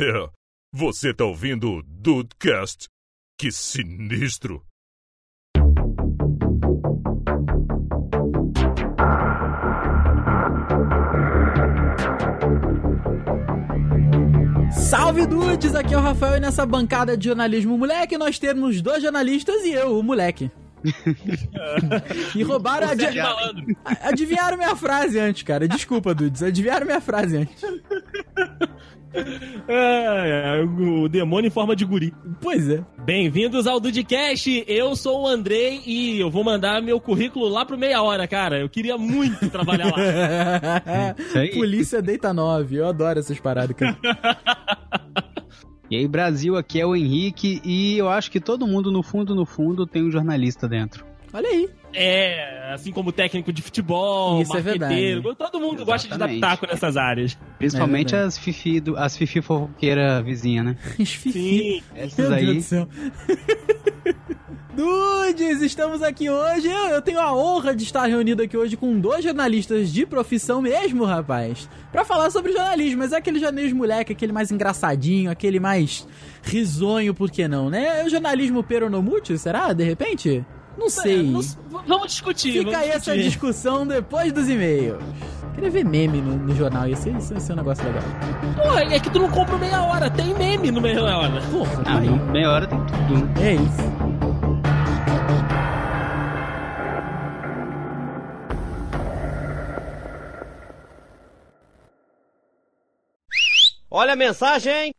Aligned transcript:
É, 0.00 0.30
você 0.72 1.12
tá 1.12 1.24
ouvindo 1.24 1.72
o 1.72 1.82
Dudecast? 1.82 2.86
Que 3.36 3.50
sinistro! 3.50 4.64
Salve 14.70 15.26
dudes, 15.26 15.74
aqui 15.74 15.94
é 15.94 15.98
o 15.98 16.00
Rafael 16.00 16.36
e 16.36 16.40
nessa 16.40 16.64
bancada 16.64 17.16
de 17.16 17.24
jornalismo 17.24 17.76
moleque 17.76 18.16
nós 18.16 18.38
temos 18.38 18.80
dois 18.80 19.02
jornalistas 19.02 19.64
e 19.64 19.72
eu, 19.72 19.98
o 19.98 20.02
moleque. 20.04 20.48
e 22.36 22.42
roubaram. 22.44 22.88
Adi 22.88 23.04
adivinharam 24.00 24.56
minha 24.56 24.76
frase 24.76 25.18
antes, 25.18 25.42
cara. 25.42 25.66
Desculpa, 25.66 26.14
dudes. 26.14 26.40
Adivinharam 26.40 26.86
minha 26.86 27.00
frase 27.00 27.38
antes. 27.38 27.60
É, 29.70 30.60
é, 30.60 30.64
o 30.64 31.08
demônio 31.08 31.48
em 31.48 31.50
forma 31.50 31.76
de 31.76 31.84
guri. 31.84 32.14
Pois 32.40 32.68
é. 32.70 32.82
Bem-vindos 33.04 33.66
ao 33.66 33.78
Dudcast. 33.78 34.64
Eu 34.66 34.96
sou 34.96 35.24
o 35.24 35.26
Andrei 35.26 35.82
e 35.86 36.18
eu 36.18 36.30
vou 36.30 36.42
mandar 36.42 36.80
meu 36.80 36.98
currículo 36.98 37.48
lá 37.48 37.66
pro 37.66 37.76
meia 37.76 38.00
hora, 38.00 38.26
cara. 38.26 38.58
Eu 38.58 38.68
queria 38.68 38.96
muito 38.96 39.48
trabalhar 39.50 39.86
lá. 39.86 41.14
Polícia 41.52 42.00
Deita 42.00 42.32
9. 42.32 42.76
Eu 42.76 42.88
adoro 42.88 43.18
essas 43.18 43.38
paradas, 43.38 43.76
cara. 43.76 43.96
E 45.90 45.96
aí, 45.96 46.06
Brasil, 46.06 46.54
aqui 46.54 46.78
é 46.78 46.84
o 46.84 46.94
Henrique 46.94 47.62
e 47.64 47.96
eu 47.96 48.10
acho 48.10 48.30
que 48.30 48.38
todo 48.38 48.66
mundo, 48.66 48.92
no 48.92 49.02
fundo, 49.02 49.34
no 49.34 49.46
fundo, 49.46 49.86
tem 49.86 50.04
um 50.04 50.10
jornalista 50.10 50.68
dentro. 50.68 51.02
Olha 51.38 51.50
aí. 51.50 51.70
É, 51.94 52.72
assim 52.74 52.90
como 52.90 53.12
técnico 53.12 53.52
de 53.52 53.62
futebol, 53.62 54.42
Isso 54.42 54.52
marqueteiro, 54.52 55.30
é 55.30 55.34
todo 55.36 55.60
mundo 55.60 55.82
Exatamente. 55.82 55.86
gosta 55.86 56.08
de 56.08 56.18
dar 56.18 56.28
pitaco 56.28 56.66
nessas 56.66 56.96
áreas. 56.96 57.38
Principalmente 57.58 58.12
é 58.12 58.18
as 58.18 58.36
fifi, 58.36 58.80
do, 58.80 58.96
as 58.96 59.16
fifi 59.16 59.40
fofoqueira 59.40 60.20
vizinha, 60.20 60.64
né? 60.64 60.76
As 61.00 61.10
fifi. 61.10 61.32
Sim. 61.32 61.82
Essas 61.94 62.28
Meu 62.28 62.36
aí. 62.36 62.44
Deus 62.44 62.56
do 62.56 62.62
céu. 62.62 62.88
Dudes, 64.74 65.62
estamos 65.62 66.02
aqui 66.02 66.28
hoje. 66.28 66.66
Eu, 66.66 66.88
eu, 66.88 67.02
tenho 67.02 67.20
a 67.20 67.32
honra 67.32 67.74
de 67.74 67.84
estar 67.84 68.06
reunido 68.06 68.42
aqui 68.42 68.56
hoje 68.56 68.76
com 68.76 68.98
dois 68.98 69.22
jornalistas 69.24 69.92
de 69.92 70.04
profissão 70.04 70.60
mesmo, 70.60 71.04
rapaz. 71.04 71.68
Pra 71.92 72.04
falar 72.04 72.30
sobre 72.30 72.52
jornalismo, 72.52 72.98
mas 72.98 73.12
é 73.12 73.16
aquele 73.16 73.38
jornalismo 73.38 73.78
moleque, 73.78 74.12
aquele 74.12 74.32
mais 74.32 74.50
engraçadinho, 74.50 75.30
aquele 75.30 75.60
mais 75.60 76.06
risonho, 76.42 77.14
por 77.14 77.30
que 77.30 77.46
não, 77.46 77.70
né? 77.70 78.00
É 78.00 78.04
o 78.04 78.08
jornalismo 78.08 78.62
peronomútil, 78.62 79.38
será? 79.38 79.72
De 79.72 79.84
repente? 79.84 80.44
Não 80.78 80.88
sei. 80.88 81.18
É, 81.18 81.22
não, 81.22 81.40
vamos 81.86 82.12
discutir. 82.12 82.52
Fica 82.52 82.64
vamos 82.70 82.78
aí 82.78 82.86
discutir. 82.92 83.10
essa 83.10 83.22
discussão 83.22 83.86
depois 83.86 84.32
dos 84.32 84.48
e-mails. 84.48 85.02
Queria 85.54 85.70
ver 85.70 85.84
meme 85.84 86.20
no, 86.22 86.36
no 86.36 86.54
jornal, 86.54 86.86
ia 86.86 86.94
ser, 86.94 87.10
ia 87.10 87.20
ser 87.20 87.52
um 87.52 87.56
negócio 87.56 87.84
legal. 87.84 88.02
Porra, 88.54 88.82
é 88.84 89.00
que 89.00 89.10
tu 89.10 89.18
não 89.18 89.28
compra 89.28 89.58
meia 89.58 89.82
hora, 89.82 90.08
tem 90.08 90.32
meme 90.34 90.70
no 90.70 90.80
meia 90.80 91.02
hora. 91.02 91.42
Porra, 91.50 91.82
ah, 91.84 91.98
aí. 91.98 92.08
meia 92.08 92.48
hora 92.48 92.66
tem 92.68 92.78
tudo. 92.86 93.40
É 93.40 93.54
isso. 93.54 93.98
Olha 103.90 104.12
a 104.12 104.16
mensagem! 104.16 104.94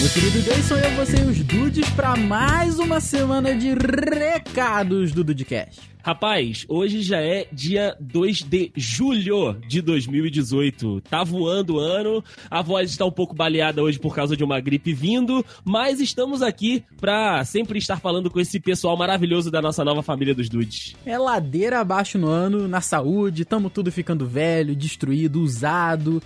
Meu 0.00 0.08
querido 0.10 0.40
Jason, 0.42 0.76
eu, 0.76 0.90
você 0.92 1.16
e 1.16 1.24
os 1.24 1.40
dudes 1.40 1.90
para 1.90 2.16
mais 2.16 2.78
uma 2.78 3.00
semana 3.00 3.54
de 3.54 3.74
recados 3.74 5.12
do 5.12 5.24
Dudcast. 5.24 5.80
Rapaz, 6.02 6.64
hoje 6.68 7.02
já 7.02 7.20
é 7.20 7.46
dia 7.52 7.94
2 8.00 8.42
de 8.44 8.72
julho 8.74 9.60
de 9.68 9.82
2018. 9.82 11.02
Tá 11.02 11.22
voando 11.22 11.74
o 11.74 11.78
ano, 11.78 12.24
a 12.50 12.62
voz 12.62 12.90
está 12.90 13.04
um 13.04 13.10
pouco 13.10 13.34
baleada 13.34 13.82
hoje 13.82 13.98
por 13.98 14.14
causa 14.14 14.34
de 14.34 14.42
uma 14.42 14.58
gripe 14.60 14.94
vindo, 14.94 15.44
mas 15.64 16.00
estamos 16.00 16.40
aqui 16.40 16.82
pra 16.98 17.44
sempre 17.44 17.78
estar 17.78 18.00
falando 18.00 18.30
com 18.30 18.40
esse 18.40 18.58
pessoal 18.58 18.96
maravilhoso 18.96 19.50
da 19.50 19.60
nossa 19.60 19.84
nova 19.84 20.02
família 20.02 20.34
dos 20.34 20.48
dudes. 20.48 20.96
É 21.04 21.18
ladeira 21.18 21.80
abaixo 21.80 22.16
no 22.16 22.28
ano, 22.28 22.66
na 22.66 22.80
saúde, 22.80 23.44
tamo 23.44 23.68
tudo 23.68 23.92
ficando 23.92 24.26
velho, 24.26 24.74
destruído, 24.74 25.42
usado. 25.42 26.22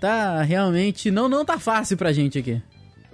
Tá 0.00 0.42
realmente. 0.42 1.10
Não, 1.10 1.28
não 1.28 1.44
tá 1.44 1.58
fácil 1.58 1.96
pra 1.96 2.12
gente 2.12 2.38
aqui. 2.38 2.62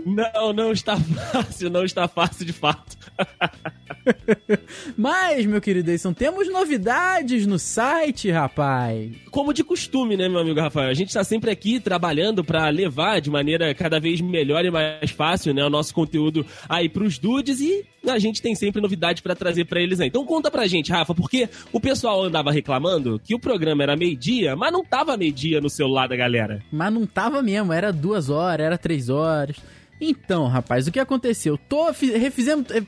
Não, 0.04 0.52
não 0.52 0.72
está 0.72 0.96
fácil, 1.32 1.70
não 1.70 1.84
está 1.84 2.06
fácil 2.08 2.44
de 2.44 2.52
fato. 2.52 2.96
Mas, 4.96 5.46
meu 5.46 5.60
querido 5.60 5.90
Edson, 5.90 6.12
temos 6.12 6.50
novidades 6.50 7.46
no 7.46 7.58
site, 7.58 8.30
rapaz. 8.30 9.12
Como 9.30 9.52
de 9.52 9.64
costume, 9.64 10.16
né, 10.16 10.28
meu 10.28 10.40
amigo 10.40 10.60
Rafael? 10.60 10.90
A 10.90 10.94
gente 10.94 11.08
está 11.08 11.24
sempre 11.24 11.50
aqui 11.50 11.80
trabalhando 11.80 12.44
para 12.44 12.68
levar 12.68 13.20
de 13.20 13.30
maneira 13.30 13.74
cada 13.74 13.98
vez 13.98 14.20
melhor 14.20 14.64
e 14.64 14.70
mais 14.70 15.10
fácil, 15.10 15.54
né, 15.54 15.64
o 15.64 15.70
nosso 15.70 15.94
conteúdo 15.94 16.44
aí 16.68 16.88
pros 16.88 17.18
dudes 17.18 17.60
e 17.60 17.84
a 18.06 18.18
gente 18.18 18.42
tem 18.42 18.54
sempre 18.54 18.80
novidade 18.80 19.22
para 19.22 19.34
trazer 19.34 19.64
para 19.64 19.80
eles 19.80 20.00
aí. 20.00 20.08
Então 20.08 20.24
conta 20.26 20.50
pra 20.50 20.66
gente, 20.66 20.92
Rafa, 20.92 21.14
porque 21.14 21.48
o 21.72 21.80
pessoal 21.80 22.22
andava 22.22 22.52
reclamando 22.52 23.20
que 23.22 23.34
o 23.34 23.38
programa 23.38 23.82
era 23.82 23.96
meio-dia, 23.96 24.54
mas 24.54 24.72
não 24.72 24.84
tava 24.84 25.16
meio-dia 25.16 25.60
no 25.60 25.70
celular 25.70 26.06
da 26.06 26.16
galera. 26.16 26.62
Mas 26.70 26.92
não 26.92 27.06
tava 27.06 27.42
mesmo, 27.42 27.72
era 27.72 27.92
duas 27.92 28.28
horas, 28.28 28.66
era 28.66 28.78
três 28.78 29.08
horas. 29.08 29.56
Então, 30.00 30.46
rapaz, 30.48 30.86
o 30.86 30.92
que 30.92 30.98
aconteceu? 30.98 31.56
Tô, 31.56 31.90
refizemos, 31.90 32.66
eh, 32.70 32.82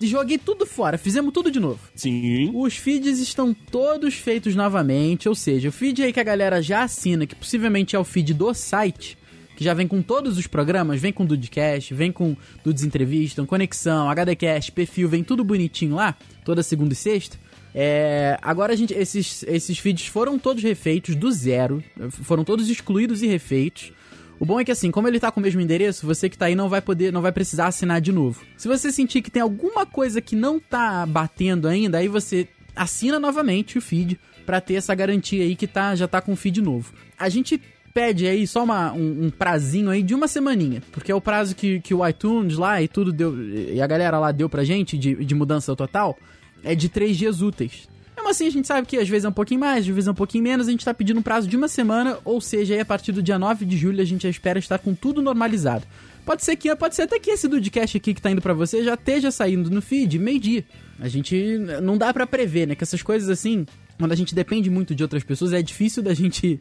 joguei 0.00 0.38
tudo 0.38 0.64
fora, 0.64 0.96
fizemos 0.96 1.32
tudo 1.32 1.50
de 1.50 1.58
novo. 1.58 1.80
Sim. 1.94 2.50
Os 2.54 2.76
feeds 2.76 3.18
estão 3.18 3.52
todos 3.52 4.14
feitos 4.14 4.54
novamente, 4.54 5.28
ou 5.28 5.34
seja, 5.34 5.68
o 5.68 5.72
feed 5.72 6.02
aí 6.02 6.12
que 6.12 6.20
a 6.20 6.24
galera 6.24 6.62
já 6.62 6.82
assina, 6.82 7.26
que 7.26 7.34
possivelmente 7.34 7.96
é 7.96 7.98
o 7.98 8.04
feed 8.04 8.32
do 8.32 8.54
site, 8.54 9.18
que 9.56 9.64
já 9.64 9.74
vem 9.74 9.88
com 9.88 10.00
todos 10.02 10.38
os 10.38 10.46
programas, 10.46 11.00
vem 11.00 11.12
com 11.12 11.24
Dudcast, 11.24 11.92
vem 11.92 12.12
com 12.12 12.36
Dudes 12.62 12.84
Entrevista, 12.84 13.44
Conexão, 13.44 14.08
HDcast, 14.08 14.70
perfil, 14.70 15.08
vem 15.08 15.24
tudo 15.24 15.42
bonitinho 15.42 15.96
lá, 15.96 16.16
toda 16.44 16.62
segunda 16.62 16.92
e 16.92 16.96
sexta. 16.96 17.38
É, 17.74 18.38
agora 18.40 18.72
a 18.72 18.76
gente, 18.76 18.94
esses, 18.94 19.42
esses 19.42 19.78
feeds 19.78 20.06
foram 20.06 20.38
todos 20.38 20.62
refeitos 20.62 21.14
do 21.14 21.30
zero, 21.30 21.84
foram 22.10 22.42
todos 22.44 22.70
excluídos 22.70 23.22
e 23.22 23.26
refeitos. 23.26 23.92
O 24.38 24.44
bom 24.44 24.60
é 24.60 24.64
que 24.64 24.72
assim, 24.72 24.90
como 24.90 25.08
ele 25.08 25.18
tá 25.18 25.30
com 25.30 25.40
o 25.40 25.42
mesmo 25.42 25.60
endereço, 25.60 26.06
você 26.06 26.28
que 26.28 26.36
tá 26.36 26.46
aí 26.46 26.54
não 26.54 26.68
vai 26.68 26.82
poder, 26.82 27.12
não 27.12 27.22
vai 27.22 27.32
precisar 27.32 27.66
assinar 27.66 28.00
de 28.00 28.12
novo. 28.12 28.42
Se 28.56 28.68
você 28.68 28.92
sentir 28.92 29.22
que 29.22 29.30
tem 29.30 29.42
alguma 29.42 29.86
coisa 29.86 30.20
que 30.20 30.36
não 30.36 30.60
tá 30.60 31.06
batendo 31.06 31.66
ainda, 31.66 31.98
aí 31.98 32.08
você 32.08 32.46
assina 32.74 33.18
novamente 33.18 33.78
o 33.78 33.80
feed 33.80 34.18
para 34.44 34.60
ter 34.60 34.74
essa 34.74 34.94
garantia 34.94 35.42
aí 35.42 35.56
que 35.56 35.66
tá, 35.66 35.94
já 35.94 36.06
tá 36.06 36.20
com 36.20 36.32
o 36.32 36.36
feed 36.36 36.60
novo. 36.60 36.92
A 37.18 37.28
gente 37.28 37.60
pede 37.94 38.26
aí 38.26 38.46
só 38.46 38.62
uma, 38.62 38.92
um, 38.92 39.24
um, 39.24 39.30
prazinho 39.30 39.88
aí 39.88 40.02
de 40.02 40.14
uma 40.14 40.28
semaninha, 40.28 40.82
porque 40.92 41.10
é 41.10 41.14
o 41.14 41.20
prazo 41.20 41.56
que, 41.56 41.80
que 41.80 41.94
o 41.94 42.06
iTunes 42.06 42.58
lá 42.58 42.82
e 42.82 42.86
tudo 42.86 43.10
deu, 43.10 43.34
e 43.42 43.80
a 43.80 43.86
galera 43.86 44.18
lá 44.18 44.30
deu 44.32 44.50
pra 44.50 44.64
gente 44.64 44.98
de, 44.98 45.24
de 45.24 45.34
mudança 45.34 45.74
total, 45.74 46.18
é 46.62 46.74
de 46.74 46.90
três 46.90 47.16
dias 47.16 47.40
úteis. 47.40 47.88
Mesmo 48.26 48.30
assim, 48.30 48.46
a 48.48 48.50
gente 48.50 48.66
sabe 48.66 48.88
que 48.88 48.96
às 48.96 49.08
vezes 49.08 49.24
é 49.24 49.28
um 49.28 49.32
pouquinho 49.32 49.60
mais, 49.60 49.84
às 49.84 49.86
vezes 49.86 50.08
é 50.08 50.10
um 50.10 50.14
pouquinho 50.14 50.42
menos. 50.42 50.66
A 50.66 50.70
gente 50.72 50.84
tá 50.84 50.92
pedindo 50.92 51.20
um 51.20 51.22
prazo 51.22 51.46
de 51.46 51.56
uma 51.56 51.68
semana, 51.68 52.18
ou 52.24 52.40
seja, 52.40 52.74
aí 52.74 52.80
a 52.80 52.84
partir 52.84 53.12
do 53.12 53.22
dia 53.22 53.38
9 53.38 53.64
de 53.64 53.76
julho 53.76 54.02
a 54.02 54.04
gente 54.04 54.26
espera 54.26 54.58
estar 54.58 54.78
com 54.78 54.94
tudo 54.94 55.22
normalizado. 55.22 55.86
Pode 56.24 56.44
ser 56.44 56.56
que, 56.56 56.74
pode 56.74 56.96
ser 56.96 57.02
até 57.02 57.20
que 57.20 57.30
esse 57.30 57.46
Dudcast 57.46 57.96
aqui 57.96 58.12
que 58.12 58.20
tá 58.20 58.28
indo 58.28 58.42
para 58.42 58.52
você 58.52 58.82
já 58.82 58.94
esteja 58.94 59.30
saindo 59.30 59.70
no 59.70 59.80
feed 59.80 60.18
meio-dia. 60.18 60.64
A 60.98 61.06
gente 61.06 61.56
não 61.80 61.96
dá 61.96 62.12
para 62.12 62.26
prever, 62.26 62.66
né? 62.66 62.74
Que 62.74 62.82
essas 62.82 63.00
coisas 63.00 63.30
assim, 63.30 63.64
quando 63.96 64.10
a 64.10 64.16
gente 64.16 64.34
depende 64.34 64.68
muito 64.68 64.92
de 64.92 65.04
outras 65.04 65.22
pessoas, 65.22 65.52
é 65.52 65.62
difícil 65.62 66.02
da 66.02 66.12
gente 66.12 66.60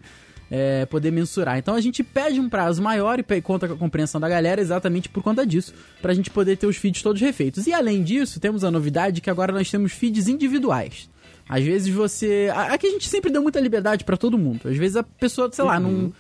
é, 0.52 0.86
poder 0.86 1.10
mensurar. 1.10 1.58
Então 1.58 1.74
a 1.74 1.82
gente 1.82 2.04
pede 2.04 2.40
um 2.40 2.48
prazo 2.48 2.80
maior 2.80 3.20
e 3.20 3.42
conta 3.42 3.68
com 3.68 3.74
a 3.74 3.78
compreensão 3.78 4.22
da 4.22 4.30
galera 4.30 4.62
exatamente 4.62 5.10
por 5.10 5.24
conta 5.24 5.44
disso, 5.44 5.74
pra 6.00 6.14
gente 6.14 6.30
poder 6.30 6.58
ter 6.58 6.68
os 6.68 6.78
feeds 6.78 7.02
todos 7.02 7.20
refeitos. 7.20 7.66
E 7.66 7.74
além 7.74 8.04
disso, 8.04 8.40
temos 8.40 8.64
a 8.64 8.70
novidade 8.70 9.20
que 9.20 9.32
agora 9.32 9.52
nós 9.52 9.72
temos 9.72 9.94
feeds 9.94 10.28
individuais. 10.28 11.10
Às 11.48 11.64
vezes 11.64 11.94
você. 11.94 12.52
Aqui 12.54 12.88
a 12.88 12.92
gente 12.92 13.08
sempre 13.08 13.32
deu 13.32 13.42
muita 13.42 13.60
liberdade 13.60 14.04
para 14.04 14.18
todo 14.18 14.38
mundo. 14.38 14.68
Às 14.68 14.78
vezes 14.78 14.96
a 14.98 15.04
pessoa, 15.04 15.50
sei 15.52 15.64
uhum. 15.64 15.72
lá, 15.72 15.80
não, 15.80 15.90
uhum. 15.90 16.14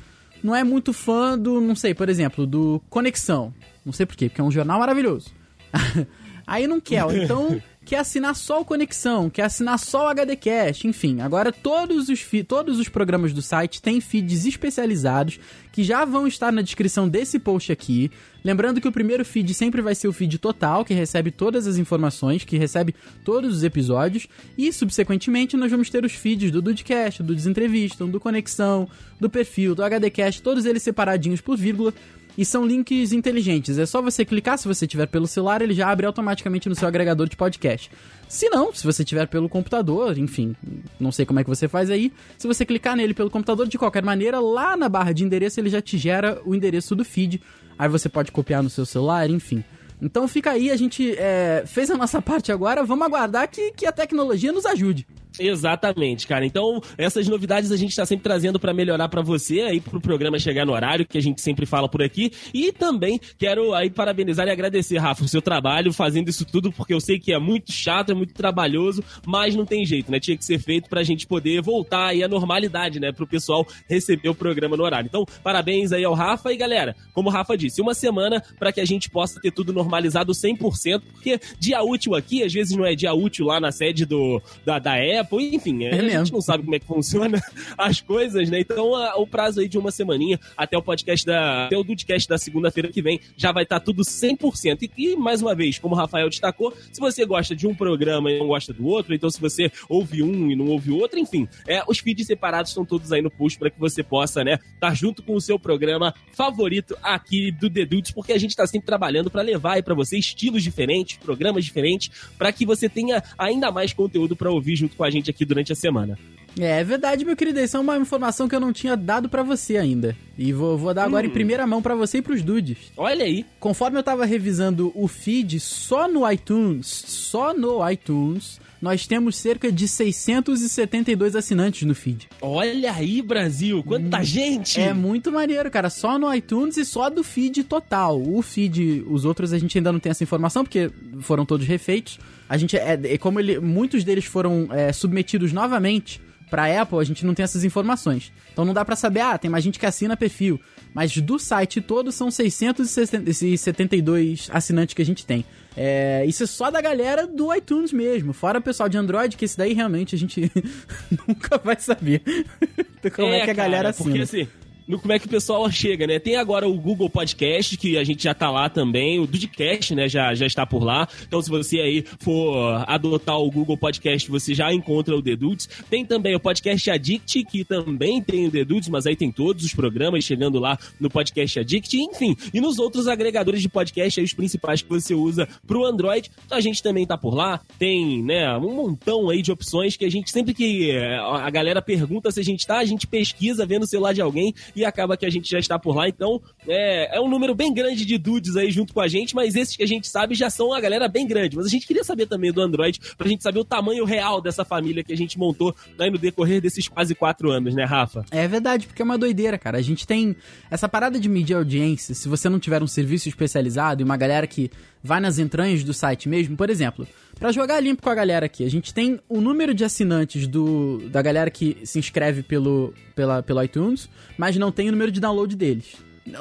não 0.44 0.56
é 0.56 0.64
muito 0.64 0.94
fã 0.94 1.38
do, 1.38 1.60
não 1.60 1.76
sei, 1.76 1.94
por 1.94 2.10
exemplo, 2.10 2.46
do 2.46 2.82
Conexão. 2.90 3.54
Não 3.86 3.94
sei 3.94 4.06
porquê, 4.06 4.30
porque 4.30 4.42
é 4.42 4.44
um 4.44 4.52
jornal 4.52 4.80
maravilhoso. 4.80 5.32
Aí 6.48 6.68
não 6.68 6.80
quer, 6.80 7.04
então 7.16 7.62
quer 7.86 7.98
assinar 7.98 8.36
só 8.36 8.62
o 8.62 8.66
Conexão, 8.66 9.30
quer 9.30 9.44
assinar 9.44 9.78
só 9.78 10.08
o 10.08 10.10
HDcast, 10.10 10.88
enfim. 10.88 11.22
Agora 11.22 11.52
todos 11.52 12.10
os, 12.10 12.26
todos 12.48 12.80
os 12.80 12.90
programas 12.90 13.32
do 13.32 13.42
site 13.42 13.82
têm 13.82 14.02
feeds 14.02 14.46
especializados 14.46 15.40
que 15.72 15.84
já 15.84 16.04
vão 16.04 16.26
estar 16.26 16.52
na 16.52 16.64
descrição 16.64 17.08
desse 17.08 17.38
post 17.38 17.72
aqui. 17.72 18.10
Lembrando 18.44 18.82
que 18.82 18.88
o 18.88 18.92
primeiro 18.92 19.24
feed 19.24 19.54
sempre 19.54 19.82
vai 19.82 19.94
ser 19.94 20.08
o 20.08 20.14
feed 20.14 20.38
total, 20.40 20.84
que 20.84 20.94
recebe 20.94 21.32
todas 21.32 21.68
as 21.68 21.78
informações, 21.78 22.44
que 22.44 22.58
recebe 22.58 22.96
todos 23.24 23.58
os 23.58 23.64
episódios. 23.64 24.28
E, 24.58 24.72
subsequentemente, 24.72 25.58
nós 25.58 25.70
vamos 25.70 25.90
ter 25.90 26.06
os 26.06 26.14
feeds 26.14 26.52
do 26.52 26.62
Dudcast, 26.62 27.22
do 27.22 27.36
Desentrevistam, 27.36 28.10
do 28.10 28.20
Conexão, 28.20 28.88
do 29.20 29.30
Perfil, 29.30 29.76
do 29.76 29.84
HDcast, 29.84 30.42
todos 30.42 30.66
eles 30.66 30.84
separadinhos 30.84 31.42
por 31.42 31.58
vírgula 31.58 31.94
e 32.38 32.44
são 32.46 32.66
links 32.66 33.12
inteligentes. 33.12 33.78
É 33.78 33.86
só 33.86 34.02
você 34.02 34.26
clicar, 34.26 34.58
se 34.58 34.68
você 34.68 34.86
tiver 34.86 35.08
pelo 35.08 35.28
celular, 35.28 35.62
ele 35.62 35.74
já 35.74 35.90
abre 35.90 36.06
automaticamente 36.06 36.68
no 36.68 36.76
seu 36.76 36.88
agregador 36.88 37.28
de 37.30 37.36
podcast. 37.36 37.90
Se 38.28 38.50
não, 38.50 38.74
se 38.74 38.84
você 38.84 39.04
tiver 39.04 39.28
pelo 39.28 39.48
computador, 39.48 40.18
enfim, 40.18 40.56
não 41.00 41.12
sei 41.12 41.26
como 41.26 41.40
é 41.40 41.44
que 41.44 41.50
você 41.50 41.68
faz 41.68 41.90
aí. 41.90 42.12
Se 42.38 42.48
você 42.48 42.66
clicar 42.66 42.96
nele 42.96 43.14
pelo 43.14 43.30
computador, 43.30 43.68
de 43.68 43.78
qualquer 43.78 44.04
maneira, 44.04 44.40
lá 44.40 44.76
na 44.76 44.90
barra 44.90 45.14
de 45.14 45.24
endereço 45.24 45.60
ele 45.60 45.70
já 45.70 45.82
te 45.82 45.98
gera 45.98 46.42
o 46.46 46.56
endereço 46.56 46.96
do 46.96 47.06
feed. 47.06 47.42
Aí 47.78 47.88
você 47.88 48.10
pode 48.10 48.32
copiar 48.32 48.64
no 48.64 48.70
seu 48.70 48.86
celular, 48.86 49.30
enfim. 49.30 49.64
Então 50.02 50.28
fica 50.28 50.52
aí, 50.52 50.70
a 50.72 50.76
gente 50.76 51.16
é, 51.18 51.64
fez 51.66 51.90
a 51.90 51.98
nossa 51.98 52.20
parte 52.22 52.52
agora, 52.52 52.84
vamos 52.84 53.06
aguardar 53.06 53.50
que, 53.50 53.72
que 53.72 53.86
a 53.86 53.92
tecnologia 53.92 54.52
nos 54.52 54.66
ajude. 54.66 55.08
Exatamente, 55.40 56.28
cara. 56.28 56.46
Então, 56.46 56.82
essas 56.98 57.28
novidades 57.28 57.72
a 57.72 57.78
gente 57.78 57.90
está 57.90 58.06
sempre 58.06 58.24
trazendo 58.24 58.60
para 58.60 58.74
melhorar 58.74 59.10
para 59.10 59.22
você 59.22 59.62
aí 59.62 59.80
pro 59.80 60.02
programa 60.02 60.40
chegar 60.40 60.66
no 60.66 60.74
horário 60.74 61.06
que 61.06 61.18
a 61.18 61.22
gente 61.22 61.42
sempre 61.42 61.66
fala 61.66 61.88
por 61.88 62.02
aqui. 62.02 62.32
E 62.54 62.72
também 62.72 63.20
quero 63.38 63.74
aí 63.74 63.90
parabenizar 63.90 64.48
e 64.48 64.52
agradecer, 64.52 64.98
Rafa, 64.98 65.24
o 65.24 65.28
seu 65.28 65.42
trabalho 65.42 65.94
fazendo 65.94 66.30
isso 66.30 66.46
tudo, 66.46 66.72
porque 66.72 66.94
eu 66.94 67.00
sei 67.00 67.20
que 67.20 67.34
é 67.34 67.40
muito 67.40 67.72
chato, 67.72 68.12
é 68.12 68.16
muito 68.16 68.34
trabalhoso, 68.34 69.04
mas 69.26 69.56
não 69.56 69.66
tem 69.66 69.86
jeito, 69.86 70.12
né? 70.12 70.20
Tinha 70.20 70.38
que 70.38 70.46
ser 70.46 70.60
feito 70.60 70.90
pra 70.90 71.04
gente 71.04 71.28
poder 71.28 71.62
voltar 71.62 72.08
aí 72.08 72.24
à 72.24 72.28
normalidade, 72.28 73.00
né? 73.00 73.12
Pro 73.12 73.28
pessoal 73.28 73.66
receber 73.90 74.30
o 74.30 74.36
programa 74.36 74.78
no 74.78 74.84
horário. 74.84 75.08
Então, 75.08 75.26
parabéns 75.44 75.92
aí 75.92 76.04
ao 76.04 76.14
Rafa 76.14 76.52
e 76.52 76.58
galera, 76.58 76.96
como 77.14 77.30
o 77.30 77.32
Rafa 77.32 77.58
disse, 77.58 77.82
uma 77.82 77.94
semana 77.94 78.44
para 78.58 78.72
que 78.72 78.82
a 78.82 78.86
gente 78.86 79.10
possa 79.10 79.40
ter 79.40 79.52
tudo 79.52 79.74
normalizado 79.74 80.32
100%, 80.32 81.02
porque 81.14 81.40
dia 81.60 81.82
útil 81.84 82.16
aqui, 82.16 82.44
às 82.44 82.54
vezes 82.54 82.76
não 82.76 82.86
é 82.86 82.96
dia 82.96 83.14
útil 83.14 83.46
lá 83.46 83.60
na 83.60 83.72
sede 83.72 84.06
do, 84.06 84.42
da, 84.66 84.80
da 84.80 84.96
Apple, 85.26 85.56
enfim, 85.56 85.84
é, 85.84 86.00
a 86.00 86.20
gente 86.20 86.32
não 86.32 86.42
sabe 86.42 86.64
como 86.64 86.76
é 86.76 86.80
que 86.80 86.86
funciona 86.86 87.42
as 87.78 88.00
coisas, 88.00 88.50
né? 88.50 88.60
Então, 88.60 88.96
a, 88.96 89.16
o 89.18 89.28
prazo 89.28 89.60
aí 89.60 89.68
de 89.68 89.78
uma 89.78 89.92
semaninha 89.92 90.40
até 90.56 90.78
o 90.78 90.82
podcast 90.82 91.26
da. 91.26 91.66
até 91.66 91.78
o 91.78 91.84
Dudcast 91.84 92.30
da 92.30 92.38
segunda-feira 92.38 92.90
que 92.90 93.02
vem 93.02 93.20
já 93.36 93.52
vai 93.52 93.64
estar 93.64 93.80
tá 93.80 93.86
tudo 93.86 94.04
100%. 94.04 94.84
E, 94.84 94.92
e, 94.98 95.16
mais 95.16 95.42
uma 95.42 95.56
vez, 95.56 95.80
como 95.80 95.96
o 95.96 95.98
Rafael 95.98 96.30
destacou, 96.30 96.74
se 96.92 97.00
você 97.00 97.26
gosta 97.26 97.56
de 97.56 97.68
um 97.68 97.74
programa 97.74 98.32
e 98.32 98.40
não 98.40 98.48
gosta 98.48 98.72
do 98.72 98.86
outro, 98.86 99.14
então 99.14 99.30
se 99.30 99.42
você 99.42 99.72
ouve 99.90 100.22
um 100.22 100.52
e 100.52 100.56
não 100.56 100.68
ouve 100.68 100.92
o 100.92 100.98
outro, 100.98 101.20
enfim, 101.20 101.48
é, 101.68 101.84
os 101.88 102.00
feeds 102.00 102.28
separados 102.28 102.72
estão 102.72 102.86
todos 102.86 103.12
aí 103.12 103.22
no 103.22 103.32
post 103.32 103.58
para 103.58 103.70
que 103.70 103.80
você 103.80 104.04
possa, 104.04 104.44
né, 104.44 104.54
estar 104.54 104.90
tá 104.90 104.94
junto 104.94 105.24
com 105.24 105.36
o 105.36 105.42
seu 105.42 105.58
programa 105.58 106.14
favorito 106.34 106.96
aqui 107.02 107.52
do 107.52 107.70
The 107.70 107.86
Dudes, 107.86 108.12
porque 108.12 108.34
a 108.34 108.38
gente 108.38 108.52
está 108.52 108.68
sempre 108.68 108.86
trabalhando 108.86 109.30
para 109.30 109.42
levar 109.42 109.74
aí 109.74 109.84
para 109.84 109.96
você 109.96 110.18
estilos 110.18 110.64
diferentes, 110.64 111.18
programas 111.18 111.66
diferentes, 111.66 112.12
para 112.38 112.52
que 112.52 112.66
você 112.66 112.88
tenha 112.88 113.24
ainda 113.38 113.72
mais 113.72 113.94
conteúdo 113.94 114.36
para 114.36 114.52
ouvir 114.52 114.76
junto 114.76 114.96
com 114.96 115.04
a 115.04 115.10
gente 115.10 115.15
aqui 115.30 115.46
durante 115.46 115.72
a 115.72 115.76
semana. 115.76 116.18
É, 116.60 116.80
é 116.80 116.84
verdade, 116.84 117.26
meu 117.26 117.36
querido. 117.36 117.60
Isso 117.60 117.78
é 117.78 117.80
uma 117.80 117.98
informação 117.98 118.48
que 118.48 118.56
eu 118.56 118.60
não 118.60 118.72
tinha 118.72 118.96
dado 118.96 119.28
para 119.30 119.44
você 119.44 119.78
ainda. 119.78 120.16
E 120.38 120.54
vou, 120.54 120.78
vou 120.78 120.94
dar 120.94 121.04
agora 121.04 121.26
hum. 121.26 121.30
em 121.30 121.34
primeira 121.34 121.68
mão 121.68 121.82
para 121.82 121.96
você 121.96 122.20
e 122.20 122.22
pros 122.22 122.42
dudes. 122.42 122.78
Olha 122.96 123.26
aí. 123.26 123.46
Conforme 123.60 123.98
eu 123.98 124.04
tava 124.04 124.26
revisando 124.26 124.92
o 124.96 125.08
feed 125.08 125.60
só 125.60 126.08
no 126.08 126.30
iTunes, 126.30 126.88
só 126.88 127.54
no 127.54 127.88
iTunes, 127.90 128.60
nós 128.82 129.08
temos 129.08 129.38
cerca 129.38 129.72
de 129.72 129.88
672 129.88 131.36
assinantes 131.36 131.88
no 131.88 131.96
feed. 131.96 132.28
Olha 132.42 132.92
aí, 132.92 133.22
Brasil, 133.22 133.84
quanta 133.84 134.20
hum, 134.20 134.24
gente! 134.24 134.80
É 134.80 134.94
muito 134.94 135.32
maneiro, 135.32 135.70
cara. 135.72 135.90
Só 135.90 136.20
no 136.20 136.34
iTunes 136.34 136.78
e 136.78 136.86
só 136.86 137.10
do 137.10 137.24
feed 137.24 137.64
total. 137.64 138.22
O 138.22 138.42
feed, 138.42 139.04
os 139.08 139.26
outros 139.26 139.54
a 139.54 139.58
gente 139.58 139.78
ainda 139.78 139.92
não 139.92 140.00
tem 140.00 140.10
essa 140.10 140.24
informação, 140.24 140.64
porque 140.64 140.92
foram 141.22 141.46
todos 141.46 141.66
refeitos. 141.66 142.20
A 142.48 142.58
gente 142.58 142.78
é, 142.78 143.00
é 143.04 143.18
como 143.18 143.40
ele, 143.40 143.60
muitos 143.60 144.04
deles 144.04 144.26
foram 144.26 144.68
é, 144.72 144.92
submetidos 144.94 145.52
novamente 145.52 146.22
para 146.50 146.82
Apple, 146.82 147.00
a 147.00 147.04
gente 147.04 147.24
não 147.26 147.34
tem 147.34 147.44
essas 147.44 147.64
informações. 147.64 148.32
Então 148.52 148.66
não 148.66 148.74
dá 148.74 148.84
para 148.86 148.96
saber, 148.96 149.22
ah, 149.22 149.38
tem 149.38 149.50
mais 149.50 149.64
gente 149.64 149.80
que 149.80 149.86
assina 149.86 150.18
perfil. 150.18 150.60
Mas 150.94 151.16
do 151.18 151.38
site 151.38 151.82
todo 151.82 152.12
são 152.12 152.32
672 152.32 154.50
assinantes 154.52 154.94
que 154.94 155.02
a 155.02 155.06
gente 155.06 155.26
tem. 155.26 155.46
É, 155.76 156.24
isso 156.26 156.44
é 156.44 156.48
só 156.48 156.72
da 156.72 156.80
galera 156.80 157.28
do 157.28 157.54
iTunes 157.54 157.92
mesmo. 157.92 158.32
Fora 158.32 158.60
o 158.60 158.62
pessoal 158.62 158.88
de 158.88 158.98
Android, 158.98 159.36
que 159.36 159.44
esse 159.44 159.58
daí 159.58 159.74
realmente 159.74 160.16
a 160.16 160.18
gente 160.18 160.50
nunca 161.28 161.58
vai 161.58 161.78
saber 161.78 162.22
como 163.14 163.34
é, 163.34 163.40
é 163.40 163.44
que 163.44 163.52
a 163.52 163.54
galera 163.54 163.90
assina. 163.90 164.10
Porque 164.10 164.22
assim, 164.22 164.48
no 164.88 165.00
como 165.00 165.14
é 165.14 165.20
que 165.20 165.26
o 165.26 165.30
pessoal 165.30 165.70
chega, 165.72 166.06
né? 166.06 166.20
Tem 166.20 166.36
agora 166.36 166.68
o 166.68 166.74
Google 166.80 167.10
Podcast, 167.10 167.78
que 167.78 167.98
a 167.98 168.04
gente 168.04 168.24
já 168.24 168.34
tá 168.34 168.50
lá 168.52 168.70
também, 168.70 169.20
o 169.20 169.28
Dudcast, 169.28 169.96
né, 169.96 170.08
já, 170.08 170.34
já 170.36 170.46
está 170.46 170.66
por 170.66 170.84
lá. 170.84 171.08
Então, 171.28 171.42
se 171.42 171.50
você 171.50 171.80
aí 171.80 172.06
for 172.20 172.84
adotar 172.88 173.38
o 173.38 173.50
Google 173.50 173.78
Podcast, 173.78 174.30
você 174.30 174.54
já 174.54 174.74
encontra 174.74 175.16
o 175.16 175.22
The 175.22 175.36
Dudes. 175.36 175.68
Tem 175.90 176.06
também 176.06 176.36
o 176.36 176.40
Podcast 176.40 176.90
Addict, 176.90 177.44
que 177.46 177.64
também 177.64 178.22
tem 178.22 178.48
o 178.48 178.52
The 178.52 178.64
Dudes, 178.64 178.90
mas 178.90 179.06
aí 179.06 179.16
tem 179.16 179.32
todos 179.32 179.66
os 179.66 179.74
programas 179.74 180.24
chegando 180.24 180.60
lá 180.60 180.78
no 181.00 181.10
Podcast 181.10 181.60
Addict, 181.60 181.98
enfim. 181.98 182.36
E 182.54 182.62
nos 182.62 182.78
outros 182.80 183.08
agregadores 183.08 183.62
de 183.62 183.70
podcast 183.70 184.20
aí, 184.20 184.26
os 184.26 184.34
principais 184.34 184.82
que 184.82 184.90
você 184.90 185.14
usa 185.14 185.48
pro 185.66 185.86
Android, 185.86 186.30
então 186.46 186.58
a 186.58 186.62
gente 186.62 186.82
também 186.84 187.06
tá 187.06 187.18
por 187.18 187.34
lá. 187.34 187.60
Tem, 187.80 188.24
né, 188.24 188.56
um 188.58 188.74
montão 188.76 189.30
aí 189.30 189.42
de 189.42 189.52
opções 189.52 189.98
que 189.98 190.06
a 190.06 190.12
gente 190.12 190.32
sempre 190.32 190.54
que 190.54 190.92
eh, 190.92 191.18
a 191.18 191.50
galera 191.50 191.82
pergunta 191.82 192.32
se 192.32 192.40
a 192.40 192.44
gente 192.44 192.66
tá, 192.66 192.78
a 192.78 192.86
gente 192.86 193.08
pesquisa 193.08 193.66
vendo 193.66 193.84
o 193.84 193.88
celular 193.88 194.14
de 194.14 194.22
alguém 194.22 194.54
e 194.76 194.86
acaba 194.86 195.18
que 195.18 195.26
a 195.26 195.30
gente 195.30 195.50
já 195.50 195.60
está 195.60 195.80
por 195.80 195.96
lá. 195.96 196.08
Então, 196.08 196.42
é, 196.68 197.18
é 197.18 197.22
um 197.22 197.30
número 197.30 197.56
bem 197.56 197.74
grande 197.74 198.06
de 198.06 198.18
dudes 198.18 198.56
aí 198.56 198.72
junto 198.72 198.94
com 198.94 199.02
a 199.02 199.08
gente, 199.08 199.36
mas 199.36 199.56
esses 199.56 199.76
que 199.76 199.84
a 199.84 199.88
gente 199.88 200.08
sabe 200.08 200.36
já 200.36 200.50
são 200.50 200.74
a 200.74 200.80
galera 200.80 201.08
bem 201.08 201.28
grande. 201.28 201.56
Mas 201.56 201.66
a 201.66 201.70
gente 201.70 201.88
queria 201.88 202.04
saber 202.04 202.28
também 202.28 202.52
do 202.52 202.62
Android, 202.62 203.00
pra 203.18 203.28
gente 203.28 203.44
saber 203.44 203.60
o 203.60 203.66
tamanho 203.66 204.06
real 204.06 204.42
dessa 204.42 204.66
família 204.66 205.04
que 205.04 205.14
a 205.14 205.18
gente 205.18 205.38
montou 205.38 205.76
aí 206.00 206.10
no 206.10 206.18
decorrer 206.18 206.62
desses 206.62 206.88
quase 206.88 207.16
quatro 207.16 207.52
anos, 207.52 207.74
né, 207.74 207.84
Rafa? 207.84 208.26
É 208.32 208.48
verdade, 208.48 208.88
porque 208.88 209.02
é 209.02 209.06
uma 209.06 209.18
doideira, 209.18 209.58
cara. 209.58 209.78
A 209.78 209.82
gente 209.82 210.06
tem 210.06 210.36
essa 210.70 210.88
parada 210.90 211.20
de 211.20 211.30
medir 211.30 211.56
audiência, 211.56 212.14
se 212.14 212.28
você 212.28 212.50
não 212.50 212.60
tiver 212.60 212.82
um 212.82 212.88
serviço 212.88 213.30
especializado 213.30 214.02
e 214.02 214.04
uma 214.04 214.18
galera 214.18 214.48
que 214.48 214.70
vai 215.04 215.20
nas 215.20 215.38
entranhas 215.38 215.84
do 215.84 215.94
site 215.94 216.28
mesmo, 216.28 216.58
por 216.58 216.70
exemplo, 216.70 217.08
para 217.40 217.52
jogar 217.52 217.80
limpo 217.80 218.02
com 218.02 218.10
a 218.10 218.16
galera 218.16 218.46
aqui, 218.46 218.64
a 218.64 218.70
gente 218.70 218.94
tem 218.94 219.20
o 219.28 219.42
número 219.42 219.74
de 219.74 219.84
assinantes 219.84 220.48
do 220.48 221.00
da 221.10 221.22
galera 221.22 221.50
que 221.52 221.78
se 221.84 222.00
inscreve 222.00 222.42
pelo, 222.44 222.94
pela, 223.14 223.44
pelo 223.44 223.62
iTunes, 223.64 224.10
mas 224.38 224.56
não 224.58 224.72
tem 224.72 224.90
o 224.90 224.92
número 224.92 225.12
de 225.12 225.20
download 225.20 225.56
deles. 225.56 225.98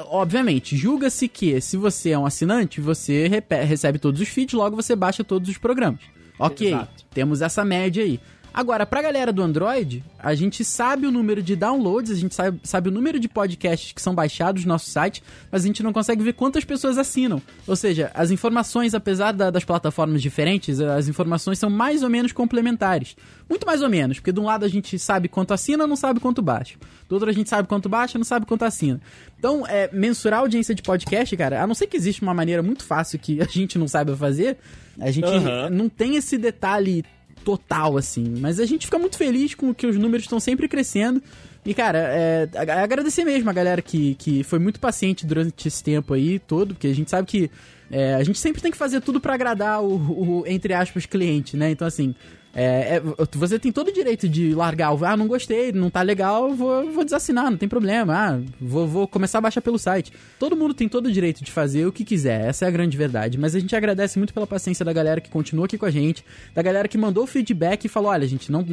Obviamente, 0.07 0.75
julga-se 0.75 1.27
que 1.27 1.61
se 1.61 1.77
você 1.77 2.11
é 2.11 2.17
um 2.17 2.25
assinante, 2.25 2.81
você 2.81 3.29
recebe 3.67 3.99
todos 3.99 4.19
os 4.19 4.27
feeds, 4.27 4.53
logo 4.53 4.75
você 4.75 4.95
baixa 4.95 5.23
todos 5.23 5.47
os 5.47 5.57
programas. 5.57 6.01
Ok, 6.39 6.67
Exato. 6.67 7.05
temos 7.13 7.41
essa 7.41 7.63
média 7.63 8.03
aí. 8.03 8.19
Agora, 8.55 8.85
pra 8.85 9.01
galera 9.01 9.33
do 9.33 9.43
Android, 9.43 10.01
a 10.17 10.33
gente 10.33 10.63
sabe 10.63 11.05
o 11.05 11.11
número 11.11 11.43
de 11.43 11.57
downloads, 11.57 12.09
a 12.09 12.15
gente 12.15 12.33
sabe, 12.33 12.57
sabe 12.63 12.87
o 12.87 12.91
número 12.91 13.19
de 13.19 13.27
podcasts 13.27 13.91
que 13.91 14.01
são 14.01 14.15
baixados 14.15 14.63
no 14.63 14.69
nosso 14.69 14.89
site, 14.89 15.21
mas 15.51 15.65
a 15.65 15.67
gente 15.67 15.83
não 15.83 15.91
consegue 15.91 16.23
ver 16.23 16.31
quantas 16.31 16.63
pessoas 16.63 16.97
assinam. 16.97 17.41
Ou 17.67 17.75
seja, 17.75 18.11
as 18.13 18.31
informações, 18.31 18.93
apesar 18.93 19.33
da, 19.33 19.51
das 19.51 19.65
plataformas 19.65 20.21
diferentes, 20.21 20.79
as 20.79 21.09
informações 21.09 21.59
são 21.59 21.69
mais 21.69 22.01
ou 22.01 22.09
menos 22.09 22.31
complementares. 22.31 23.17
Muito 23.49 23.67
mais 23.67 23.81
ou 23.81 23.89
menos, 23.89 24.19
porque 24.19 24.31
de 24.31 24.39
um 24.39 24.45
lado 24.45 24.63
a 24.63 24.69
gente 24.69 24.97
sabe 24.97 25.27
quanto 25.27 25.53
assina, 25.53 25.85
não 25.85 25.97
sabe 25.97 26.21
quanto 26.21 26.41
baixa. 26.41 26.77
Do 27.09 27.15
outro 27.15 27.29
a 27.29 27.33
gente 27.33 27.49
sabe 27.49 27.67
quanto 27.67 27.89
baixa, 27.89 28.17
não 28.17 28.23
sabe 28.23 28.45
quanto 28.45 28.63
assina. 28.63 29.01
Então, 29.37 29.67
é, 29.67 29.89
mensurar 29.91 30.39
a 30.39 30.43
audiência 30.43 30.73
de 30.73 30.81
podcast, 30.81 31.35
cara, 31.35 31.61
a 31.61 31.67
não 31.67 31.75
ser 31.75 31.87
que 31.87 31.97
existe 31.97 32.21
uma 32.21 32.33
maneira 32.33 32.63
muito 32.63 32.85
fácil 32.85 33.19
que 33.19 33.41
a 33.41 33.45
gente 33.45 33.77
não 33.77 33.87
saiba 33.89 34.15
fazer, 34.15 34.57
a 34.97 35.11
gente 35.11 35.27
uhum. 35.27 35.69
não 35.69 35.89
tem 35.89 36.15
esse 36.15 36.37
detalhe 36.37 37.03
total, 37.45 37.95
assim. 37.95 38.37
Mas 38.39 38.59
a 38.59 38.65
gente 38.65 38.87
fica 38.87 38.97
muito 38.97 39.17
feliz 39.17 39.53
com 39.53 39.73
que 39.73 39.85
os 39.85 39.95
números 39.95 40.25
estão 40.25 40.39
sempre 40.39 40.67
crescendo. 40.67 41.21
E, 41.63 41.73
cara, 41.73 41.99
é, 41.99 42.49
agradecer 42.83 43.23
mesmo 43.23 43.49
a 43.49 43.53
galera 43.53 43.81
que, 43.81 44.15
que 44.15 44.43
foi 44.43 44.59
muito 44.59 44.79
paciente 44.79 45.25
durante 45.25 45.67
esse 45.67 45.83
tempo 45.83 46.13
aí 46.13 46.39
todo, 46.39 46.73
porque 46.73 46.87
a 46.87 46.93
gente 46.93 47.09
sabe 47.09 47.27
que 47.27 47.49
é, 47.91 48.15
a 48.15 48.23
gente 48.23 48.39
sempre 48.39 48.61
tem 48.61 48.71
que 48.71 48.77
fazer 48.77 48.99
tudo 49.01 49.21
para 49.21 49.35
agradar 49.35 49.81
o, 49.83 50.41
o, 50.41 50.43
entre 50.47 50.73
aspas, 50.73 51.05
cliente, 51.05 51.55
né? 51.55 51.69
Então, 51.69 51.87
assim, 51.87 52.15
é, 52.57 52.95
é, 52.95 53.01
você 53.33 53.59
tem 53.59 53.69
todo 53.69 53.89
o 53.89 53.91
direito 53.91 54.29
de 54.29 54.55
largar 54.55 54.93
o. 54.93 55.05
Ah, 55.05 55.17
não 55.17 55.27
gostei, 55.27 55.73
não 55.73 55.89
tá 55.89 56.01
legal, 56.01 56.53
vou, 56.53 56.89
vou 56.89 57.03
desassinar, 57.03 57.51
não 57.51 57.57
tem 57.57 57.67
problema. 57.67 58.15
Ah, 58.15 58.39
vou, 58.61 58.87
vou 58.87 59.07
começar 59.07 59.39
a 59.39 59.41
baixar 59.41 59.59
pelo 59.59 59.77
site. 59.77 60.13
Todo 60.39 60.55
mundo 60.55 60.73
tem 60.73 60.87
todo 60.87 61.07
o 61.07 61.11
direito 61.11 61.43
de 61.43 61.51
fazer 61.51 61.85
o 61.85 61.91
que 61.91 62.05
quiser, 62.05 62.47
essa 62.47 62.63
é 62.63 62.67
a 62.69 62.71
grande 62.71 62.95
verdade. 62.97 63.37
Mas 63.37 63.55
a 63.55 63.59
gente 63.59 63.75
agradece 63.75 64.17
muito 64.17 64.33
pela 64.33 64.47
paciência 64.47 64.85
da 64.85 64.93
galera 64.93 65.19
que 65.19 65.29
continua 65.29 65.65
aqui 65.65 65.77
com 65.77 65.85
a 65.85 65.91
gente, 65.91 66.23
da 66.53 66.61
galera 66.61 66.87
que 66.87 66.97
mandou 66.97 67.27
feedback 67.27 67.83
e 67.83 67.89
falou: 67.89 68.09
olha, 68.09 68.25
gente, 68.25 68.49
não 68.49 68.63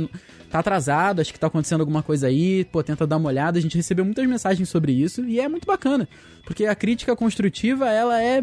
tá 0.49 0.61
atrasado, 0.61 1.21
acho 1.21 1.33
que 1.33 1.41
tá 1.41 1.49
acontecendo 1.49 1.81
alguma 1.81 2.05
coisa 2.05 2.29
aí, 2.29 2.65
pô, 2.67 2.85
tenta 2.85 3.05
dar 3.05 3.17
uma 3.17 3.29
olhada. 3.29 3.59
A 3.59 3.63
gente 3.63 3.77
recebeu 3.77 4.05
muitas 4.05 4.25
mensagens 4.29 4.69
sobre 4.69 4.93
isso 4.93 5.25
e 5.25 5.41
é 5.41 5.49
muito 5.49 5.67
bacana, 5.67 6.09
porque 6.47 6.67
a 6.67 6.75
crítica 6.77 7.17
construtiva, 7.17 7.91
ela 7.91 8.23
é 8.23 8.41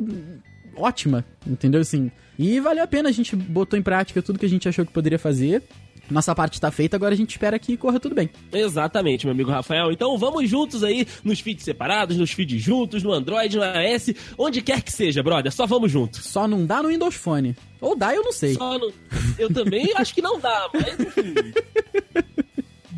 ótima, 0.76 1.24
entendeu? 1.48 1.80
Assim, 1.80 2.12
e 2.40 2.58
valeu 2.62 2.86
a 2.86 2.88
pena, 2.88 3.10
a 3.10 3.12
gente 3.12 3.36
botou 3.36 3.78
em 3.78 3.82
prática 3.82 4.22
tudo 4.22 4.40
que 4.40 4.46
a 4.46 4.50
gente 4.50 4.70
achou 4.70 4.86
que 4.86 4.94
poderia 4.94 5.20
fazer. 5.20 5.62
Nossa 6.10 6.34
parte 6.34 6.54
está 6.54 6.72
feita, 6.72 6.96
agora 6.96 7.14
a 7.14 7.18
gente 7.18 7.32
espera 7.32 7.60
que 7.60 7.76
corra 7.76 8.00
tudo 8.00 8.16
bem. 8.16 8.30
Exatamente, 8.54 9.26
meu 9.26 9.34
amigo 9.34 9.52
Rafael. 9.52 9.92
Então 9.92 10.18
vamos 10.18 10.50
juntos 10.50 10.82
aí 10.82 11.06
nos 11.22 11.42
feeds 11.42 11.66
separados, 11.66 12.16
nos 12.16 12.32
feeds 12.32 12.62
juntos, 12.62 13.04
no 13.04 13.12
Android, 13.12 13.58
no 13.58 13.64
iOS, 13.64 14.14
onde 14.38 14.62
quer 14.62 14.82
que 14.82 14.92
seja, 14.92 15.22
brother. 15.22 15.52
Só 15.52 15.68
vamos 15.68 15.92
juntos. 15.92 16.26
Só 16.26 16.48
não 16.48 16.66
dá 16.66 16.82
no 16.82 16.88
Windows 16.88 17.16
Phone. 17.16 17.58
Ou 17.82 17.94
dá, 17.94 18.16
eu 18.16 18.24
não 18.24 18.32
sei. 18.32 18.54
Só 18.54 18.80
no... 18.80 18.92
Eu 19.38 19.54
também 19.54 19.92
acho 19.98 20.16
que 20.16 20.22
não 20.22 20.40
dá, 20.40 20.70
mas 20.74 20.98
enfim. 20.98 21.34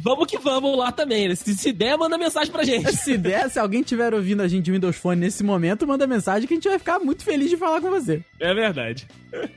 Vamos 0.01 0.27
que 0.27 0.37
vamos 0.37 0.77
lá 0.77 0.91
também. 0.91 1.27
né? 1.29 1.35
Se, 1.35 1.55
se 1.55 1.71
der, 1.71 1.97
manda 1.97 2.17
mensagem 2.17 2.51
pra 2.51 2.63
gente. 2.63 2.91
Se 2.95 3.17
der, 3.17 3.49
se 3.49 3.59
alguém 3.59 3.81
estiver 3.81 4.13
ouvindo 4.13 4.41
a 4.41 4.47
gente 4.47 4.65
de 4.65 4.71
Windows 4.71 4.95
Phone 4.97 5.19
nesse 5.19 5.43
momento, 5.43 5.87
manda 5.87 6.05
mensagem 6.07 6.47
que 6.47 6.53
a 6.53 6.57
gente 6.57 6.67
vai 6.67 6.79
ficar 6.79 6.99
muito 6.99 7.23
feliz 7.23 7.49
de 7.49 7.57
falar 7.57 7.81
com 7.81 7.89
você. 7.89 8.21
É 8.39 8.53
verdade. 8.53 9.07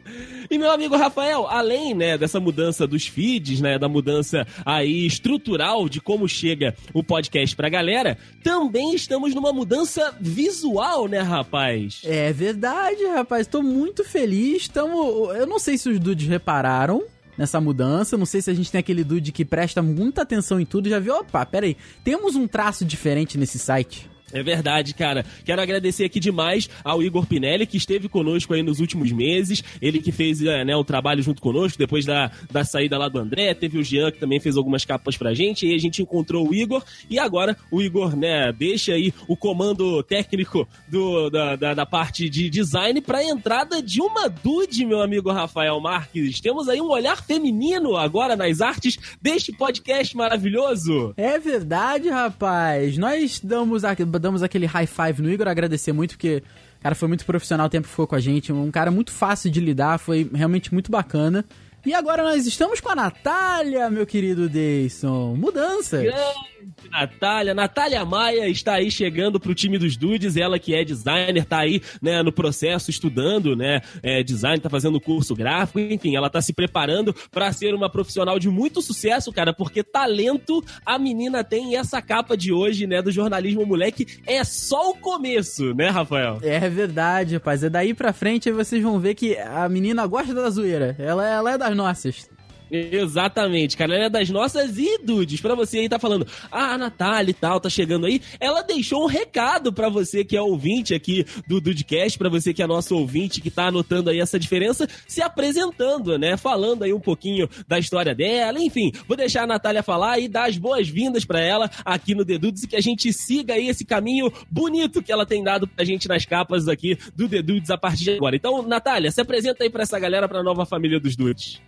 E 0.50 0.58
meu 0.58 0.70
amigo 0.70 0.94
Rafael, 0.94 1.46
além, 1.48 1.94
né, 1.94 2.18
dessa 2.18 2.38
mudança 2.38 2.86
dos 2.86 3.06
feeds, 3.06 3.60
né, 3.60 3.78
da 3.78 3.88
mudança 3.88 4.46
aí 4.64 5.06
estrutural 5.06 5.88
de 5.88 6.00
como 6.00 6.28
chega 6.28 6.76
o 6.92 7.02
podcast 7.02 7.56
pra 7.56 7.68
galera, 7.70 8.18
também 8.42 8.94
estamos 8.94 9.34
numa 9.34 9.52
mudança 9.52 10.14
visual, 10.20 11.08
né, 11.08 11.20
rapaz? 11.20 12.02
É 12.04 12.30
verdade, 12.32 13.04
rapaz. 13.06 13.46
Tô 13.46 13.62
muito 13.62 14.04
feliz. 14.04 14.68
Tamo... 14.68 15.32
Eu 15.32 15.46
não 15.46 15.58
sei 15.58 15.78
se 15.78 15.88
os 15.88 15.98
dudes 15.98 16.28
repararam 16.28 17.02
nessa 17.36 17.60
mudança. 17.60 18.16
Não 18.16 18.26
sei 18.26 18.40
se 18.42 18.50
a 18.50 18.54
gente 18.54 18.70
tem 18.70 18.78
aquele 18.78 19.04
dude 19.04 19.32
que 19.32 19.44
presta 19.44 19.82
muita 19.82 20.22
atenção 20.22 20.60
em 20.60 20.66
tudo. 20.66 20.88
Já 20.88 20.98
viu? 20.98 21.14
Opa, 21.14 21.44
pera 21.46 21.66
aí. 21.66 21.76
Temos 22.02 22.36
um 22.36 22.46
traço 22.46 22.84
diferente 22.84 23.36
nesse 23.38 23.58
site. 23.58 24.13
É 24.34 24.42
verdade, 24.42 24.92
cara. 24.94 25.24
Quero 25.44 25.62
agradecer 25.62 26.04
aqui 26.04 26.18
demais 26.20 26.68
ao 26.82 27.02
Igor 27.02 27.24
Pinelli, 27.24 27.66
que 27.66 27.76
esteve 27.76 28.08
conosco 28.08 28.52
aí 28.52 28.62
nos 28.62 28.80
últimos 28.80 29.12
meses. 29.12 29.62
Ele 29.80 30.00
que 30.00 30.10
fez 30.12 30.42
é, 30.42 30.64
né, 30.64 30.74
o 30.76 30.84
trabalho 30.84 31.22
junto 31.22 31.40
conosco, 31.40 31.78
depois 31.78 32.04
da, 32.04 32.30
da 32.50 32.64
saída 32.64 32.98
lá 32.98 33.08
do 33.08 33.18
André. 33.18 33.54
Teve 33.54 33.78
o 33.78 33.82
Jean, 33.84 34.10
que 34.10 34.18
também 34.18 34.40
fez 34.40 34.56
algumas 34.56 34.84
capas 34.84 35.16
pra 35.16 35.32
gente. 35.32 35.66
E 35.66 35.74
a 35.74 35.78
gente 35.78 36.02
encontrou 36.02 36.48
o 36.48 36.54
Igor. 36.54 36.82
E 37.08 37.18
agora 37.18 37.56
o 37.70 37.80
Igor, 37.80 38.16
né, 38.16 38.52
deixa 38.52 38.92
aí 38.92 39.14
o 39.28 39.36
comando 39.36 40.02
técnico 40.02 40.68
do, 40.88 41.30
da, 41.30 41.54
da, 41.56 41.74
da 41.74 41.86
parte 41.86 42.28
de 42.28 42.50
design 42.50 43.00
pra 43.00 43.22
entrada 43.22 43.80
de 43.80 44.00
uma 44.00 44.28
dude, 44.28 44.84
meu 44.84 45.00
amigo 45.00 45.30
Rafael 45.30 45.80
Marques. 45.80 46.40
Temos 46.40 46.68
aí 46.68 46.80
um 46.80 46.88
olhar 46.90 47.22
feminino 47.22 47.96
agora 47.96 48.34
nas 48.34 48.60
artes 48.60 48.98
deste 49.22 49.52
podcast 49.52 50.16
maravilhoso. 50.16 51.14
É 51.16 51.38
verdade, 51.38 52.08
rapaz. 52.08 52.98
Nós 52.98 53.40
damos, 53.40 53.84
a- 53.84 53.94
damos 54.24 54.42
aquele 54.42 54.66
high 54.66 54.86
five 54.86 55.22
no 55.22 55.30
Igor, 55.30 55.46
agradecer 55.46 55.92
muito, 55.92 56.12
porque 56.12 56.42
cara 56.84 56.94
foi 56.94 57.08
muito 57.08 57.24
profissional 57.24 57.66
o 57.66 57.70
tempo 57.70 57.84
que 57.86 57.90
ficou 57.90 58.06
com 58.06 58.14
a 58.14 58.20
gente. 58.20 58.52
Um 58.52 58.70
cara 58.70 58.90
muito 58.90 59.10
fácil 59.10 59.50
de 59.50 59.58
lidar, 59.58 59.98
foi 59.98 60.30
realmente 60.34 60.70
muito 60.70 60.92
bacana. 60.92 61.42
E 61.86 61.92
agora 61.92 62.22
nós 62.22 62.46
estamos 62.46 62.80
com 62.80 62.88
a 62.88 62.94
Natália, 62.94 63.90
meu 63.90 64.06
querido 64.06 64.48
Deison. 64.48 65.34
Mudanças. 65.36 66.02
Grande 66.02 66.54
Natália. 66.90 67.54
Natália 67.54 68.04
Maia 68.04 68.48
está 68.48 68.74
aí 68.74 68.90
chegando 68.90 69.38
pro 69.38 69.54
time 69.54 69.78
dos 69.78 69.96
dudes. 69.96 70.36
Ela 70.36 70.58
que 70.58 70.74
é 70.74 70.84
designer, 70.84 71.44
tá 71.44 71.58
aí, 71.58 71.82
né, 72.00 72.22
no 72.22 72.32
processo, 72.32 72.90
estudando, 72.90 73.54
né, 73.56 73.80
é, 74.02 74.22
design, 74.22 74.60
tá 74.60 74.70
fazendo 74.70 75.00
curso 75.00 75.34
gráfico, 75.34 75.78
enfim, 75.78 76.16
ela 76.16 76.30
tá 76.30 76.40
se 76.40 76.52
preparando 76.52 77.14
para 77.30 77.52
ser 77.52 77.74
uma 77.74 77.90
profissional 77.90 78.38
de 78.38 78.48
muito 78.48 78.80
sucesso, 78.80 79.32
cara, 79.32 79.52
porque 79.52 79.82
talento 79.82 80.64
a 80.84 80.98
menina 80.98 81.42
tem 81.44 81.72
e 81.72 81.76
essa 81.76 82.00
capa 82.00 82.36
de 82.36 82.52
hoje, 82.52 82.86
né, 82.86 83.02
do 83.02 83.10
jornalismo 83.10 83.66
moleque 83.66 84.06
é 84.26 84.42
só 84.44 84.90
o 84.90 84.94
começo, 84.94 85.74
né, 85.74 85.88
Rafael? 85.88 86.38
É 86.42 86.68
verdade, 86.68 87.34
rapaz. 87.34 87.62
É 87.62 87.70
daí 87.70 87.94
pra 87.94 88.12
frente 88.12 88.48
aí 88.48 88.54
vocês 88.54 88.82
vão 88.82 88.98
ver 88.98 89.14
que 89.14 89.36
a 89.36 89.68
menina 89.68 90.06
gosta 90.06 90.32
da 90.34 90.48
zoeira. 90.50 90.94
Ela, 90.98 91.26
ela 91.26 91.52
é 91.52 91.58
das 91.58 91.73
nossas. 91.74 92.30
Exatamente, 92.70 93.76
cara. 93.76 93.94
Ela 93.94 94.04
é 94.06 94.10
das 94.10 94.30
nossas 94.30 94.78
e 94.78 94.98
dudes. 94.98 95.40
Pra 95.40 95.54
você 95.54 95.78
aí 95.78 95.88
tá 95.88 95.98
falando, 95.98 96.26
ah, 96.50 96.74
a 96.74 96.78
Natália 96.78 97.30
e 97.30 97.34
tal, 97.34 97.60
tá 97.60 97.68
chegando 97.68 98.06
aí. 98.06 98.20
Ela 98.40 98.62
deixou 98.62 99.04
um 99.04 99.06
recado 99.06 99.72
pra 99.72 99.88
você 99.88 100.24
que 100.24 100.36
é 100.36 100.42
ouvinte 100.42 100.94
aqui 100.94 101.24
do 101.46 101.60
Dudecast, 101.60 102.18
pra 102.18 102.28
você 102.28 102.52
que 102.52 102.62
é 102.62 102.66
nosso 102.66 102.96
ouvinte, 102.96 103.40
que 103.40 103.50
tá 103.50 103.66
anotando 103.66 104.10
aí 104.10 104.20
essa 104.20 104.38
diferença, 104.38 104.88
se 105.06 105.22
apresentando, 105.22 106.18
né? 106.18 106.36
Falando 106.36 106.84
aí 106.84 106.92
um 106.92 107.00
pouquinho 107.00 107.48
da 107.68 107.78
história 107.78 108.14
dela. 108.14 108.58
Enfim, 108.60 108.92
vou 109.06 109.16
deixar 109.16 109.44
a 109.44 109.46
Natália 109.46 109.82
falar 109.82 110.18
e 110.18 110.28
dar 110.28 110.48
as 110.48 110.56
boas-vindas 110.56 111.24
pra 111.24 111.40
ela 111.40 111.70
aqui 111.84 112.14
no 112.14 112.24
The 112.24 112.38
Dudes 112.38 112.62
e 112.62 112.68
que 112.68 112.76
a 112.76 112.80
gente 112.80 113.12
siga 113.12 113.54
aí 113.54 113.68
esse 113.68 113.84
caminho 113.84 114.32
bonito 114.50 115.02
que 115.02 115.12
ela 115.12 115.26
tem 115.26 115.42
dado 115.42 115.66
pra 115.66 115.84
gente 115.84 116.08
nas 116.08 116.24
capas 116.24 116.68
aqui 116.68 116.98
do 117.14 117.28
The 117.28 117.42
Dudes 117.42 117.70
a 117.70 117.78
partir 117.78 118.04
de 118.04 118.10
agora. 118.12 118.36
Então, 118.36 118.62
Natália, 118.62 119.10
se 119.10 119.20
apresenta 119.20 119.64
aí 119.64 119.70
pra 119.70 119.82
essa 119.82 119.98
galera, 119.98 120.28
pra 120.28 120.42
nova 120.42 120.64
família 120.64 120.98
dos 120.98 121.16
Dudes. 121.16 121.60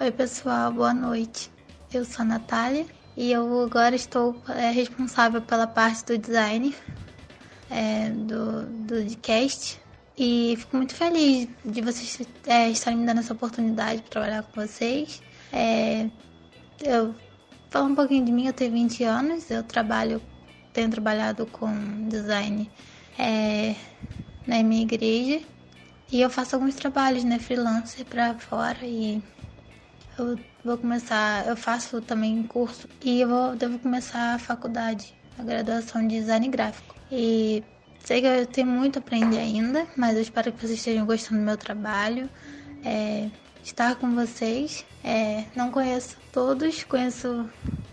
Oi, 0.00 0.10
pessoal, 0.10 0.37
boa 0.44 0.94
noite. 0.94 1.50
Eu 1.92 2.04
sou 2.04 2.22
a 2.22 2.24
Natália 2.24 2.86
e 3.16 3.32
eu 3.32 3.60
agora 3.62 3.96
estou 3.96 4.40
é, 4.48 4.70
responsável 4.70 5.42
pela 5.42 5.66
parte 5.66 6.04
do 6.04 6.16
design 6.16 6.74
é, 7.68 8.10
do, 8.10 8.62
do 8.62 8.94
podcast. 8.94 9.80
E 10.16 10.54
fico 10.56 10.76
muito 10.76 10.94
feliz 10.94 11.48
de 11.64 11.80
vocês 11.80 12.20
é, 12.46 12.70
estarem 12.70 13.00
me 13.00 13.06
dando 13.06 13.18
essa 13.18 13.32
oportunidade 13.32 14.02
para 14.02 14.10
trabalhar 14.10 14.42
com 14.44 14.60
vocês. 14.60 15.20
É, 15.52 16.08
eu 16.84 17.14
falar 17.68 17.86
um 17.86 17.94
pouquinho 17.94 18.24
de 18.24 18.30
mim, 18.30 18.46
eu 18.46 18.52
tenho 18.52 18.72
20 18.72 19.04
anos, 19.04 19.50
eu 19.50 19.64
trabalho, 19.64 20.22
tenho 20.72 20.88
trabalhado 20.88 21.46
com 21.46 22.08
design 22.08 22.70
é, 23.18 23.74
na 24.46 24.62
minha 24.62 24.82
igreja 24.82 25.40
e 26.12 26.20
eu 26.20 26.30
faço 26.30 26.54
alguns 26.54 26.76
trabalhos, 26.76 27.24
né, 27.24 27.38
freelancer 27.38 28.04
para 28.06 28.34
fora 28.34 28.78
e 28.84 29.22
eu 30.18 30.38
vou 30.64 30.78
começar, 30.78 31.46
eu 31.46 31.56
faço 31.56 32.00
também 32.00 32.42
curso 32.42 32.88
e 33.04 33.20
eu 33.20 33.28
vou, 33.28 33.56
devo 33.56 33.78
começar 33.78 34.34
a 34.34 34.38
faculdade, 34.38 35.14
a 35.38 35.42
graduação 35.42 36.06
de 36.06 36.20
design 36.20 36.48
gráfico. 36.48 36.94
E 37.10 37.62
sei 38.04 38.20
que 38.20 38.26
eu 38.26 38.46
tenho 38.46 38.66
muito 38.66 38.98
a 38.98 39.00
aprender 39.00 39.38
ainda, 39.38 39.86
mas 39.96 40.16
eu 40.16 40.22
espero 40.22 40.52
que 40.52 40.60
vocês 40.60 40.78
estejam 40.78 41.06
gostando 41.06 41.40
do 41.40 41.46
meu 41.46 41.56
trabalho. 41.56 42.28
É, 42.84 43.28
estar 43.62 43.96
com 43.96 44.14
vocês. 44.14 44.84
É, 45.04 45.44
não 45.54 45.70
conheço 45.70 46.16
todos, 46.32 46.84
conheço 46.84 47.48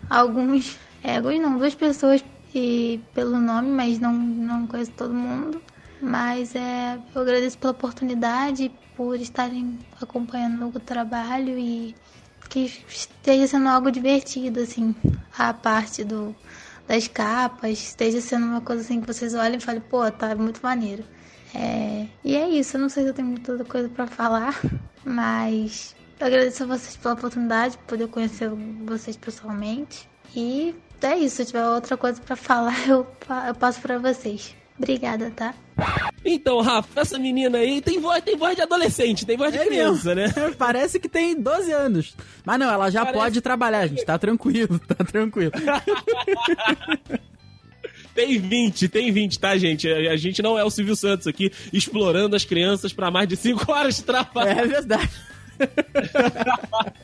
alguns, 0.10 0.78
é, 1.04 1.18
alguns 1.18 1.40
não, 1.40 1.58
duas 1.58 1.76
pessoas 1.76 2.24
e 2.54 3.00
pelo 3.14 3.40
nome, 3.40 3.70
mas 3.70 4.00
não, 4.00 4.14
não 4.14 4.68
conheço 4.68 4.92
todo 4.92 5.14
mundo. 5.14 5.62
Mas 6.02 6.56
é, 6.56 7.00
eu 7.14 7.22
agradeço 7.22 7.58
pela 7.58 7.72
oportunidade, 7.72 8.72
por 8.96 9.20
estarem 9.20 9.80
acompanhando 10.02 10.68
o 10.68 10.80
trabalho 10.80 11.58
e 11.58 11.96
que 12.50 12.72
esteja 12.88 13.48
sendo 13.48 13.68
algo 13.68 13.92
divertido, 13.92 14.60
assim, 14.62 14.96
a 15.38 15.54
parte 15.54 16.04
do, 16.04 16.36
das 16.88 17.08
capas, 17.08 17.72
esteja 17.72 18.22
sendo 18.22 18.46
uma 18.46 18.62
coisa 18.62 18.82
assim 18.82 19.02
que 19.02 19.08
vocês 19.08 19.34
olhem 19.34 19.58
e 19.58 19.62
falem, 19.62 19.82
pô, 19.82 20.10
tá 20.12 20.36
muito 20.36 20.62
maneiro. 20.62 21.04
É, 21.54 22.08
e 22.24 22.36
é 22.36 22.50
isso, 22.50 22.78
eu 22.78 22.82
não 22.82 22.90
sei 22.90 23.04
se 23.04 23.10
eu 23.10 23.14
tenho 23.14 23.30
muita 23.30 23.64
coisa 23.66 23.90
para 23.90 24.08
falar, 24.08 24.60
mas 25.04 25.96
eu 26.20 26.28
agradeço 26.28 26.64
a 26.64 26.68
vocês 26.68 26.98
pela 26.98 27.14
oportunidade 27.14 27.78
de 27.78 27.84
poder 27.84 28.08
conhecer 28.08 28.50
vocês 28.86 29.16
pessoalmente. 29.16 30.10
E 30.36 30.76
é 31.02 31.18
isso, 31.18 31.38
se 31.38 31.46
tiver 31.46 31.66
outra 31.66 31.96
coisa 31.96 32.22
para 32.22 32.36
falar, 32.36 32.76
eu, 32.88 33.08
eu 33.48 33.56
passo 33.56 33.82
para 33.82 33.98
vocês. 33.98 34.56
Obrigada, 34.78 35.32
tá? 35.32 35.54
Então, 36.24 36.62
Rafa, 36.62 37.02
essa 37.02 37.20
menina 37.20 37.58
aí 37.58 37.82
tem 37.82 38.00
voz, 38.00 38.24
tem 38.24 38.36
voz 38.38 38.56
de 38.56 38.62
adolescente, 38.62 39.26
tem 39.26 39.36
voz 39.38 39.52
de 39.52 39.60
É 39.60 39.66
criança, 39.66 40.16
né? 40.16 40.28
Parece 40.58 41.00
que 41.00 41.08
tem 41.10 41.40
12 41.40 41.72
anos. 41.72 42.16
Mas 42.46 42.58
não, 42.60 42.72
ela 42.72 42.90
já 42.90 43.02
Parece- 43.06 43.20
pode 43.24 43.42
trabalhar, 43.42 43.86
gente. 43.88 44.04
Tá 44.06 44.18
tranquilo, 44.18 44.80
tá 44.80 44.96
tranquilo. 45.04 45.52
Tem 48.16 48.40
20, 48.40 48.88
tem 48.88 49.12
20, 49.12 49.38
tá, 49.40 49.58
gente? 49.58 49.90
A, 49.92 50.16
gente 50.16 50.42
não 50.42 50.58
é 50.58 50.64
o 50.64 50.70
Silvio 50.70 50.96
Santos 50.96 51.28
aqui 51.28 51.52
explorando 51.74 52.34
as 52.34 52.46
crianças 52.46 52.94
pra 52.94 53.12
mais 53.12 53.28
de 53.28 53.36
5 53.36 53.70
horas 53.70 53.98
de 53.98 54.04
trabalho. 54.04 54.58
É 54.58 54.66
verdade. 54.66 55.10
Ai, 55.60 56.96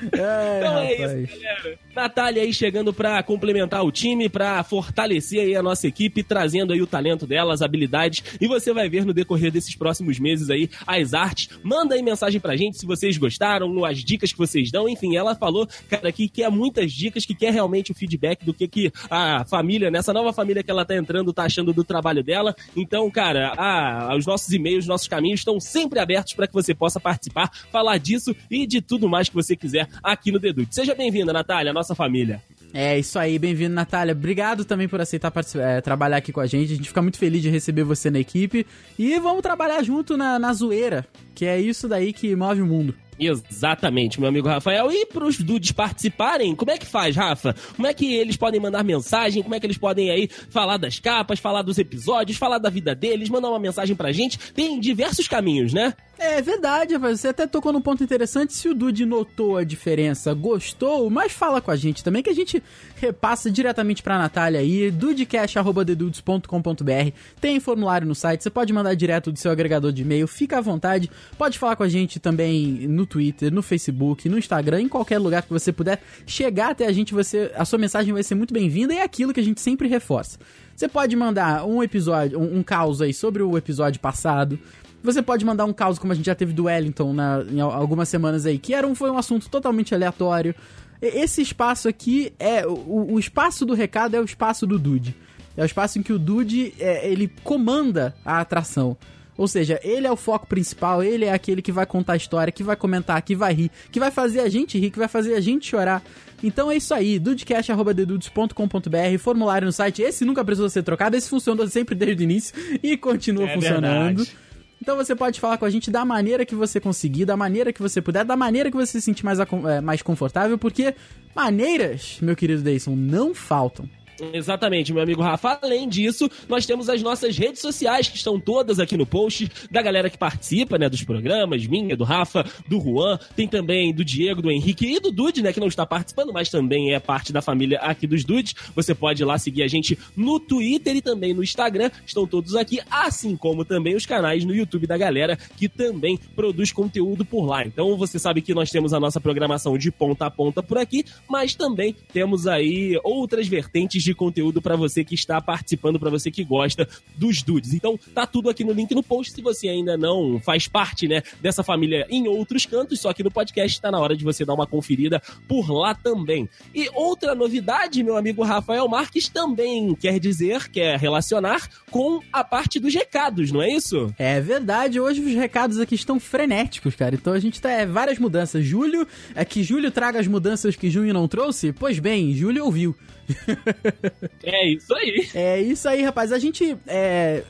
Então 0.08 0.78
é 0.78 0.94
rapaz. 0.94 1.12
isso, 1.30 1.40
galera. 1.42 1.78
Natália 2.02 2.42
aí 2.44 2.54
chegando 2.54 2.92
pra 2.94 3.20
complementar 3.24 3.84
o 3.84 3.90
time, 3.90 4.28
pra 4.28 4.62
fortalecer 4.62 5.40
aí 5.40 5.56
a 5.56 5.62
nossa 5.62 5.88
equipe, 5.88 6.22
trazendo 6.22 6.72
aí 6.72 6.80
o 6.80 6.86
talento 6.86 7.26
dela, 7.26 7.52
as 7.52 7.60
habilidades. 7.60 8.22
E 8.40 8.46
você 8.46 8.72
vai 8.72 8.88
ver 8.88 9.04
no 9.04 9.12
decorrer 9.12 9.50
desses 9.50 9.74
próximos 9.74 10.18
meses 10.20 10.48
aí 10.48 10.70
as 10.86 11.12
artes. 11.12 11.48
Manda 11.62 11.96
aí 11.96 12.02
mensagem 12.02 12.40
pra 12.40 12.56
gente 12.56 12.78
se 12.78 12.86
vocês 12.86 13.18
gostaram, 13.18 13.84
as 13.84 13.98
dicas 14.04 14.30
que 14.32 14.38
vocês 14.38 14.70
dão. 14.70 14.88
Enfim, 14.88 15.16
ela 15.16 15.34
falou, 15.34 15.66
cara, 15.88 16.12
que 16.12 16.28
quer 16.28 16.48
muitas 16.50 16.92
dicas, 16.92 17.26
que 17.26 17.34
quer 17.34 17.52
realmente 17.52 17.90
o 17.90 17.94
feedback 17.94 18.44
do 18.44 18.54
que, 18.54 18.68
que 18.68 18.92
a 19.10 19.44
família, 19.44 19.90
nessa 19.90 20.12
nova 20.12 20.32
família 20.32 20.62
que 20.62 20.70
ela 20.70 20.84
tá 20.84 20.94
entrando, 20.96 21.32
tá 21.32 21.44
achando 21.44 21.72
do 21.72 21.82
trabalho 21.82 22.22
dela. 22.22 22.54
Então, 22.76 23.10
cara, 23.10 23.52
a- 23.56 24.14
os 24.16 24.24
nossos 24.24 24.52
e-mails, 24.52 24.84
os 24.84 24.88
nossos 24.88 25.08
caminhos 25.08 25.40
estão 25.40 25.58
sempre 25.58 25.98
abertos 25.98 26.32
para 26.34 26.46
que 26.46 26.54
você 26.54 26.74
possa 26.74 27.00
participar, 27.00 27.50
falar 27.72 27.98
disso 27.98 28.34
e 28.48 28.66
de 28.66 28.80
tudo 28.80 29.08
mais 29.08 29.28
que 29.28 29.34
você 29.34 29.56
quiser 29.56 29.88
aqui 30.02 30.30
no 30.30 30.38
Dedude. 30.38 30.72
Seja 30.74 30.94
bem-vinda, 30.94 31.32
Natália, 31.32 31.72
nossa 31.72 31.87
família. 31.94 32.42
É 32.72 32.98
isso 32.98 33.18
aí, 33.18 33.38
bem-vindo, 33.38 33.74
Natália. 33.74 34.12
Obrigado 34.12 34.64
também 34.64 34.86
por 34.86 35.00
aceitar 35.00 35.32
é, 35.56 35.80
trabalhar 35.80 36.18
aqui 36.18 36.32
com 36.32 36.40
a 36.40 36.46
gente. 36.46 36.72
A 36.72 36.76
gente 36.76 36.88
fica 36.88 37.00
muito 37.00 37.18
feliz 37.18 37.40
de 37.40 37.48
receber 37.48 37.82
você 37.82 38.10
na 38.10 38.18
equipe. 38.18 38.66
E 38.98 39.18
vamos 39.18 39.42
trabalhar 39.42 39.82
junto 39.82 40.16
na, 40.16 40.38
na 40.38 40.52
zoeira, 40.52 41.06
que 41.34 41.46
é 41.46 41.58
isso 41.58 41.88
daí 41.88 42.12
que 42.12 42.36
move 42.36 42.60
o 42.60 42.66
mundo. 42.66 42.94
Exatamente, 43.18 44.20
meu 44.20 44.28
amigo 44.28 44.48
Rafael. 44.48 44.92
E 44.92 45.06
pros 45.06 45.38
dudes 45.38 45.72
participarem, 45.72 46.54
como 46.54 46.70
é 46.70 46.78
que 46.78 46.86
faz, 46.86 47.16
Rafa? 47.16 47.54
Como 47.74 47.88
é 47.88 47.92
que 47.92 48.14
eles 48.14 48.36
podem 48.36 48.60
mandar 48.60 48.84
mensagem? 48.84 49.42
Como 49.42 49.54
é 49.54 49.60
que 49.60 49.66
eles 49.66 49.78
podem 49.78 50.10
aí 50.10 50.28
falar 50.50 50.76
das 50.76 51.00
capas, 51.00 51.40
falar 51.40 51.62
dos 51.62 51.78
episódios, 51.78 52.38
falar 52.38 52.58
da 52.58 52.70
vida 52.70 52.94
deles, 52.94 53.28
mandar 53.28 53.48
uma 53.48 53.58
mensagem 53.58 53.96
pra 53.96 54.12
gente? 54.12 54.38
Tem 54.52 54.78
diversos 54.78 55.26
caminhos, 55.26 55.72
né? 55.72 55.94
É 56.18 56.42
verdade. 56.42 56.98
Você 56.98 57.28
até 57.28 57.46
tocou 57.46 57.72
num 57.72 57.80
ponto 57.80 58.02
interessante. 58.02 58.52
Se 58.52 58.68
o 58.68 58.74
Dude 58.74 59.06
notou 59.06 59.56
a 59.56 59.62
diferença, 59.62 60.34
gostou, 60.34 61.08
mas 61.08 61.30
fala 61.30 61.60
com 61.60 61.70
a 61.70 61.76
gente 61.76 62.02
também, 62.02 62.24
que 62.24 62.30
a 62.30 62.34
gente 62.34 62.60
repassa 62.96 63.48
diretamente 63.48 64.02
pra 64.02 64.18
Natália 64.18 64.58
aí, 64.58 64.90
dudecast.dedudes.com.br. 64.90 67.12
Tem 67.40 67.60
formulário 67.60 68.08
no 68.08 68.16
site, 68.16 68.42
você 68.42 68.50
pode 68.50 68.72
mandar 68.72 68.94
direto 68.94 69.30
do 69.30 69.38
seu 69.38 69.52
agregador 69.52 69.92
de 69.92 70.02
e-mail, 70.02 70.26
fica 70.26 70.58
à 70.58 70.60
vontade. 70.60 71.08
Pode 71.36 71.56
falar 71.56 71.76
com 71.76 71.84
a 71.84 71.88
gente 71.88 72.18
também 72.18 72.88
no 72.88 73.06
Twitter, 73.06 73.54
no 73.54 73.62
Facebook, 73.62 74.28
no 74.28 74.36
Instagram, 74.36 74.80
em 74.82 74.88
qualquer 74.88 75.18
lugar 75.18 75.42
que 75.42 75.50
você 75.50 75.72
puder 75.72 76.02
chegar 76.26 76.70
até 76.70 76.86
a 76.86 76.92
gente, 76.92 77.14
você, 77.14 77.52
a 77.54 77.64
sua 77.64 77.78
mensagem 77.78 78.12
vai 78.12 78.24
ser 78.24 78.34
muito 78.34 78.52
bem-vinda 78.52 78.92
e 78.92 78.98
é 78.98 79.04
aquilo 79.04 79.32
que 79.32 79.38
a 79.38 79.44
gente 79.44 79.60
sempre 79.60 79.86
reforça. 79.86 80.36
Você 80.74 80.88
pode 80.88 81.14
mandar 81.16 81.64
um 81.64 81.80
episódio, 81.82 82.38
um, 82.38 82.58
um 82.58 82.62
caos 82.62 83.02
aí 83.02 83.12
sobre 83.12 83.42
o 83.42 83.56
episódio 83.56 84.00
passado. 84.00 84.58
Você 85.02 85.22
pode 85.22 85.44
mandar 85.44 85.64
um 85.64 85.72
caos 85.72 85.98
como 85.98 86.12
a 86.12 86.16
gente 86.16 86.26
já 86.26 86.34
teve 86.34 86.52
do 86.52 86.64
Wellington 86.64 87.12
na, 87.12 87.44
em 87.50 87.60
algumas 87.60 88.08
semanas 88.08 88.46
aí, 88.46 88.58
que 88.58 88.74
era 88.74 88.86
um, 88.86 88.94
foi 88.94 89.10
um 89.10 89.18
assunto 89.18 89.48
totalmente 89.48 89.94
aleatório. 89.94 90.54
Esse 91.00 91.40
espaço 91.40 91.88
aqui 91.88 92.32
é. 92.38 92.66
O, 92.66 93.14
o 93.14 93.18
espaço 93.18 93.64
do 93.64 93.74
recado 93.74 94.16
é 94.16 94.20
o 94.20 94.24
espaço 94.24 94.66
do 94.66 94.78
Dude. 94.78 95.14
É 95.56 95.62
o 95.62 95.66
espaço 95.66 95.98
em 95.98 96.02
que 96.02 96.12
o 96.12 96.18
Dude 96.18 96.74
é, 96.78 97.08
ele 97.08 97.30
comanda 97.42 98.14
a 98.24 98.40
atração. 98.40 98.96
Ou 99.36 99.46
seja, 99.46 99.78
ele 99.84 100.04
é 100.04 100.10
o 100.10 100.16
foco 100.16 100.48
principal, 100.48 101.00
ele 101.00 101.24
é 101.24 101.32
aquele 101.32 101.62
que 101.62 101.70
vai 101.70 101.86
contar 101.86 102.14
a 102.14 102.16
história, 102.16 102.52
que 102.52 102.64
vai 102.64 102.74
comentar, 102.74 103.22
que 103.22 103.36
vai 103.36 103.54
rir, 103.54 103.70
que 103.92 104.00
vai 104.00 104.10
fazer 104.10 104.40
a 104.40 104.48
gente 104.48 104.76
rir, 104.76 104.90
que 104.90 104.98
vai 104.98 105.06
fazer 105.06 105.34
a 105.34 105.40
gente 105.40 105.64
chorar. 105.68 106.02
Então 106.42 106.68
é 106.68 106.76
isso 106.76 106.92
aí, 106.92 107.20
dudecast.dedudes.com.br, 107.20 109.18
formulário 109.20 109.66
no 109.66 109.72
site. 109.72 110.02
Esse 110.02 110.24
nunca 110.24 110.44
precisou 110.44 110.68
ser 110.68 110.82
trocado, 110.82 111.16
esse 111.16 111.28
funcionou 111.28 111.68
sempre 111.68 111.94
desde 111.94 112.20
o 112.20 112.24
início 112.24 112.52
e 112.82 112.96
continua 112.96 113.48
é 113.48 113.54
funcionando. 113.54 114.24
Verdade. 114.24 114.47
Então 114.80 114.96
você 114.96 115.14
pode 115.14 115.40
falar 115.40 115.58
com 115.58 115.64
a 115.64 115.70
gente 115.70 115.90
da 115.90 116.04
maneira 116.04 116.46
que 116.46 116.54
você 116.54 116.80
conseguir, 116.80 117.24
da 117.24 117.36
maneira 117.36 117.72
que 117.72 117.82
você 117.82 118.00
puder, 118.00 118.24
da 118.24 118.36
maneira 118.36 118.70
que 118.70 118.76
você 118.76 118.92
se 118.92 119.02
sentir 119.02 119.24
mais, 119.24 119.38
é, 119.40 119.80
mais 119.80 120.02
confortável, 120.02 120.56
porque 120.56 120.94
maneiras, 121.34 122.18
meu 122.22 122.36
querido 122.36 122.62
Deison, 122.62 122.94
não 122.94 123.34
faltam. 123.34 123.88
Exatamente, 124.32 124.92
meu 124.92 125.02
amigo 125.02 125.22
Rafa. 125.22 125.58
Além 125.62 125.88
disso, 125.88 126.28
nós 126.48 126.66
temos 126.66 126.88
as 126.88 127.02
nossas 127.02 127.36
redes 127.36 127.60
sociais 127.60 128.08
que 128.08 128.16
estão 128.16 128.38
todas 128.40 128.80
aqui 128.80 128.96
no 128.96 129.06
post 129.06 129.50
da 129.70 129.80
galera 129.80 130.10
que 130.10 130.18
participa, 130.18 130.76
né, 130.76 130.88
dos 130.88 131.04
programas, 131.04 131.66
minha, 131.66 131.96
do 131.96 132.04
Rafa, 132.04 132.44
do 132.66 132.80
Juan, 132.80 133.18
tem 133.36 133.46
também 133.46 133.94
do 133.94 134.04
Diego, 134.04 134.42
do 134.42 134.50
Henrique 134.50 134.86
e 134.86 135.00
do 135.00 135.10
Dude, 135.10 135.42
né, 135.42 135.52
que 135.52 135.60
não 135.60 135.68
está 135.68 135.86
participando, 135.86 136.32
mas 136.32 136.48
também 136.50 136.92
é 136.92 136.98
parte 136.98 137.32
da 137.32 137.40
família 137.40 137.78
aqui 137.78 138.06
dos 138.06 138.24
Dudes. 138.24 138.54
Você 138.74 138.94
pode 138.94 139.22
ir 139.22 139.24
lá 139.24 139.38
seguir 139.38 139.62
a 139.62 139.68
gente 139.68 139.98
no 140.16 140.40
Twitter 140.40 140.96
e 140.96 141.02
também 141.02 141.32
no 141.32 141.42
Instagram, 141.42 141.90
estão 142.04 142.26
todos 142.26 142.56
aqui, 142.56 142.80
assim 142.90 143.36
como 143.36 143.64
também 143.64 143.94
os 143.94 144.06
canais 144.06 144.44
no 144.44 144.54
YouTube 144.54 144.86
da 144.86 144.96
galera 144.96 145.38
que 145.56 145.68
também 145.68 146.18
produz 146.34 146.72
conteúdo 146.72 147.24
por 147.24 147.46
lá. 147.46 147.64
Então 147.64 147.96
você 147.96 148.18
sabe 148.18 148.42
que 148.42 148.54
nós 148.54 148.70
temos 148.70 148.92
a 148.92 149.00
nossa 149.00 149.20
programação 149.20 149.78
de 149.78 149.90
ponta 149.90 150.26
a 150.26 150.30
ponta 150.30 150.62
por 150.62 150.78
aqui, 150.78 151.04
mas 151.28 151.54
também 151.54 151.94
temos 152.12 152.46
aí 152.46 152.98
outras 153.04 153.46
vertentes 153.46 154.07
de 154.08 154.14
conteúdo 154.14 154.60
para 154.62 154.76
você 154.76 155.04
que 155.04 155.14
está 155.14 155.40
participando, 155.40 156.00
para 156.00 156.10
você 156.10 156.30
que 156.30 156.42
gosta 156.42 156.88
dos 157.16 157.42
dudes. 157.42 157.74
Então, 157.74 157.98
tá 158.14 158.26
tudo 158.26 158.48
aqui 158.48 158.64
no 158.64 158.72
link 158.72 158.94
no 158.94 159.02
post. 159.02 159.32
Se 159.32 159.42
você 159.42 159.68
ainda 159.68 159.96
não 159.96 160.40
faz 160.40 160.66
parte, 160.66 161.06
né, 161.06 161.22
dessa 161.40 161.62
família 161.62 162.06
em 162.08 162.26
outros 162.26 162.64
cantos, 162.64 163.00
só 163.00 163.12
que 163.12 163.22
no 163.22 163.30
podcast 163.30 163.76
está 163.76 163.90
na 163.90 164.00
hora 164.00 164.16
de 164.16 164.24
você 164.24 164.44
dar 164.44 164.54
uma 164.54 164.66
conferida 164.66 165.22
por 165.46 165.70
lá 165.70 165.94
também. 165.94 166.48
E 166.74 166.88
outra 166.94 167.34
novidade, 167.34 168.02
meu 168.02 168.16
amigo 168.16 168.42
Rafael 168.42 168.88
Marques 168.88 169.28
também 169.28 169.94
quer 169.94 170.18
dizer, 170.18 170.68
quer 170.68 170.98
relacionar 170.98 171.68
com 171.90 172.20
a 172.32 172.42
parte 172.42 172.80
dos 172.80 172.94
recados, 172.94 173.52
não 173.52 173.62
é 173.62 173.70
isso? 173.70 174.12
É 174.18 174.40
verdade. 174.40 174.98
Hoje 175.00 175.20
os 175.20 175.34
recados 175.34 175.78
aqui 175.78 175.94
estão 175.94 176.18
frenéticos, 176.18 176.94
cara. 176.94 177.14
Então 177.14 177.32
a 177.32 177.38
gente 177.38 177.60
tá 177.60 177.70
é, 177.70 177.84
várias 177.84 178.18
mudanças. 178.18 178.64
Julho, 178.64 179.06
é 179.34 179.44
que 179.44 179.62
Julho 179.62 179.90
traga 179.90 180.18
as 180.18 180.26
mudanças 180.26 180.76
que 180.76 180.90
junho 180.90 181.12
não 181.12 181.28
trouxe? 181.28 181.72
Pois 181.72 181.98
bem, 181.98 182.34
Julho 182.34 182.64
ouviu. 182.64 182.96
é 184.42 184.68
isso 184.70 184.94
aí. 184.94 185.28
É 185.34 185.60
isso 185.60 185.88
aí, 185.88 186.02
rapaz. 186.02 186.32
A 186.32 186.38
gente. 186.38 186.76
É, 186.86 187.44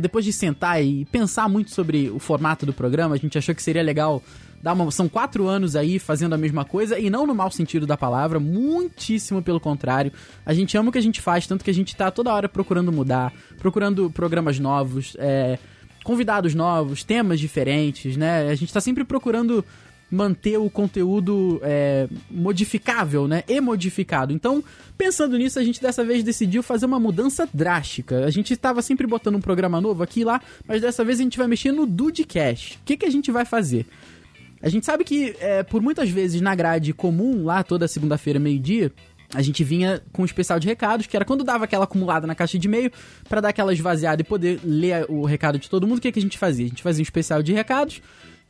depois 0.00 0.24
de 0.24 0.32
sentar 0.32 0.82
e 0.84 1.04
pensar 1.06 1.48
muito 1.48 1.70
sobre 1.70 2.10
o 2.10 2.18
formato 2.18 2.66
do 2.66 2.72
programa, 2.72 3.14
a 3.14 3.18
gente 3.18 3.38
achou 3.38 3.54
que 3.54 3.62
seria 3.62 3.82
legal 3.82 4.22
dar 4.62 4.74
uma. 4.74 4.90
São 4.90 5.08
quatro 5.08 5.48
anos 5.48 5.74
aí 5.74 5.98
fazendo 5.98 6.34
a 6.34 6.38
mesma 6.38 6.64
coisa, 6.64 6.98
e 6.98 7.10
não 7.10 7.26
no 7.26 7.34
mau 7.34 7.50
sentido 7.50 7.86
da 7.86 7.96
palavra, 7.96 8.38
muitíssimo 8.38 9.42
pelo 9.42 9.58
contrário. 9.58 10.12
A 10.44 10.54
gente 10.54 10.76
ama 10.76 10.90
o 10.90 10.92
que 10.92 10.98
a 10.98 11.02
gente 11.02 11.20
faz, 11.20 11.46
tanto 11.46 11.64
que 11.64 11.70
a 11.70 11.74
gente 11.74 11.96
tá 11.96 12.10
toda 12.10 12.32
hora 12.32 12.48
procurando 12.48 12.92
mudar, 12.92 13.32
procurando 13.58 14.10
programas 14.10 14.58
novos, 14.58 15.16
é, 15.18 15.58
convidados 16.04 16.54
novos, 16.54 17.02
temas 17.02 17.40
diferentes, 17.40 18.16
né? 18.16 18.48
A 18.48 18.54
gente 18.54 18.72
tá 18.72 18.80
sempre 18.80 19.04
procurando 19.04 19.64
manter 20.12 20.58
o 20.58 20.68
conteúdo 20.68 21.58
é, 21.62 22.06
modificável, 22.30 23.26
né? 23.26 23.42
E 23.48 23.58
modificado. 23.62 24.30
Então, 24.30 24.62
pensando 24.98 25.38
nisso, 25.38 25.58
a 25.58 25.64
gente 25.64 25.80
dessa 25.80 26.04
vez 26.04 26.22
decidiu 26.22 26.62
fazer 26.62 26.84
uma 26.84 27.00
mudança 27.00 27.48
drástica. 27.52 28.26
A 28.26 28.30
gente 28.30 28.52
estava 28.52 28.82
sempre 28.82 29.06
botando 29.06 29.36
um 29.36 29.40
programa 29.40 29.80
novo 29.80 30.02
aqui 30.02 30.20
e 30.20 30.24
lá, 30.24 30.42
mas 30.68 30.82
dessa 30.82 31.02
vez 31.02 31.18
a 31.18 31.22
gente 31.22 31.38
vai 31.38 31.48
mexer 31.48 31.72
no 31.72 31.86
Dudecast. 31.86 32.76
O 32.76 32.80
que, 32.84 32.98
que 32.98 33.06
a 33.06 33.10
gente 33.10 33.32
vai 33.32 33.46
fazer? 33.46 33.86
A 34.62 34.68
gente 34.68 34.84
sabe 34.84 35.02
que, 35.02 35.34
é, 35.40 35.62
por 35.62 35.80
muitas 35.80 36.10
vezes, 36.10 36.42
na 36.42 36.54
grade 36.54 36.92
comum, 36.92 37.44
lá 37.44 37.64
toda 37.64 37.88
segunda-feira, 37.88 38.38
meio-dia, 38.38 38.92
a 39.34 39.40
gente 39.40 39.64
vinha 39.64 40.02
com 40.12 40.22
um 40.22 40.24
especial 40.26 40.60
de 40.60 40.68
recados, 40.68 41.06
que 41.06 41.16
era 41.16 41.24
quando 41.24 41.42
dava 41.42 41.64
aquela 41.64 41.84
acumulada 41.84 42.26
na 42.26 42.34
caixa 42.34 42.58
de 42.58 42.68
e-mail, 42.68 42.92
para 43.28 43.40
dar 43.40 43.48
aquela 43.48 43.72
esvaziada 43.72 44.20
e 44.20 44.24
poder 44.24 44.60
ler 44.62 45.06
o 45.08 45.24
recado 45.24 45.58
de 45.58 45.70
todo 45.70 45.86
mundo, 45.86 45.98
o 45.98 46.00
que, 46.02 46.12
que 46.12 46.18
a 46.18 46.22
gente 46.22 46.36
fazia? 46.36 46.66
A 46.66 46.68
gente 46.68 46.82
fazia 46.82 47.00
um 47.00 47.02
especial 47.02 47.42
de 47.42 47.52
recados, 47.52 48.02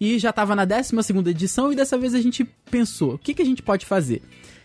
e 0.05 0.19
já 0.19 0.31
estava 0.31 0.57
na 0.57 0.65
12 0.65 0.97
edição 1.31 1.73
e 1.73 1.77
dessa 1.77 1.97
vez 1.97 2.13
a 2.13 2.21
gente 2.21 2.45
pensou, 2.69 3.15
o 3.15 3.19
que, 3.19 3.33
que 3.33 3.41
a 3.41 3.45
gente 3.45 3.63
pode 3.63 3.87
fazer? 3.87 4.21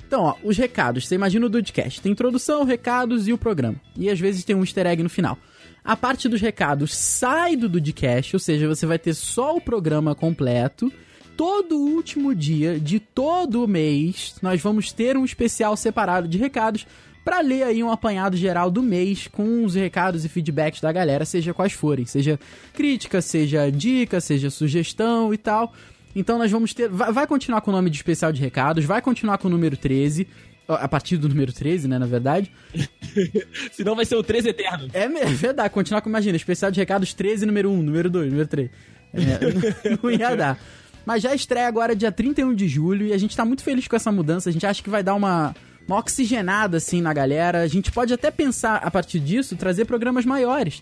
Então, 0.07 0.23
ó, 0.23 0.35
os 0.43 0.57
recados, 0.57 1.07
você 1.07 1.13
imagina 1.13 1.45
o 1.45 1.49
Dudcast, 1.49 2.01
tem 2.01 2.11
introdução, 2.11 2.63
recados 2.63 3.27
e 3.27 3.33
o 3.33 3.37
programa. 3.37 3.79
E 3.95 4.09
às 4.09 4.19
vezes 4.19 4.43
tem 4.43 4.55
um 4.55 4.61
easter 4.61 4.87
egg 4.87 5.03
no 5.03 5.09
final. 5.09 5.37
A 5.83 5.95
parte 5.95 6.27
dos 6.27 6.41
recados 6.41 6.95
sai 6.95 7.55
do 7.55 7.69
Dudcast, 7.69 8.35
ou 8.35 8.39
seja, 8.39 8.67
você 8.67 8.87
vai 8.87 8.97
ter 8.97 9.13
só 9.13 9.55
o 9.55 9.61
programa 9.61 10.15
completo. 10.15 10.91
Todo 11.35 11.77
último 11.77 12.33
dia 12.33 12.79
de 12.79 12.99
todo 12.99 13.67
mês, 13.67 14.37
nós 14.41 14.59
vamos 14.59 14.91
ter 14.91 15.15
um 15.15 15.23
especial 15.23 15.77
separado 15.77 16.27
de 16.27 16.39
recados 16.39 16.87
para 17.27 17.41
ler 17.41 17.63
aí 17.63 17.83
um 17.83 17.91
apanhado 17.91 18.37
geral 18.37 18.71
do 18.71 18.81
mês 18.81 19.27
com 19.27 19.65
os 19.65 19.75
recados 19.75 20.23
e 20.23 20.29
feedbacks 20.29 20.79
da 20.79 20.93
galera, 20.93 21.25
seja 21.25 21.53
quais 21.53 21.73
forem, 21.73 22.05
seja 22.05 22.39
crítica, 22.73 23.21
seja 23.21 23.69
dica, 23.69 24.21
seja 24.21 24.49
sugestão 24.49 25.33
e 25.33 25.37
tal. 25.37 25.73
Então 26.15 26.37
nós 26.37 26.49
vamos 26.49 26.73
ter. 26.73 26.87
Vai, 26.87 27.27
continuar 27.27 27.59
com 27.59 27.69
o 27.69 27.73
nome 27.73 27.89
de 27.89 27.97
especial 27.97 28.31
de 28.31 28.39
recados, 28.39 28.85
vai 28.85 29.01
continuar 29.01 29.39
com 29.39 29.49
o 29.49 29.51
número 29.51 29.75
13. 29.75 30.25
A 30.69 30.87
partir 30.87 31.17
do 31.17 31.27
número 31.27 31.51
13, 31.51 31.89
né, 31.89 31.99
na 31.99 32.05
verdade. 32.05 32.49
Senão 33.73 33.93
vai 33.93 34.05
ser 34.05 34.15
o 34.15 34.23
13 34.23 34.47
eterno. 34.47 34.89
É, 34.93 35.03
é 35.03 35.25
verdade, 35.25 35.69
continuar 35.69 35.99
com, 35.99 36.07
imagina, 36.07 36.37
especial 36.37 36.71
de 36.71 36.79
recados 36.79 37.13
13, 37.13 37.45
número 37.45 37.69
1, 37.69 37.81
número 37.83 38.09
2, 38.09 38.29
número 38.29 38.47
3. 38.47 38.69
É, 39.13 39.89
não, 39.91 39.99
não 40.03 40.11
ia 40.11 40.33
dar. 40.33 40.57
Mas 41.05 41.23
já 41.23 41.35
estreia 41.35 41.67
agora 41.67 41.93
dia 41.93 42.11
31 42.11 42.55
de 42.55 42.69
julho 42.69 43.05
e 43.05 43.11
a 43.11 43.17
gente 43.17 43.35
tá 43.35 43.43
muito 43.43 43.63
feliz 43.63 43.85
com 43.85 43.97
essa 43.97 44.13
mudança. 44.13 44.49
A 44.49 44.53
gente 44.53 44.65
acha 44.65 44.81
que 44.81 44.89
vai 44.89 45.03
dar 45.03 45.13
uma, 45.13 45.53
uma 45.87 45.97
oxigenada 45.97 46.77
assim 46.77 47.01
na 47.01 47.13
galera. 47.13 47.61
A 47.61 47.67
gente 47.67 47.91
pode 47.91 48.13
até 48.13 48.29
pensar 48.29 48.77
a 48.77 48.91
partir 48.91 49.19
disso 49.19 49.55
trazer 49.55 49.85
programas 49.85 50.25
maiores. 50.25 50.81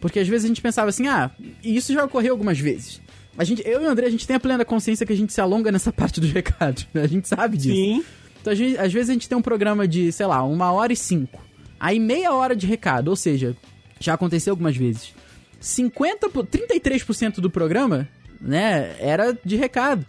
Porque 0.00 0.18
às 0.18 0.28
vezes 0.28 0.46
a 0.46 0.48
gente 0.48 0.62
pensava 0.62 0.88
assim, 0.88 1.06
ah, 1.06 1.30
e 1.62 1.76
isso 1.76 1.92
já 1.92 2.04
ocorreu 2.04 2.32
algumas 2.32 2.58
vezes. 2.58 3.00
A 3.38 3.44
gente, 3.44 3.62
eu 3.66 3.82
e 3.82 3.86
o 3.86 3.88
André, 3.88 4.06
a 4.06 4.10
gente 4.10 4.26
tem 4.26 4.36
a 4.36 4.40
plena 4.40 4.64
consciência 4.64 5.06
que 5.06 5.12
a 5.12 5.16
gente 5.16 5.32
se 5.32 5.40
alonga 5.40 5.70
nessa 5.70 5.92
parte 5.92 6.20
dos 6.20 6.32
recados. 6.32 6.86
Né? 6.92 7.02
A 7.02 7.06
gente 7.06 7.28
sabe 7.28 7.56
disso. 7.56 7.74
Sim. 7.74 8.04
Então, 8.40 8.54
gente, 8.54 8.78
às 8.78 8.92
vezes 8.92 9.10
a 9.10 9.12
gente 9.12 9.28
tem 9.28 9.36
um 9.36 9.42
programa 9.42 9.86
de, 9.86 10.10
sei 10.10 10.26
lá, 10.26 10.42
uma 10.42 10.72
hora 10.72 10.92
e 10.92 10.96
cinco. 10.96 11.44
Aí 11.78 12.00
meia 12.00 12.32
hora 12.32 12.56
de 12.56 12.66
recado, 12.66 13.08
ou 13.08 13.16
seja, 13.16 13.56
já 13.98 14.14
aconteceu 14.14 14.52
algumas 14.52 14.76
vezes. 14.76 15.14
50, 15.60 16.28
33% 16.28 17.34
do 17.34 17.50
programa, 17.50 18.08
né, 18.40 18.96
era 18.98 19.36
de 19.44 19.56
recado. 19.56 20.06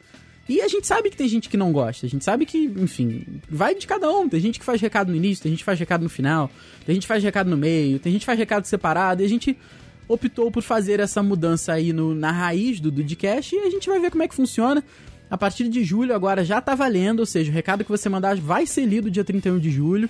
E 0.49 0.61
a 0.61 0.67
gente 0.67 0.87
sabe 0.87 1.09
que 1.09 1.17
tem 1.17 1.27
gente 1.27 1.47
que 1.47 1.57
não 1.57 1.71
gosta. 1.71 2.05
A 2.05 2.09
gente 2.09 2.25
sabe 2.25 2.45
que, 2.45 2.57
enfim, 2.57 3.25
vai 3.49 3.75
de 3.75 3.87
cada 3.87 4.09
um. 4.09 4.27
Tem 4.27 4.39
gente 4.39 4.59
que 4.59 4.65
faz 4.65 4.81
recado 4.81 5.09
no 5.09 5.15
início, 5.15 5.43
tem 5.43 5.51
gente 5.51 5.59
que 5.59 5.65
faz 5.65 5.79
recado 5.79 6.03
no 6.03 6.09
final, 6.09 6.49
tem 6.85 6.95
gente 6.95 7.03
que 7.03 7.07
faz 7.07 7.23
recado 7.23 7.49
no 7.49 7.57
meio, 7.57 7.99
tem 7.99 8.11
gente 8.11 8.21
que 8.21 8.25
faz 8.25 8.37
recado 8.37 8.65
separado. 8.65 9.21
E 9.21 9.25
a 9.25 9.29
gente 9.29 9.57
optou 10.07 10.51
por 10.51 10.61
fazer 10.61 10.99
essa 10.99 11.23
mudança 11.23 11.73
aí 11.73 11.93
no, 11.93 12.13
na 12.13 12.31
raiz 12.31 12.79
do 12.79 12.91
Dudcast 12.91 13.55
e 13.55 13.59
a 13.59 13.69
gente 13.69 13.87
vai 13.87 13.99
ver 13.99 14.11
como 14.11 14.23
é 14.23 14.27
que 14.27 14.35
funciona. 14.35 14.83
A 15.29 15.37
partir 15.37 15.69
de 15.69 15.83
julho 15.83 16.13
agora 16.13 16.43
já 16.43 16.59
tá 16.59 16.75
valendo, 16.75 17.21
ou 17.21 17.25
seja, 17.25 17.49
o 17.49 17.53
recado 17.53 17.85
que 17.85 17.89
você 17.89 18.09
mandar 18.09 18.35
vai 18.35 18.65
ser 18.65 18.85
lido 18.85 19.09
dia 19.09 19.23
31 19.23 19.59
de 19.59 19.71
julho. 19.71 20.09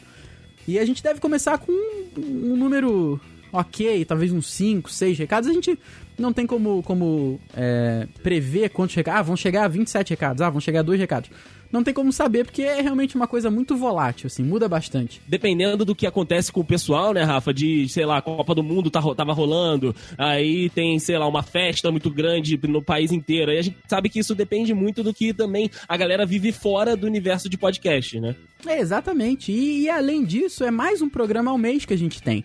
E 0.68 0.80
a 0.80 0.86
gente 0.86 1.04
deve 1.04 1.20
começar 1.20 1.58
com 1.60 1.72
um, 1.72 2.54
um 2.54 2.56
número 2.56 3.20
ok, 3.52 4.06
talvez 4.06 4.32
uns 4.32 4.48
5, 4.48 4.92
6 4.92 5.18
recados. 5.18 5.50
A 5.50 5.54
gente 5.54 5.78
não 6.18 6.32
tem 6.32 6.46
como, 6.46 6.84
como 6.84 7.40
é, 7.56 8.08
prever 8.22 8.70
quantos 8.70 8.96
recados. 8.96 9.20
Ah, 9.20 9.24
vão 9.24 9.36
chegar 9.36 9.66
a 9.66 9.68
27 9.68 10.12
recados. 10.12 10.42
Ah, 10.42 10.50
vão 10.50 10.62
chegar 10.62 10.82
a 10.82 10.84
2 10.84 11.00
recados. 11.00 11.30
não 11.72 11.84
tem 11.84 11.94
como 11.94 12.12
saber, 12.12 12.46
porque 12.46 12.62
é 12.62 12.82
realmente 12.82 13.16
uma 13.16 13.28
coisa 13.28 13.50
muito 13.50 13.76
volátil, 13.76 14.28
assim, 14.28 14.44
muda 14.44 14.68
bastante. 14.68 15.22
Dependendo 15.28 15.86
do 15.86 15.96
que 15.96 16.06
acontece 16.06 16.52
com 16.52 16.60
o 16.60 16.66
pessoal, 16.66 17.14
né, 17.14 17.24
Rafa, 17.24 17.54
de, 17.54 17.88
sei 17.88 18.06
lá, 18.06 18.18
a 18.18 18.22
Copa 18.22 18.54
do 18.54 18.62
Mundo 18.62 18.92
tá, 18.92 19.02
tava 19.16 19.34
rolando, 19.34 19.96
aí 20.18 20.70
tem, 20.70 21.00
sei 21.00 21.18
lá, 21.18 21.28
uma 21.28 21.42
festa 21.42 21.90
muito 21.90 22.10
grande 22.10 22.60
no 22.68 22.82
país 22.82 23.12
inteiro, 23.12 23.52
aí 23.52 23.58
a 23.58 23.62
gente 23.62 23.78
sabe 23.88 24.10
que 24.10 24.20
isso 24.20 24.36
depende 24.36 24.74
muito 24.74 25.02
do 25.02 25.14
que 25.14 25.34
também 25.34 25.72
a 25.88 25.96
galera 25.96 26.26
vive 26.26 26.52
fora 26.52 26.96
do 26.96 27.08
universo 27.08 27.48
de 27.48 27.58
podcast, 27.58 28.20
né? 28.20 28.36
É, 28.66 28.80
exatamente. 28.80 29.52
E, 29.52 29.84
e 29.84 29.90
além 29.90 30.26
disso, 30.26 30.64
é 30.64 30.72
mais 30.72 31.02
um 31.02 31.10
programa 31.10 31.52
ao 31.52 31.58
mês 31.58 31.86
que 31.86 31.94
a 31.94 31.98
gente 31.98 32.22
tem. 32.22 32.44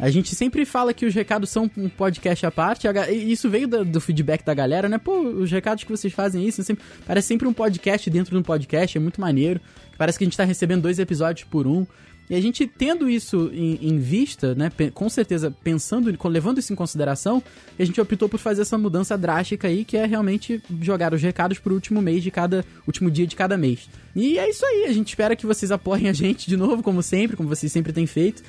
A 0.00 0.08
gente 0.08 0.34
sempre 0.34 0.64
fala 0.64 0.94
que 0.94 1.04
os 1.04 1.14
recados 1.14 1.50
são 1.50 1.70
um 1.76 1.88
podcast 1.88 2.46
à 2.46 2.50
parte. 2.50 2.88
Isso 3.12 3.50
veio 3.50 3.68
do, 3.68 3.84
do, 3.84 4.00
feedback 4.00 4.42
da 4.42 4.54
galera, 4.54 4.88
né? 4.88 4.96
Pô, 4.96 5.20
os 5.20 5.50
recados 5.50 5.84
que 5.84 5.90
vocês 5.90 6.12
fazem 6.12 6.46
isso, 6.48 6.62
sempre, 6.62 6.82
parece 7.06 7.28
sempre 7.28 7.46
um 7.46 7.52
podcast 7.52 8.08
dentro 8.08 8.30
de 8.30 8.38
um 8.38 8.42
podcast, 8.42 8.96
é 8.96 9.00
muito 9.00 9.20
maneiro. 9.20 9.60
Parece 9.98 10.16
que 10.16 10.24
a 10.24 10.26
gente 10.26 10.36
tá 10.38 10.44
recebendo 10.44 10.80
dois 10.80 10.98
episódios 10.98 11.46
por 11.46 11.66
um. 11.66 11.86
E 12.30 12.34
a 12.34 12.40
gente 12.40 12.64
tendo 12.64 13.10
isso 13.10 13.50
em, 13.52 13.78
em, 13.82 13.98
vista, 13.98 14.54
né, 14.54 14.70
com 14.94 15.08
certeza 15.08 15.52
pensando, 15.64 16.16
levando 16.28 16.58
isso 16.58 16.72
em 16.72 16.76
consideração, 16.76 17.42
a 17.76 17.84
gente 17.84 18.00
optou 18.00 18.28
por 18.28 18.38
fazer 18.38 18.62
essa 18.62 18.78
mudança 18.78 19.18
drástica 19.18 19.66
aí, 19.66 19.84
que 19.84 19.96
é 19.96 20.06
realmente 20.06 20.62
jogar 20.80 21.12
os 21.12 21.20
recados 21.20 21.58
pro 21.58 21.74
último 21.74 22.00
mês 22.00 22.22
de 22.22 22.30
cada, 22.30 22.64
último 22.86 23.10
dia 23.10 23.26
de 23.26 23.34
cada 23.34 23.58
mês. 23.58 23.90
E 24.14 24.38
é 24.38 24.48
isso 24.48 24.64
aí, 24.64 24.86
a 24.86 24.92
gente 24.92 25.08
espera 25.08 25.34
que 25.34 25.44
vocês 25.44 25.72
apoiem 25.72 26.08
a 26.08 26.12
gente 26.12 26.48
de 26.48 26.56
novo, 26.56 26.84
como 26.84 27.02
sempre, 27.02 27.36
como 27.36 27.48
vocês 27.48 27.70
sempre 27.72 27.92
têm 27.92 28.06
feito. 28.06 28.44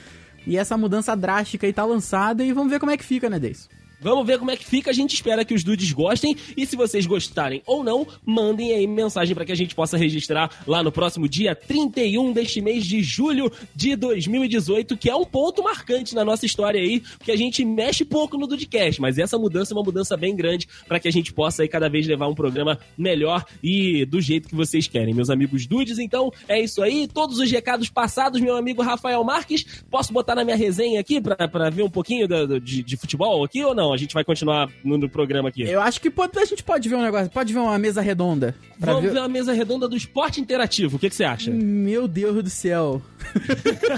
E 0.45 0.57
essa 0.57 0.77
mudança 0.77 1.15
drástica 1.15 1.67
aí 1.67 1.73
tá 1.73 1.85
lançada 1.85 2.43
e 2.43 2.51
vamos 2.53 2.71
ver 2.71 2.79
como 2.79 2.91
é 2.91 2.97
que 2.97 3.03
fica, 3.03 3.29
né, 3.29 3.39
Deis? 3.39 3.69
Vamos 4.01 4.25
ver 4.25 4.39
como 4.39 4.49
é 4.49 4.57
que 4.57 4.65
fica. 4.65 4.89
A 4.89 4.93
gente 4.93 5.13
espera 5.13 5.45
que 5.45 5.53
os 5.53 5.63
dudes 5.63 5.91
gostem. 5.91 6.35
E 6.57 6.65
se 6.65 6.75
vocês 6.75 7.05
gostarem 7.05 7.61
ou 7.67 7.83
não, 7.83 8.07
mandem 8.25 8.73
aí 8.73 8.87
mensagem 8.87 9.35
para 9.35 9.45
que 9.45 9.51
a 9.51 9.55
gente 9.55 9.75
possa 9.75 9.95
registrar 9.95 10.49
lá 10.65 10.81
no 10.81 10.91
próximo 10.91 11.29
dia 11.29 11.55
31 11.55 12.33
deste 12.33 12.61
mês 12.61 12.83
de 12.83 13.03
julho 13.03 13.51
de 13.75 13.95
2018, 13.95 14.97
que 14.97 15.07
é 15.07 15.15
um 15.15 15.23
ponto 15.23 15.63
marcante 15.63 16.15
na 16.15 16.25
nossa 16.25 16.47
história 16.47 16.81
aí, 16.81 17.01
porque 17.17 17.31
a 17.31 17.35
gente 17.35 17.63
mexe 17.63 18.03
pouco 18.03 18.37
no 18.37 18.47
Dudcast, 18.47 18.99
mas 18.99 19.19
essa 19.19 19.37
mudança 19.37 19.73
é 19.73 19.77
uma 19.77 19.83
mudança 19.83 20.17
bem 20.17 20.35
grande 20.35 20.67
para 20.87 20.99
que 20.99 21.07
a 21.07 21.11
gente 21.11 21.31
possa 21.31 21.61
aí 21.61 21.67
cada 21.67 21.87
vez 21.87 22.07
levar 22.07 22.27
um 22.27 22.33
programa 22.33 22.79
melhor 22.97 23.45
e 23.63 24.03
do 24.05 24.19
jeito 24.19 24.49
que 24.49 24.55
vocês 24.55 24.87
querem, 24.87 25.13
meus 25.13 25.29
amigos 25.29 25.67
dudes. 25.67 25.99
Então, 25.99 26.31
é 26.47 26.59
isso 26.59 26.81
aí. 26.81 27.07
Todos 27.07 27.37
os 27.37 27.51
recados 27.51 27.89
passados, 27.89 28.41
meu 28.41 28.55
amigo 28.55 28.81
Rafael 28.81 29.23
Marques. 29.23 29.83
Posso 29.91 30.11
botar 30.11 30.33
na 30.33 30.43
minha 30.43 30.57
resenha 30.57 30.99
aqui 30.99 31.21
para 31.21 31.69
ver 31.69 31.83
um 31.83 31.89
pouquinho 31.89 32.27
de, 32.27 32.59
de, 32.59 32.83
de 32.83 32.97
futebol 32.97 33.43
aqui 33.43 33.63
ou 33.63 33.75
não? 33.75 33.90
A 33.93 33.97
gente 33.97 34.13
vai 34.13 34.23
continuar 34.23 34.69
no, 34.83 34.97
no 34.97 35.09
programa 35.09 35.49
aqui? 35.49 35.63
Eu 35.63 35.81
acho 35.81 35.99
que 35.99 36.09
pode, 36.09 36.37
a 36.37 36.45
gente 36.45 36.63
pode 36.63 36.87
ver 36.87 36.95
um 36.95 37.01
negócio, 37.01 37.29
pode 37.29 37.53
ver 37.53 37.59
uma 37.59 37.77
mesa 37.77 38.01
redonda. 38.01 38.55
Vamos 38.77 39.03
ver... 39.03 39.11
ver 39.11 39.19
uma 39.19 39.29
mesa 39.29 39.53
redonda 39.53 39.87
do 39.87 39.95
esporte 39.95 40.41
interativo. 40.41 40.97
O 40.97 40.99
que, 40.99 41.09
que 41.09 41.15
você 41.15 41.23
acha? 41.23 41.51
Meu 41.51 42.07
Deus 42.07 42.43
do 42.43 42.49
céu. 42.49 43.01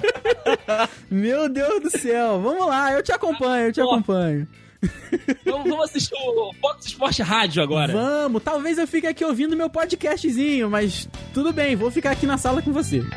Meu 1.09 1.49
Deus 1.49 1.81
do 1.81 1.89
céu. 1.89 2.41
Vamos 2.41 2.67
lá, 2.67 2.91
eu 2.93 3.03
te 3.03 3.11
acompanho, 3.11 3.67
eu 3.67 3.73
te 3.73 3.81
acompanho. 3.81 4.47
vamos, 5.45 5.69
vamos, 5.69 5.85
assistir 5.85 6.15
o 6.15 6.53
Fox 6.59 6.85
Esporte 6.87 7.21
Rádio 7.21 7.63
agora. 7.63 7.93
Vamos, 7.93 8.43
talvez 8.43 8.77
eu 8.77 8.87
fique 8.87 9.07
aqui 9.07 9.23
ouvindo 9.23 9.55
meu 9.55 9.69
podcastzinho, 9.69 10.69
mas 10.69 11.07
tudo 11.33 11.53
bem, 11.53 11.75
vou 11.75 11.89
ficar 11.89 12.11
aqui 12.11 12.25
na 12.25 12.37
sala 12.37 12.61
com 12.61 12.71
você. 12.71 13.01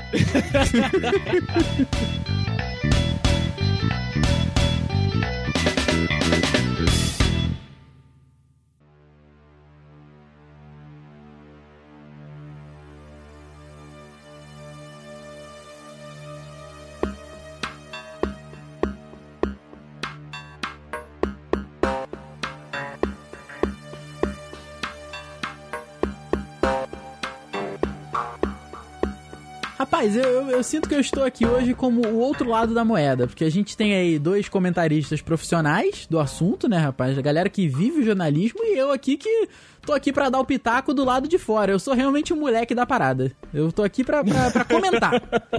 Rapaz, 30.07 30.17
eu, 30.17 30.23
eu, 30.23 30.51
eu, 30.51 30.63
sinto 30.63 30.89
que 30.89 30.95
eu 30.95 31.01
estou 31.01 31.25
aqui 31.25 31.45
hoje 31.45 31.75
como 31.75 32.07
o 32.07 32.19
outro 32.19 32.49
lado 32.49 32.73
da 32.73 32.85
moeda, 32.85 33.27
porque 33.27 33.45
a 33.45 33.51
gente 33.51 33.77
tem 33.77 33.95
aí 33.95 34.19
dois 34.19 34.49
comentaristas 34.49 35.21
profissionais 35.21 36.07
do 36.09 36.21
assunto, 36.21 36.69
né, 36.69 36.79
rapaz? 36.79 37.19
A 37.19 37.23
galera 37.23 37.49
que 37.49 37.67
vive 37.67 38.01
o 38.01 38.05
jornalismo 38.05 38.61
e 38.63 38.79
eu 38.79 38.93
aqui 38.93 39.17
que 39.17 39.49
tô 39.85 39.93
aqui 39.93 40.13
para 40.13 40.29
dar 40.29 40.39
o 40.39 40.45
pitaco 40.45 40.95
do 40.95 41.05
lado 41.05 41.27
de 41.27 41.39
fora. 41.39 41.73
Eu 41.73 41.79
sou 41.79 41.93
realmente 41.93 42.33
o 42.33 42.37
um 42.37 42.41
moleque 42.41 42.75
da 42.75 42.87
parada. 42.87 43.33
Eu 43.53 43.73
tô 43.73 43.83
aqui 43.83 44.05
pra, 44.05 44.23
pra, 44.23 44.51
pra 44.51 44.65
comentar. 44.65 45.13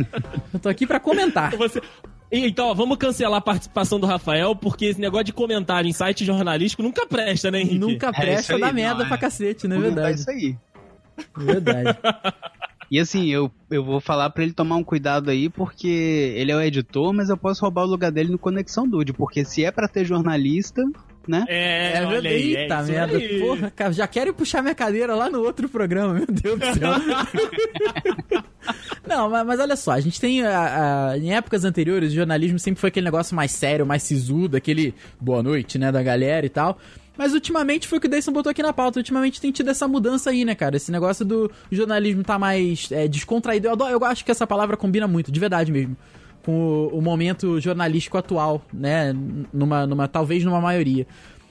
eu 0.54 0.60
tô 0.60 0.70
aqui 0.70 0.88
para 0.88 1.00
comentar. 1.00 1.56
Você, 1.58 1.82
então, 2.32 2.68
ó, 2.68 2.74
vamos 2.74 2.98
cancelar 2.98 3.40
a 3.40 3.42
participação 3.42 4.00
do 4.00 4.08
Rafael, 4.08 4.56
porque 4.56 4.86
esse 4.86 5.02
negócio 5.02 5.26
de 5.26 5.34
comentário 5.34 5.90
em 5.90 5.94
site 5.94 6.24
jornalístico 6.24 6.84
nunca 6.84 7.06
presta, 7.06 7.52
né, 7.52 7.60
Henrique? 7.60 7.80
Nunca 7.80 8.14
presta, 8.14 8.56
é 8.56 8.60
dá 8.60 8.72
merda 8.72 9.04
é. 9.04 9.08
pra 9.08 9.18
cacete, 9.18 9.68
não 9.68 9.78
é 9.78 9.80
verdade? 9.80 10.10
É 10.10 10.16
isso 10.16 10.30
aí. 10.30 10.58
Verdade. 11.36 11.98
E 12.90 13.00
assim, 13.00 13.28
eu, 13.28 13.52
eu 13.70 13.84
vou 13.84 14.00
falar 14.00 14.30
para 14.30 14.44
ele 14.44 14.54
tomar 14.54 14.78
um 14.78 14.84
cuidado 14.84 15.30
aí, 15.30 15.50
porque 15.50 16.34
ele 16.36 16.52
é 16.52 16.56
o 16.56 16.62
editor, 16.62 17.14
mas 17.14 17.30
eu 17.30 17.38
posso 17.38 17.62
roubar 17.62 17.84
o 17.84 17.88
lugar 17.88 18.12
dele 18.12 18.32
no 18.32 18.40
Conexão 18.40 18.88
Dude, 18.88 19.14
porque 19.14 19.44
se 19.44 19.64
é 19.66 19.72
para 19.72 19.88
ter 19.88 20.06
jornalista, 20.06 20.84
né? 21.28 21.46
É, 21.48 21.98
é 21.98 22.06
olha 22.06 22.30
aí, 22.30 22.56
Eita 22.56 22.76
é 22.76 22.84
merda. 22.84 23.18
Aí. 23.18 23.40
Porra, 23.40 23.70
cara, 23.72 23.92
já 23.92 24.08
quero 24.08 24.34
puxar 24.34 24.62
minha 24.62 24.74
cadeira 24.74 25.14
lá 25.14 25.30
no 25.30 25.42
outro 25.42 25.68
programa, 25.68 26.14
meu 26.14 26.28
Deus 26.28 26.60
do 26.60 26.66
céu. 26.66 26.94
Não, 29.08 29.30
mas, 29.30 29.46
mas, 29.46 29.60
olha 29.60 29.76
só, 29.76 29.92
a 29.92 30.00
gente 30.00 30.20
tem. 30.20 30.46
A, 30.46 31.10
a, 31.12 31.18
em 31.18 31.34
épocas 31.34 31.64
anteriores, 31.64 32.12
o 32.12 32.16
jornalismo 32.16 32.60
sempre 32.60 32.80
foi 32.80 32.90
aquele 32.90 33.06
negócio 33.06 33.36
mais 33.36 33.52
sério, 33.52 33.86
mais 33.86 34.04
sisudo, 34.04 34.58
aquele 34.58 34.94
boa 35.20 35.42
noite, 35.44 35.78
né, 35.78 35.92
da 35.92 36.02
galera 36.04 36.46
e 36.46 36.50
tal. 36.50 36.78
Mas 37.18 37.34
ultimamente 37.34 37.88
foi 37.88 37.98
o 37.98 38.02
que 38.02 38.08
o 38.08 38.10
Dayson 38.10 38.32
botou 38.32 38.52
aqui 38.52 38.62
na 38.62 38.72
pauta. 38.72 39.00
Ultimamente 39.00 39.42
tem 39.42 39.52
tido 39.52 39.70
essa 39.70 39.88
mudança 39.88 40.30
aí, 40.30 40.46
né, 40.46 40.54
cara? 40.54 40.78
Esse 40.78 40.92
negócio 40.92 41.26
do 41.26 41.52
jornalismo 41.72 42.24
tá 42.24 42.38
mais 42.38 42.92
é, 42.92 43.08
descontraído. 43.08 43.68
Eu, 43.68 43.72
adoro, 43.72 43.92
eu 43.92 44.06
acho 44.06 44.24
que 44.24 44.32
essa 44.32 44.46
palavra 44.46 44.78
combina 44.78 45.08
muito, 45.08 45.32
de 45.32 45.40
verdade 45.40 45.72
mesmo. 45.72 45.98
Com 46.44 46.54
o, 46.54 47.00
o 47.00 47.02
momento 47.02 47.60
jornalístico 47.60 48.18
atual, 48.18 48.62
né? 48.72 49.14
Numa, 49.52 49.88
numa, 49.88 50.08
talvez 50.08 50.44
numa 50.44 50.62
maioria. 50.62 51.08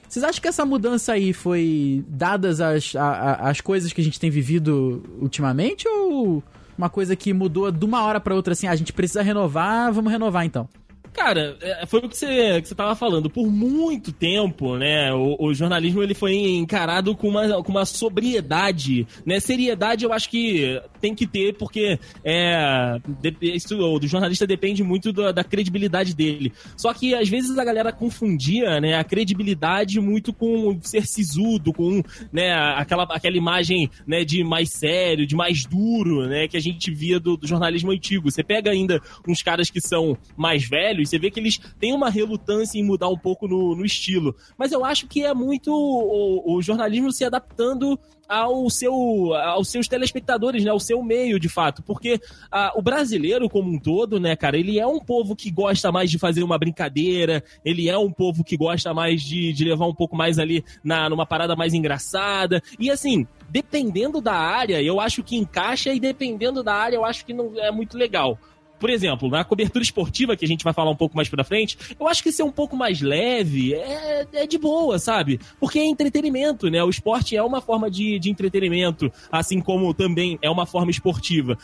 Vocês 0.08 0.24
acham 0.24 0.40
que 0.40 0.48
essa 0.48 0.64
mudança 0.64 1.12
aí 1.14 1.32
foi 1.32 2.04
dadas 2.08 2.60
as, 2.60 2.94
as 2.96 3.60
coisas 3.60 3.92
que 3.92 4.00
a 4.00 4.04
gente 4.04 4.20
tem 4.20 4.30
vivido 4.30 5.02
ultimamente? 5.20 5.88
Ou 5.88 6.42
uma 6.78 6.88
coisa 6.88 7.16
que 7.16 7.32
mudou 7.32 7.72
de 7.72 7.84
uma 7.84 8.04
hora 8.04 8.20
para 8.20 8.34
outra 8.34 8.52
assim? 8.52 8.68
Ah, 8.68 8.70
a 8.70 8.76
gente 8.76 8.92
precisa 8.92 9.22
renovar, 9.22 9.92
vamos 9.92 10.12
renovar 10.12 10.44
então? 10.44 10.68
Cara, 11.16 11.56
é, 11.62 11.86
foi 11.86 12.00
o 12.00 12.08
que 12.10 12.16
você, 12.16 12.60
que 12.60 12.68
você 12.68 12.74
tava 12.74 12.94
falando. 12.94 13.30
Por 13.30 13.50
muito 13.50 14.12
tempo, 14.12 14.76
né, 14.76 15.10
o, 15.14 15.34
o, 15.40 15.54
jornalismo 15.54 16.02
ele 16.02 16.12
foi 16.12 16.34
encarado 16.34 17.16
com 17.16 17.28
uma, 17.28 17.62
com 17.62 17.72
uma 17.72 17.86
sobriedade, 17.86 19.06
né? 19.24 19.40
Seriedade 19.40 20.04
eu 20.04 20.12
acho 20.12 20.28
que 20.28 20.78
tem 21.00 21.14
que 21.14 21.26
ter, 21.26 21.54
porque 21.54 21.98
é, 22.22 22.98
isso, 23.40 23.98
do 23.98 24.06
jornalista 24.06 24.46
depende 24.46 24.82
muito 24.82 25.10
da, 25.10 25.32
da, 25.32 25.42
credibilidade 25.42 26.14
dele. 26.14 26.52
Só 26.76 26.92
que 26.92 27.14
às 27.14 27.28
vezes 27.28 27.56
a 27.56 27.64
galera 27.64 27.92
confundia, 27.92 28.78
né, 28.78 28.94
a 28.94 29.04
credibilidade 29.04 29.98
muito 30.00 30.34
com 30.34 30.78
ser 30.82 31.06
sisudo, 31.06 31.72
com, 31.72 32.02
né, 32.30 32.52
aquela, 32.76 33.04
aquela 33.04 33.36
imagem, 33.38 33.88
né, 34.06 34.22
de 34.22 34.44
mais 34.44 34.70
sério, 34.70 35.26
de 35.26 35.34
mais 35.34 35.64
duro, 35.64 36.26
né, 36.26 36.46
que 36.46 36.58
a 36.58 36.60
gente 36.60 36.90
via 36.92 37.18
do, 37.18 37.38
do 37.38 37.46
jornalismo 37.46 37.90
antigo. 37.90 38.30
Você 38.30 38.44
pega 38.44 38.70
ainda 38.70 39.00
uns 39.26 39.42
caras 39.42 39.70
que 39.70 39.80
são 39.80 40.18
mais 40.36 40.68
velhos, 40.68 41.05
você 41.06 41.18
vê 41.18 41.30
que 41.30 41.40
eles 41.40 41.58
têm 41.78 41.94
uma 41.94 42.10
relutância 42.10 42.78
em 42.78 42.84
mudar 42.84 43.08
um 43.08 43.18
pouco 43.18 43.46
no, 43.46 43.74
no 43.74 43.84
estilo. 43.84 44.34
Mas 44.58 44.72
eu 44.72 44.84
acho 44.84 45.06
que 45.06 45.24
é 45.24 45.32
muito 45.32 45.72
o, 45.72 46.56
o 46.56 46.62
jornalismo 46.62 47.12
se 47.12 47.24
adaptando 47.24 47.98
ao 48.28 48.68
seu, 48.68 49.34
aos 49.34 49.68
seus 49.68 49.88
telespectadores, 49.88 50.64
né? 50.64 50.70
Ao 50.70 50.80
seu 50.80 51.02
meio, 51.02 51.38
de 51.38 51.48
fato. 51.48 51.82
Porque 51.82 52.20
ah, 52.50 52.72
o 52.74 52.82
brasileiro 52.82 53.48
como 53.48 53.70
um 53.70 53.78
todo, 53.78 54.18
né, 54.18 54.34
cara, 54.36 54.58
ele 54.58 54.78
é 54.78 54.86
um 54.86 54.98
povo 54.98 55.36
que 55.36 55.50
gosta 55.50 55.92
mais 55.92 56.10
de 56.10 56.18
fazer 56.18 56.42
uma 56.42 56.58
brincadeira, 56.58 57.42
ele 57.64 57.88
é 57.88 57.96
um 57.96 58.10
povo 58.10 58.42
que 58.42 58.56
gosta 58.56 58.92
mais 58.92 59.22
de, 59.22 59.52
de 59.52 59.64
levar 59.64 59.86
um 59.86 59.94
pouco 59.94 60.16
mais 60.16 60.38
ali 60.38 60.64
na, 60.82 61.08
numa 61.08 61.26
parada 61.26 61.54
mais 61.54 61.74
engraçada. 61.74 62.62
E 62.78 62.90
assim, 62.90 63.26
dependendo 63.48 64.20
da 64.20 64.34
área, 64.34 64.82
eu 64.82 65.00
acho 65.00 65.22
que 65.22 65.36
encaixa 65.36 65.92
e 65.92 66.00
dependendo 66.00 66.62
da 66.62 66.74
área, 66.74 66.96
eu 66.96 67.04
acho 67.04 67.24
que 67.24 67.32
não 67.32 67.52
é 67.58 67.70
muito 67.70 67.96
legal 67.96 68.38
por 68.78 68.90
exemplo, 68.90 69.28
na 69.28 69.44
cobertura 69.44 69.82
esportiva, 69.82 70.36
que 70.36 70.44
a 70.44 70.48
gente 70.48 70.64
vai 70.64 70.72
falar 70.72 70.90
um 70.90 70.96
pouco 70.96 71.16
mais 71.16 71.28
pra 71.28 71.44
frente, 71.44 71.78
eu 71.98 72.08
acho 72.08 72.22
que 72.22 72.32
ser 72.32 72.42
um 72.42 72.50
pouco 72.50 72.76
mais 72.76 73.00
leve 73.00 73.74
é, 73.74 74.26
é 74.32 74.46
de 74.46 74.58
boa, 74.58 74.98
sabe? 74.98 75.40
Porque 75.58 75.78
é 75.78 75.84
entretenimento, 75.84 76.70
né? 76.70 76.82
O 76.82 76.90
esporte 76.90 77.36
é 77.36 77.42
uma 77.42 77.60
forma 77.60 77.90
de, 77.90 78.18
de 78.18 78.30
entretenimento, 78.30 79.10
assim 79.30 79.60
como 79.60 79.92
também 79.94 80.38
é 80.42 80.50
uma 80.50 80.66
forma 80.66 80.90
esportiva. 80.90 81.58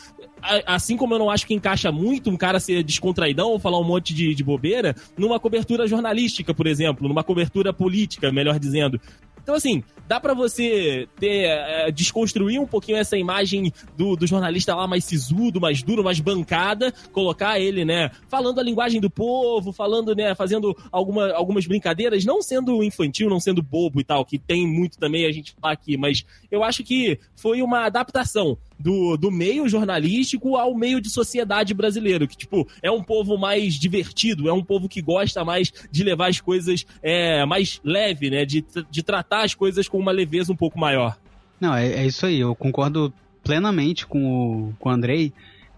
Assim 0.65 0.97
como 0.97 1.13
eu 1.13 1.19
não 1.19 1.29
acho 1.29 1.47
que 1.47 1.53
encaixa 1.53 1.91
muito 1.91 2.29
um 2.29 2.35
cara 2.35 2.59
ser 2.59 2.83
descontraidão 2.83 3.49
ou 3.49 3.59
falar 3.59 3.79
um 3.79 3.83
monte 3.83 4.13
de, 4.13 4.35
de 4.35 4.43
bobeira 4.43 4.95
numa 5.17 5.39
cobertura 5.39 5.87
jornalística, 5.87 6.53
por 6.53 6.67
exemplo, 6.67 7.07
numa 7.07 7.23
cobertura 7.23 7.71
política, 7.71 8.31
melhor 8.31 8.59
dizendo. 8.59 8.99
Então, 9.41 9.55
assim, 9.55 9.83
dá 10.07 10.19
para 10.19 10.33
você 10.33 11.07
ter, 11.19 11.45
é, 11.45 11.91
desconstruir 11.91 12.59
um 12.59 12.67
pouquinho 12.67 12.97
essa 12.97 13.17
imagem 13.17 13.71
do, 13.97 14.15
do 14.15 14.27
jornalista 14.27 14.75
lá 14.75 14.87
mais 14.87 15.05
sisudo, 15.05 15.61
mais 15.61 15.81
duro, 15.83 16.03
mais 16.03 16.19
bancada, 16.19 16.93
colocar 17.11 17.59
ele, 17.59 17.85
né, 17.85 18.11
falando 18.27 18.59
a 18.59 18.63
linguagem 18.63 18.99
do 18.99 19.09
povo, 19.09 19.71
falando, 19.71 20.15
né, 20.15 20.35
fazendo 20.35 20.75
alguma, 20.91 21.31
algumas 21.33 21.65
brincadeiras, 21.65 22.25
não 22.25 22.41
sendo 22.41 22.83
infantil, 22.83 23.29
não 23.29 23.39
sendo 23.39 23.61
bobo 23.61 23.99
e 23.99 24.03
tal, 24.03 24.25
que 24.25 24.37
tem 24.37 24.67
muito 24.67 24.97
também 24.97 25.25
a 25.25 25.31
gente 25.31 25.55
fala 25.59 25.73
aqui, 25.73 25.97
mas 25.97 26.25
eu 26.51 26.63
acho 26.63 26.83
que 26.83 27.19
foi 27.35 27.61
uma 27.61 27.85
adaptação 27.85 28.57
do, 28.83 29.15
do 29.15 29.31
meio 29.31 29.67
jornalístico 29.69 30.57
ao 30.57 30.75
meio 30.75 30.99
de 30.99 31.09
sociedade 31.09 31.73
brasileiro, 31.73 32.27
que, 32.27 32.35
tipo, 32.35 32.67
é 32.81 32.91
um 32.91 33.01
povo 33.01 33.37
mais 33.37 33.75
divertido, 33.75 34.49
é 34.49 34.53
um 34.53 34.63
povo 34.63 34.89
que 34.89 35.01
gosta 35.01 35.45
mais 35.45 35.71
de 35.89 36.03
levar 36.03 36.27
as 36.27 36.41
coisas 36.41 36.85
é, 37.01 37.45
mais 37.45 37.79
leve, 37.81 38.29
né? 38.29 38.45
De, 38.45 38.65
de 38.91 39.01
tratar 39.01 39.43
as 39.45 39.55
coisas 39.55 39.87
com 39.87 39.97
uma 39.97 40.11
leveza 40.11 40.51
um 40.51 40.55
pouco 40.55 40.77
maior. 40.77 41.17
Não, 41.61 41.73
é, 41.73 41.87
é 41.93 42.05
isso 42.05 42.25
aí, 42.25 42.41
eu 42.41 42.53
concordo 42.53 43.13
plenamente 43.41 44.05
com 44.05 44.25
o, 44.25 44.73
com 44.77 44.89
o 44.89 44.91
Andrei. 44.91 45.31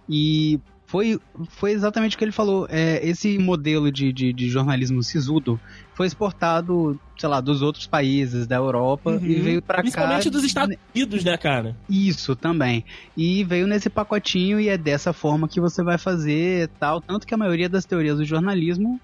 E 0.10 0.60
foi, 0.88 1.20
foi 1.50 1.74
exatamente 1.74 2.16
o 2.16 2.20
que 2.20 2.26
ele 2.26 2.32
falou. 2.32 2.68
É, 2.72 3.08
esse 3.08 3.38
modelo 3.38 3.92
de, 3.92 4.12
de, 4.12 4.34
de, 4.34 4.50
jornalismo 4.50 5.04
sisudo 5.04 5.60
foi 5.96 6.08
exportado, 6.08 7.00
sei 7.18 7.30
lá, 7.30 7.40
dos 7.40 7.62
outros 7.62 7.88
países 7.88 8.46
da 8.46 8.58
Europa 8.58 9.12
uhum. 9.12 9.26
e 9.26 9.36
veio 9.36 9.62
para 9.62 9.78
cá. 9.78 9.82
Principalmente 9.82 10.30
dos 10.30 10.44
Estados 10.44 10.76
Unidos, 10.94 11.24
né, 11.24 11.38
cara? 11.38 11.76
Isso 11.90 12.36
também. 12.36 12.84
E 13.16 13.46
veio 13.46 13.66
nesse 13.66 13.90
pacotinho 13.90 14.60
e 14.60 14.68
é 14.68 14.78
dessa 14.78 15.14
forma 15.14 15.48
que 15.48 15.62
você 15.62 15.82
vai 15.82 15.98
fazer 15.98 16.70
tal. 16.78 17.00
Tanto 17.00 17.26
que 17.26 17.34
a 17.34 17.38
maioria 17.38 17.70
das 17.70 17.86
teorias 17.86 18.18
do 18.18 18.26
jornalismo 18.26 19.00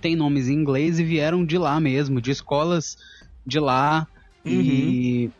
tem 0.00 0.14
nomes 0.14 0.48
em 0.48 0.54
inglês 0.54 1.00
e 1.00 1.04
vieram 1.04 1.44
de 1.44 1.58
lá 1.58 1.80
mesmo, 1.80 2.20
de 2.20 2.30
escolas 2.30 2.96
de 3.44 3.58
lá. 3.58 4.06
Uhum. 4.44 4.52
E, 4.52 5.30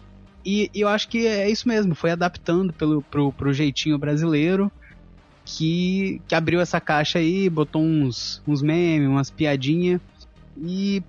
e, 0.45 0.71
e, 0.75 0.81
eu 0.81 0.89
acho 0.89 1.09
que 1.09 1.25
é 1.25 1.49
isso 1.49 1.69
mesmo, 1.69 1.95
foi 1.95 2.11
adaptando 2.11 2.73
pelo, 2.73 3.01
pro, 3.01 3.33
pro 3.33 3.53
jeitinho 3.53 3.97
brasileiro 3.97 4.73
que, 5.45 6.21
que 6.27 6.35
abriu 6.35 6.61
essa 6.61 6.81
caixa 6.81 7.19
aí, 7.19 7.49
botou 7.49 7.83
uns, 7.83 8.43
uns 8.47 8.63
memes, 8.63 9.09
umas 9.09 9.31
piadinhas. 9.31 10.01
E, 10.57 11.03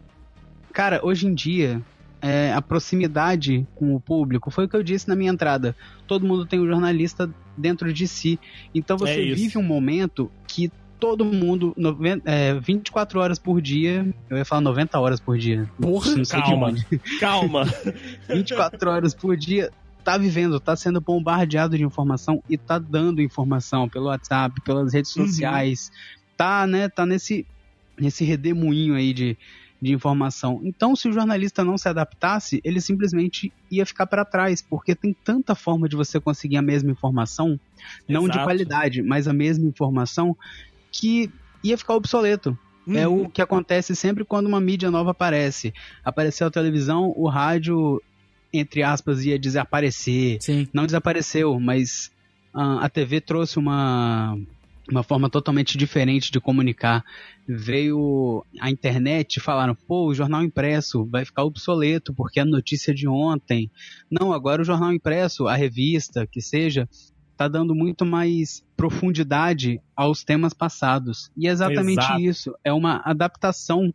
cara, 0.73 0.99
hoje 1.03 1.27
em 1.27 1.33
dia, 1.33 1.81
é, 2.21 2.51
a 2.53 2.61
proximidade 2.61 3.67
com 3.75 3.95
o 3.95 3.99
público, 3.99 4.49
foi 4.49 4.65
o 4.65 4.69
que 4.69 4.75
eu 4.75 4.83
disse 4.83 5.07
na 5.07 5.15
minha 5.15 5.31
entrada. 5.31 5.75
Todo 6.07 6.25
mundo 6.25 6.45
tem 6.45 6.59
um 6.59 6.67
jornalista 6.67 7.29
dentro 7.57 7.93
de 7.93 8.07
si. 8.07 8.39
Então 8.73 8.97
você 8.97 9.31
é 9.31 9.35
vive 9.35 9.57
um 9.57 9.63
momento 9.63 10.31
que 10.47 10.71
todo 10.99 11.25
mundo, 11.25 11.73
90, 11.77 12.29
é, 12.29 12.53
24 12.59 13.19
horas 13.19 13.37
por 13.37 13.61
dia, 13.61 14.11
eu 14.29 14.37
ia 14.37 14.45
falar 14.45 14.61
90 14.61 14.99
horas 14.99 15.19
por 15.19 15.37
dia. 15.37 15.69
Porra, 15.79 16.15
calma, 16.27 16.73
calma. 17.19 17.65
24 18.27 18.89
horas 18.89 19.13
por 19.13 19.37
dia, 19.37 19.71
tá 20.03 20.17
vivendo, 20.17 20.59
tá 20.59 20.75
sendo 20.75 21.01
bombardeado 21.01 21.77
de 21.77 21.83
informação 21.83 22.41
e 22.49 22.57
tá 22.57 22.79
dando 22.79 23.21
informação 23.21 23.89
pelo 23.89 24.05
WhatsApp, 24.05 24.59
pelas 24.61 24.93
redes 24.93 25.15
uhum. 25.15 25.27
sociais, 25.27 25.91
tá, 26.37 26.65
né, 26.65 26.89
tá 26.89 27.05
nesse, 27.05 27.45
nesse 27.97 28.23
redemoinho 28.23 28.95
aí 28.95 29.13
de, 29.13 29.37
de 29.81 29.93
informação. 29.93 30.61
Então, 30.63 30.95
se 30.95 31.07
o 31.07 31.13
jornalista 31.13 31.63
não 31.63 31.77
se 31.77 31.87
adaptasse, 31.87 32.61
ele 32.63 32.81
simplesmente 32.81 33.51
ia 33.71 33.85
ficar 33.85 34.05
para 34.07 34.25
trás, 34.25 34.61
porque 34.61 34.95
tem 34.95 35.13
tanta 35.13 35.55
forma 35.55 35.87
de 35.87 35.95
você 35.95 36.19
conseguir 36.19 36.57
a 36.57 36.61
mesma 36.61 36.91
informação, 36.91 37.59
não 38.07 38.23
Exato. 38.23 38.39
de 38.39 38.43
qualidade, 38.43 39.01
mas 39.01 39.27
a 39.27 39.33
mesma 39.33 39.67
informação, 39.67 40.35
que 40.91 41.29
ia 41.63 41.77
ficar 41.77 41.95
obsoleto. 41.95 42.57
Uhum. 42.87 42.97
É 42.97 43.07
o 43.07 43.11
uhum. 43.11 43.29
que 43.29 43.41
acontece 43.41 43.95
sempre 43.95 44.23
quando 44.23 44.45
uma 44.45 44.61
mídia 44.61 44.91
nova 44.91 45.11
aparece. 45.11 45.73
Apareceu 46.03 46.47
a 46.47 46.51
televisão, 46.51 47.11
o 47.15 47.27
rádio 47.27 47.99
entre 48.59 48.83
aspas, 48.83 49.25
ia 49.25 49.37
desaparecer. 49.37 50.37
Sim. 50.41 50.67
Não 50.73 50.85
desapareceu, 50.85 51.59
mas 51.59 52.11
uh, 52.53 52.79
a 52.79 52.89
TV 52.89 53.21
trouxe 53.21 53.59
uma, 53.59 54.37
uma 54.89 55.03
forma 55.03 55.29
totalmente 55.29 55.77
diferente 55.77 56.31
de 56.31 56.39
comunicar. 56.39 57.03
Veio 57.47 58.45
a 58.59 58.69
internet 58.69 59.37
e 59.37 59.41
falaram, 59.41 59.75
pô, 59.75 60.07
o 60.07 60.13
jornal 60.13 60.43
impresso 60.43 61.05
vai 61.05 61.25
ficar 61.25 61.43
obsoleto 61.43 62.13
porque 62.13 62.39
é 62.39 62.45
notícia 62.45 62.93
de 62.93 63.07
ontem. 63.07 63.69
Não, 64.09 64.31
agora 64.31 64.61
o 64.61 64.65
jornal 64.65 64.93
impresso, 64.93 65.47
a 65.47 65.55
revista, 65.55 66.27
que 66.27 66.41
seja, 66.41 66.87
tá 67.35 67.47
dando 67.47 67.75
muito 67.75 68.05
mais 68.05 68.63
profundidade 68.77 69.79
aos 69.95 70.23
temas 70.23 70.53
passados. 70.53 71.31
E 71.35 71.47
é 71.47 71.51
exatamente 71.51 71.99
Exato. 71.99 72.21
isso. 72.21 72.55
É 72.63 72.71
uma 72.71 73.01
adaptação 73.03 73.93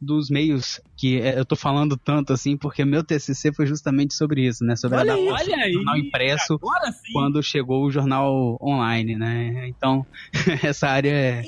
dos 0.00 0.28
meios 0.28 0.80
que 0.96 1.20
é, 1.20 1.38
eu 1.38 1.44
tô 1.44 1.56
falando 1.56 1.96
tanto 1.96 2.32
assim, 2.32 2.56
porque 2.56 2.84
meu 2.84 3.02
TCC 3.02 3.52
foi 3.52 3.66
justamente 3.66 4.14
sobre 4.14 4.46
isso, 4.46 4.64
né? 4.64 4.76
Sobre 4.76 4.98
olha 4.98 5.12
a 5.12 5.16
adaptação 5.16 5.56
do 5.56 5.72
jornal 5.72 5.96
impresso 5.96 6.60
quando 7.12 7.42
chegou 7.42 7.84
o 7.84 7.90
jornal 7.90 8.58
online, 8.62 9.16
né? 9.16 9.68
Então, 9.68 10.06
essa 10.62 10.88
área 10.88 11.10
é 11.10 11.44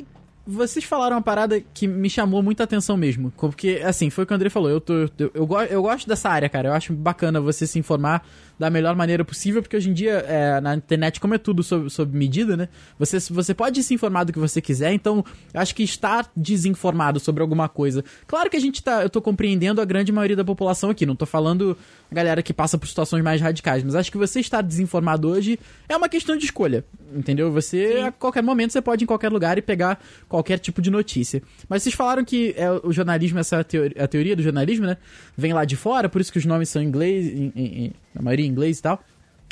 vocês 0.47 0.85
falaram 0.85 1.17
uma 1.17 1.23
parada 1.23 1.61
que 1.61 1.89
me 1.89 2.09
chamou 2.09 2.41
muita 2.41 2.63
atenção 2.63 2.97
mesmo. 2.97 3.33
Porque, 3.37 3.83
assim, 3.85 4.11
foi 4.11 4.23
o 4.23 4.27
que 4.27 4.33
o 4.33 4.37
André 4.37 4.49
falou. 4.49 4.71
Eu, 4.71 4.81
tô, 4.81 4.95
eu, 4.95 5.11
eu, 5.35 5.49
eu, 5.69 5.83
gosto 5.83 6.07
dessa 6.07 6.29
área, 6.31 6.49
cara. 6.49 6.69
Eu 6.69 6.73
acho 6.73 6.93
bacana 6.93 7.41
você 7.41 7.67
se 7.67 7.79
informar 7.81 8.25
da 8.59 8.71
melhor 8.71 8.97
maneira 8.97 9.25
possível, 9.25 9.63
porque 9.63 9.77
hoje 9.77 9.91
em 9.91 9.93
dia, 9.93 10.25
é, 10.27 10.61
na 10.61 10.75
internet, 10.75 11.21
como 11.21 11.35
é 11.35 11.39
tudo 11.39 11.63
sob, 11.63 11.91
sob 11.91 12.17
medida, 12.17 12.57
né? 12.57 12.69
Você, 12.99 13.19
você 13.31 13.53
pode 13.53 13.83
se 13.83 13.95
informar 13.95 14.25
do 14.25 14.33
que 14.33 14.39
você 14.39 14.61
quiser, 14.61 14.93
então 14.93 15.25
acho 15.53 15.75
que 15.75 15.83
estar 15.83 16.31
desinformado 16.35 17.21
sobre 17.21 17.43
alguma 17.43 17.69
coisa. 17.69 18.05
Claro 18.27 18.49
que 18.49 18.57
a 18.57 18.61
gente 18.61 18.83
tá. 18.83 19.03
Eu 19.03 19.11
tô 19.11 19.21
compreendendo 19.21 19.81
a 19.81 19.85
grande 19.85 20.11
maioria 20.11 20.37
da 20.37 20.45
população 20.45 20.91
aqui, 20.91 21.05
não 21.05 21.15
tô 21.15 21.27
falando 21.27 21.77
a 22.11 22.15
galera 22.15 22.43
que 22.43 22.55
passa 22.55 22.79
por 22.79 22.87
situações 22.87 23.23
mais 23.23 23.41
radicais, 23.41 23.83
mas 23.83 23.95
acho 23.95 24.11
que 24.11 24.19
você 24.19 24.41
estar 24.41 24.63
desinformado 24.63 25.29
hoje 25.29 25.59
é 25.89 25.97
uma 25.97 26.09
questão 26.09 26.37
de 26.37 26.45
escolha, 26.45 26.85
entendeu? 27.15 27.53
Você, 27.53 27.95
Sim. 27.95 28.03
a 28.05 28.13
qualquer 28.13 28.43
momento, 28.43 28.73
você 28.73 28.81
pode 28.81 29.03
ir 29.03 29.05
em 29.05 29.07
qualquer 29.07 29.31
lugar 29.31 29.59
e 29.59 29.63
pegar 29.63 30.01
qualquer 30.29 30.59
tipo 30.59 30.81
de 30.81 30.91
notícia. 30.91 31.43
Mas 31.69 31.83
vocês 31.83 31.95
falaram 31.95 32.25
que 32.25 32.55
é, 32.57 32.71
o 32.71 32.93
jornalismo, 32.93 33.39
essa 33.39 33.63
teoria, 33.63 34.03
a 34.03 34.09
teoria 34.09 34.35
do 34.35 34.43
jornalismo, 34.43 34.87
né? 34.87 34.97
Vem 35.37 35.53
lá 35.53 35.65
de 35.65 35.77
fora, 35.77 36.09
por 36.09 36.21
isso 36.21 36.33
que 36.33 36.39
os 36.39 36.47
nomes 36.47 36.69
são 36.69 36.81
em 36.81 36.87
inglês, 36.87 37.27
em, 37.27 37.53
em, 37.55 37.93
na 38.17 38.23
maioria 38.23 38.47
em 38.47 38.49
inglês 38.49 38.79
e 38.79 38.83
tal. 38.83 39.01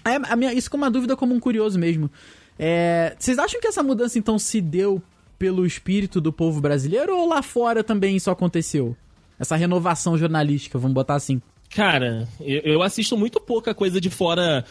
É, 0.05 0.17
a 0.17 0.37
minha, 0.37 0.53
isso 0.53 0.71
com 0.71 0.77
uma 0.77 0.91
dúvida 0.91 1.17
como 1.17 1.35
um 1.35 1.41
curioso 1.41 1.79
mesmo. 1.79 2.11
É, 2.59 3.15
vocês 3.19 3.39
acham 3.39 3.61
que 3.61 3.67
essa 3.67 3.83
mudança 3.83 4.19
então 4.19 4.39
se 4.39 4.61
deu 4.61 5.03
pelo 5.39 5.67
espírito 5.67 6.21
do 6.21 6.33
povo 6.33 6.61
brasileiro 6.61 7.17
ou 7.17 7.29
lá 7.29 7.43
fora 7.43 7.83
também 7.83 8.17
isso 8.17 8.31
aconteceu? 8.31 8.97
Essa 9.39 9.57
renovação 9.57 10.17
jornalística, 10.17 10.79
vamos 10.79 10.95
botar 10.95 11.15
assim. 11.15 11.41
Cara, 11.71 12.29
eu, 12.41 12.83
assisto 12.83 13.17
muito 13.17 13.41
pouca 13.41 13.75
coisa 13.75 14.01
de 14.01 14.09
fora 14.09 14.65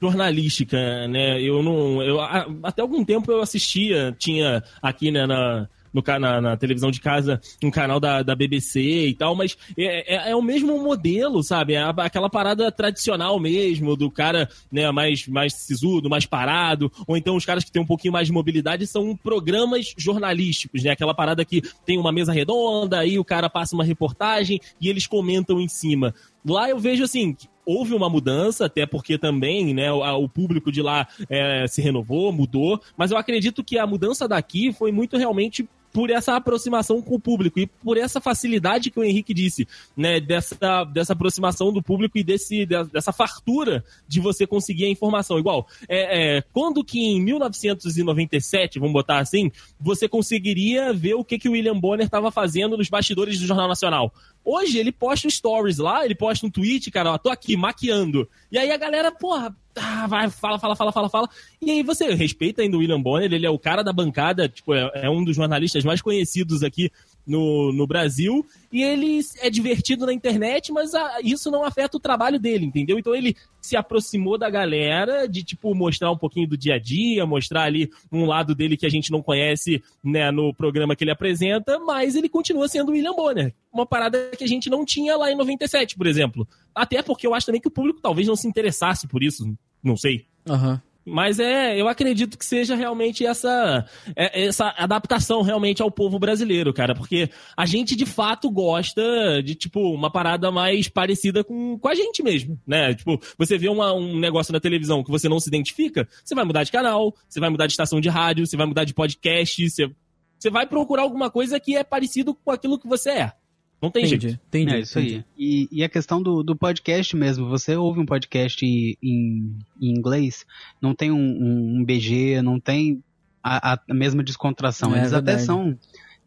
jornalística, 0.00 1.06
né? 1.06 1.40
Eu 1.40 1.62
não. 1.62 2.02
Eu, 2.02 2.20
até 2.64 2.82
algum 2.82 3.04
tempo 3.04 3.30
eu 3.30 3.40
assistia, 3.40 4.14
tinha 4.18 4.64
aqui 4.82 5.12
né, 5.12 5.24
na, 5.24 5.68
no, 5.92 6.02
na, 6.18 6.40
na, 6.40 6.56
televisão 6.56 6.90
de 6.90 7.00
casa 7.00 7.40
um 7.62 7.70
canal 7.70 8.00
da, 8.00 8.22
da 8.22 8.34
BBC 8.34 8.80
e 8.80 9.14
tal, 9.14 9.34
mas 9.34 9.56
é, 9.76 10.14
é, 10.14 10.30
é 10.30 10.36
o 10.36 10.42
mesmo 10.42 10.82
modelo, 10.82 11.42
sabe? 11.42 11.74
É 11.74 11.82
aquela 11.98 12.28
parada 12.28 12.70
tradicional 12.70 13.38
mesmo, 13.38 13.96
do 13.96 14.10
cara 14.10 14.48
né, 14.70 14.90
mais, 14.90 15.26
mais 15.26 15.54
sisudo, 15.54 16.10
mais 16.10 16.26
parado, 16.26 16.90
ou 17.06 17.16
então 17.16 17.36
os 17.36 17.44
caras 17.44 17.64
que 17.64 17.72
têm 17.72 17.82
um 17.82 17.86
pouquinho 17.86 18.12
mais 18.12 18.26
de 18.26 18.32
mobilidade 18.32 18.86
são 18.86 19.16
programas 19.16 19.94
jornalísticos, 19.96 20.82
né? 20.82 20.90
Aquela 20.90 21.14
parada 21.14 21.44
que 21.44 21.62
tem 21.84 21.98
uma 21.98 22.12
mesa 22.12 22.32
redonda, 22.32 22.98
aí 22.98 23.18
o 23.18 23.24
cara 23.24 23.48
passa 23.48 23.74
uma 23.74 23.84
reportagem 23.84 24.60
e 24.80 24.88
eles 24.88 25.06
comentam 25.06 25.60
em 25.60 25.68
cima. 25.68 26.14
Lá 26.44 26.68
eu 26.68 26.78
vejo 26.78 27.04
assim, 27.04 27.36
houve 27.64 27.94
uma 27.94 28.08
mudança, 28.08 28.64
até 28.64 28.86
porque 28.86 29.18
também 29.18 29.74
né, 29.74 29.92
o, 29.92 30.00
o 30.24 30.28
público 30.28 30.72
de 30.72 30.80
lá 30.80 31.06
é, 31.28 31.66
se 31.66 31.82
renovou, 31.82 32.32
mudou, 32.32 32.80
mas 32.96 33.10
eu 33.10 33.18
acredito 33.18 33.62
que 33.62 33.78
a 33.78 33.86
mudança 33.86 34.26
daqui 34.26 34.72
foi 34.72 34.90
muito 34.90 35.16
realmente 35.16 35.68
por 35.92 36.10
essa 36.10 36.36
aproximação 36.36 37.00
com 37.00 37.14
o 37.14 37.20
público 37.20 37.58
e 37.58 37.66
por 37.66 37.96
essa 37.96 38.20
facilidade 38.20 38.90
que 38.90 39.00
o 39.00 39.04
Henrique 39.04 39.32
disse, 39.32 39.66
né, 39.96 40.20
dessa, 40.20 40.84
dessa 40.84 41.12
aproximação 41.12 41.72
do 41.72 41.82
público 41.82 42.18
e 42.18 42.24
desse, 42.24 42.66
dessa 42.66 43.12
fartura 43.12 43.84
de 44.06 44.20
você 44.20 44.46
conseguir 44.46 44.84
a 44.84 44.90
informação. 44.90 45.38
Igual, 45.38 45.66
é, 45.88 46.36
é, 46.36 46.42
quando 46.52 46.84
que 46.84 47.00
em 47.00 47.20
1997, 47.20 48.78
vamos 48.78 48.92
botar 48.92 49.18
assim, 49.18 49.50
você 49.80 50.08
conseguiria 50.08 50.92
ver 50.92 51.14
o 51.14 51.24
que, 51.24 51.38
que 51.38 51.48
o 51.48 51.52
William 51.52 51.78
Bonner 51.78 52.06
estava 52.06 52.30
fazendo 52.30 52.76
nos 52.76 52.88
bastidores 52.88 53.38
do 53.38 53.46
Jornal 53.46 53.68
Nacional? 53.68 54.12
Hoje 54.44 54.78
ele 54.78 54.90
posta 54.90 55.28
stories 55.28 55.78
lá, 55.78 56.04
ele 56.04 56.14
posta 56.14 56.46
um 56.46 56.50
tweet, 56.50 56.90
cara, 56.90 57.12
ó, 57.12 57.18
tô 57.18 57.28
aqui 57.28 57.56
maquiando. 57.56 58.28
E 58.50 58.58
aí 58.58 58.70
a 58.70 58.76
galera, 58.76 59.12
porra, 59.12 59.54
ah, 59.76 60.06
vai, 60.06 60.30
fala, 60.30 60.58
fala, 60.58 60.74
fala, 60.74 60.92
fala, 60.92 61.08
fala. 61.08 61.28
E 61.60 61.70
aí 61.70 61.82
você 61.82 62.14
respeita 62.14 62.62
ainda 62.62 62.76
o 62.76 62.80
William 62.80 63.00
Bonner, 63.00 63.32
ele 63.32 63.46
é 63.46 63.50
o 63.50 63.58
cara 63.58 63.82
da 63.82 63.92
bancada, 63.92 64.48
tipo, 64.48 64.74
é, 64.74 64.90
é 64.94 65.10
um 65.10 65.22
dos 65.22 65.36
jornalistas 65.36 65.84
mais 65.84 66.00
conhecidos 66.00 66.62
aqui 66.62 66.90
no, 67.28 67.70
no 67.72 67.86
Brasil 67.86 68.44
e 68.72 68.82
ele 68.82 69.20
é 69.40 69.50
divertido 69.50 70.06
na 70.06 70.12
internet, 70.12 70.72
mas 70.72 70.94
a, 70.94 71.20
isso 71.22 71.50
não 71.50 71.62
afeta 71.62 71.96
o 71.96 72.00
trabalho 72.00 72.38
dele, 72.38 72.64
entendeu? 72.64 72.98
Então 72.98 73.14
ele 73.14 73.36
se 73.60 73.76
aproximou 73.76 74.38
da 74.38 74.48
galera 74.48 75.28
de, 75.28 75.44
tipo, 75.44 75.74
mostrar 75.74 76.10
um 76.10 76.16
pouquinho 76.16 76.48
do 76.48 76.56
dia 76.56 76.74
a 76.74 76.78
dia, 76.78 77.26
mostrar 77.26 77.64
ali 77.64 77.90
um 78.10 78.24
lado 78.24 78.54
dele 78.54 78.76
que 78.76 78.86
a 78.86 78.90
gente 78.90 79.10
não 79.10 79.22
conhece, 79.22 79.82
né, 80.02 80.30
no 80.30 80.54
programa 80.54 80.96
que 80.96 81.04
ele 81.04 81.10
apresenta, 81.10 81.78
mas 81.78 82.16
ele 82.16 82.28
continua 82.28 82.66
sendo 82.66 82.92
William 82.92 83.14
Bonner. 83.14 83.54
Uma 83.72 83.84
parada 83.84 84.30
que 84.36 84.44
a 84.44 84.48
gente 84.48 84.70
não 84.70 84.84
tinha 84.84 85.16
lá 85.16 85.30
em 85.30 85.36
97, 85.36 85.96
por 85.96 86.06
exemplo. 86.06 86.48
Até 86.74 87.02
porque 87.02 87.26
eu 87.26 87.34
acho 87.34 87.46
também 87.46 87.60
que 87.60 87.68
o 87.68 87.72
público 87.72 88.00
talvez 88.00 88.26
não 88.26 88.36
se 88.36 88.48
interessasse 88.48 89.06
por 89.06 89.22
isso, 89.22 89.54
não 89.82 89.96
sei. 89.96 90.24
Aham. 90.48 90.72
Uhum. 90.72 90.87
Mas 91.08 91.38
é, 91.38 91.80
eu 91.80 91.88
acredito 91.88 92.38
que 92.38 92.44
seja 92.44 92.74
realmente 92.74 93.24
essa, 93.24 93.84
é, 94.14 94.46
essa 94.46 94.74
adaptação 94.76 95.42
realmente 95.42 95.82
ao 95.82 95.90
povo 95.90 96.18
brasileiro, 96.18 96.72
cara. 96.72 96.94
Porque 96.94 97.30
a 97.56 97.66
gente 97.66 97.96
de 97.96 98.06
fato 98.06 98.50
gosta 98.50 99.02
de, 99.42 99.54
tipo, 99.54 99.80
uma 99.92 100.10
parada 100.10 100.50
mais 100.50 100.88
parecida 100.88 101.42
com, 101.42 101.78
com 101.78 101.88
a 101.88 101.94
gente 101.94 102.22
mesmo, 102.22 102.60
né? 102.66 102.94
Tipo, 102.94 103.20
você 103.36 103.58
vê 103.58 103.68
uma, 103.68 103.92
um 103.92 104.18
negócio 104.18 104.52
na 104.52 104.60
televisão 104.60 105.02
que 105.02 105.10
você 105.10 105.28
não 105.28 105.40
se 105.40 105.48
identifica, 105.48 106.08
você 106.24 106.34
vai 106.34 106.44
mudar 106.44 106.64
de 106.64 106.72
canal, 106.72 107.14
você 107.28 107.40
vai 107.40 107.50
mudar 107.50 107.66
de 107.66 107.72
estação 107.72 108.00
de 108.00 108.08
rádio, 108.08 108.46
você 108.46 108.56
vai 108.56 108.66
mudar 108.66 108.84
de 108.84 108.94
podcast, 108.94 109.68
você, 109.68 109.90
você 110.38 110.50
vai 110.50 110.66
procurar 110.66 111.02
alguma 111.02 111.30
coisa 111.30 111.58
que 111.58 111.76
é 111.76 111.84
parecido 111.84 112.34
com 112.34 112.50
aquilo 112.50 112.78
que 112.78 112.88
você 112.88 113.10
é. 113.10 113.32
Não 113.80 113.90
tem 113.90 114.04
entendi, 114.04 114.28
jeito. 114.28 114.40
Entendi, 114.48 114.74
é 114.74 114.80
isso 114.80 114.98
aí. 114.98 115.24
E, 115.36 115.68
e, 115.70 115.84
a 115.84 115.88
questão 115.88 116.20
do, 116.20 116.42
do 116.42 116.56
podcast 116.56 117.14
mesmo, 117.16 117.48
você 117.48 117.76
ouve 117.76 118.00
um 118.00 118.06
podcast 118.06 118.64
em, 118.64 118.96
em 119.00 119.58
inglês, 119.80 120.44
não 120.80 120.94
tem 120.94 121.12
um, 121.12 121.16
um, 121.16 121.78
um 121.78 121.84
BG, 121.84 122.42
não 122.42 122.58
tem 122.58 123.02
a, 123.42 123.74
a 123.88 123.94
mesma 123.94 124.22
descontração. 124.22 124.94
É, 124.94 124.98
Eles 124.98 125.12
até 125.12 125.38
são 125.38 125.78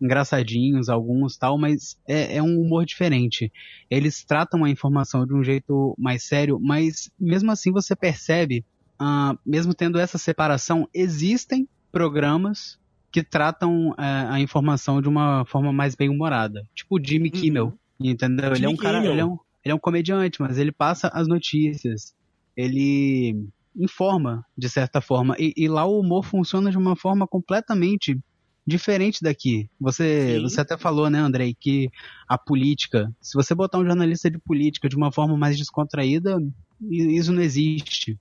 engraçadinhos, 0.01 0.89
alguns 0.89 1.37
tal, 1.37 1.57
mas 1.57 1.97
é, 2.07 2.37
é, 2.37 2.43
um 2.43 2.59
humor 2.59 2.85
diferente. 2.85 3.51
Eles 3.89 4.23
tratam 4.23 4.63
a 4.63 4.69
informação 4.69 5.25
de 5.25 5.33
um 5.33 5.43
jeito 5.43 5.93
mais 5.97 6.23
sério, 6.23 6.59
mas 6.59 7.11
mesmo 7.19 7.51
assim 7.51 7.71
você 7.71 7.95
percebe, 7.95 8.65
uh, 8.99 9.37
mesmo 9.45 9.73
tendo 9.73 9.99
essa 9.99 10.17
separação, 10.17 10.89
existem 10.93 11.67
programas 11.91 12.79
que 13.11 13.23
tratam 13.23 13.93
é, 13.97 14.03
a 14.29 14.39
informação 14.39 15.01
de 15.01 15.09
uma 15.09 15.45
forma 15.45 15.73
mais 15.73 15.95
bem 15.95 16.09
humorada. 16.09 16.65
Tipo 16.73 16.97
o 16.97 17.03
Jimmy 17.03 17.29
uhum. 17.33 17.41
Kimmel, 17.41 17.73
entendeu? 17.99 18.55
Jimmy 18.55 18.57
ele 18.57 18.65
é 18.65 18.69
um 18.69 18.77
cara, 18.77 19.05
ele 19.05 19.19
é 19.19 19.25
um, 19.25 19.37
ele 19.63 19.71
é 19.71 19.75
um 19.75 19.79
comediante, 19.79 20.41
mas 20.41 20.57
ele 20.57 20.71
passa 20.71 21.09
as 21.13 21.27
notícias. 21.27 22.13
Ele 22.55 23.47
informa, 23.75 24.45
de 24.57 24.69
certa 24.69 25.01
forma. 25.01 25.35
E, 25.39 25.53
e 25.55 25.67
lá 25.67 25.85
o 25.85 25.99
humor 25.99 26.23
funciona 26.23 26.71
de 26.71 26.77
uma 26.77 26.95
forma 26.95 27.27
completamente 27.27 28.17
diferente 28.65 29.19
daqui. 29.21 29.69
Você, 29.79 30.39
você 30.41 30.61
até 30.61 30.77
falou, 30.77 31.09
né, 31.09 31.19
Andrei, 31.19 31.55
que 31.59 31.89
a 32.27 32.37
política, 32.37 33.11
se 33.21 33.33
você 33.33 33.55
botar 33.55 33.79
um 33.79 33.85
jornalista 33.85 34.29
de 34.29 34.37
política 34.37 34.87
de 34.87 34.95
uma 34.95 35.11
forma 35.11 35.37
mais 35.37 35.57
descontraída, 35.57 36.37
isso 36.89 37.31
não 37.31 37.41
existe. 37.41 38.17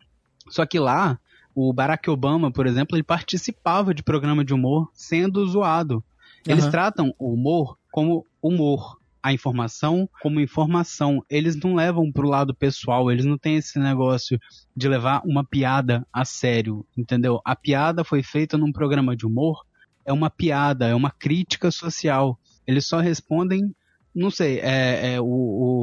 Só 0.48 0.64
que 0.66 0.78
lá, 0.78 1.18
o 1.54 1.72
Barack 1.72 2.08
Obama, 2.08 2.50
por 2.50 2.66
exemplo, 2.66 2.96
ele 2.96 3.02
participava 3.02 3.94
de 3.94 4.02
programa 4.02 4.44
de 4.44 4.54
humor 4.54 4.88
sendo 4.92 5.46
zoado. 5.46 6.02
Eles 6.46 6.64
uhum. 6.64 6.70
tratam 6.70 7.14
o 7.18 7.32
humor 7.32 7.76
como 7.90 8.26
humor, 8.42 8.98
a 9.22 9.32
informação 9.32 10.08
como 10.22 10.40
informação. 10.40 11.22
Eles 11.28 11.56
não 11.56 11.74
levam 11.74 12.10
pro 12.10 12.28
lado 12.28 12.54
pessoal, 12.54 13.10
eles 13.10 13.24
não 13.24 13.36
têm 13.36 13.56
esse 13.56 13.78
negócio 13.78 14.38
de 14.74 14.88
levar 14.88 15.22
uma 15.24 15.44
piada 15.44 16.06
a 16.12 16.24
sério, 16.24 16.86
entendeu? 16.96 17.40
A 17.44 17.54
piada 17.54 18.04
foi 18.04 18.22
feita 18.22 18.56
num 18.56 18.72
programa 18.72 19.16
de 19.16 19.26
humor, 19.26 19.64
é 20.04 20.12
uma 20.12 20.30
piada, 20.30 20.86
é 20.86 20.94
uma 20.94 21.10
crítica 21.10 21.70
social. 21.70 22.38
Eles 22.66 22.86
só 22.86 23.00
respondem 23.00 23.74
não 24.12 24.28
sei, 24.28 24.58
é, 24.58 25.14
é 25.14 25.20
o, 25.20 25.24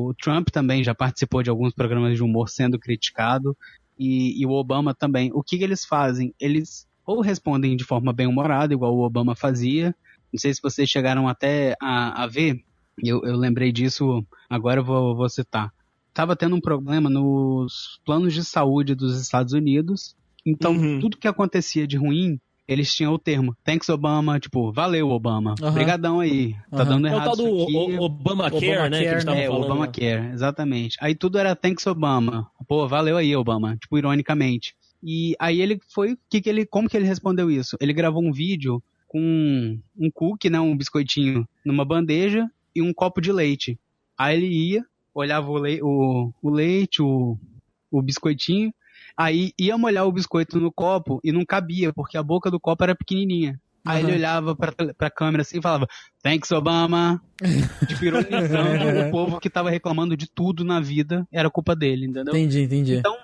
o, 0.09 0.13
Trump 0.21 0.49
também 0.49 0.83
já 0.83 0.93
participou 0.93 1.41
de 1.41 1.49
alguns 1.49 1.73
programas 1.73 2.15
de 2.15 2.21
humor 2.21 2.49
sendo 2.49 2.77
criticado 2.77 3.55
e, 3.97 4.41
e 4.41 4.45
o 4.45 4.51
Obama 4.51 4.93
também. 4.93 5.31
O 5.33 5.43
que, 5.43 5.57
que 5.57 5.63
eles 5.63 5.85
fazem? 5.85 6.33
Eles 6.39 6.87
ou 7.05 7.21
respondem 7.21 7.75
de 7.77 7.85
forma 7.85 8.11
bem 8.11 8.27
humorada, 8.27 8.73
igual 8.73 8.93
o 8.93 9.05
Obama 9.05 9.33
fazia. 9.33 9.95
Não 10.31 10.37
sei 10.37 10.53
se 10.53 10.61
vocês 10.61 10.89
chegaram 10.89 11.27
até 11.27 11.73
a, 11.81 12.23
a 12.23 12.27
ver. 12.27 12.61
Eu, 13.01 13.23
eu 13.23 13.37
lembrei 13.37 13.71
disso, 13.71 14.25
agora 14.49 14.81
eu 14.81 14.83
vou, 14.83 15.15
vou 15.15 15.29
citar. 15.29 15.71
Tava 16.13 16.35
tendo 16.35 16.55
um 16.55 16.61
problema 16.61 17.09
nos 17.09 18.01
planos 18.05 18.33
de 18.33 18.43
saúde 18.43 18.93
dos 18.93 19.21
Estados 19.21 19.53
Unidos. 19.53 20.15
Então, 20.45 20.73
uhum. 20.73 20.99
tudo 20.99 21.17
que 21.17 21.27
acontecia 21.27 21.87
de 21.87 21.95
ruim 21.95 22.39
eles 22.67 22.93
tinham 22.93 23.13
o 23.13 23.19
termo 23.19 23.55
Thanks 23.63 23.87
Obama, 23.89 24.39
tipo, 24.39 24.71
valeu 24.71 25.09
Obama, 25.09 25.55
uhum. 25.61 25.71
brigadão 25.71 26.19
aí, 26.19 26.53
tá 26.69 26.83
uhum. 26.83 26.89
dando 26.89 27.07
errado 27.07 27.19
é 27.19 27.31
o 27.31 27.35
tal 27.35 27.35
do 27.35 27.45
o, 27.45 28.01
Obama 28.03 28.51
Care, 28.51 28.89
né, 28.89 29.21
que 29.21 29.29
É, 29.29 29.49
Obama 29.49 29.87
Care, 29.87 30.31
exatamente. 30.33 30.97
Aí 30.99 31.15
tudo 31.15 31.37
era 31.37 31.55
Thanks 31.55 31.87
Obama, 31.87 32.49
pô, 32.67 32.87
valeu 32.87 33.15
aí 33.17 33.35
Obama, 33.35 33.77
tipo, 33.77 33.97
ironicamente. 33.97 34.75
E 35.01 35.35
aí 35.39 35.61
ele 35.61 35.79
foi, 35.93 36.17
que 36.29 36.41
que 36.41 36.49
ele, 36.49 36.65
como 36.65 36.89
que 36.89 36.97
ele 36.97 37.05
respondeu 37.05 37.49
isso? 37.49 37.77
Ele 37.79 37.93
gravou 37.93 38.21
um 38.21 38.31
vídeo 38.31 38.83
com 39.07 39.79
um 39.97 40.11
cookie, 40.11 40.49
né, 40.49 40.59
um 40.59 40.75
biscoitinho 40.75 41.47
numa 41.65 41.85
bandeja 41.85 42.49
e 42.75 42.81
um 42.81 42.93
copo 42.93 43.21
de 43.21 43.31
leite. 43.31 43.79
Aí 44.17 44.35
ele 44.35 44.47
ia, 44.47 44.85
olhava 45.13 45.49
o, 45.49 45.57
le 45.57 45.81
o, 45.81 46.33
o 46.41 46.49
leite, 46.49 47.01
o, 47.01 47.37
o 47.89 48.01
biscoitinho, 48.01 48.73
Aí 49.17 49.51
ia 49.59 49.77
molhar 49.77 50.05
o 50.05 50.11
biscoito 50.11 50.59
no 50.59 50.71
copo 50.71 51.19
e 51.23 51.31
não 51.31 51.43
cabia, 51.43 51.91
porque 51.91 52.17
a 52.17 52.23
boca 52.23 52.51
do 52.51 52.59
copo 52.59 52.83
era 52.83 52.95
pequenininha. 52.95 53.59
Aí 53.85 54.03
uhum. 54.03 54.09
ele 54.09 54.17
olhava 54.17 54.55
pra, 54.55 54.73
pra 54.97 55.09
câmera 55.09 55.41
assim 55.41 55.59
e 55.59 55.61
falava, 55.61 55.87
thanks 56.21 56.51
Obama. 56.51 57.21
ironizando 58.01 58.99
o 59.07 59.11
povo 59.11 59.39
que 59.39 59.49
tava 59.49 59.69
reclamando 59.69 60.15
de 60.17 60.29
tudo 60.29 60.63
na 60.63 60.79
vida, 60.81 61.25
era 61.31 61.49
culpa 61.49 61.75
dele, 61.75 62.05
entendeu? 62.05 62.35
Entendi, 62.35 62.61
entendi. 62.61 62.95
Então, 62.95 63.17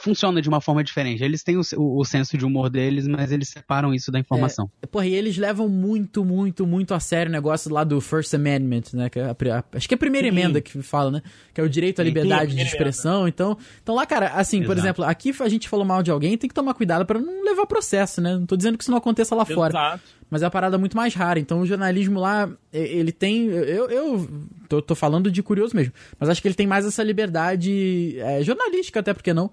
funciona 0.00 0.40
de 0.40 0.48
uma 0.48 0.60
forma 0.60 0.82
diferente. 0.82 1.22
Eles 1.22 1.42
têm 1.42 1.56
o, 1.56 1.62
o, 1.76 2.00
o, 2.00 2.04
senso 2.04 2.38
de 2.38 2.44
humor 2.44 2.70
deles, 2.70 3.06
mas 3.06 3.32
eles 3.32 3.48
separam 3.48 3.92
isso 3.92 4.10
da 4.12 4.18
informação. 4.18 4.70
É, 4.80 4.86
porra, 4.86 5.06
e 5.06 5.14
eles 5.14 5.36
levam 5.36 5.68
muito, 5.68 6.24
muito, 6.24 6.66
muito 6.66 6.94
a 6.94 7.00
sério 7.00 7.30
o 7.30 7.32
negócio 7.32 7.72
lá 7.72 7.82
do 7.82 8.00
First 8.00 8.32
Amendment, 8.32 8.84
né? 8.92 9.10
Que 9.10 9.18
é 9.18 9.24
a, 9.24 9.30
a, 9.30 9.64
acho 9.76 9.88
que 9.88 9.94
é 9.94 9.96
a 9.96 9.98
primeira 9.98 10.28
Sim. 10.28 10.34
emenda 10.34 10.60
que 10.60 10.80
fala, 10.82 11.10
né? 11.10 11.22
Que 11.52 11.60
é 11.60 11.64
o 11.64 11.68
direito 11.68 12.00
à 12.00 12.04
liberdade 12.04 12.52
Sim, 12.52 12.58
de 12.58 12.62
expressão. 12.62 13.26
Então, 13.26 13.58
então 13.82 13.94
lá, 13.94 14.06
cara, 14.06 14.28
assim, 14.28 14.58
Exato. 14.58 14.72
por 14.72 14.78
exemplo, 14.78 15.04
aqui 15.04 15.34
a 15.40 15.48
gente 15.48 15.68
falou 15.68 15.84
mal 15.84 16.02
de 16.02 16.10
alguém, 16.10 16.38
tem 16.38 16.48
que 16.48 16.54
tomar 16.54 16.74
cuidado 16.74 17.04
para 17.04 17.18
não 17.18 17.44
levar 17.44 17.66
processo, 17.66 18.20
né? 18.20 18.34
Não 18.34 18.46
tô 18.46 18.56
dizendo 18.56 18.78
que 18.78 18.84
isso 18.84 18.90
não 18.90 18.98
aconteça 18.98 19.34
lá 19.34 19.42
Exato. 19.42 19.54
fora. 19.54 20.00
Mas 20.30 20.42
é 20.42 20.44
uma 20.44 20.50
parada 20.50 20.76
muito 20.76 20.96
mais 20.96 21.14
rara. 21.14 21.38
Então 21.38 21.60
o 21.60 21.66
jornalismo 21.66 22.20
lá, 22.20 22.50
ele 22.72 23.12
tem. 23.12 23.46
Eu, 23.46 23.88
eu 23.88 24.28
tô, 24.68 24.82
tô 24.82 24.94
falando 24.94 25.30
de 25.30 25.42
curioso 25.42 25.74
mesmo. 25.74 25.92
Mas 26.18 26.28
acho 26.28 26.42
que 26.42 26.48
ele 26.48 26.54
tem 26.54 26.66
mais 26.66 26.84
essa 26.84 27.02
liberdade 27.02 28.18
é, 28.18 28.42
jornalística, 28.42 29.00
até 29.00 29.14
porque 29.14 29.32
não 29.32 29.50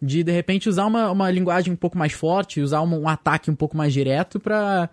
de 0.00 0.22
de 0.22 0.32
repente 0.32 0.68
usar 0.68 0.86
uma, 0.86 1.10
uma 1.10 1.30
linguagem 1.30 1.72
um 1.72 1.76
pouco 1.76 1.96
mais 1.96 2.12
forte, 2.12 2.60
usar 2.60 2.82
um, 2.82 3.02
um 3.02 3.08
ataque 3.08 3.50
um 3.50 3.54
pouco 3.54 3.76
mais 3.76 3.92
direto 3.92 4.38
para 4.38 4.90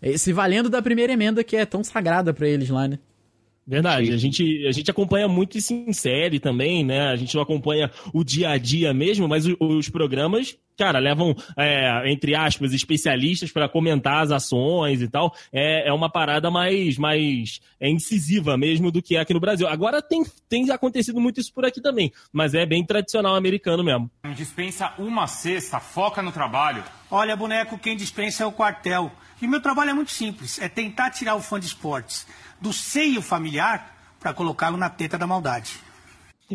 eh, 0.00 0.16
se 0.16 0.32
valendo 0.32 0.68
da 0.68 0.80
primeira 0.80 1.12
emenda 1.12 1.44
que 1.44 1.56
é 1.56 1.66
tão 1.66 1.84
sagrada 1.84 2.32
para 2.32 2.48
eles 2.48 2.68
lá, 2.68 2.88
né? 2.88 2.98
Verdade, 3.66 4.12
a 4.12 4.16
gente, 4.16 4.64
a 4.64 4.70
gente 4.70 4.88
acompanha 4.88 5.26
muito 5.26 5.58
isso 5.58 5.74
em 5.74 5.92
série 5.92 6.38
também, 6.38 6.84
né? 6.84 7.08
A 7.08 7.16
gente 7.16 7.34
não 7.34 7.42
acompanha 7.42 7.90
o 8.14 8.22
dia 8.22 8.50
a 8.50 8.58
dia 8.58 8.94
mesmo, 8.94 9.26
mas 9.26 9.44
os, 9.44 9.56
os 9.58 9.88
programas, 9.88 10.56
cara, 10.78 11.00
levam, 11.00 11.34
é, 11.56 12.08
entre 12.08 12.36
aspas, 12.36 12.72
especialistas 12.72 13.50
para 13.50 13.68
comentar 13.68 14.22
as 14.22 14.30
ações 14.30 15.02
e 15.02 15.08
tal. 15.08 15.34
É, 15.52 15.88
é 15.88 15.92
uma 15.92 16.08
parada 16.08 16.48
mais, 16.48 16.96
mais 16.96 17.60
é 17.80 17.90
incisiva 17.90 18.56
mesmo 18.56 18.92
do 18.92 19.02
que 19.02 19.16
é 19.16 19.20
aqui 19.20 19.34
no 19.34 19.40
Brasil. 19.40 19.66
Agora 19.66 20.00
tem, 20.00 20.24
tem 20.48 20.70
acontecido 20.70 21.20
muito 21.20 21.40
isso 21.40 21.52
por 21.52 21.64
aqui 21.64 21.80
também, 21.80 22.12
mas 22.32 22.54
é 22.54 22.64
bem 22.64 22.86
tradicional 22.86 23.34
americano 23.34 23.82
mesmo. 23.82 24.08
Dispensa 24.36 24.94
uma 24.96 25.26
cesta, 25.26 25.80
foca 25.80 26.22
no 26.22 26.30
trabalho. 26.30 26.84
Olha, 27.10 27.34
boneco, 27.34 27.78
quem 27.78 27.96
dispensa 27.96 28.44
é 28.44 28.46
o 28.46 28.52
quartel. 28.52 29.10
E 29.42 29.46
meu 29.46 29.60
trabalho 29.60 29.90
é 29.90 29.92
muito 29.92 30.12
simples, 30.12 30.58
é 30.62 30.68
tentar 30.68 31.10
tirar 31.10 31.34
o 31.34 31.42
fã 31.42 31.60
de 31.60 31.66
esportes 31.66 32.26
do 32.60 32.72
seio 32.72 33.22
familiar 33.22 33.94
para 34.18 34.34
colocá-lo 34.34 34.76
na 34.76 34.90
teta 34.90 35.18
da 35.18 35.26
maldade. 35.26 35.85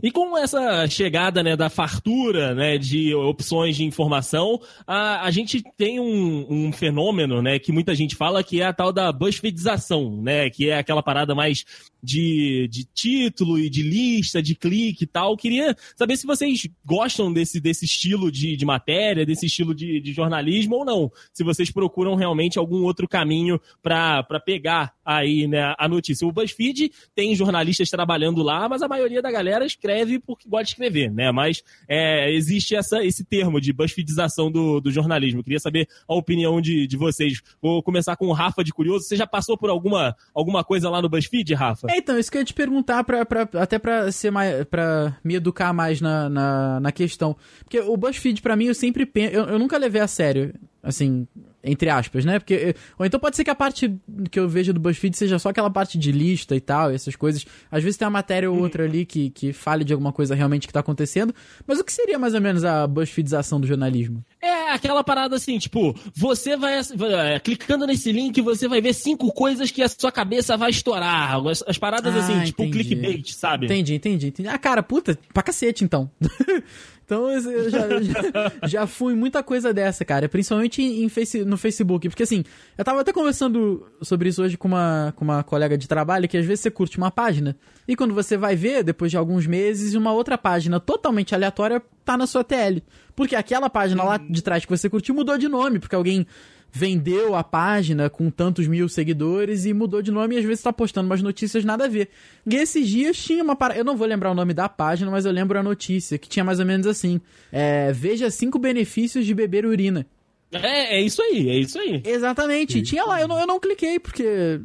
E 0.01 0.10
com 0.10 0.38
essa 0.38 0.88
chegada 0.88 1.43
né, 1.43 1.56
da 1.56 1.69
fartura 1.69 2.56
né, 2.56 2.77
de 2.77 3.13
opções 3.13 3.75
de 3.75 3.84
informação, 3.84 4.60
a, 4.88 5.25
a 5.25 5.32
gente 5.32 5.62
tem 5.75 5.99
um, 5.99 6.45
um, 6.49 6.71
fenômeno 6.71 7.41
né, 7.41 7.60
que 7.60 7.73
muita 7.73 7.93
gente 7.93 8.15
fala 8.15 8.43
que 8.43 8.62
é 8.62 8.65
a 8.65 8.73
tal 8.73 8.93
da 8.93 9.12
BuzzFeedização, 9.12 10.21
né, 10.21 10.49
que 10.49 10.69
é 10.69 10.77
aquela 10.77 11.04
parada 11.04 11.36
mais 11.36 11.65
de, 12.01 12.67
de 12.71 12.86
título 12.86 13.60
e 13.60 13.69
de 13.69 13.84
lista, 13.84 14.41
de 14.41 14.56
clique 14.56 15.04
e 15.04 15.08
tal. 15.08 15.36
Queria 15.36 15.75
saber 15.95 16.15
se 16.15 16.25
vocês 16.25 16.67
gostam 16.86 17.32
desse, 17.32 17.60
desse 17.60 17.86
estilo 17.86 18.32
de, 18.32 18.56
de 18.56 18.65
matéria, 18.65 19.25
desse 19.25 19.45
estilo 19.45 19.75
de, 19.75 19.99
de 19.99 20.13
jornalismo 20.13 20.77
ou 20.77 20.86
não. 20.86 21.12
Se 21.34 21.43
vocês 21.43 21.69
procuram 21.69 22.15
realmente 22.15 22.58
algum 22.58 22.84
outro 22.84 23.08
caminho 23.08 23.60
para 23.82 24.23
pegar 24.45 24.93
aí 25.06 25.47
né, 25.47 25.75
a 25.77 25.88
notícia. 25.88 26.27
O 26.27 26.32
BuzzFeed 26.32 26.91
tem 27.13 27.36
jornalistas 27.36 27.89
trabalhando 27.89 28.41
lá, 28.41 28.67
mas 28.67 28.82
a 28.82 28.88
maioria 28.88 29.21
da 29.21 29.32
galera 29.32 29.65
escreve 29.82 30.20
porque 30.20 30.48
gosta 30.48 30.65
de 30.65 30.70
escrever, 30.72 31.12
né? 31.12 31.32
Mas 31.32 31.63
é, 31.88 32.32
existe 32.32 32.76
essa, 32.76 33.04
esse 33.04 33.24
termo 33.24 33.60
de 33.60 33.74
BuzzFeedização 33.74 34.52
do, 34.52 34.80
do 34.80 34.91
jornalismo. 34.91 35.39
Eu 35.39 35.44
queria 35.44 35.60
saber 35.60 35.88
a 36.08 36.13
opinião 36.13 36.62
de, 36.62 36.86
de 36.86 36.96
vocês. 36.96 37.41
Vou 37.62 37.82
começar 37.82 38.16
com 38.16 38.28
o 38.28 38.34
Rafa 38.34 38.64
de 38.64 38.72
Curioso. 38.72 39.05
Você 39.05 39.16
já 39.16 39.26
passou 39.26 39.58
por 39.58 39.70
alguma, 39.70 40.16
alguma 40.34 40.64
coisa 40.64 40.89
lá 40.89 41.01
no 41.01 41.10
BuzzFeed, 41.10 41.53
Rafa? 41.55 41.88
É, 41.89 41.97
então, 41.97 42.18
isso 42.18 42.32
que 42.32 42.38
eu 42.38 42.41
ia 42.41 42.45
te 42.45 42.53
perguntar, 42.53 43.03
pra, 43.03 43.26
pra, 43.26 43.49
até 43.55 43.80
pra, 43.80 44.12
ser 44.12 44.32
mais, 44.32 44.64
pra 44.66 45.18
me 45.24 45.36
educar 45.36 45.74
mais 45.74 45.99
na, 45.99 46.30
na, 46.30 46.80
na 46.80 46.91
questão. 46.91 47.36
Porque 47.64 47.80
o 47.80 47.97
BuzzFeed, 47.97 48.41
pra 48.41 48.55
mim, 48.55 48.66
eu 48.66 48.76
sempre 48.76 49.05
penso. 49.05 49.34
Eu, 49.34 49.45
eu 49.45 49.60
nunca 49.60 49.78
levei 49.78 50.01
a 50.01 50.08
sério, 50.08 50.53
assim, 50.84 51.28
entre 51.64 51.89
aspas, 51.89 52.26
né? 52.26 52.39
Porque. 52.39 52.76
Ou 52.97 53.05
então 53.05 53.20
pode 53.20 53.36
ser 53.36 53.43
que 53.43 53.49
a 53.49 53.55
parte 53.55 53.93
que 54.30 54.39
eu 54.39 54.47
vejo 54.49 54.74
do 54.74 54.80
BuzzFeed 54.80 55.16
seja 55.16 55.38
só 55.39 55.49
aquela 55.49 55.70
parte 55.70 55.97
de 55.97 56.12
lista 56.12 56.55
e 56.55 56.59
tal, 56.59 56.91
essas 56.91 57.16
coisas. 57.16 57.45
Às 57.72 57.84
vezes 57.84 57.97
tem 57.97 58.05
uma 58.05 58.12
matéria 58.12 58.49
ou 58.51 58.57
outra 58.59 58.84
ali 58.84 59.05
que, 59.05 59.30
que 59.30 59.53
fale 59.53 59.84
de 59.84 59.93
alguma 59.93 60.12
coisa 60.12 60.34
realmente 60.36 60.68
que 60.68 60.74
tá 60.74 60.80
acontecendo. 60.80 61.34
Mas 61.68 61.80
o 61.80 61.84
que 61.84 61.91
seria 61.93 62.18
mais 62.18 62.34
ou 62.34 62.41
menos 62.41 62.64
a 62.64 62.88
BuzzFeedização 62.88 63.59
do 63.59 63.68
jornalismo? 63.68 64.24
É 64.41 64.72
aquela 64.72 65.03
parada 65.03 65.36
assim, 65.36 65.57
tipo, 65.57 65.95
você 66.16 66.55
vai, 66.57 66.82
vai, 66.95 67.39
clicando 67.39 67.86
nesse 67.86 68.12
link, 68.12 68.41
você 68.41 68.68
vai 68.68 68.82
ver 68.82 68.93
cinco 68.93 69.32
coisas 69.32 69.70
que 69.70 69.82
a 69.84 69.89
sua 69.89 70.12
cabeça 70.12 70.57
vai 70.57 70.70
estourar. 70.72 71.36
As, 71.47 71.64
as 71.68 71.78
paradas 71.78 72.16
Ah, 72.16 72.20
assim, 72.20 72.43
tipo 72.45 72.64
entendi. 72.64 72.84
clickbait, 72.84 73.34
sabe? 73.34 73.66
Entendi, 73.66 73.95
entendi, 73.95 74.28
entendi. 74.28 74.49
Ah, 74.49 74.57
cara, 74.57 74.82
puta, 74.82 75.18
pra 75.34 75.43
cacete 75.43 75.84
então. 75.84 76.09
então 77.12 77.30
eu 77.30 77.70
já, 77.70 78.01
já, 78.01 78.51
já 78.66 78.88
fui 78.88 79.14
muita 79.14 79.43
coisa 79.43 79.74
dessa, 79.74 80.05
cara. 80.05 80.30
Principalmente 80.30 80.82
em, 80.82 81.09
face, 81.09 81.43
no 81.43 81.57
Facebook. 81.57 82.07
Porque 82.07 82.24
assim, 82.24 82.45
eu 82.78 82.86
tava 82.86 83.01
até 83.01 83.12
conversando 83.12 83.86
sobre 84.01 84.30
isso 84.30 84.41
hoje 84.41 84.55
com 84.55 84.70
uma, 84.70 85.14
com 85.18 85.26
uma 85.26 85.43
colega 85.43 85.78
de 85.78 85.89
trabalho, 85.89 86.30
que 86.30 86.38
às 86.38 86.45
vezes 86.45 86.62
você 86.62 86.72
curte 86.72 86.97
uma 86.97 87.12
página. 87.12 87.57
E 87.86 87.97
quando 87.97 88.14
você 88.14 88.38
vai 88.38 88.55
ver, 88.55 88.82
depois 88.82 89.12
de 89.12 89.18
alguns 89.18 89.45
meses, 89.45 89.93
uma 89.93 90.14
outra 90.14 90.38
página 90.38 90.80
totalmente 90.80 91.36
aleatória 91.36 91.84
tá 92.05 92.16
na 92.16 92.26
sua 92.26 92.45
TL. 92.45 92.82
Porque 93.14 93.36
aquela 93.36 93.70
página 93.70 94.03
lá 94.03 94.18
de 94.18 94.41
trás 94.41 94.64
que 94.64 94.72
você 94.72 94.89
curtiu 94.89 95.14
mudou 95.14 95.38
de 95.38 95.49
nome, 95.49 95.80
porque 95.80 95.95
alguém 95.95 96.26
vendeu 96.72 97.36
a 97.36 97.43
página 97.43 98.09
com 98.09 98.30
tantos 98.30 98.67
mil 98.67 98.88
seguidores 98.88 99.65
e 99.65 99.74
mudou 99.74 100.01
de 100.01 100.11
nome 100.11 100.36
e 100.36 100.39
às 100.39 100.45
vezes 100.45 100.63
tá 100.63 100.72
postando 100.72 101.07
umas 101.07 101.22
notícias 101.22 101.65
nada 101.65 101.86
a 101.86 101.88
ver. 101.88 102.09
E 102.45 102.55
esses 102.55 102.88
dias 102.88 103.17
tinha 103.17 103.43
uma 103.43 103.55
parada. 103.55 103.80
Eu 103.80 103.84
não 103.84 103.97
vou 103.97 104.07
lembrar 104.07 104.32
o 104.32 104.36
nome 104.36 104.53
da 104.53 104.69
página, 104.69 105.11
mas 105.11 105.26
eu 105.26 105.32
lembro 105.32 105.59
a 105.59 105.63
notícia, 105.63 106.17
que 106.17 106.30
tinha 106.30 106.45
mais 106.45 106.59
ou 106.59 106.65
menos 106.65 106.88
assim: 106.88 107.19
é, 107.51 107.91
Veja 107.91 108.30
cinco 108.30 108.57
benefícios 108.57 109.26
de 109.26 109.34
beber 109.34 109.65
urina. 109.65 110.05
É, 110.53 110.97
é 110.97 111.01
isso 111.01 111.22
aí, 111.22 111.49
é 111.49 111.59
isso 111.59 111.80
aí. 111.80 112.01
Exatamente, 112.05 112.80
e 112.80 112.82
tinha 112.82 113.05
lá, 113.05 113.22
eu 113.22 113.28
não, 113.28 113.39
eu 113.39 113.47
não 113.47 113.57
cliquei, 113.57 113.99
porque 113.99 114.59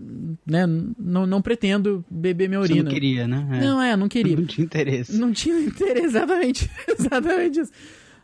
né, 0.44 0.66
não, 0.98 1.26
não 1.26 1.40
pretendo 1.40 2.04
beber 2.10 2.48
minha 2.48 2.60
Você 2.60 2.72
urina. 2.72 2.84
não 2.84 2.90
queria, 2.92 3.28
né? 3.28 3.48
É. 3.52 3.60
Não, 3.60 3.80
é, 3.82 3.96
não 3.96 4.08
queria. 4.08 4.36
Não 4.36 4.46
tinha 4.46 4.64
interesse. 4.64 5.16
Não 5.16 5.32
tinha 5.32 5.58
interesse, 5.62 6.06
exatamente. 6.06 6.70
exatamente 6.98 7.60
isso. 7.60 7.72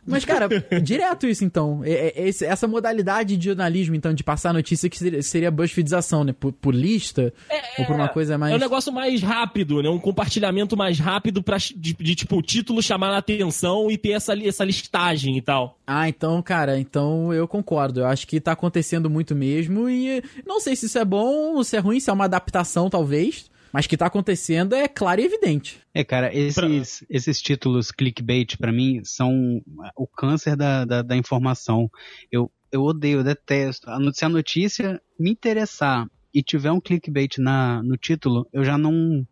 Mas, 0.05 0.25
cara, 0.25 0.47
direto 0.81 1.25
isso, 1.27 1.45
então. 1.45 1.81
É- 1.83 2.13
é- 2.15 2.27
esse- 2.27 2.45
essa 2.45 2.67
modalidade 2.67 3.37
de 3.37 3.45
jornalismo, 3.45 3.95
então, 3.95 4.13
de 4.13 4.23
passar 4.23 4.53
notícia 4.53 4.89
que 4.89 4.97
seria, 4.97 5.21
seria 5.23 5.51
BuzzFeedização, 5.51 6.23
né? 6.23 6.33
Por, 6.37 6.51
por 6.53 6.73
lista 6.75 7.33
ou 7.79 7.85
por 7.85 7.95
uma 7.95 8.07
coisa 8.09 8.37
mais... 8.37 8.53
É 8.53 8.55
um 8.55 8.59
negócio 8.59 8.91
mais 8.91 9.21
rápido, 9.21 9.81
né? 9.81 9.89
Um 9.89 9.99
compartilhamento 9.99 10.75
mais 10.75 10.99
rápido 10.99 11.41
pra, 11.41 11.57
de, 11.57 11.93
de, 11.93 12.15
tipo, 12.15 12.37
o 12.37 12.41
título 12.41 12.81
chamar 12.81 13.11
a 13.13 13.17
atenção 13.17 13.89
e 13.89 13.97
ter 13.97 14.11
essa, 14.11 14.33
essa 14.37 14.63
listagem 14.63 15.37
e 15.37 15.41
tal. 15.41 15.77
Ah, 15.87 16.07
então, 16.09 16.41
cara, 16.41 16.77
então 16.79 17.33
eu 17.33 17.47
concordo. 17.47 18.01
Eu 18.01 18.07
acho 18.07 18.27
que 18.27 18.39
tá 18.39 18.51
acontecendo 18.53 19.09
muito 19.09 19.35
mesmo 19.35 19.89
e 19.89 20.21
não 20.45 20.59
sei 20.59 20.75
se 20.75 20.85
isso 20.87 20.97
é 20.97 21.05
bom 21.05 21.61
se 21.63 21.75
é 21.77 21.79
ruim, 21.79 21.99
se 21.99 22.09
é 22.09 22.13
uma 22.13 22.25
adaptação, 22.25 22.89
talvez. 22.89 23.51
Mas 23.73 23.87
que 23.87 23.97
tá 23.97 24.05
acontecendo 24.05 24.75
é 24.75 24.87
claro 24.87 25.19
e 25.19 25.25
evidente. 25.25 25.81
É, 25.93 26.03
cara, 26.03 26.33
esses, 26.33 27.03
esses 27.09 27.41
títulos 27.41 27.91
clickbait, 27.91 28.55
pra 28.57 28.71
mim, 28.71 29.01
são 29.03 29.61
o 29.97 30.05
câncer 30.05 30.55
da, 30.55 30.85
da, 30.85 31.01
da 31.01 31.17
informação. 31.17 31.89
Eu, 32.31 32.51
eu 32.71 32.83
odeio, 32.83 33.19
eu 33.19 33.23
detesto. 33.23 33.87
Se 34.13 34.23
a 34.25 34.29
notícia 34.29 35.01
me 35.19 35.31
interessar 35.31 36.07
e 36.33 36.43
tiver 36.43 36.71
um 36.71 36.79
clickbait 36.79 37.39
na, 37.39 37.81
no 37.81 37.97
título, 37.97 38.47
eu 38.53 38.63
já 38.63 38.77
não. 38.77 39.25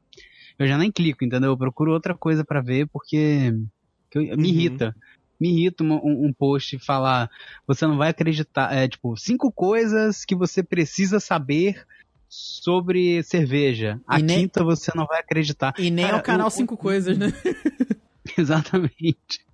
Eu 0.58 0.68
já 0.68 0.78
nem 0.78 0.92
clico, 0.92 1.24
entendeu? 1.24 1.52
Eu 1.52 1.58
procuro 1.58 1.92
outra 1.94 2.16
coisa 2.16 2.44
pra 2.44 2.62
ver 2.62 2.88
porque 2.92 3.54
eu- 4.14 4.22
me 4.22 4.30
Uhum. 4.36 4.46
irrita. 4.46 4.96
Me 5.39 5.50
irrita 5.50 5.84
um, 5.84 6.28
um 6.28 6.34
post 6.34 6.78
falar, 6.80 7.28
você 7.66 7.88
não 7.88 7.98
vai 7.98 8.10
acreditar, 8.10 8.72
é 8.72 8.88
tipo, 8.88 9.18
cinco 9.18 9.52
coisas 9.52 10.24
que 10.24 10.36
você 10.36 10.62
precisa 10.62 11.20
saber 11.20 11.84
sobre 12.34 13.22
cerveja. 13.24 14.00
A 14.08 14.18
E 14.20 14.24
nem- 14.24 14.40
quinta 14.40 14.64
você 14.64 14.90
não 14.96 15.06
vai 15.06 15.20
acreditar. 15.20 15.74
E 15.78 15.92
nem 15.92 16.06
Cara, 16.06 16.18
ao 16.18 16.24
canal 16.24 16.48
o- 16.48 16.52
Cinco 16.52 16.78
Coisas, 16.78 17.18
né? 17.18 17.28
Exatamente. 18.38 19.46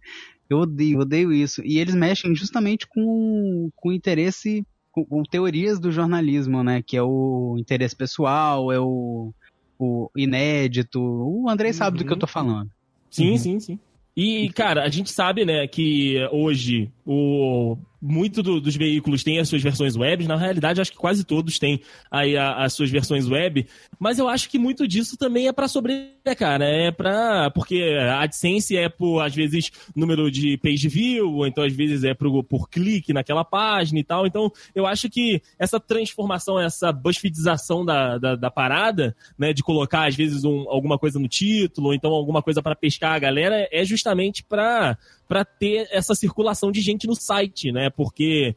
Eu 0.49 0.59
odeio, 0.59 0.99
odeio 0.99 1.33
isso. 1.33 1.61
E 1.65 1.79
eles 1.79 1.95
mexem 1.95 2.35
justamente 2.35 2.87
com, 2.87 3.69
com 3.75 3.91
interesse, 3.91 4.65
com, 4.91 5.03
com 5.03 5.23
teorias 5.23 5.79
do 5.79 5.91
jornalismo, 5.91 6.63
né? 6.63 6.81
Que 6.85 6.95
é 6.95 7.01
o 7.01 7.55
interesse 7.57 7.95
pessoal, 7.95 8.71
é 8.71 8.79
o, 8.79 9.33
o 9.79 10.09
inédito. 10.15 11.01
O 11.01 11.49
Andrei 11.49 11.73
sabe 11.73 11.97
do 11.97 12.05
que 12.05 12.13
eu 12.13 12.19
tô 12.19 12.27
falando. 12.27 12.69
Sim, 13.09 13.31
Uhum. 13.31 13.37
sim, 13.37 13.59
sim. 13.59 13.79
E, 14.15 14.49
cara, 14.49 14.83
a 14.83 14.89
gente 14.89 15.11
sabe, 15.11 15.45
né, 15.45 15.67
que 15.67 16.15
hoje 16.31 16.91
o 17.09 17.77
muito 17.99 18.43
do- 18.43 18.61
dos 18.61 18.75
veículos 18.75 19.23
têm 19.23 19.39
as 19.39 19.49
suas 19.49 19.63
versões 19.63 19.95
web. 19.95 20.27
Na 20.27 20.35
realidade, 20.35 20.79
acho 20.79 20.91
que 20.91 20.97
quase 20.97 21.23
todos 21.23 21.57
têm 21.57 21.81
aí 22.11 22.37
a- 22.37 22.63
as 22.63 22.73
suas 22.73 22.91
versões 22.91 23.27
web. 23.27 23.65
Mas 23.99 24.19
eu 24.19 24.27
acho 24.29 24.47
que 24.49 24.59
muito 24.59 24.87
disso 24.87 25.17
também 25.17 25.47
é 25.47 25.51
pra 25.51 25.67
sobreviver, 25.67 26.35
cara. 26.37 26.65
É 26.65 26.91
pra. 26.91 27.49
Porque 27.51 27.81
a 27.99 28.21
AdSense 28.21 28.77
é 28.77 28.87
por, 28.87 29.21
às 29.21 29.33
vezes, 29.33 29.71
número 29.95 30.29
de 30.29 30.57
page 30.57 30.87
view, 30.87 31.33
ou 31.37 31.47
então 31.47 31.63
às 31.63 31.73
vezes 31.73 32.03
é 32.03 32.13
por, 32.13 32.43
por 32.43 32.69
clique 32.69 33.13
naquela 33.13 33.43
página 33.43 33.99
e 33.99 34.03
tal. 34.03 34.27
Então, 34.27 34.51
eu 34.75 34.85
acho 34.85 35.09
que 35.09 35.41
essa 35.57 35.79
transformação, 35.79 36.59
essa 36.59 36.91
BuzzFeedização 36.91 37.83
da, 37.83 38.17
da, 38.19 38.35
da 38.35 38.51
parada, 38.51 39.15
né, 39.39 39.53
de 39.53 39.63
colocar 39.63 40.07
às 40.07 40.15
vezes 40.15 40.43
um- 40.43 40.65
alguma 40.69 40.99
coisa 40.99 41.17
no 41.17 41.27
título, 41.27 41.87
ou 41.87 41.93
então 41.95 42.11
alguma 42.11 42.43
coisa 42.43 42.61
pra 42.61 42.75
pescar 42.75 43.13
a 43.15 43.19
galera, 43.19 43.67
é 43.71 43.83
justamente 43.83 44.43
pra 44.43 44.97
para 45.27 45.43
ter 45.43 45.87
essa 45.91 46.15
circulação 46.15 46.71
de 46.71 46.81
gente 46.81 47.05
no 47.07 47.15
site, 47.15 47.71
né? 47.71 47.89
Porque 47.89 48.55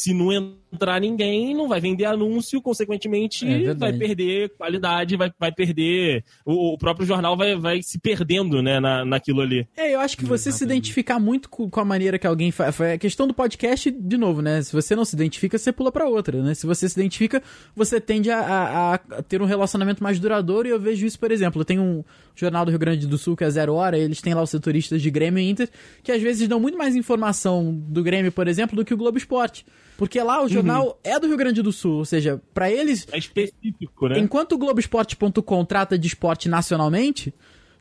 se 0.00 0.14
não 0.14 0.30
entrar 0.72 1.00
ninguém, 1.00 1.54
não 1.54 1.66
vai 1.66 1.80
vender 1.80 2.04
anúncio, 2.04 2.60
consequentemente 2.62 3.44
É 3.48 3.74
vai 3.74 3.92
perder 3.92 4.50
qualidade, 4.56 5.16
vai, 5.16 5.32
vai 5.40 5.50
perder. 5.50 6.22
O, 6.44 6.74
o 6.74 6.78
próprio 6.78 7.04
jornal 7.06 7.36
vai, 7.36 7.56
vai 7.56 7.82
se 7.82 7.98
perdendo, 7.98 8.62
né, 8.62 8.78
na, 8.78 9.04
naquilo 9.04 9.40
ali. 9.40 9.66
É, 9.76 9.94
eu 9.94 9.98
acho 10.00 10.16
que 10.16 10.24
você 10.24 10.52
se 10.52 10.62
identificar 10.62 11.18
muito 11.18 11.48
com, 11.48 11.68
com 11.68 11.80
a 11.80 11.84
maneira 11.84 12.18
que 12.18 12.26
alguém 12.26 12.50
faz. 12.52 12.76
Foi 12.76 12.92
a 12.92 12.98
questão 12.98 13.26
do 13.26 13.34
podcast, 13.34 13.90
de 13.90 14.16
novo, 14.16 14.40
né? 14.40 14.62
Se 14.62 14.72
você 14.72 14.94
não 14.94 15.04
se 15.04 15.16
identifica, 15.16 15.58
você 15.58 15.72
pula 15.72 15.90
pra 15.90 16.06
outra, 16.06 16.40
né? 16.42 16.54
Se 16.54 16.66
você 16.66 16.88
se 16.88 16.98
identifica, 17.00 17.42
você 17.74 18.00
tende 18.00 18.30
a, 18.30 18.38
a- 18.40 18.94
a 18.94 19.22
ter 19.22 19.42
um 19.42 19.46
relacionamento 19.46 20.02
mais 20.02 20.20
duradouro. 20.20 20.68
E 20.68 20.70
eu 20.70 20.78
vejo 20.78 21.04
isso, 21.06 21.18
por 21.18 21.32
exemplo, 21.32 21.64
tem 21.64 21.78
um 21.80 22.04
jornal 22.36 22.64
do 22.64 22.70
Rio 22.70 22.78
Grande 22.78 23.06
do 23.06 23.18
Sul 23.18 23.36
que 23.36 23.42
é 23.42 23.50
Zero 23.50 23.74
Hora, 23.74 23.98
eles 23.98 24.20
têm 24.20 24.32
lá 24.34 24.42
os 24.42 24.50
setoristas 24.50 25.02
de 25.02 25.10
Grêmio 25.10 25.40
e 25.40 25.50
Inter, 25.50 25.68
que 26.04 26.12
às 26.12 26.22
vezes 26.22 26.46
dão 26.46 26.60
muito 26.60 26.78
mais 26.78 26.94
informação 26.94 27.74
do 27.88 28.02
Grêmio, 28.02 28.30
por 28.30 28.46
exemplo, 28.46 28.76
do 28.76 28.84
que 28.84 28.94
o 28.94 28.96
Globo 28.96 29.18
Esporte. 29.18 29.64
Porque 29.98 30.22
lá 30.22 30.40
o 30.44 30.48
jornal 30.48 30.96
é 31.02 31.18
do 31.18 31.26
Rio 31.26 31.36
Grande 31.36 31.60
do 31.60 31.72
Sul, 31.72 31.96
ou 31.96 32.04
seja, 32.04 32.40
pra 32.54 32.70
eles 32.70 33.04
É 33.10 33.18
específico, 33.18 34.06
né? 34.06 34.20
Enquanto 34.20 34.52
o 34.52 34.58
Globoesporte.com 34.58 35.64
trata 35.64 35.98
de 35.98 36.06
esporte 36.06 36.48
nacionalmente, 36.48 37.34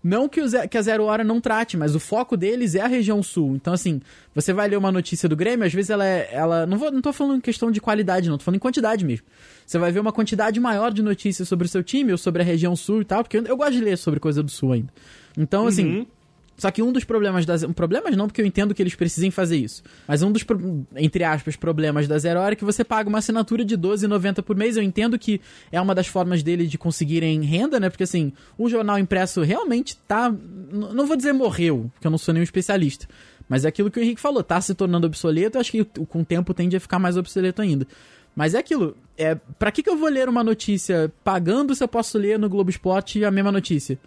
não 0.04 0.28
que, 0.28 0.42
o 0.42 0.68
que 0.68 0.80
a 0.80 0.82
Zero 0.82 1.04
Hora 1.04 1.24
não 1.24 1.40
trate, 1.40 1.78
mas 1.78 1.94
o 1.94 2.00
foco 2.00 2.36
deles 2.36 2.74
é 2.74 2.82
a 2.82 2.88
região 2.88 3.22
sul. 3.22 3.56
Então, 3.56 3.72
assim, 3.72 4.02
você 4.34 4.52
vai 4.52 4.68
ler 4.68 4.78
uma 4.78 4.92
notícia 4.92 5.30
do 5.30 5.36
Grêmio, 5.36 5.64
às 5.64 5.72
vezes 5.72 5.92
ela 5.92 6.04
é. 6.04 6.28
Ela, 6.32 6.66
não, 6.66 6.80
vou, 6.80 6.92
não 6.92 7.02
tô 7.02 7.14
falando 7.14 7.38
em 7.38 7.42
questão 7.42 7.70
de 7.70 7.80
qualidade, 7.80 8.28
não, 8.28 8.38
tô 8.40 8.46
falando 8.46 8.56
em 8.56 8.62
quantidade 8.62 9.06
mesmo. 9.06 9.28
Você 9.64 9.78
vai 9.78 9.92
ver 9.92 10.00
uma 10.00 10.12
quantidade 10.12 10.60
maior 10.60 10.92
de 10.92 11.04
notícias 11.04 11.48
sobre 11.48 11.68
o 11.68 11.70
seu 11.70 11.84
time 11.84 12.12
ou 12.12 12.18
sobre 12.18 12.42
a 12.42 12.46
região 12.46 12.76
sul 12.76 13.04
e 13.04 13.06
tal, 13.06 13.24
porque 13.24 13.38
eu, 13.38 13.46
eu 13.46 13.56
gosto 13.56 13.74
de 13.74 13.82
ler 13.82 13.96
sobre 13.96 14.20
coisa 14.20 14.42
do 14.42 14.50
sul 14.50 14.72
ainda. 14.72 14.92
Então, 15.38 15.68
assim. 15.68 16.00
Uhum. 16.00 16.08
Só 16.58 16.72
que 16.72 16.82
um 16.82 16.92
dos 16.92 17.04
problemas 17.04 17.46
das. 17.46 17.64
Problemas 17.66 18.16
não, 18.18 18.28
porque 18.28 18.42
eu 18.42 18.46
entendo 18.46 18.74
que 18.74 18.82
eles 18.82 18.96
precisem 18.96 19.30
fazer 19.30 19.58
isso. 19.58 19.84
Mas 20.08 20.24
um 20.24 20.32
dos, 20.32 20.44
entre 20.96 21.24
aspas, 21.24 21.56
problemas 21.56 22.08
da 22.08 22.18
Zero 22.18 22.40
Hora 22.40 22.54
é 22.54 22.56
que 22.56 22.66
você 22.66 22.84
paga 22.84 23.08
uma 23.08 23.20
assinatura 23.20 23.64
de 23.64 23.76
R$12,90 23.76 24.42
por 24.42 24.56
mês. 24.56 24.76
Eu 24.76 24.82
entendo 24.82 25.20
que 25.20 25.40
é 25.72 25.80
uma 25.80 25.94
das 25.94 26.08
formas 26.08 26.42
dele 26.42 26.66
de 26.66 26.78
conseguirem 26.78 27.42
renda, 27.42 27.80
né? 27.80 27.90
Porque 27.90 28.04
assim, 28.04 28.34
o 28.58 28.68
jornal 28.68 28.98
impresso 28.98 29.42
realmente 29.44 29.96
tá. 30.08 30.34
Não 30.72 31.06
vou 31.06 31.16
dizer 31.16 31.32
morreu, 31.32 31.92
porque 31.94 32.08
eu 32.08 32.12
não 32.12 32.18
sou 32.18 32.34
nenhum 32.34 32.44
especialista. 32.44 33.08
Mas 33.48 33.64
é 33.64 33.68
aquilo 33.68 33.92
que 33.92 34.00
o 34.00 34.04
Henrique 34.04 34.20
falou, 34.20 34.44
tá 34.44 34.60
se 34.60 34.74
tornando 34.74 35.06
obsoleto. 35.06 35.58
Eu 35.58 35.62
acho 35.62 35.72
que 35.72 35.86
com 35.86 36.22
o 36.22 36.26
tempo 36.26 36.56
tende 36.56 36.76
a 36.76 36.80
ficar 36.80 36.98
mais 36.98 37.18
obsoleto 37.18 37.62
ainda. 37.62 37.88
Mas 38.36 38.56
é 38.56 38.58
aquilo. 38.58 38.98
É, 39.16 39.36
pra 39.60 39.72
que, 39.72 39.84
que 39.84 39.90
eu 39.90 39.98
vou 39.98 40.10
ler 40.10 40.28
uma 40.28 40.44
notícia 40.44 41.12
pagando 41.24 41.76
se 41.76 41.84
eu 41.84 41.88
posso 41.88 42.18
ler 42.18 42.38
no 42.40 42.50
Globo 42.50 42.70
Esporte 42.70 43.24
a 43.24 43.32
mesma 43.32 43.52
notícia? 43.52 43.98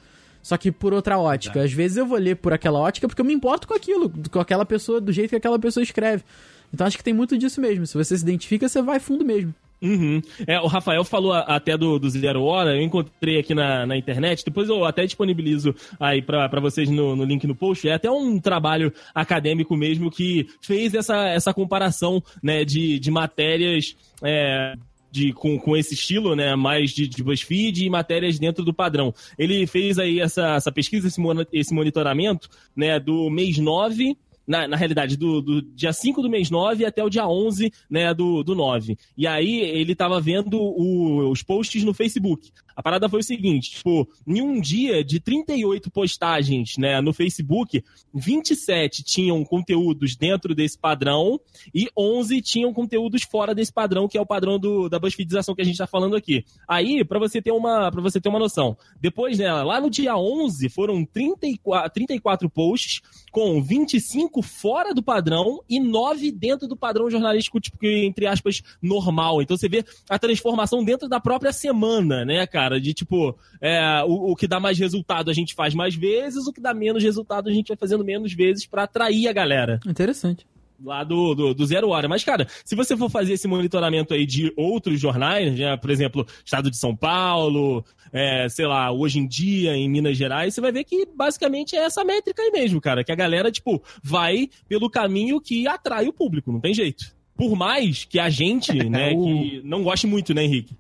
Só 0.43 0.57
que 0.57 0.73
por 0.73 0.93
outra 0.93 1.19
ótica. 1.19 1.63
Às 1.63 1.73
vezes 1.73 1.97
eu 1.97 2.07
vou 2.07 2.19
ler 2.19 2.37
por 2.37 2.53
aquela 2.53 2.79
ótica 2.79 3.07
porque 3.07 3.21
eu 3.21 3.27
me 3.27 3.35
importo 3.35 3.69
com 3.69 3.75
aquilo, 3.75 4.11
com 4.31 4.41
aquela 4.41 4.65
pessoa, 4.65 5.01
do 5.01 5.13
jeito 5.13 5.31
que 5.31 5.37
aquela 5.37 5.59
pessoa 5.59 5.83
escreve. 5.83 6.25
Então 6.73 6.87
acho 6.87 6.97
que 6.97 7.05
tem 7.05 7.15
muito 7.15 7.37
disso 7.37 7.61
mesmo. 7.61 7.87
Se 7.87 7.97
você 7.97 8.17
se 8.17 8.23
identifica, 8.23 8.69
você 8.69 8.81
vai 8.81 9.01
fundo 9.01 9.25
mesmo. 9.25 9.55
Uhum. 9.83 10.21
É, 10.47 10.61
o 10.61 10.67
Rafael 10.67 11.03
falou 11.05 11.33
até 11.33 11.77
do, 11.77 11.99
do 11.99 12.11
Zero 12.11 12.43
Hora, 12.43 12.77
eu 12.77 12.83
encontrei 12.83 13.39
aqui 13.39 13.55
na, 13.55 13.87
na 13.87 13.97
internet, 13.97 14.45
depois 14.45 14.69
eu 14.69 14.85
até 14.85 15.07
disponibilizo 15.07 15.75
aí 15.99 16.21
para 16.21 16.61
vocês 16.61 16.91
no, 16.91 17.17
no, 17.17 17.25
link 17.25 17.47
no 17.47 17.55
post. 17.55 17.89
É 17.89 17.95
até 17.95 18.11
um 18.11 18.39
trabalho 18.39 18.93
acadêmico 19.15 19.75
mesmo 19.77 20.11
que 20.11 20.47
fez 20.61 20.93
essa, 20.95 21.29
essa 21.29 21.55
comparação 21.55 22.23
né, 22.43 22.65
de, 22.65 22.99
de 22.99 23.11
matérias. 23.11 23.97
É, 24.23 24.75
de, 25.11 25.33
com, 25.33 25.59
com 25.59 25.77
esse 25.77 25.95
estilo, 25.95 26.35
né, 26.35 26.55
mais 26.55 26.91
de, 26.91 27.09
de 27.09 27.23
BuzzFeed 27.23 27.85
e 27.85 27.91
matérias 27.91 28.39
dentro 28.39 28.65
do 28.65 28.75
padrão. 28.75 29.15
Ele 29.39 29.67
fez 29.67 29.99
aí 29.99 30.21
essa, 30.21 30.57
essa 30.57 30.73
pesquisa, 30.73 31.09
esse, 31.09 31.21
esse 31.53 31.75
monitoramento, 31.75 32.49
né, 32.77 32.99
do 32.99 33.29
mês 33.31 33.59
9 33.59 34.17
na, 34.51 34.67
na 34.67 34.77
realidade, 34.77 35.17
do, 35.17 35.41
do, 35.41 35.63
dia 35.63 35.93
5 35.93 36.21
do 36.21 36.29
mês 36.29 36.51
9 36.51 36.85
até 36.85 37.05
o 37.05 37.09
dia 37.09 37.25
11 37.25 37.73
né, 37.89 38.13
do, 38.13 38.43
do 38.43 38.57
9. 38.57 38.99
E 39.17 39.25
aí 39.25 39.61
ele 39.61 39.95
tava 39.95 40.21
vendo 40.21 40.61
o, 40.61 41.31
os 41.31 41.41
posts 41.41 41.85
no 41.85 41.95
Facebook. 41.95 42.51
A 42.81 42.83
parada 42.83 43.11
foi 43.11 43.21
o 43.21 43.23
seguinte, 43.23 43.73
tipo, 43.73 44.09
em 44.27 44.41
um 44.41 44.59
dia 44.59 45.05
de 45.05 45.21
38 45.21 45.91
postagens, 45.91 46.79
né, 46.79 46.99
no 47.03 47.13
Facebook, 47.13 47.85
27 48.15 49.03
tinham 49.03 49.45
conteúdos 49.45 50.17
dentro 50.17 50.55
desse 50.55 50.79
padrão 50.79 51.39
e 51.75 51.91
11 51.95 52.41
tinham 52.41 52.73
conteúdos 52.73 53.23
fora 53.23 53.55
desse 53.55 53.71
padrão, 53.71 54.09
que 54.09 54.17
é 54.17 54.21
o 54.21 54.25
padrão 54.25 54.59
do, 54.59 54.89
da 54.89 54.99
BuzzFeedização 54.99 55.55
que 55.55 55.61
a 55.61 55.65
gente 55.65 55.77
tá 55.77 55.87
falando 55.87 56.17
aqui. 56.17 56.43
Aí, 56.67 57.05
para 57.05 57.19
você 57.19 57.43
ter 57.43 57.53
uma 57.53 57.91
para 57.91 58.01
você 58.01 58.19
ter 58.19 58.31
uma 58.31 58.39
noção, 58.39 58.75
depois, 58.99 59.39
né, 59.39 59.53
lá 59.53 59.79
no 59.79 59.91
dia 59.91 60.17
11 60.17 60.71
foram 60.71 61.05
34, 61.05 61.93
34 61.93 62.49
posts 62.49 63.03
com 63.31 63.63
25 63.63 64.41
fora 64.41 64.95
do 64.95 65.03
padrão 65.03 65.61
e 65.69 65.79
9 65.79 66.33
dentro 66.33 66.67
do 66.67 66.79
padrão 66.79 67.11
jornalístico, 67.11 67.61
tipo, 67.61 67.77
entre 67.85 68.27
aspas, 68.27 68.63
normal. 68.81 69.43
Então 69.43 69.55
você 69.55 69.69
vê 69.69 69.85
a 70.09 70.19
transformação 70.19 70.83
dentro 70.83 71.11
da 71.11 71.21
própria 71.21 71.53
semana, 71.53 72.25
né, 72.25 72.47
cara? 72.47 72.70
Cara, 72.71 72.81
de 72.81 72.95
tipo, 72.95 73.37
é, 73.61 74.03
o, 74.05 74.33
o, 74.33 74.37
que 74.37 74.47
dá 74.47 74.61
mais 74.61 74.79
resultado 74.79 75.31
a 75.31 75.35
gente 75.35 75.55
faz 75.55 75.75
mais 75.75 75.95
vezes, 75.95 76.47
o 76.47 76.53
que 76.53 76.61
dá 76.61 76.73
menos 76.73 77.03
resultado 77.03 77.49
a 77.49 77.53
gente 77.53 77.69
vai 77.69 77.77
fazendo 77.77 78.05
menos 78.05 78.33
vezes 78.33 78.67
para 78.67 78.85
atrair 78.85 79.27
a 79.27 79.33
galera. 79.33 79.81
Interessante 79.87 80.47
lá 80.83 81.05
do, 81.05 81.35
do, 81.35 81.53
do, 81.53 81.67
zero 81.67 81.91
hora. 81.91 82.09
Mas, 82.09 82.25
cara, 82.25 82.47
se 82.65 82.75
você 82.75 82.97
for 82.97 83.11
fazer 83.11 83.35
esse 83.35 83.47
monitoramento 83.47 84.15
aí 84.15 84.25
de 84.25 84.51
outros 84.57 84.99
jornais, 84.99 85.55
né, 85.55 85.77
por 85.77 85.91
exemplo, 85.91 86.27
Estado 86.43 86.71
de 86.71 86.79
São 86.79 86.97
Paulo, 86.97 87.85
é, 88.11 88.49
sei 88.49 88.67
lá, 88.67 88.91
hoje 88.91 89.19
em 89.19 89.27
dia 89.27 89.77
em 89.77 89.91
Minas 89.91 90.17
Gerais, 90.17 90.55
você 90.55 90.61
vai 90.63 90.73
ver 90.73 90.85
que 90.85 91.07
basicamente 91.15 91.77
é 91.77 91.81
essa 91.81 92.03
métrica 92.03 92.41
aí 92.41 92.51
mesmo, 92.51 92.81
cara. 92.81 93.05
Que 93.05 93.13
a 93.13 93.15
galera, 93.15 93.53
tipo, 93.53 93.83
vai 94.03 94.49
pelo 94.71 94.89
caminho 94.89 95.39
que 95.39 95.69
atrai 95.69 96.09
o 96.09 96.15
público, 96.15 96.51
não 96.51 96.61
tem 96.61 96.73
jeito. 96.73 97.15
Por 97.37 97.55
mais 97.55 98.07
que 98.07 98.19
a 98.19 98.31
gente, 98.31 98.73
né, 98.89 99.11
que 99.11 99.61
não 99.63 99.83
goste 99.83 100.07
muito, 100.07 100.33
né, 100.33 100.45
Henrique? 100.45 100.79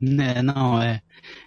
Né, 0.00 0.40
não, 0.42 0.80
é. 0.80 1.02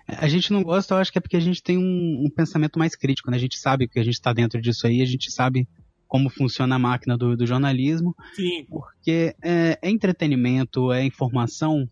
A 0.08 0.28
gente 0.28 0.54
não 0.54 0.62
gosta, 0.62 0.94
eu 0.94 1.00
acho 1.00 1.12
que 1.12 1.18
é 1.18 1.22
porque 1.22 1.38
a 1.38 1.42
gente 1.42 1.64
tem 1.64 1.78
um, 1.78 2.26
um 2.26 2.30
pensamento 2.30 2.78
mais 2.78 2.96
crítico, 2.96 3.32
né? 3.32 3.38
A 3.38 3.40
gente 3.40 3.58
sabe 3.58 3.88
que 3.88 4.00
a 4.00 4.04
gente 4.04 4.14
está 4.14 4.32
dentro 4.32 4.62
disso 4.62 4.86
aí, 4.86 5.02
a 5.02 5.06
gente 5.06 5.32
sabe 5.32 5.68
como 6.08 6.30
funciona 6.30 6.76
a 6.76 6.80
máquina 6.80 7.18
do, 7.18 7.36
do 7.36 7.48
jornalismo. 7.48 8.16
Sim. 8.36 8.66
Porque 8.70 9.36
é, 9.42 9.80
é, 9.82 9.90
entretenimento, 9.90 10.92
é 10.92 11.04
informação, 11.04 11.90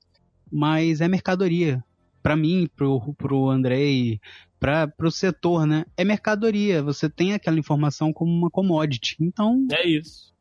mas 0.51 1.01
é 1.01 1.07
mercadoria. 1.07 1.83
Para 2.21 2.35
mim, 2.35 2.69
pro, 2.75 3.15
pro 3.15 3.49
Andrei, 3.49 4.21
para 4.59 4.87
pro 4.87 5.09
setor, 5.09 5.65
né? 5.65 5.85
É 5.97 6.03
mercadoria. 6.03 6.83
Você 6.83 7.09
tem 7.09 7.33
aquela 7.33 7.57
informação 7.57 8.13
como 8.13 8.31
uma 8.31 8.51
commodity. 8.51 9.17
Então. 9.19 9.65
É 9.71 9.87
isso. 9.87 10.31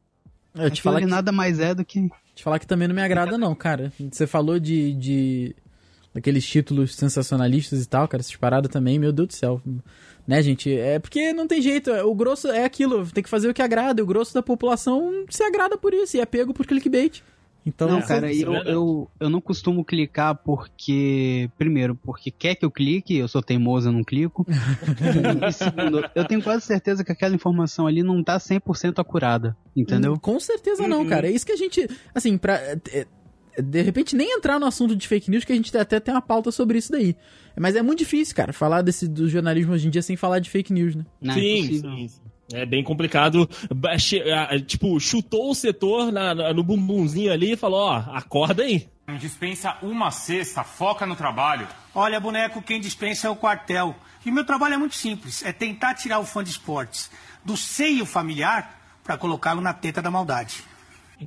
Eu 0.55 0.71
te 0.71 0.83
falar 0.83 1.01
que 1.01 1.07
nada 1.07 1.33
mais 1.33 1.59
é 1.59 1.75
do 1.75 1.83
que. 1.83 2.11
Te 2.35 2.43
falar 2.43 2.59
que 2.59 2.67
também 2.67 2.87
não 2.87 2.95
me 2.95 3.01
agrada, 3.01 3.39
não, 3.39 3.55
cara. 3.55 3.91
Você 4.11 4.27
falou 4.27 4.61
de, 4.61 4.93
de 4.93 5.57
daqueles 6.13 6.47
títulos 6.47 6.95
sensacionalistas 6.95 7.83
e 7.83 7.89
tal, 7.89 8.09
cara, 8.09 8.21
essas 8.21 8.37
paradas 8.37 8.71
também, 8.71 8.99
meu 8.99 9.13
Deus 9.13 9.29
do 9.29 9.35
céu. 9.35 9.61
Né, 10.27 10.43
gente? 10.43 10.73
É 10.73 10.99
porque 10.99 11.33
não 11.33 11.47
tem 11.47 11.61
jeito, 11.61 11.91
o 11.91 12.15
grosso 12.15 12.49
é 12.49 12.65
aquilo, 12.65 13.07
tem 13.07 13.23
que 13.23 13.31
fazer 13.31 13.49
o 13.49 13.55
que 13.55 13.63
agrada, 13.63 14.01
e 14.01 14.05
o 14.05 14.07
grosso 14.07 14.35
da 14.35 14.43
população 14.43 15.25
se 15.29 15.43
agrada 15.43 15.77
por 15.77 15.93
isso, 15.93 16.17
e 16.17 16.21
é 16.21 16.27
pego 16.27 16.55
por 16.55 16.67
clickbait. 16.67 17.23
Então, 17.65 17.89
não, 17.89 18.01
cara, 18.01 18.33
eu, 18.33 18.55
eu, 18.55 19.11
eu 19.21 19.29
não 19.29 19.41
costumo 19.41 19.85
clicar 19.85 20.35
porque, 20.35 21.51
primeiro, 21.59 21.95
porque 21.95 22.31
quer 22.31 22.55
que 22.55 22.65
eu 22.65 22.71
clique, 22.71 23.17
eu 23.17 23.29
sou 23.29 23.43
teimoso, 23.43 23.89
eu 23.89 23.93
não 23.93 24.03
clico. 24.03 24.47
e 25.47 25.53
segundo, 25.53 26.03
eu 26.15 26.25
tenho 26.25 26.43
quase 26.43 26.65
certeza 26.65 27.05
que 27.05 27.13
aquela 27.13 27.35
informação 27.35 27.87
ali 27.87 28.03
não 28.03 28.25
tá 28.25 28.39
100% 28.39 28.99
acurada, 28.99 29.57
entendeu? 29.77 30.19
Com 30.19 30.41
certeza 30.41 30.89
não, 30.89 31.03
uhum. 31.03 31.09
cara. 31.09 31.29
É 31.29 31.31
isso 31.31 31.45
que 31.45 31.53
a 31.53 31.57
gente, 31.57 31.87
assim, 32.15 32.39
pra, 32.39 32.55
é, 32.55 33.07
de 33.63 33.83
repente 33.83 34.17
nem 34.17 34.37
entrar 34.37 34.59
no 34.59 34.67
assunto 34.67 34.95
de 34.97 35.07
fake 35.07 35.31
news, 35.31 35.45
que 35.45 35.53
a 35.53 35.57
gente 35.57 35.77
até 35.77 36.01
tem 36.01 36.15
uma 36.15 36.23
pauta 36.23 36.51
sobre 36.51 36.79
isso 36.79 36.93
daí. 36.93 37.17
Mas 37.59 37.77
é 37.77 37.83
muito 37.83 37.99
difícil, 38.01 38.35
cara, 38.35 38.53
falar 38.53 38.83
desse, 38.83 39.09
do 39.09 39.29
jornalismo 39.29 39.73
hoje 39.73 39.87
em 39.87 39.91
dia 39.91 40.03
sem 40.03 40.17
falar 40.17 40.39
de 40.39 40.49
fake 40.49 40.73
news, 40.73 40.95
né? 40.95 41.05
Não, 41.21 41.35
é 41.35 41.39
sim, 41.39 41.61
é 41.61 41.67
sim, 41.67 42.09
sim. 42.09 42.21
É 42.53 42.67
bem 42.67 42.83
complicado. 42.83 43.49
Tipo, 44.67 44.99
chutou 44.99 45.51
o 45.51 45.55
setor 45.55 46.11
na, 46.11 46.53
no 46.53 46.65
bumbumzinho 46.65 47.33
ali 47.33 47.53
e 47.53 47.57
falou: 47.57 47.81
ó, 47.81 47.97
acorda 48.13 48.63
aí. 48.63 48.89
Dispensa 49.19 49.77
uma 49.83 50.11
cesta, 50.11 50.63
foca 50.63 51.07
no 51.07 51.17
trabalho. 51.17 51.67
Olha, 51.95 52.21
boneco, 52.21 52.63
quem 52.63 52.81
dispensa 52.81 53.27
é 53.27 53.31
o 53.31 53.37
quartel. 53.37 53.95
E 54.25 54.31
meu 54.31 54.45
trabalho 54.45 54.75
é 54.75 54.79
muito 54.79 54.95
simples: 54.95 55.45
é 55.45 55.53
tentar 55.53 55.95
tirar 55.95 56.19
o 56.19 56.25
fã 56.25 56.43
de 56.43 56.51
esportes 56.51 57.11
do 57.45 57.57
seio 57.57 58.05
familiar 58.05 58.79
para 59.03 59.17
colocá-lo 59.17 59.61
na 59.61 59.73
teta 59.73 60.03
da 60.03 60.11
maldade. 60.11 60.63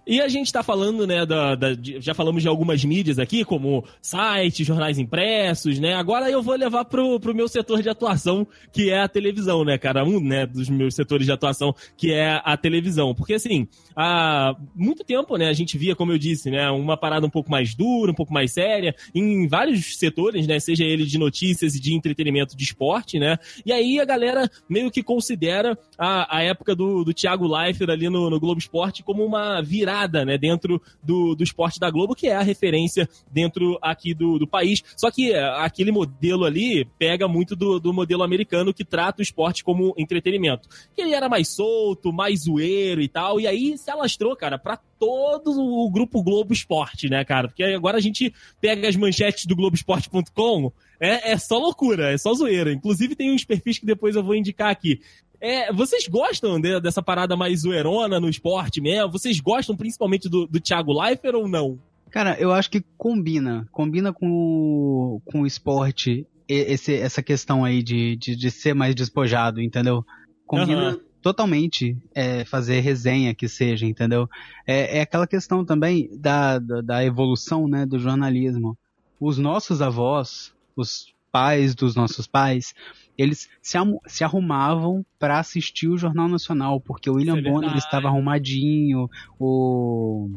E 0.05 0.19
a 0.19 0.27
gente 0.27 0.51
tá 0.51 0.63
falando, 0.63 1.05
né, 1.05 1.25
da, 1.25 1.55
da, 1.55 1.67
já 1.81 2.13
falamos 2.13 2.41
de 2.41 2.47
algumas 2.47 2.83
mídias 2.83 3.19
aqui, 3.19 3.45
como 3.45 3.83
sites, 4.01 4.65
jornais 4.65 4.97
impressos, 4.97 5.79
né? 5.79 5.93
Agora 5.93 6.29
eu 6.29 6.41
vou 6.41 6.55
levar 6.55 6.85
pro, 6.85 7.19
pro 7.19 7.35
meu 7.35 7.47
setor 7.47 7.81
de 7.81 7.89
atuação, 7.89 8.47
que 8.71 8.89
é 8.89 9.01
a 9.01 9.07
televisão, 9.07 9.63
né, 9.63 9.77
cara? 9.77 10.03
Um, 10.03 10.19
né, 10.19 10.45
dos 10.45 10.69
meus 10.69 10.95
setores 10.95 11.25
de 11.25 11.31
atuação, 11.31 11.75
que 11.95 12.11
é 12.11 12.41
a 12.43 12.57
televisão. 12.57 13.13
Porque, 13.13 13.35
assim, 13.35 13.67
há 13.95 14.55
muito 14.75 15.03
tempo, 15.03 15.37
né, 15.37 15.47
a 15.47 15.53
gente 15.53 15.77
via, 15.77 15.95
como 15.95 16.11
eu 16.11 16.17
disse, 16.17 16.49
né, 16.49 16.69
uma 16.71 16.97
parada 16.97 17.25
um 17.25 17.29
pouco 17.29 17.51
mais 17.51 17.75
dura, 17.75 18.11
um 18.11 18.15
pouco 18.15 18.33
mais 18.33 18.51
séria, 18.51 18.95
em 19.13 19.47
vários 19.47 19.97
setores, 19.97 20.47
né, 20.47 20.59
seja 20.59 20.83
ele 20.83 21.05
de 21.05 21.17
notícias 21.17 21.75
e 21.75 21.79
de 21.79 21.93
entretenimento 21.93 22.57
de 22.57 22.63
esporte, 22.63 23.19
né? 23.19 23.37
E 23.65 23.71
aí 23.71 23.99
a 23.99 24.05
galera 24.05 24.49
meio 24.67 24.89
que 24.89 25.03
considera 25.03 25.77
a, 25.97 26.37
a 26.37 26.41
época 26.41 26.75
do, 26.75 27.03
do 27.03 27.13
Thiago 27.13 27.47
Leifert 27.47 27.89
ali 27.89 28.09
no, 28.09 28.29
no 28.29 28.39
Globo 28.39 28.59
Esporte 28.59 29.03
como 29.03 29.23
uma 29.23 29.61
via 29.61 29.82
virada, 29.83 30.23
né, 30.23 30.37
dentro 30.37 30.81
do, 31.03 31.35
do 31.35 31.43
esporte 31.43 31.79
da 31.79 31.91
Globo, 31.91 32.15
que 32.15 32.27
é 32.27 32.35
a 32.35 32.41
referência 32.41 33.07
dentro 33.29 33.77
aqui 33.81 34.13
do, 34.13 34.39
do 34.39 34.47
país. 34.47 34.81
Só 34.95 35.11
que 35.11 35.33
é, 35.33 35.43
aquele 35.57 35.91
modelo 35.91 36.45
ali 36.45 36.85
pega 36.97 37.27
muito 37.27 37.55
do, 37.55 37.79
do 37.79 37.93
modelo 37.93 38.23
americano 38.23 38.73
que 38.73 38.85
trata 38.85 39.19
o 39.19 39.23
esporte 39.23 39.63
como 39.63 39.93
entretenimento. 39.97 40.69
Que 40.95 41.01
ele 41.01 41.13
era 41.13 41.27
mais 41.27 41.49
solto, 41.49 42.13
mais 42.13 42.43
zoeiro 42.43 43.01
e 43.01 43.09
tal, 43.09 43.41
e 43.41 43.45
aí 43.45 43.77
se 43.77 43.91
alastrou, 43.91 44.35
cara, 44.35 44.57
pra 44.57 44.79
todo 44.97 45.51
o 45.51 45.91
grupo 45.91 46.23
Globo 46.23 46.53
Esporte, 46.53 47.09
né, 47.09 47.25
cara? 47.25 47.49
Porque 47.49 47.63
agora 47.63 47.97
a 47.97 48.01
gente 48.01 48.33
pega 48.61 48.87
as 48.87 48.95
manchetes 48.95 49.45
do 49.45 49.53
Globoesporte.com, 49.53 50.71
é, 50.97 51.33
é 51.33 51.37
só 51.37 51.57
loucura, 51.57 52.13
é 52.13 52.17
só 52.17 52.33
zoeira. 52.33 52.71
Inclusive 52.71 53.13
tem 53.15 53.33
uns 53.33 53.43
perfis 53.43 53.77
que 53.77 53.85
depois 53.85 54.15
eu 54.15 54.23
vou 54.23 54.33
indicar 54.33 54.69
aqui. 54.69 55.01
É, 55.43 55.73
vocês 55.73 56.07
gostam 56.07 56.57
de, 56.57 56.79
dessa 56.79 57.03
parada 57.03 57.35
mais 57.35 57.63
zoeirona 57.63 58.17
no 58.17 58.29
esporte 58.29 58.79
mesmo? 58.79 59.11
Vocês 59.11 59.41
gostam 59.41 59.75
principalmente 59.75 60.29
do, 60.29 60.47
do 60.47 60.57
Thiago 60.57 60.93
Leifert 60.93 61.35
ou 61.35 61.49
não? 61.49 61.77
Cara, 62.09 62.39
eu 62.39 62.53
acho 62.53 62.71
que 62.71 62.81
combina. 62.97 63.67
Combina 63.69 64.13
com 64.13 64.31
o, 64.31 65.21
com 65.25 65.41
o 65.41 65.45
esporte 65.45 66.25
esse, 66.47 66.95
essa 66.95 67.21
questão 67.21 67.65
aí 67.65 67.83
de, 67.83 68.15
de, 68.15 68.37
de 68.37 68.49
ser 68.49 68.73
mais 68.73 68.95
despojado, 68.95 69.61
entendeu? 69.61 70.05
Combina 70.47 70.91
uhum. 70.91 70.99
totalmente 71.21 71.97
é, 72.15 72.45
fazer 72.45 72.79
resenha 72.79 73.35
que 73.35 73.49
seja, 73.49 73.85
entendeu? 73.85 74.29
É, 74.65 74.99
é 74.99 75.01
aquela 75.01 75.27
questão 75.27 75.65
também 75.65 76.09
da, 76.13 76.57
da, 76.57 76.79
da 76.79 77.03
evolução 77.03 77.67
né, 77.67 77.85
do 77.85 77.99
jornalismo. 77.99 78.77
Os 79.19 79.37
nossos 79.37 79.81
avós, 79.81 80.53
os 80.73 81.13
pais 81.33 81.75
dos 81.75 81.95
nossos 81.95 82.27
pais, 82.27 82.73
eles 83.17 83.49
se, 83.61 83.77
se 84.07 84.23
arrumavam 84.23 85.05
para 85.19 85.39
assistir 85.39 85.87
o 85.87 85.97
Jornal 85.97 86.27
Nacional, 86.27 86.79
porque 86.79 87.09
o 87.09 87.15
William 87.15 87.37
é 87.37 87.41
Bonner 87.41 87.75
estava 87.77 88.07
arrumadinho, 88.07 89.09
o 89.39 90.29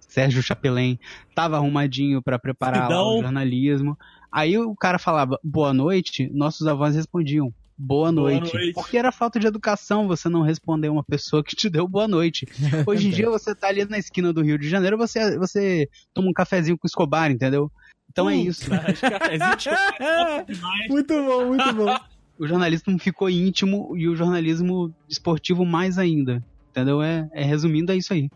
Sérgio 0.00 0.42
Chapelain 0.42 0.98
estava 1.28 1.56
arrumadinho 1.56 2.22
para 2.22 2.38
preparar 2.38 2.90
o 2.90 3.20
jornalismo. 3.20 3.98
Aí 4.30 4.58
o 4.58 4.74
cara 4.74 4.98
falava 4.98 5.38
boa 5.42 5.72
noite, 5.72 6.30
nossos 6.32 6.66
avós 6.66 6.94
respondiam 6.94 7.52
boa 7.76 8.10
noite. 8.10 8.50
boa 8.50 8.54
noite. 8.54 8.74
Porque 8.74 8.96
era 8.96 9.12
falta 9.12 9.38
de 9.38 9.46
educação 9.46 10.08
você 10.08 10.28
não 10.28 10.42
responder 10.42 10.88
uma 10.88 11.04
pessoa 11.04 11.44
que 11.44 11.54
te 11.54 11.68
deu 11.68 11.86
boa 11.86 12.08
noite. 12.08 12.46
Hoje 12.86 13.08
em 13.08 13.10
dia 13.10 13.28
você 13.28 13.54
tá 13.54 13.68
ali 13.68 13.84
na 13.84 13.98
esquina 13.98 14.32
do 14.32 14.42
Rio 14.42 14.58
de 14.58 14.68
Janeiro, 14.68 14.96
você, 14.96 15.38
você 15.38 15.88
toma 16.14 16.28
um 16.28 16.32
cafezinho 16.32 16.78
com 16.78 16.86
Escobar, 16.86 17.30
entendeu? 17.30 17.70
Então 18.16 18.30
é 18.30 18.36
isso. 18.36 18.70
muito 20.88 21.14
bom, 21.14 21.46
muito 21.48 21.72
bom. 21.74 21.96
O 22.38 22.46
jornalismo 22.46 22.98
ficou 22.98 23.30
íntimo 23.30 23.96
e 23.96 24.06
o 24.06 24.14
jornalismo 24.14 24.94
esportivo 25.08 25.64
mais 25.64 25.96
ainda. 25.98 26.44
Entendeu? 26.70 27.00
É, 27.00 27.26
é 27.32 27.42
resumindo, 27.42 27.92
é 27.92 27.96
isso 27.96 28.12
aí. 28.12 28.28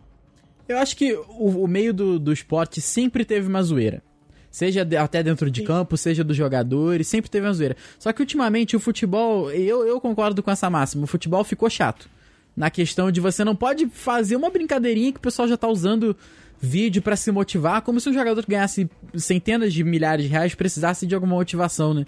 Eu 0.67 0.79
acho 0.79 0.97
que 0.97 1.13
o, 1.13 1.65
o 1.65 1.69
meio 1.69 1.93
do, 1.93 2.19
do 2.19 2.33
esporte 2.33 2.81
sempre 2.81 3.27
teve 3.27 3.47
uma 3.47 3.63
zoeira. 3.63 4.03
Seja 4.51 4.87
de- 4.87 4.97
até 4.97 5.23
dentro 5.23 5.51
de 5.51 5.63
campo, 5.65 5.99
seja 5.99 6.25
dos 6.25 6.35
jogadores, 6.35 7.09
sempre 7.09 7.31
teve 7.31 7.47
uma 7.47 7.53
zoeira. 7.53 7.77
Só 7.99 8.11
que 8.11 8.23
ultimamente 8.23 8.75
o 8.75 8.81
futebol, 8.81 9.51
eu, 9.51 9.87
eu 9.87 10.01
concordo 10.01 10.43
com 10.43 10.51
essa 10.51 10.71
máxima, 10.71 11.05
o 11.05 11.07
futebol 11.07 11.45
ficou 11.45 11.69
chato. 11.69 12.09
Na 12.57 12.71
questão 12.71 13.13
de 13.13 13.21
você 13.21 13.45
não 13.45 13.55
pode 13.55 13.87
fazer 13.87 14.35
uma 14.35 14.49
brincadeirinha 14.49 15.13
que 15.13 15.19
o 15.19 15.23
pessoal 15.23 15.47
já 15.47 15.59
tá 15.59 15.69
usando 15.69 16.17
vídeo 16.61 17.01
pra 17.01 17.17
se 17.17 17.33
motivar, 17.33 17.83
como 17.83 17.99
se 17.99 18.09
um 18.11 18.13
jogador 18.13 18.43
que 18.43 18.51
ganhasse 18.51 18.89
centenas 19.15 19.73
de 19.73 19.83
milhares 19.83 20.27
de 20.27 20.31
reais 20.31 20.55
precisasse 20.55 21.07
de 21.07 21.15
alguma 21.15 21.35
motivação, 21.35 21.95
né? 21.95 22.05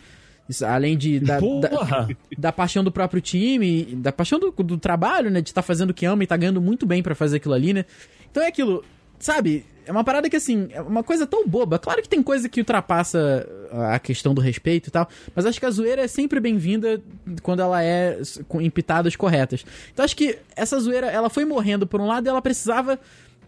Isso, 0.48 0.66
além 0.66 0.98
de 0.98 1.20
da, 1.20 1.38
da, 1.38 2.08
da 2.36 2.52
paixão 2.52 2.84
do 2.84 2.92
próprio 2.92 3.22
time, 3.22 3.84
da 3.96 4.12
paixão 4.12 4.38
do, 4.38 4.50
do 4.50 4.76
trabalho, 4.76 5.30
né? 5.30 5.40
De 5.40 5.50
estar 5.50 5.62
fazendo 5.62 5.90
o 5.90 5.94
que 5.94 6.04
ama 6.04 6.22
e 6.24 6.26
tá 6.26 6.36
ganhando 6.36 6.60
muito 6.60 6.84
bem 6.84 7.02
pra 7.02 7.14
fazer 7.14 7.36
aquilo 7.36 7.54
ali, 7.54 7.72
né? 7.72 7.84
Então 8.30 8.42
é 8.42 8.48
aquilo, 8.48 8.84
sabe? 9.18 9.64
É 9.86 9.90
uma 9.90 10.04
parada 10.04 10.28
que, 10.28 10.36
assim, 10.36 10.68
é 10.70 10.80
uma 10.80 11.02
coisa 11.02 11.26
tão 11.26 11.46
boba. 11.46 11.78
Claro 11.78 12.02
que 12.02 12.08
tem 12.08 12.22
coisa 12.22 12.48
que 12.48 12.60
ultrapassa 12.60 13.48
a 13.92 13.98
questão 13.98 14.34
do 14.34 14.40
respeito 14.40 14.88
e 14.88 14.90
tal, 14.90 15.08
mas 15.34 15.46
acho 15.46 15.58
que 15.58 15.66
a 15.66 15.70
zoeira 15.70 16.02
é 16.02 16.08
sempre 16.08 16.38
bem-vinda 16.38 17.00
quando 17.42 17.62
ela 17.62 17.82
é 17.82 18.20
em 18.60 18.70
pitadas 18.70 19.16
corretas. 19.16 19.64
Então 19.92 20.04
acho 20.04 20.16
que 20.16 20.38
essa 20.54 20.78
zoeira, 20.78 21.06
ela 21.06 21.30
foi 21.30 21.44
morrendo 21.44 21.86
por 21.86 22.00
um 22.00 22.06
lado 22.06 22.26
e 22.26 22.28
ela 22.28 22.42
precisava 22.42 22.98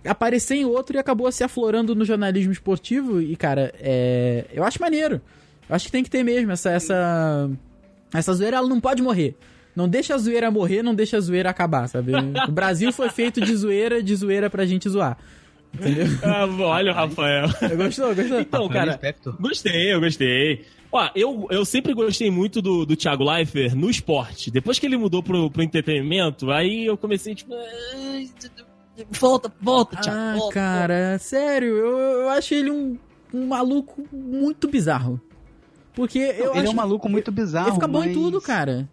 aparecer 0.05 0.57
em 0.57 0.65
outro 0.65 0.97
e 0.97 0.99
acabou 0.99 1.31
se 1.33 1.43
aflorando 1.45 1.95
no 1.95 2.05
jornalismo 2.05 2.53
esportivo 2.53 3.21
e, 3.21 3.37
cara, 3.37 3.73
é... 3.79 4.45
eu 4.53 4.65
acho 4.65 4.81
maneiro. 4.81 5.21
Eu 5.69 5.75
acho 5.75 5.87
que 5.87 5.93
tem 5.93 6.05
que 6.05 6.11
ter 6.11 6.23
mesmo 6.23 6.53
essa... 6.53 6.71
essa... 6.71 7.51
Essa 8.13 8.33
zoeira, 8.33 8.59
ela 8.59 8.69
não 8.69 8.81
pode 8.81 9.03
morrer. 9.03 9.37
Não 9.75 9.89
deixa 9.89 10.15
a 10.15 10.19
zoeira 10.19 10.49
morrer, 10.51 10.83
não 10.85 10.95
deixa 10.95 11.17
a 11.17 11.21
zoeira 11.21 11.51
acabar, 11.51 11.89
sabe? 11.89 12.13
O 12.49 12.53
Brasil 12.53 12.93
foi 12.93 13.09
feito 13.09 13.41
de 13.41 13.55
zoeira, 13.57 14.01
de 14.01 14.15
zoeira 14.15 14.49
pra 14.49 14.65
gente 14.65 14.89
zoar. 14.89 15.19
Entendeu? 15.75 16.07
Ah, 16.23 16.47
olha 16.47 16.93
o 16.93 16.95
Rafael. 16.95 17.49
Gostou, 17.77 18.15
gostou? 18.15 18.41
Então, 18.41 18.69
cara, 18.69 19.01
gostei, 19.41 19.93
eu 19.93 20.01
gostei. 20.01 20.65
Ó, 20.93 21.11
eu, 21.17 21.49
eu 21.51 21.65
sempre 21.65 21.93
gostei 21.93 22.31
muito 22.31 22.63
do, 22.63 22.87
do 22.87 22.95
Thiago 22.95 23.25
Leifert 23.25 23.75
no 23.75 23.91
esporte. 23.91 24.49
Depois 24.49 24.79
que 24.79 24.87
ele 24.87 24.97
mudou 24.97 25.25
pro, 25.25 25.51
pro 25.51 25.63
entretenimento, 25.63 26.53
aí 26.53 26.87
eu 26.87 26.97
comecei, 26.97 27.35
tipo... 27.35 27.53
"Ai, 27.53 28.31
Volta, 29.11 29.53
volta, 29.61 29.97
Thiago, 29.97 30.19
Ah, 30.19 30.35
volta, 30.39 30.55
cara, 30.55 31.19
sério, 31.19 31.69
eu, 31.77 31.99
eu 31.99 32.29
acho 32.31 32.55
ele 32.55 32.71
um, 32.71 32.97
um 33.33 33.47
maluco 33.47 34.07
muito 34.13 34.69
bizarro. 34.69 35.21
Porque 35.95 36.19
eu 36.19 36.51
ele 36.53 36.61
acho 36.61 36.67
é 36.69 36.71
um 36.71 36.75
maluco 36.75 37.09
muito 37.09 37.33
bizarro. 37.33 37.69
ele 37.69 37.75
fica 37.75 37.89
bom 37.89 38.05
em 38.05 38.13
tudo, 38.13 38.41
cara. 38.41 38.89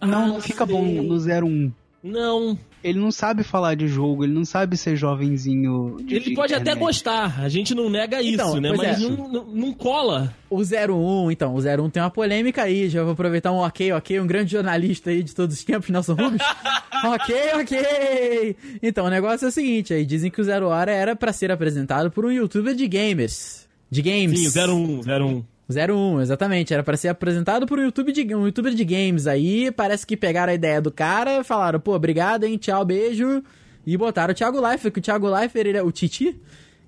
Não, 0.00 0.24
Ah, 0.24 0.26
não 0.26 0.40
fica 0.40 0.64
bom 0.66 0.84
sei. 0.84 1.00
no 1.00 1.14
01. 1.46 1.72
Não, 2.02 2.58
Ele 2.82 2.98
não 2.98 3.10
sabe 3.12 3.42
falar 3.42 3.74
de 3.74 3.86
jogo, 3.86 4.24
ele 4.24 4.32
não 4.32 4.44
sabe 4.44 4.76
ser 4.76 4.96
jovenzinho. 4.96 5.96
de- 6.02 6.14
ele 6.14 6.24
de 6.30 6.34
pode 6.34 6.54
até 6.54 6.62
internet. 6.72 6.80
gostar, 6.86 7.40
a 7.40 7.48
gente 7.48 7.74
não 7.74 7.90
nega 7.90 8.22
isso, 8.22 8.34
Então, 8.34 8.60
né? 8.60 8.72
Mas 8.74 9.02
é. 9.02 9.08
não, 9.08 9.28
não, 9.28 9.44
não 9.46 9.72
cola. 9.74 10.34
O 10.48 10.62
01, 10.64 11.30
então, 11.30 11.54
o 11.54 11.60
01 11.60 11.90
tem 11.90 12.02
uma 12.02 12.10
polêmica 12.10 12.62
aí, 12.62 12.88
já 12.88 13.02
vou 13.02 13.12
aproveitar 13.12 13.52
um 13.52 13.58
ok, 13.58 13.92
ok, 13.92 14.18
um 14.20 14.26
grande 14.26 14.52
jornalista 14.52 15.10
aí 15.10 15.22
de 15.22 15.34
todos 15.34 15.56
os 15.58 15.64
tempos, 15.64 15.90
Nelson 15.90 16.14
Rubens. 16.14 16.42
ok, 17.04 17.36
ok! 17.60 18.56
Então, 18.82 19.06
o 19.06 19.10
negócio 19.10 19.44
é 19.46 19.48
o 19.48 19.52
seguinte, 19.52 19.92
aí 19.92 20.04
dizem 20.04 20.30
que 20.30 20.40
o 20.40 20.44
Zero 20.44 20.66
Hora 20.68 20.90
era 20.90 21.14
pra 21.14 21.32
ser 21.32 21.50
apresentado 21.52 22.10
por 22.10 22.24
um 22.24 22.30
youtuber 22.30 22.74
de 22.74 22.88
gamers. 22.88 23.68
De 23.90 24.02
games. 24.02 24.52
Sim, 24.52 24.60
01, 24.60 25.00
01. 25.02 25.44
01, 25.70 26.20
exatamente. 26.20 26.74
Era 26.74 26.82
pra 26.82 26.96
ser 26.96 27.08
apresentado 27.08 27.66
por 27.66 27.78
um, 27.78 27.84
YouTube 27.84 28.12
de, 28.12 28.34
um 28.34 28.46
youtuber 28.46 28.74
de 28.74 28.84
games. 28.84 29.26
Aí 29.26 29.70
parece 29.70 30.06
que 30.06 30.16
pegaram 30.16 30.52
a 30.52 30.54
ideia 30.54 30.80
do 30.80 30.90
cara, 30.90 31.44
falaram, 31.44 31.80
pô, 31.80 31.94
obrigado, 31.94 32.44
hein, 32.44 32.56
tchau, 32.58 32.84
beijo. 32.84 33.42
E 33.86 33.96
botaram 33.96 34.32
o 34.32 34.34
Thiago 34.34 34.60
Leifert, 34.60 34.92
que 34.92 34.98
o 34.98 35.02
Thiago 35.02 35.28
Leifert, 35.28 35.66
ele 35.66 35.78
é 35.78 35.82
o 35.82 35.90
Titi, 35.90 36.40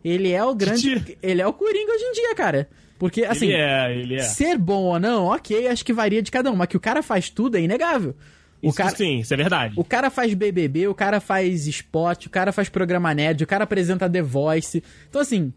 ele 0.05 0.31
é 0.31 0.45
o 0.45 0.55
grande... 0.55 1.01
Titi. 1.01 1.19
Ele 1.23 1.41
é 1.41 1.47
o 1.47 1.53
Coringa 1.53 1.93
hoje 1.93 2.05
em 2.05 2.13
dia, 2.13 2.35
cara. 2.35 2.69
Porque, 2.99 3.25
assim, 3.25 3.47
ele 3.47 3.57
é, 3.57 3.97
ele 3.97 4.15
é. 4.17 4.23
ser 4.23 4.57
bom 4.57 4.85
ou 4.85 5.01
não, 5.01 5.27
ok, 5.27 5.67
acho 5.67 5.85
que 5.85 5.93
varia 5.93 6.23
de 6.23 6.31
cada 6.31 6.53
um. 6.53 6.55
Mas 6.55 6.69
que 6.69 6.77
o 6.77 6.81
cara 6.81 7.03
faz 7.03 7.29
tudo 7.29 7.57
é 7.57 7.61
inegável. 7.61 8.15
O 8.63 8.69
Isso 8.69 8.77
cara, 8.77 8.95
sim, 8.95 9.19
isso 9.19 9.35
é 9.35 9.37
verdade. 9.37 9.75
o 9.77 9.83
cara 9.83 10.09
faz 10.09 10.33
BBB, 10.35 10.87
o 10.87 10.95
cara 10.95 11.19
faz 11.19 11.67
spot, 11.67 12.27
o 12.27 12.31
cara 12.31 12.53
faz 12.53 12.69
programa 12.69 13.13
nerd, 13.13 13.43
o 13.43 13.47
cara 13.47 13.65
apresenta 13.65 14.09
The 14.09 14.23
Voice. 14.23 14.85
Então, 15.09 15.21
assim, 15.21 15.53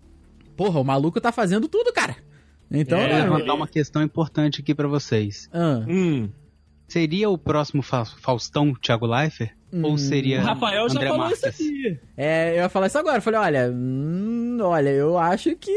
porra, 0.57 0.79
o 0.79 0.83
maluco 0.83 1.21
tá 1.21 1.31
fazendo 1.31 1.67
tudo, 1.67 1.93
cara. 1.93 2.15
Então, 2.71 2.97
É, 2.97 3.07
Vou 3.07 3.17
é, 3.17 3.23
levantar 3.23 3.53
uma 3.53 3.67
questão 3.67 4.01
importante 4.03 4.61
aqui 4.61 4.73
pra 4.73 4.87
vocês. 4.87 5.49
ah, 5.53 5.83
Hum. 5.87 6.29
Seria 6.87 7.29
o 7.31 7.37
próximo 7.37 7.81
Fa- 7.81 8.05
Faustão 8.05 8.73
Thiago 8.75 9.07
Leifert? 9.07 9.51
Ou 9.73 9.93
O 9.93 9.97
seria 9.97 10.41
Rafael 10.41 10.87
já 10.87 10.95
André 10.95 11.07
falou 11.09 11.23
Marques? 11.25 11.39
isso 11.39 11.47
aqui. 11.47 11.99
É, 12.15 12.51
eu 12.51 12.55
ia 12.57 12.69
falar 12.69 12.87
isso 12.87 12.97
agora. 12.97 13.17
Eu 13.17 13.21
falei, 13.21 13.39
olha, 13.39 13.71
hum, 13.73 14.57
olha, 14.61 14.89
eu 14.89 15.17
acho 15.17 15.55
que 15.55 15.71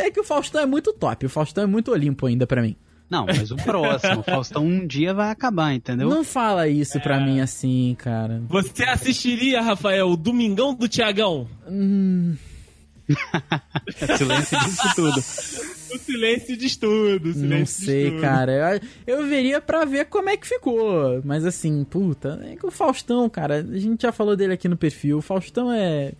é 0.00 0.10
que 0.10 0.18
o 0.18 0.24
Faustão 0.24 0.62
é 0.62 0.66
muito 0.66 0.92
top. 0.92 1.26
O 1.26 1.28
Faustão 1.28 1.62
é 1.64 1.66
muito 1.66 1.92
Olimpo 1.92 2.26
ainda 2.26 2.46
pra 2.46 2.62
mim. 2.62 2.74
Não, 3.10 3.26
mas 3.26 3.50
o 3.52 3.56
próximo. 3.56 4.20
O 4.20 4.22
Faustão 4.24 4.64
um 4.66 4.86
dia 4.86 5.12
vai 5.14 5.30
acabar, 5.30 5.72
entendeu? 5.74 6.08
Não 6.08 6.24
fala 6.24 6.66
isso 6.66 6.98
pra 7.00 7.20
É. 7.20 7.24
mim 7.24 7.40
assim, 7.40 7.94
cara. 7.98 8.42
Você 8.48 8.82
assistiria, 8.84 9.60
Rafael, 9.60 10.08
o 10.08 10.16
Domingão 10.16 10.74
do 10.74 10.88
Tiagão? 10.88 11.46
Hum, 11.68 12.34
Silêncio 14.16 14.58
disso 14.60 14.94
tudo. 14.96 15.20
O 15.94 15.98
silêncio 15.98 16.56
de 16.56 16.66
estudo. 16.66 17.28
o 17.28 17.32
silêncio 17.32 17.58
não 17.58 17.66
sei, 17.66 18.04
estudo. 18.06 18.20
cara. 18.20 18.80
Eu, 19.06 19.18
eu 19.18 19.26
veria 19.26 19.60
pra 19.60 19.84
ver 19.84 20.06
como 20.06 20.28
é 20.28 20.36
que 20.36 20.46
ficou. 20.46 21.20
Mas 21.24 21.44
assim, 21.44 21.84
puta, 21.84 22.40
é 22.44 22.56
que 22.56 22.66
o 22.66 22.70
Faustão, 22.70 23.28
cara, 23.28 23.56
a 23.56 23.78
gente 23.78 24.02
já 24.02 24.12
falou 24.12 24.36
dele 24.36 24.54
aqui 24.54 24.68
no 24.68 24.76
perfil. 24.76 25.18
O 25.18 25.22
Faustão 25.22 25.72
é. 25.72 26.12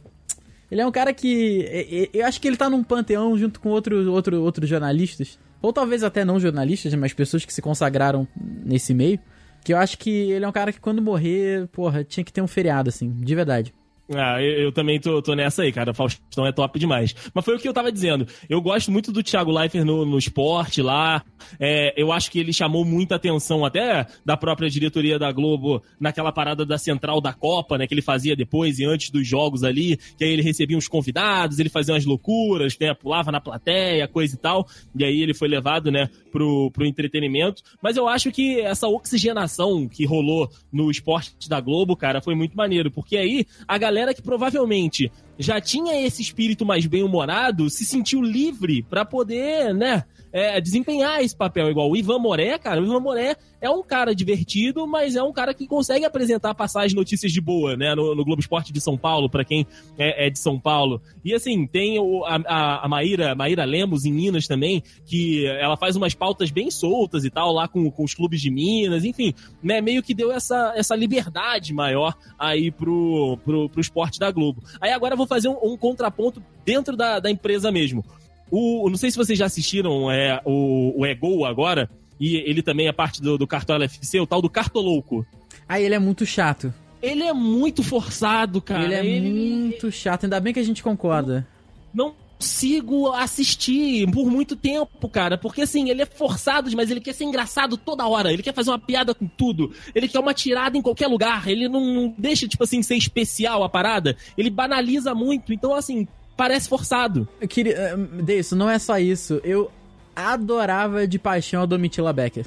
Ele 0.70 0.80
é 0.80 0.86
um 0.86 0.92
cara 0.92 1.12
que. 1.12 2.08
Eu 2.12 2.26
acho 2.26 2.40
que 2.40 2.48
ele 2.48 2.56
tá 2.56 2.70
num 2.70 2.82
panteão 2.82 3.36
junto 3.36 3.60
com 3.60 3.68
outro, 3.68 4.10
outro, 4.10 4.42
outros 4.42 4.68
jornalistas. 4.68 5.38
Ou 5.60 5.72
talvez 5.72 6.02
até 6.02 6.24
não 6.24 6.38
jornalistas, 6.38 6.92
mas 6.94 7.12
pessoas 7.12 7.44
que 7.44 7.52
se 7.52 7.62
consagraram 7.62 8.28
nesse 8.36 8.92
meio. 8.92 9.18
Que 9.64 9.72
eu 9.72 9.78
acho 9.78 9.96
que 9.96 10.10
ele 10.30 10.44
é 10.44 10.48
um 10.48 10.52
cara 10.52 10.72
que 10.72 10.80
quando 10.80 11.00
morrer, 11.00 11.66
porra, 11.68 12.04
tinha 12.04 12.22
que 12.22 12.32
ter 12.32 12.42
um 12.42 12.46
feriado, 12.46 12.90
assim, 12.90 13.10
de 13.10 13.34
verdade. 13.34 13.72
Ah, 14.12 14.42
eu, 14.42 14.64
eu 14.64 14.72
também 14.72 15.00
tô, 15.00 15.22
tô 15.22 15.34
nessa 15.34 15.62
aí, 15.62 15.72
cara. 15.72 15.94
Faustão 15.94 16.46
é 16.46 16.52
top 16.52 16.78
demais. 16.78 17.14
Mas 17.32 17.44
foi 17.44 17.56
o 17.56 17.58
que 17.58 17.66
eu 17.66 17.72
tava 17.72 17.90
dizendo. 17.90 18.26
Eu 18.50 18.60
gosto 18.60 18.92
muito 18.92 19.10
do 19.10 19.22
Thiago 19.22 19.50
Leifert 19.50 19.84
no, 19.84 20.04
no 20.04 20.18
esporte 20.18 20.82
lá. 20.82 21.24
É, 21.58 21.94
eu 21.96 22.12
acho 22.12 22.30
que 22.30 22.38
ele 22.38 22.52
chamou 22.52 22.84
muita 22.84 23.14
atenção 23.14 23.64
até 23.64 24.06
da 24.24 24.36
própria 24.36 24.68
diretoria 24.68 25.18
da 25.18 25.32
Globo 25.32 25.82
naquela 25.98 26.30
parada 26.30 26.66
da 26.66 26.76
central 26.76 27.18
da 27.18 27.32
Copa, 27.32 27.78
né? 27.78 27.86
Que 27.86 27.94
ele 27.94 28.02
fazia 28.02 28.36
depois 28.36 28.78
e 28.78 28.84
antes 28.84 29.10
dos 29.10 29.26
jogos 29.26 29.64
ali. 29.64 29.96
Que 30.18 30.24
aí 30.24 30.32
ele 30.32 30.42
recebia 30.42 30.76
uns 30.76 30.86
convidados, 30.88 31.58
ele 31.58 31.70
fazia 31.70 31.94
umas 31.94 32.04
loucuras, 32.04 32.76
né? 32.78 32.92
Pulava 32.92 33.32
na 33.32 33.40
plateia, 33.40 34.06
coisa 34.06 34.34
e 34.34 34.38
tal. 34.38 34.68
E 34.94 35.02
aí 35.02 35.22
ele 35.22 35.32
foi 35.32 35.48
levado, 35.48 35.90
né, 35.90 36.10
pro, 36.30 36.70
pro 36.72 36.84
entretenimento. 36.84 37.62
Mas 37.82 37.96
eu 37.96 38.06
acho 38.06 38.30
que 38.30 38.60
essa 38.60 38.86
oxigenação 38.86 39.88
que 39.88 40.04
rolou 40.04 40.50
no 40.70 40.90
esporte 40.90 41.48
da 41.48 41.58
Globo, 41.58 41.96
cara, 41.96 42.20
foi 42.20 42.34
muito 42.34 42.54
maneiro. 42.54 42.90
Porque 42.90 43.16
aí 43.16 43.46
a 43.66 43.78
galera 43.78 43.93
que 44.14 44.22
provavelmente 44.22 45.10
já 45.38 45.60
tinha 45.60 46.00
esse 46.06 46.22
espírito 46.22 46.64
mais 46.64 46.86
bem-humorado 46.86 47.68
se 47.70 47.84
sentiu 47.84 48.22
livre 48.22 48.82
pra 48.82 49.04
poder, 49.04 49.74
né, 49.74 50.04
é, 50.34 50.60
desempenhar 50.60 51.22
esse 51.22 51.36
papel. 51.36 51.70
Igual 51.70 51.88
o 51.88 51.96
Ivan 51.96 52.18
Moré, 52.18 52.58
cara. 52.58 52.80
O 52.80 52.84
Ivan 52.84 52.98
Moré 52.98 53.36
é 53.60 53.70
um 53.70 53.84
cara 53.84 54.12
divertido, 54.12 54.84
mas 54.84 55.14
é 55.14 55.22
um 55.22 55.32
cara 55.32 55.54
que 55.54 55.66
consegue 55.66 56.04
apresentar 56.04 56.54
passagens 56.54 56.92
notícias 56.92 57.32
de 57.32 57.40
boa, 57.40 57.76
né, 57.76 57.94
no, 57.94 58.14
no 58.16 58.24
Globo 58.24 58.40
Esporte 58.40 58.72
de 58.72 58.80
São 58.80 58.98
Paulo, 58.98 59.30
pra 59.30 59.44
quem 59.44 59.64
é, 59.96 60.26
é 60.26 60.30
de 60.30 60.38
São 60.38 60.58
Paulo. 60.58 61.00
E 61.24 61.32
assim, 61.32 61.66
tem 61.68 62.00
o, 62.00 62.24
a, 62.24 62.84
a, 62.84 62.88
Maíra, 62.88 63.34
Maíra 63.34 63.64
Lemos 63.64 64.04
em 64.04 64.12
Minas 64.12 64.48
também, 64.48 64.82
que 65.06 65.46
ela 65.46 65.76
faz 65.76 65.94
umas 65.94 66.14
pautas 66.14 66.50
bem 66.50 66.68
soltas 66.68 67.24
e 67.24 67.30
tal, 67.30 67.52
lá 67.52 67.68
com, 67.68 67.88
com 67.90 68.02
os 68.02 68.12
clubes 68.12 68.40
de 68.40 68.50
Minas, 68.50 69.04
enfim, 69.04 69.32
né, 69.62 69.80
meio 69.80 70.02
que 70.02 70.12
deu 70.12 70.32
essa, 70.32 70.74
essa 70.76 70.96
liberdade 70.96 71.72
maior 71.72 72.14
aí 72.36 72.72
pro, 72.72 73.38
pro, 73.44 73.68
pro 73.70 73.80
esporte 73.80 74.18
da 74.18 74.32
Globo. 74.32 74.62
Aí 74.80 74.90
agora 74.90 75.14
eu 75.14 75.18
vou 75.24 75.28
fazer 75.28 75.48
um, 75.48 75.56
um 75.62 75.76
contraponto 75.76 76.42
dentro 76.64 76.96
da, 76.96 77.18
da 77.18 77.30
empresa 77.30 77.70
mesmo. 77.70 78.04
O, 78.50 78.88
não 78.88 78.96
sei 78.96 79.10
se 79.10 79.16
vocês 79.16 79.38
já 79.38 79.46
assistiram 79.46 80.10
é, 80.10 80.40
o, 80.44 81.00
o 81.00 81.06
Ego 81.06 81.44
agora, 81.44 81.90
e 82.20 82.36
ele 82.36 82.62
também 82.62 82.86
é 82.86 82.92
parte 82.92 83.20
do, 83.20 83.36
do 83.36 83.46
Cartola 83.46 83.84
FC, 83.84 84.20
o 84.20 84.26
tal 84.26 84.40
do 84.40 84.50
Cartolouco. 84.50 85.26
Aí 85.68 85.84
ele 85.84 85.94
é 85.94 85.98
muito 85.98 86.24
chato. 86.24 86.72
Ele 87.02 87.22
é 87.22 87.32
muito 87.32 87.82
forçado, 87.82 88.62
cara. 88.62 88.84
ele 88.84 88.94
é 88.94 89.20
muito 89.20 89.90
chato, 89.90 90.24
ainda 90.24 90.40
bem 90.40 90.52
que 90.52 90.60
a 90.60 90.64
gente 90.64 90.82
concorda. 90.82 91.46
não 91.92 92.14
consigo 92.38 93.12
assistir 93.12 94.10
por 94.10 94.26
muito 94.26 94.56
tempo, 94.56 95.08
cara. 95.08 95.38
Porque 95.38 95.62
assim, 95.62 95.90
ele 95.90 96.02
é 96.02 96.06
forçado, 96.06 96.70
mas 96.76 96.90
ele 96.90 97.00
quer 97.00 97.14
ser 97.14 97.24
engraçado 97.24 97.76
toda 97.76 98.06
hora. 98.06 98.32
Ele 98.32 98.42
quer 98.42 98.54
fazer 98.54 98.70
uma 98.70 98.78
piada 98.78 99.14
com 99.14 99.26
tudo. 99.26 99.72
Ele 99.94 100.08
quer 100.08 100.18
uma 100.18 100.34
tirada 100.34 100.76
em 100.76 100.82
qualquer 100.82 101.06
lugar. 101.06 101.48
Ele 101.48 101.68
não 101.68 102.14
deixa, 102.18 102.46
tipo 102.46 102.64
assim, 102.64 102.82
ser 102.82 102.96
especial 102.96 103.62
a 103.62 103.68
parada. 103.68 104.16
Ele 104.36 104.50
banaliza 104.50 105.14
muito. 105.14 105.52
Então, 105.52 105.74
assim, 105.74 106.06
parece 106.36 106.68
forçado. 106.68 107.28
Eu 107.40 107.48
queria. 107.48 107.96
Isso, 108.28 108.54
não 108.54 108.68
é 108.68 108.78
só 108.78 108.98
isso. 108.98 109.40
Eu 109.44 109.70
adorava 110.14 111.06
de 111.06 111.18
paixão 111.18 111.62
a 111.62 111.66
Domitila 111.66 112.12
Becker. 112.12 112.46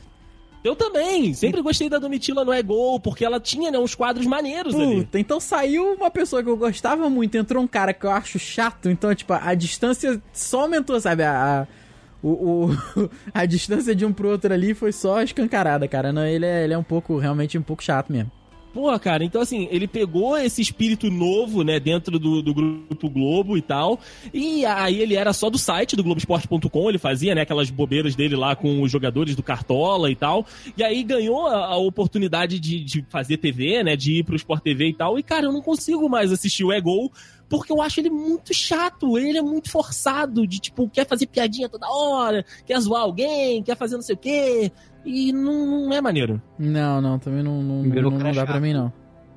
Eu 0.64 0.76
também. 0.76 1.34
Sempre 1.34 1.62
gostei 1.62 1.88
da 1.90 1.98
Domitila 2.00 2.44
no 2.44 2.52
É 2.52 2.62
Gol, 2.62 3.00
porque 3.00 3.24
ela 3.24 3.40
tinha, 3.40 3.72
né, 3.72 3.78
uns 3.80 3.96
quadros 3.96 4.26
maneiros 4.26 4.76
ali. 4.76 5.04
Puta, 5.06 5.20
então 5.20 5.40
saiu 5.40 5.94
uma 5.94 6.12
pessoa 6.12 6.44
que 6.44 6.50
eu 6.50 6.58
gostava 6.58 7.10
muito, 7.10 7.36
entrou 7.38 7.64
um 7.64 7.68
cara 7.68 7.94
que 7.94 8.06
eu 8.06 8.12
acho 8.12 8.38
chato, 8.38 8.90
então, 8.90 9.14
tipo, 9.16 9.34
a 9.34 9.54
distância 9.54 10.22
só 10.34 10.62
aumentou, 10.62 11.00
sabe? 11.00 11.24
A, 11.24 11.62
a, 11.62 11.68
o, 12.22 12.66
o- 12.66 13.10
a 13.34 13.46
distância 13.46 13.96
de 13.96 14.06
um 14.06 14.12
pro 14.12 14.30
outro 14.30 14.52
ali 14.54 14.74
foi 14.74 14.92
só 14.92 15.22
escancarada, 15.22 15.88
cara. 15.88 16.12
Não, 16.12 16.26
ele, 16.26 16.46
é, 16.46 16.64
ele 16.66 16.74
é 16.74 16.78
um 16.78 16.84
pouco, 16.84 17.18
realmente 17.18 17.58
um 17.58 17.62
pouco 17.62 17.84
chato 17.84 18.12
mesmo. 18.12 18.32
Porra, 18.78 19.00
cara, 19.00 19.24
então 19.24 19.42
assim, 19.42 19.68
ele 19.72 19.88
pegou 19.88 20.38
esse 20.38 20.62
espírito 20.62 21.10
novo, 21.10 21.64
né, 21.64 21.80
dentro 21.80 22.20
do, 22.20 22.44
do 22.44 22.54
Grupo 22.54 23.10
Globo 23.10 23.58
e 23.58 23.62
tal, 23.64 24.00
e 24.32 24.68
aí 24.68 25.02
ele 25.02 25.16
era 25.16 25.34
só 25.34 25.50
do 25.50 25.58
site 25.58 25.96
do 25.96 26.04
Globoesporte.com, 26.04 26.88
ele 26.88 27.00
fazia, 27.00 27.34
né, 27.34 27.42
aquelas 27.42 27.72
bobeiras 27.72 28.14
dele 28.14 28.36
lá 28.36 28.56
com 28.56 28.84
os 28.84 28.92
jogadores 28.92 29.36
do 29.36 29.42
Cartola 29.42 30.12
e 30.12 30.16
tal, 30.16 30.46
e 30.78 30.84
aí 30.84 31.02
ganhou 31.02 31.48
a, 31.48 31.66
a 31.66 31.78
oportunidade 31.78 32.60
de, 32.60 32.84
de 32.84 33.04
fazer 33.10 33.38
TV, 33.38 33.82
né, 33.82 33.96
de 33.96 34.20
ir 34.20 34.24
pro 34.24 34.36
Sport 34.36 34.62
TV 34.62 34.90
e 34.90 34.94
tal, 34.94 35.18
e 35.18 35.24
cara, 35.24 35.48
eu 35.48 35.52
não 35.52 35.64
consigo 35.64 36.08
mais 36.08 36.32
assistir 36.32 36.64
o 36.64 36.72
É 36.72 36.80
Gol, 36.80 37.12
porque 37.50 37.72
eu 37.72 37.82
acho 37.82 38.00
ele 38.00 38.12
muito 38.12 38.54
chato, 38.54 39.18
ele 39.18 39.40
é 39.40 39.42
muito 39.42 39.72
forçado, 39.72 40.46
de 40.46 40.60
tipo, 40.60 40.88
quer 40.88 41.08
fazer 41.08 41.26
piadinha 41.26 41.68
toda 41.68 41.90
hora, 41.90 42.46
quer 42.64 42.80
zoar 42.80 43.02
alguém, 43.02 43.64
quer 43.64 43.76
fazer 43.76 43.96
não 43.96 44.04
sei 44.04 44.14
o 44.14 44.20
quê, 44.20 44.72
e 45.08 45.32
não, 45.32 45.86
não 45.88 45.94
é 45.94 46.02
maneiro. 46.02 46.42
Não, 46.60 47.02
não, 47.02 47.18
também 47.18 47.42
não, 47.44 47.62
não, 47.64 47.84
Virou 47.90 48.12
não, 48.12 48.20
não 48.20 48.32
dá 48.34 48.46
pra 48.46 48.60
mim, 48.60 48.74
não. 48.74 48.92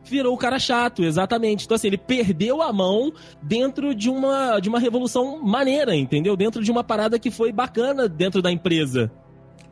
virou 0.04 0.34
o 0.34 0.38
cara 0.38 0.58
chato, 0.58 1.04
exatamente. 1.04 1.64
Então, 1.64 1.74
assim, 1.76 1.86
ele 1.86 1.98
perdeu 1.98 2.60
a 2.60 2.72
mão 2.72 3.12
dentro 3.42 3.94
de 3.94 4.10
uma, 4.10 4.58
de 4.60 4.68
uma 4.68 4.78
revolução 4.80 5.40
maneira, 5.42 5.94
entendeu? 5.94 6.36
Dentro 6.36 6.62
de 6.62 6.70
uma 6.70 6.82
parada 6.82 7.18
que 7.18 7.30
foi 7.30 7.52
bacana 7.52 8.08
dentro 8.08 8.42
da 8.42 8.50
empresa. 8.50 9.10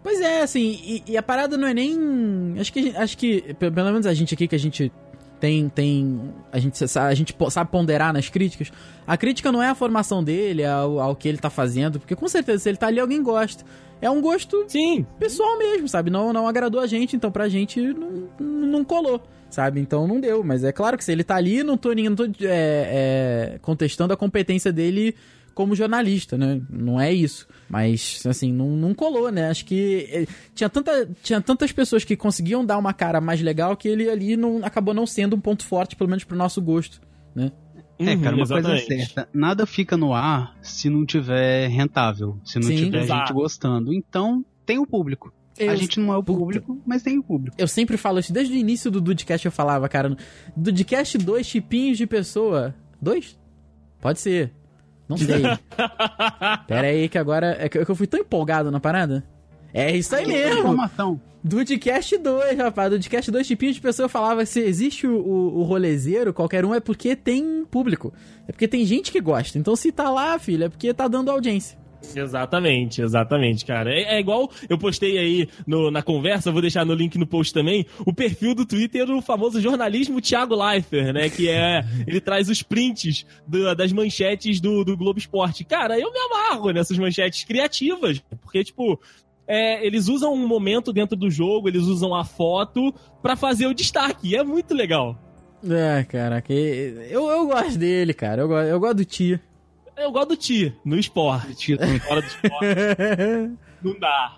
Pois 0.02 0.20
é, 0.20 0.42
assim, 0.42 0.78
e, 0.84 1.02
e 1.08 1.16
a 1.16 1.22
parada 1.22 1.56
não 1.58 1.66
é 1.66 1.74
nem. 1.74 2.54
Acho 2.58 2.72
que, 2.72 2.96
acho 2.96 3.18
que, 3.18 3.42
pe- 3.54 3.70
pelo 3.70 3.90
menos 3.90 4.06
a 4.06 4.14
gente 4.14 4.32
aqui 4.32 4.46
que 4.46 4.54
a 4.54 4.58
gente 4.58 4.92
tem. 5.40 5.68
tem 5.68 6.20
a, 6.52 6.58
gente, 6.58 6.82
a 6.98 7.14
gente 7.14 7.36
sabe 7.50 7.70
ponderar 7.70 8.12
nas 8.12 8.28
críticas. 8.28 8.70
A 9.06 9.16
crítica 9.16 9.50
não 9.50 9.62
é 9.62 9.68
a 9.68 9.74
formação 9.74 10.22
dele, 10.22 10.64
ao, 10.64 11.00
ao 11.00 11.16
que 11.16 11.28
ele 11.28 11.38
tá 11.38 11.50
fazendo, 11.50 11.98
porque 11.98 12.14
com 12.14 12.28
certeza 12.28 12.62
se 12.62 12.68
ele 12.68 12.78
tá 12.78 12.86
ali 12.86 13.00
alguém 13.00 13.22
gosta. 13.22 13.64
É 14.00 14.08
um 14.08 14.20
gosto 14.20 14.64
Sim, 14.68 15.04
pessoal 15.18 15.58
mesmo, 15.58 15.88
sabe? 15.88 16.10
Não, 16.10 16.32
não 16.32 16.46
agradou 16.46 16.80
a 16.80 16.86
gente, 16.86 17.16
então 17.16 17.32
pra 17.32 17.48
gente 17.48 17.80
não, 17.80 18.28
não 18.38 18.84
colou, 18.84 19.20
sabe? 19.50 19.80
Então 19.80 20.06
não 20.06 20.20
deu. 20.20 20.44
Mas 20.44 20.62
é 20.62 20.70
claro 20.70 20.96
que 20.96 21.04
se 21.04 21.10
ele 21.10 21.24
tá 21.24 21.34
ali, 21.34 21.64
não 21.64 21.76
tô, 21.76 21.92
não 21.92 22.14
tô 22.14 22.24
é, 22.24 22.28
é, 22.42 23.58
contestando 23.60 24.14
a 24.14 24.16
competência 24.16 24.72
dele 24.72 25.16
como 25.58 25.74
jornalista, 25.74 26.38
né? 26.38 26.62
Não 26.70 27.00
é 27.00 27.12
isso. 27.12 27.48
Mas, 27.68 28.24
assim, 28.24 28.52
não, 28.52 28.76
não 28.76 28.94
colou, 28.94 29.28
né? 29.32 29.50
Acho 29.50 29.64
que 29.64 30.06
eh, 30.08 30.26
tinha, 30.54 30.68
tanta, 30.70 31.04
tinha 31.20 31.40
tantas 31.40 31.72
pessoas 31.72 32.04
que 32.04 32.16
conseguiam 32.16 32.64
dar 32.64 32.78
uma 32.78 32.92
cara 32.92 33.20
mais 33.20 33.40
legal 33.42 33.76
que 33.76 33.88
ele 33.88 34.08
ali 34.08 34.36
não, 34.36 34.64
acabou 34.64 34.94
não 34.94 35.04
sendo 35.04 35.34
um 35.34 35.40
ponto 35.40 35.66
forte, 35.66 35.96
pelo 35.96 36.08
menos 36.08 36.22
pro 36.22 36.36
nosso 36.36 36.62
gosto, 36.62 37.00
né? 37.34 37.50
É, 37.98 38.16
cara, 38.16 38.36
Uhum, 38.36 38.42
uma 38.42 38.46
coisa 38.46 38.54
é 38.54 38.76
exatamente. 38.76 38.86
certa. 39.06 39.28
Nada 39.34 39.66
fica 39.66 39.96
no 39.96 40.14
ar 40.14 40.56
se 40.62 40.88
não 40.88 41.04
tiver 41.04 41.66
rentável, 41.66 42.38
se 42.44 42.60
não 42.60 42.68
Sim, 42.68 42.76
tiver 42.76 43.02
exato. 43.02 43.26
gente 43.26 43.32
gostando. 43.34 43.92
Então, 43.92 44.44
tem 44.64 44.78
o 44.78 44.86
público. 44.86 45.34
Eu- 45.58 45.72
a 45.72 45.74
gente 45.74 45.98
não 45.98 46.12
é 46.14 46.16
o 46.16 46.22
Puta. 46.22 46.38
público, 46.38 46.80
mas 46.86 47.02
tem 47.02 47.18
o 47.18 47.22
público. 47.24 47.56
Eu 47.58 47.66
sempre 47.66 47.96
falo 47.96 48.20
isso, 48.20 48.32
desde 48.32 48.54
o 48.54 48.56
início 48.56 48.92
do 48.92 49.00
Dudcast 49.00 49.44
eu 49.44 49.50
falava, 49.50 49.88
cara. 49.88 50.16
Dudcast 50.56 51.18
2 51.18 51.44
chipinhos 51.44 51.98
de 51.98 52.06
pessoa. 52.06 52.72
Dois? 53.02 53.36
Pode 54.00 54.20
ser. 54.20 54.52
Não 55.08 55.16
sei. 55.16 55.42
Pera 56.66 56.88
aí, 56.88 57.08
que 57.08 57.18
agora. 57.18 57.56
É 57.58 57.68
que 57.68 57.78
é 57.78 57.84
que 57.84 57.90
eu 57.90 57.96
fui 57.96 58.06
tão 58.06 58.20
empolgado 58.20 58.70
na 58.70 58.80
parada. 58.80 59.24
É 59.72 59.94
isso 59.96 60.14
aí 60.14 60.26
mesmo. 60.26 60.60
Informação. 60.60 61.20
Dudcast 61.42 62.18
2, 62.18 62.58
rapaz. 62.58 62.90
Dudcast 62.90 63.30
2 63.30 63.46
chipinhos 63.46 63.76
de 63.76 63.80
pessoa 63.80 64.08
falava 64.08 64.44
se 64.44 64.60
existe 64.60 65.06
o, 65.06 65.16
o, 65.16 65.60
o 65.60 65.62
rolezeiro, 65.62 66.34
qualquer 66.34 66.64
um, 66.64 66.74
é 66.74 66.80
porque 66.80 67.14
tem 67.14 67.64
público. 67.64 68.12
É 68.46 68.52
porque 68.52 68.66
tem 68.66 68.84
gente 68.84 69.12
que 69.12 69.20
gosta. 69.20 69.58
Então 69.58 69.76
se 69.76 69.92
tá 69.92 70.10
lá, 70.10 70.38
filho, 70.38 70.64
é 70.64 70.68
porque 70.68 70.92
tá 70.92 71.06
dando 71.06 71.30
audiência. 71.30 71.77
Exatamente, 72.14 73.02
exatamente, 73.02 73.64
cara. 73.64 73.90
É, 73.92 74.16
é 74.16 74.20
igual 74.20 74.50
eu 74.68 74.78
postei 74.78 75.18
aí 75.18 75.48
no- 75.66 75.90
na 75.90 76.02
conversa, 76.02 76.50
vou 76.52 76.60
deixar 76.62 76.84
no 76.84 76.94
link 76.94 77.18
no 77.18 77.26
post 77.26 77.52
também, 77.52 77.84
o 78.06 78.12
perfil 78.12 78.54
do 78.54 78.64
Twitter 78.64 79.04
do 79.06 79.20
famoso 79.20 79.60
jornalismo 79.60 80.20
Thiago 80.20 80.54
Leifert, 80.54 81.12
né? 81.12 81.28
Que 81.28 81.48
é. 81.48 81.84
Ele 82.06 82.20
traz 82.20 82.48
os 82.48 82.62
prints 82.62 83.26
do- 83.46 83.74
das 83.74 83.92
manchetes 83.92 84.60
do, 84.60 84.84
do 84.84 84.96
Globo 84.96 85.18
Esporte. 85.18 85.64
Cara, 85.64 85.98
eu 85.98 86.12
me 86.12 86.18
amarro 86.18 86.70
nessas 86.70 86.96
manchetes 86.98 87.44
criativas, 87.44 88.22
porque, 88.42 88.62
tipo. 88.64 89.00
é, 89.50 89.84
eles 89.86 90.08
usam 90.08 90.32
um 90.34 90.46
momento 90.46 90.92
dentro 90.92 91.16
do 91.16 91.30
jogo, 91.30 91.68
eles 91.68 91.84
usam 91.84 92.14
a 92.14 92.22
foto 92.24 92.92
pra 93.22 93.34
fazer 93.34 93.66
o 93.66 93.72
destaque. 93.74 94.28
E 94.28 94.36
é 94.36 94.44
muito 94.44 94.74
legal. 94.74 95.18
É, 95.68 96.04
caraca. 96.04 96.52
Eu, 96.52 97.28
eu 97.28 97.46
gosto 97.46 97.78
dele, 97.78 98.12
cara. 98.14 98.42
Eu, 98.42 98.52
eu 98.52 98.78
gosto 98.78 98.98
do 98.98 99.04
Tia. 99.04 99.40
Eu 99.98 100.12
gosto 100.12 100.28
do 100.30 100.36
Ti, 100.36 100.74
no 100.84 100.96
esporte. 100.98 101.76
Fora 102.06 102.20
do 102.20 102.26
esporte, 102.26 102.66
não 103.82 103.98
dá. 103.98 104.36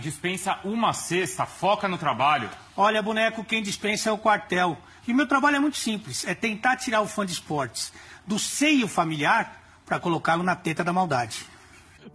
Dispensa 0.00 0.58
uma 0.64 0.92
cesta, 0.92 1.44
foca 1.46 1.88
no 1.88 1.98
trabalho. 1.98 2.48
Olha, 2.76 3.02
boneco, 3.02 3.42
quem 3.42 3.60
dispensa 3.62 4.08
é 4.10 4.12
o 4.12 4.18
quartel. 4.18 4.76
E 5.08 5.12
o 5.12 5.16
meu 5.16 5.26
trabalho 5.26 5.56
é 5.56 5.58
muito 5.58 5.76
simples: 5.78 6.24
é 6.28 6.34
tentar 6.34 6.76
tirar 6.76 7.00
o 7.00 7.06
fã 7.06 7.26
de 7.26 7.32
esportes 7.32 7.92
do 8.24 8.38
seio 8.38 8.86
familiar 8.86 9.60
para 9.84 9.98
colocá-lo 9.98 10.44
na 10.44 10.54
teta 10.54 10.84
da 10.84 10.92
maldade. 10.92 11.38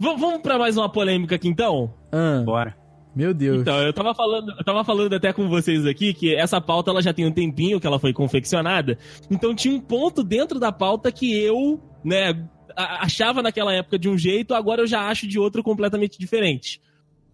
V- 0.00 0.16
vamos 0.16 0.40
pra 0.40 0.58
mais 0.58 0.76
uma 0.78 0.90
polêmica 0.90 1.34
aqui 1.34 1.48
então? 1.48 1.92
Ah, 2.10 2.42
Bora. 2.46 2.74
meu 3.14 3.34
Deus. 3.34 3.60
Então, 3.60 3.76
eu 3.82 3.92
tava 3.92 4.14
falando, 4.14 4.52
eu 4.58 4.64
tava 4.64 4.82
falando 4.82 5.12
até 5.14 5.30
com 5.34 5.46
vocês 5.48 5.84
aqui 5.84 6.14
que 6.14 6.34
essa 6.34 6.58
pauta 6.62 6.90
ela 6.90 7.02
já 7.02 7.12
tem 7.12 7.26
um 7.26 7.32
tempinho 7.32 7.78
que 7.78 7.86
ela 7.86 7.98
foi 7.98 8.14
confeccionada. 8.14 8.98
Então 9.30 9.54
tinha 9.54 9.74
um 9.74 9.80
ponto 9.80 10.24
dentro 10.24 10.58
da 10.58 10.72
pauta 10.72 11.12
que 11.12 11.30
eu, 11.38 11.78
né, 12.02 12.32
achava 12.76 13.42
naquela 13.42 13.72
época 13.72 13.98
de 13.98 14.08
um 14.08 14.16
jeito, 14.18 14.54
agora 14.54 14.82
eu 14.82 14.86
já 14.86 15.08
acho 15.08 15.26
de 15.26 15.38
outro 15.38 15.62
completamente 15.62 16.18
diferente. 16.18 16.80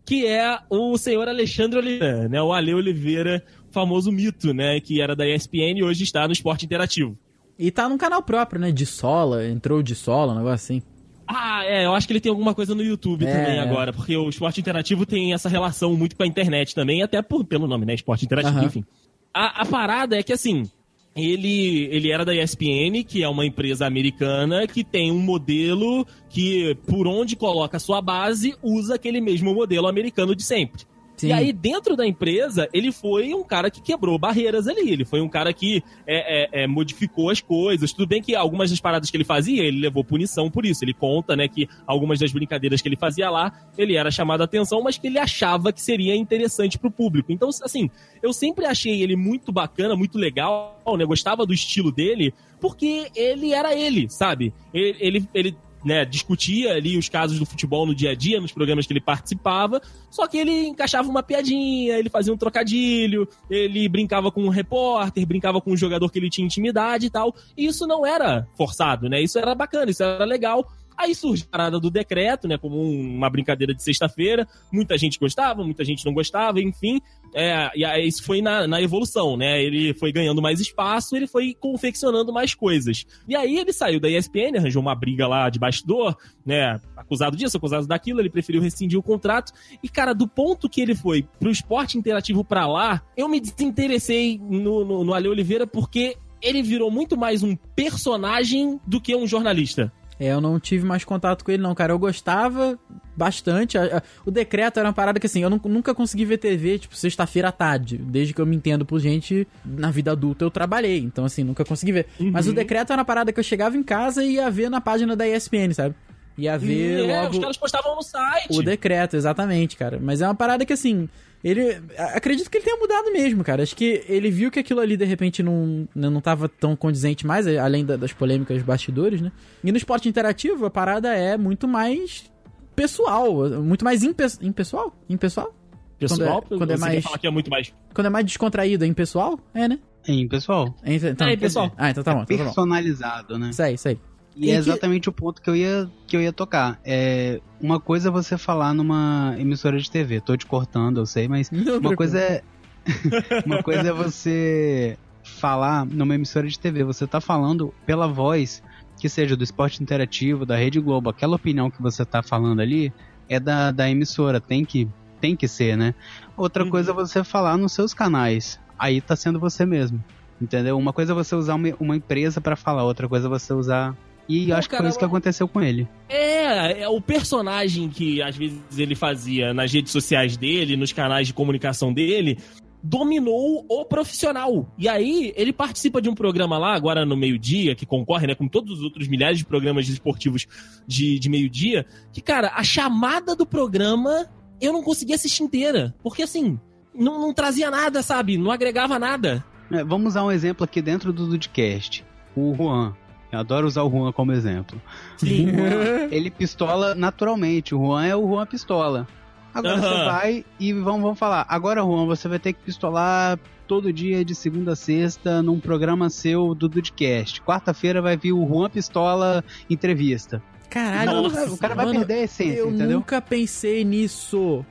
Que 0.05 0.27
é 0.27 0.59
o 0.69 0.97
senhor 0.99 1.29
Alexandre 1.29 1.79
Oliveira, 1.79 2.29
né? 2.29 2.43
O 2.43 2.53
Ale 2.53 2.75
Oliveira, 2.75 3.45
famoso 3.71 4.11
mito, 4.11 4.53
né? 4.53 4.81
Que 4.81 5.01
era 5.01 5.15
da 5.15 5.27
ESPN 5.27 5.79
e 5.79 5.83
hoje 5.83 6.03
está 6.03 6.27
no 6.27 6.33
Esporte 6.33 6.65
Interativo. 6.65 7.17
E 7.59 7.71
tá 7.71 7.89
num 7.89 7.99
canal 7.99 8.23
próprio, 8.23 8.61
né? 8.61 8.73
De 8.73 8.85
sola, 8.85 9.47
entrou 9.47 9.83
de 9.83 9.95
sola, 9.95 10.33
um 10.33 10.37
negócio 10.37 10.55
assim. 10.55 10.83
Ah, 11.27 11.65
é, 11.65 11.87
eu 11.87 11.95
acho 11.95 12.07
que 12.07 12.13
ele 12.13 12.21
tem 12.21 12.31
alguma 12.31 12.53
coisa 12.55 12.75
no 12.75 12.83
YouTube 12.83 13.25
É, 13.25 13.33
também 13.33 13.59
agora, 13.61 13.93
porque 13.93 14.17
o 14.17 14.29
esporte 14.29 14.61
interativo 14.61 15.07
tem 15.07 15.33
essa 15.33 15.49
relação 15.49 15.95
muito 15.97 16.17
com 16.17 16.25
a 16.25 16.27
internet 16.27 16.75
também, 16.75 17.03
até 17.03 17.23
por, 17.23 17.45
pelo 17.45 17.69
nome, 17.69 17.87
né? 17.87 17.95
Esporte 17.95 18.25
interativo, 18.25 18.59
Aham. 18.59 18.67
enfim. 18.67 18.85
A, 19.33 19.63
a 19.63 19.65
parada 19.67 20.19
é 20.19 20.23
que, 20.23 20.33
assim, 20.33 20.69
ele, 21.15 21.85
ele 21.91 22.11
era 22.11 22.25
da 22.25 22.35
ESPN, 22.35 23.05
que 23.07 23.23
é 23.23 23.29
uma 23.29 23.45
empresa 23.45 23.87
americana 23.87 24.67
que 24.67 24.83
tem 24.83 25.11
um 25.13 25.19
modelo 25.19 26.07
que, 26.29 26.77
por 26.87 27.07
onde 27.07 27.37
coloca 27.37 27.77
a 27.77 27.81
sua 27.81 28.01
base, 28.01 28.55
usa 28.63 28.95
aquele 28.95 29.21
mesmo 29.21 29.55
modelo 29.55 29.87
americano 29.87 30.35
de 30.35 30.43
sempre. 30.43 30.85
Sim. 31.17 31.29
E 31.29 31.33
aí, 31.33 31.53
dentro 31.53 31.97
da 31.97 32.07
empresa, 32.07 32.69
ele 32.73 32.91
foi 32.91 33.33
um 33.35 33.45
cara 33.45 33.71
que 33.71 33.81
quebrou 33.81 34.19
barreiras 34.19 34.67
ali. 34.67 34.91
Ele 34.91 35.05
foi 35.05 35.21
um 35.21 35.29
cara 35.29 35.53
que 35.53 35.83
é, 36.07 36.61
é, 36.61 36.63
é, 36.63 36.67
modificou 36.67 37.31
as 37.31 37.41
coisas. 37.41 37.93
Tudo 37.93 38.07
bem 38.07 38.23
que 38.23 38.35
algumas 38.35 38.71
das 38.71 38.81
paradas 38.81 39.11
que 39.11 39.17
ele 39.17 39.25
fazia, 39.25 39.63
ele 39.63 39.81
levou 39.81 40.03
punição 40.03 40.51
por 40.51 40.67
isso. 40.67 40.85
Ele 40.85 40.95
conta, 40.95 41.37
né, 41.37 41.47
que 41.49 41.69
algumas 41.87 42.19
das 42.19 42.33
brincadeiras 42.33 42.81
que 42.81 42.89
ele 42.89 42.97
fazia 42.97 43.31
lá, 43.31 43.53
ele 43.77 43.97
era 43.97 44.11
chamado 44.11 44.41
a 44.41 44.45
atenção, 44.45 44.83
mas 44.83 44.99
que 44.99 45.07
ele 45.07 45.19
achava 45.19 45.73
que 45.73 45.81
seria 45.81 46.17
interessante 46.17 46.79
pro 46.79 46.91
público. 46.91 47.31
Então, 47.31 47.49
assim, 47.63 47.91
eu 48.23 48.33
sempre 48.33 48.67
achei 48.67 49.03
ele 49.03 49.17
muito 49.17 49.53
bacana, 49.53 49.95
muito 49.95 50.19
legal, 50.19 50.77
né? 50.97 51.05
Gostava 51.05 51.47
do 51.47 51.53
estilo 51.53 51.93
dele, 51.93 52.35
porque 52.61 53.11
ele 53.15 53.53
era 53.53 53.75
ele, 53.75 54.09
sabe? 54.09 54.53
Ele, 54.73 54.97
ele, 55.01 55.29
ele 55.35 55.57
né, 55.85 56.05
discutia 56.05 56.75
ali 56.75 56.97
os 56.97 57.09
casos 57.09 57.39
do 57.39 57.47
futebol 57.47 57.87
no 57.87 57.95
dia 57.95 58.11
a 58.11 58.15
dia, 58.15 58.41
nos 58.41 58.53
programas 58.53 58.87
que 58.87 58.93
ele 58.93 59.01
participava, 59.01 59.81
só 60.11 60.27
que 60.27 60.39
ele 60.39 60.67
encaixava 60.67 61.09
uma 61.09 61.23
piadinha, 61.23 61.99
ele 61.99 62.11
fazia 62.11 62.33
um 62.33 62.37
trocadilho, 62.37 63.29
ele 63.51 63.89
brincava 63.89 64.31
com 64.31 64.43
um 64.45 64.49
repórter, 64.49 65.27
brincava 65.27 65.61
com 65.61 65.73
um 65.73 65.77
jogador 65.77 66.11
que 66.11 66.19
ele 66.19 66.31
tinha 66.31 66.47
intimidade 66.47 67.07
e 67.07 67.11
tal. 67.11 67.35
E 67.57 67.67
isso 67.67 67.87
não 67.87 68.05
era 68.07 68.47
forçado, 68.57 69.09
né? 69.09 69.21
Isso 69.21 69.39
era 69.39 69.55
bacana, 69.55 69.91
isso 69.91 70.03
era 70.03 70.25
legal. 70.25 70.71
Aí 71.03 71.15
surge 71.17 71.43
a 71.43 71.51
parada 71.51 71.81
do 71.81 71.91
decreto, 71.91 72.47
né? 72.47 72.57
Como 72.57 72.81
um- 72.81 73.17
uma 73.17 73.29
brincadeira 73.29 73.75
de 73.75 73.83
sexta-feira. 73.83 74.47
Muita 74.73 74.97
gente 74.97 75.19
gostava, 75.19 75.65
muita 75.65 75.85
gente 75.85 76.07
não 76.07 76.15
gostava, 76.15 76.61
enfim. 76.61 77.01
É, 77.35 77.71
e 77.75 77.85
aí 77.85 78.07
isso 78.07 78.23
foi 78.23 78.41
na, 78.41 78.67
na 78.69 78.81
evolução, 78.81 79.37
né? 79.37 79.61
Ele 79.63 79.95
foi 79.95 80.13
ganhando 80.13 80.41
mais 80.41 80.61
espaço, 80.61 81.17
ele 81.17 81.27
foi 81.27 81.55
confeccionando 81.59 82.33
mais 82.33 82.55
coisas. 82.55 83.05
E 83.27 83.35
aí 83.35 83.57
ele 83.59 83.73
saiu 83.73 83.99
da 83.99 84.09
ESPN, 84.09 84.59
arranjou 84.59 84.81
uma 84.81 84.95
briga 84.95 85.27
lá 85.27 85.49
de 85.51 85.59
bastidor, 85.59 86.17
né? 86.47 86.81
Acusado 86.97 87.37
disso, 87.37 87.57
acusado 87.57 87.87
daquilo, 87.87 88.21
ele 88.21 88.31
preferiu 88.31 88.63
rescindir 88.63 88.99
o 88.99 89.03
contrato. 89.03 89.53
E, 89.83 89.89
cara, 89.89 90.13
do 90.15 90.29
ponto 90.29 90.69
que 90.69 90.81
ele 90.81 90.95
foi 90.95 91.27
pro 91.41 91.51
esporte 91.51 91.99
interativo 91.99 92.45
pra 92.45 92.67
lá, 92.67 93.03
eu 93.17 93.29
me 93.29 93.41
desinteressei 93.41 94.39
no, 94.39 94.85
no, 94.85 95.03
no 95.05 95.15
Ale 95.15 95.27
Oliveira 95.29 95.67
porque 95.67 96.17
ele 96.41 96.63
virou 96.63 96.91
muito 96.91 97.17
mais 97.17 97.43
um 97.43 97.57
personagem 97.57 98.79
do 98.87 99.01
que 99.01 99.15
um 99.17 99.27
jornalista. 99.27 99.93
É, 100.23 100.33
eu 100.33 100.41
não 100.41 100.61
tive 100.61 100.85
mais 100.87 101.05
contato 101.05 101.45
com 101.45 101.51
ele, 101.51 101.63
não, 101.63 101.75
cara. 101.75 101.93
Eu 101.93 101.99
gostava 101.99 102.79
bastante. 103.17 103.77
A- 103.77 103.99
a- 103.99 104.03
O 104.25 104.31
decreto 104.31 104.79
era 104.79 104.87
uma 104.89 104.93
parada 104.95 105.19
que, 105.19 105.27
assim, 105.27 105.43
eu 105.43 105.51
nu- 105.51 105.61
nunca 105.65 105.95
consegui 105.95 106.25
ver 106.25 106.39
TV, 106.39 106.79
tipo, 106.79 106.95
sexta-feira 106.97 107.49
à 107.49 107.53
tarde. 107.53 107.97
Desde 107.99 108.33
que 108.33 108.41
eu 108.41 108.47
me 108.47 108.55
entendo 108.57 108.85
por 108.87 109.01
gente, 109.01 109.47
na 109.65 109.91
vida 109.91 110.13
adulta 110.13 110.45
eu 110.45 110.51
trabalhei. 110.51 110.99
Então, 110.99 111.25
assim, 111.25 111.43
nunca 111.43 111.65
consegui 111.65 111.93
ver. 111.93 112.07
Mas 112.21 112.47
o 112.47 112.53
decreto 112.55 112.93
era 112.93 113.01
uma 113.01 113.05
parada 113.05 113.33
que 113.33 113.41
eu 113.41 113.45
chegava 113.45 113.77
em 113.77 113.83
casa 113.83 114.23
e 114.25 114.35
ia 114.35 114.51
ver 114.51 114.71
na 114.71 114.81
página 114.81 115.17
da 115.17 115.27
ESPN, 115.27 115.73
sabe? 115.75 115.95
Ia 116.39 116.57
ver 116.59 117.09
é, 117.09 117.21
logo 117.23 117.33
os 117.35 117.39
caras 117.39 117.57
postavam 117.57 117.95
no 117.97 118.03
site. 118.03 118.47
o 118.59 118.63
decreto, 118.63 119.17
exatamente, 119.17 119.77
cara. 119.77 119.99
Mas 120.01 120.21
é 120.23 120.27
uma 120.27 120.35
parada 120.35 120.65
que, 120.65 120.73
assim, 120.73 121.09
ele. 121.45 121.83
Acredito 121.99 122.51
que 122.51 122.57
ele 122.59 122.65
tenha 122.65 122.77
mudado 122.79 123.13
mesmo, 123.13 123.45
cara. 123.45 123.63
Acho 123.63 123.77
que 123.77 124.03
ele 124.09 124.31
viu 124.31 124.51
que 124.51 124.59
aquilo 124.61 124.81
ali, 124.81 124.97
de 124.97 125.05
repente, 125.05 125.43
não, 125.43 125.87
não 125.95 126.21
tava 126.21 126.49
tão 126.49 126.75
condizente 126.75 127.27
mais, 127.27 127.47
além 127.47 127.85
da- 127.85 127.97
das 127.97 128.13
polêmicas 128.13 128.57
dos 128.57 128.67
bastidores, 128.67 129.21
né? 129.21 129.31
E 129.63 129.71
no 129.71 129.77
esporte 129.77 130.09
interativo, 130.09 130.65
a 130.65 130.71
parada 130.71 131.15
é 131.15 131.37
muito 131.37 131.69
mais 131.69 132.31
pessoal, 132.75 133.51
muito 133.63 133.85
mais 133.85 134.03
impe 134.03 134.25
impessoal? 134.41 134.95
Impessoal? 135.09 135.55
Pessoal, 135.99 136.43
quando 136.43 136.55
é- 136.55 136.59
quando 136.59 136.71
é 136.73 136.77
mais- 136.79 137.05
falar 137.05 137.19
que 137.19 137.27
é 137.27 137.31
muito 137.31 137.51
mais. 137.51 137.73
Quando 137.95 138.07
é 138.07 138.11
mais 138.11 138.25
descontraído, 138.27 138.85
é 138.85 138.89
impessoal? 138.89 139.39
É, 139.55 139.69
né? 139.69 139.79
Hein, 140.09 140.27
pessoal? 140.27 140.75
É, 140.83 140.95
então, 140.95 141.29
É, 141.29 141.35
impessoal. 141.35 141.71
Ah, 141.77 141.91
então 141.91 142.03
tá 142.03 142.13
bom, 142.15 142.23
então 142.23 142.37
tá 142.39 142.43
bom. 142.43 142.49
Personalizado, 142.51 143.39
né? 143.39 143.51
Isso 143.51 143.63
aí, 143.63 143.75
isso 143.75 143.87
aí. 143.89 143.99
E 144.37 144.51
é 144.51 144.53
que- 144.55 144.59
exatamente 144.59 145.09
o 145.09 145.13
ponto 145.13 145.41
que 145.43 145.49
eu 145.51 145.57
ia, 145.57 145.89
que 146.07 146.17
eu 146.17 146.21
ia 146.23 146.33
tocar. 146.33 146.79
É, 146.85 147.41
uma 147.61 147.79
coisa 147.81 148.09
é 148.09 148.13
você 148.13 148.39
falar 148.39 148.73
numa 148.75 149.35
emissora 149.39 149.79
de 149.79 149.91
TV. 149.91 150.21
Tô 150.21 150.37
te 150.37 150.47
cortando, 150.47 150.99
eu 150.99 151.07
sei, 151.07 151.29
mas 151.29 151.51
Não, 151.53 151.79
uma 151.79 151.95
coisa 151.97 152.19
é. 152.19 152.43
uma 153.47 153.63
coisa 153.63 153.89
é 153.89 153.93
você 153.93 154.99
falar 155.23 155.85
numa 155.87 156.15
emissora 156.15 156.49
de 156.49 156.59
TV. 156.59 156.83
Você 156.85 157.07
tá 157.07 157.21
falando 157.21 157.73
pela 157.87 158.09
voz, 158.09 158.63
que 159.01 159.09
seja 159.09 159.37
do 159.37 159.45
esporte 159.45 159.83
interativo, 159.83 160.45
da 160.47 160.57
Rede 160.57 160.81
Globo. 160.81 161.11
Aquela 161.11 161.37
opinião 161.37 161.71
que 161.71 161.81
você 161.83 162.05
tá 162.05 162.23
falando 162.23 162.61
ali 162.61 162.93
é 163.29 163.39
da, 163.39 163.71
da 163.71 163.89
emissora. 163.89 164.41
Tem 164.41 164.65
que, 164.65 164.89
tem 165.21 165.37
que 165.37 165.47
ser, 165.47 165.77
né? 165.77 165.95
Outra 166.37 166.65
Uhum. 166.65 166.71
coisa 166.71 166.91
é 166.91 166.95
você 166.95 167.23
falar 167.23 167.57
nos 167.57 167.73
seus 167.73 167.95
canais. 167.95 168.59
Aí 168.79 169.01
tá 169.01 169.15
sendo 169.15 169.39
você 169.39 169.65
mesmo. 169.65 170.03
Entendeu? 170.41 170.77
Uma 170.77 170.93
coisa 170.93 171.13
é 171.13 171.15
você 171.15 171.37
usar 171.37 171.55
uma, 171.55 171.69
uma 171.79 171.95
empresa 171.97 172.41
pra 172.41 172.57
falar, 172.57 172.83
outra 172.85 173.09
coisa 173.09 173.29
é 173.29 173.31
você 173.31 173.53
usar. 173.53 173.97
E 174.29 174.47
Pô, 174.47 174.55
acho 174.55 174.69
que 174.69 174.77
foi 174.77 174.89
isso 174.89 174.99
que 174.99 175.05
aconteceu 175.05 175.49
com 175.49 175.61
ele. 175.61 175.89
É, 176.09 176.83
é 176.83 176.89
o 176.89 177.01
personagem 177.01 177.89
que 177.89 178.23
às 178.23 178.37
vezes 178.37 178.61
ele 178.77 178.95
fazia 178.95 179.53
nas 179.53 179.73
redes 179.73 179.93
sociais 179.93 180.37
dele, 180.37 180.77
nos 180.77 180.93
canais 180.93 181.27
de 181.27 181.35
comunicação 181.35 181.93
dele, 181.93 182.39
dominou 182.83 183.65
o 183.69 183.85
profissional. 183.85 184.67
E 184.77 184.89
aí, 184.89 185.33
ele 185.37 185.53
participa 185.53 186.03
de 186.03 186.09
um 186.09 186.15
programa 186.15 186.59
lá, 186.59 186.75
agora 186.75 187.07
no 187.07 187.17
meio-dia, 187.17 187.75
que 187.75 187.87
concorre, 187.87 188.27
né, 188.27 188.35
com 188.35 188.49
todos 188.49 188.79
os 188.79 188.85
outros 188.85 189.07
milhares 189.07 189.39
de 189.39 189.45
programas 189.45 189.89
esportivos 189.89 190.47
de, 190.87 191.19
de 191.19 191.29
meio-dia, 191.29 191.87
que, 192.13 192.21
cara, 192.21 192.53
a 192.55 192.65
chamada 192.65 193.37
do 193.37 193.47
programa 193.47 194.29
eu 194.61 194.73
não 194.73 194.83
conseguia 194.83 195.15
assistir 195.15 195.43
inteira. 195.43 195.95
Porque, 196.03 196.23
assim, 196.23 196.59
não, 196.95 197.21
não 197.21 197.33
trazia 197.33 197.71
nada, 197.71 198.03
sabe? 198.03 198.37
Não 198.37 198.51
agregava 198.51 198.99
nada. 198.99 199.45
É, 199.71 199.85
vamos 199.85 200.09
usar 200.09 200.25
um 200.25 200.31
exemplo 200.31 200.65
aqui 200.65 200.83
dentro 200.83 201.13
do 201.13 201.27
Dudcast. 201.27 202.05
O 202.35 202.55
Juan. 202.55 202.95
Eu 203.33 203.39
adoro 203.41 203.67
usar 203.67 203.83
o 203.83 203.91
Juan 203.91 204.13
como 204.13 204.31
exemplo. 204.31 204.81
Sim. 205.17 205.49
O 205.49 205.55
Juan, 205.55 206.09
ele 206.13 206.31
pistola 206.31 206.95
naturalmente. 206.95 207.75
O 207.75 207.79
Juan 207.79 208.07
é 208.07 208.15
o 208.15 208.29
Juan 208.29 208.47
pistola. 208.47 209.07
Agora 209.55 209.75
Aham. 209.75 209.83
você 209.83 210.05
vai 210.05 210.45
e 210.61 210.73
vamos, 210.73 211.03
vamos 211.03 211.19
falar. 211.19 211.47
Agora, 211.49 211.83
Juan, 211.83 212.07
você 212.07 212.29
vai 212.29 212.39
ter 212.39 212.53
que 212.53 212.61
pistolar 212.63 213.39
todo 213.67 213.93
dia 213.93 214.25
de 214.25 214.35
segunda 214.35 214.73
a 214.73 214.77
sexta 214.77 215.43
num 215.43 215.59
programa 215.59 216.11
seu 216.11 216.55
do 216.55 216.69
Dudcast. 216.69 217.41
Quarta-feira 217.43 218.03
vai 218.03 218.17
vir 218.17 218.33
o 218.33 218.47
Juan 218.47 218.69
Pistola 218.69 219.43
entrevista. 219.69 220.43
Caralho, 220.69 221.23
Nossa, 221.23 221.51
o 221.53 221.59
cara 221.59 221.75
vai 221.75 221.85
mano, 221.87 221.99
perder 222.01 222.15
a 222.15 222.23
essência, 222.23 222.59
Eu 222.61 222.69
entendeu? 222.71 222.99
nunca 222.99 223.21
pensei 223.21 223.85
nisso. 223.85 224.65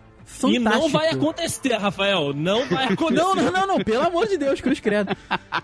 E 0.43 0.57
não 0.59 0.71
Fantástico. 0.71 0.97
vai 0.97 1.09
acontecer, 1.09 1.73
Rafael. 1.75 2.33
Não 2.33 2.65
vai 2.67 2.85
acontecer. 2.93 3.21
Não, 3.21 3.35
não, 3.35 3.51
não, 3.51 3.67
não, 3.67 3.77
pelo 3.79 4.05
amor 4.07 4.27
de 4.27 4.37
Deus, 4.37 4.59
cruz 4.61 4.79
credo. 4.79 5.15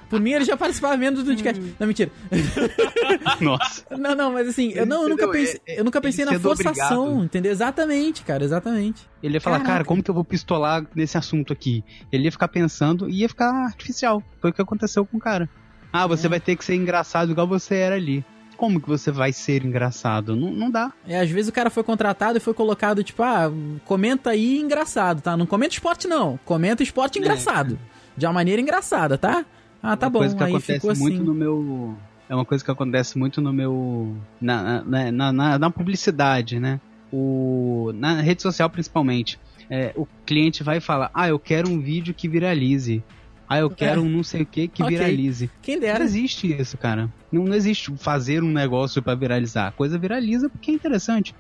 Por 0.10 0.20
mim, 0.20 0.32
ele 0.34 0.46
já 0.46 0.56
participava 0.56 0.96
menos 0.98 1.24
do 1.24 1.26
podcast. 1.26 1.60
Hum. 1.62 1.74
Não, 1.80 1.88
mentira. 1.88 2.12
Nossa. 3.42 3.84
Não, 3.98 4.16
não, 4.16 4.32
mas 4.34 4.48
assim, 4.48 4.72
eu, 4.74 4.86
não, 4.86 5.04
eu 5.04 5.10
nunca 5.10 5.28
pensei, 5.30 5.60
eu 5.68 5.84
nunca 5.84 6.02
pensei 6.02 6.26
na 6.26 6.40
forçação, 6.40 7.04
obrigado. 7.04 7.26
entendeu? 7.26 7.52
Exatamente, 7.52 8.24
cara, 8.24 8.44
exatamente. 8.44 9.08
Ele 9.22 9.36
ia 9.36 9.42
falar, 9.42 9.58
Caraca. 9.58 9.74
cara, 9.74 9.86
como 9.86 10.04
que 10.04 10.10
eu 10.10 10.16
vou 10.16 10.24
pistolar 10.24 10.86
nesse 10.96 11.18
assunto 11.18 11.52
aqui? 11.54 11.84
Ele 12.12 12.26
ia 12.26 12.32
ficar 12.32 12.48
pensando 12.48 13.10
e 13.10 13.22
ia 13.22 13.30
ficar 13.30 13.50
artificial. 13.66 14.22
Foi 14.42 14.52
o 14.52 14.54
que 14.54 14.62
aconteceu 14.62 15.06
com 15.06 15.18
o 15.18 15.20
cara. 15.20 15.50
Ah, 15.92 16.06
você 16.06 16.28
É. 16.28 16.30
vai 16.30 16.40
ter 16.40 16.56
que 16.56 16.64
ser 16.66 16.76
engraçado 16.76 17.32
igual 17.32 17.48
você 17.48 17.76
era 17.76 17.96
ali. 17.96 18.24
Como 18.58 18.82
que 18.82 18.88
você 18.90 19.12
vai 19.12 19.32
ser 19.32 19.64
engraçado? 19.64 20.36
Não, 20.36 20.52
não 20.52 20.70
dá. 20.72 20.92
É, 21.08 21.20
às 21.20 21.30
vezes 21.30 21.48
o 21.50 21.54
cara 21.54 21.70
foi 21.70 21.84
contratado 21.84 22.38
e 22.38 22.42
foi 22.42 22.54
colocado, 22.54 23.04
tipo, 23.04 23.22
ah, 23.24 23.52
comenta 23.86 24.32
aí 24.32 24.60
engraçado, 24.60 25.22
tá? 25.22 25.38
Não 25.38 25.46
comenta 25.46 25.74
esporte, 25.74 26.08
não. 26.08 26.40
Comenta 26.44 26.82
esporte 26.84 27.20
engraçado. 27.20 27.78
De 28.18 28.26
uma 28.26 28.34
maneira 28.34 28.62
engraçada, 28.62 29.18
tá? 29.18 29.46
Ah, 29.82 29.96
tá 29.96 30.06
É. 30.06 30.08
uma 30.08 30.12
bom. 30.12 30.20
coisa 30.20 30.36
que 30.36 30.44
Aí 30.44 30.50
acontece 30.50 30.74
ficou 30.74 30.92
assim. 30.92 31.02
muito 31.02 31.24
no 31.24 31.34
meu. 31.36 31.96
É 32.28 32.36
uma 32.36 32.44
coisa 32.44 32.64
que 32.66 32.72
acontece 32.72 33.18
muito 33.18 33.40
no 33.40 33.54
meu. 33.54 34.16
Na, 34.42 34.84
na, 34.84 35.12
na, 35.12 35.32
na- 35.32 35.60
na 35.60 35.70
publicidade, 35.70 36.60
né? 36.60 36.80
O, 37.14 37.92
na 37.96 38.22
rede 38.22 38.42
social 38.42 38.70
principalmente. 38.70 39.40
É, 39.70 39.92
o 39.96 40.06
cliente 40.26 40.64
vai 40.64 40.80
falar: 40.80 41.10
Ah, 41.14 41.28
eu 41.30 41.38
quero 41.40 41.70
um 41.70 41.80
vídeo 41.80 42.14
que 42.14 42.28
viralize. 42.28 43.04
Ah, 43.50 43.60
eu 43.60 43.70
quero 43.70 44.02
um 44.02 44.10
não 44.10 44.24
sei 44.24 44.42
o 44.42 44.46
que 44.46 44.68
que 44.68 44.84
Ok. 44.84 44.98
viralize. 44.98 45.50
Quem 45.62 45.76
Não 45.76 45.82
dera. 45.82 46.04
existe 46.04 46.60
isso, 46.60 46.78
cara. 46.78 47.10
Não, 47.32 47.44
não 47.46 47.54
existe 47.56 47.94
fazer 47.98 48.44
um 48.44 48.52
negócio 48.52 49.02
pra 49.02 49.16
viralizar. 49.16 49.68
A 49.68 49.72
coisa 49.72 49.98
viraliza 49.98 50.50
porque 50.50 50.70
é 50.72 50.74
interessante. 50.74 51.34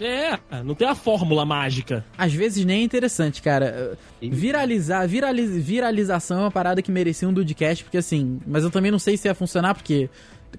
É, 0.00 0.38
não 0.64 0.74
tem 0.74 0.88
a 0.88 0.94
fórmula 0.94 1.44
mágica. 1.44 2.02
Às 2.16 2.32
vezes 2.32 2.64
nem 2.64 2.80
é 2.80 2.84
interessante, 2.84 3.42
cara. 3.42 3.98
Viralizar, 4.22 5.06
viraliz, 5.06 5.50
viralização 5.62 6.38
é 6.38 6.40
uma 6.44 6.50
parada 6.50 6.80
que 6.80 6.90
merecia 6.90 7.28
um 7.28 7.32
Dudcast, 7.34 7.84
porque 7.84 7.98
assim, 7.98 8.40
mas 8.46 8.64
eu 8.64 8.70
também 8.70 8.90
não 8.90 8.98
sei 8.98 9.18
se 9.18 9.28
ia 9.28 9.34
funcionar, 9.34 9.74
porque 9.74 10.08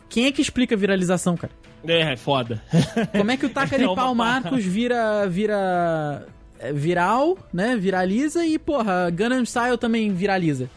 quem 0.09 0.25
é 0.27 0.31
que 0.31 0.41
explica 0.43 0.75
viralização, 0.77 1.35
cara? 1.35 1.51
É, 1.87 2.13
é 2.13 2.15
foda. 2.15 2.61
Como 3.17 3.31
é 3.31 3.37
que 3.37 3.47
o 3.47 3.49
Taca 3.49 3.75
de 3.79 3.85
É 3.85 3.95
Pau. 3.95 4.13
Marcos 4.13 4.63
vira 4.63 5.27
vira 5.27 6.27
é, 6.59 6.71
viral, 6.71 7.35
né? 7.51 7.75
Viraliza 7.75 8.45
e 8.45 8.59
porra, 8.59 9.09
Gangnam 9.09 9.43
Style 9.43 9.77
também 9.79 10.13
viraliza. 10.13 10.69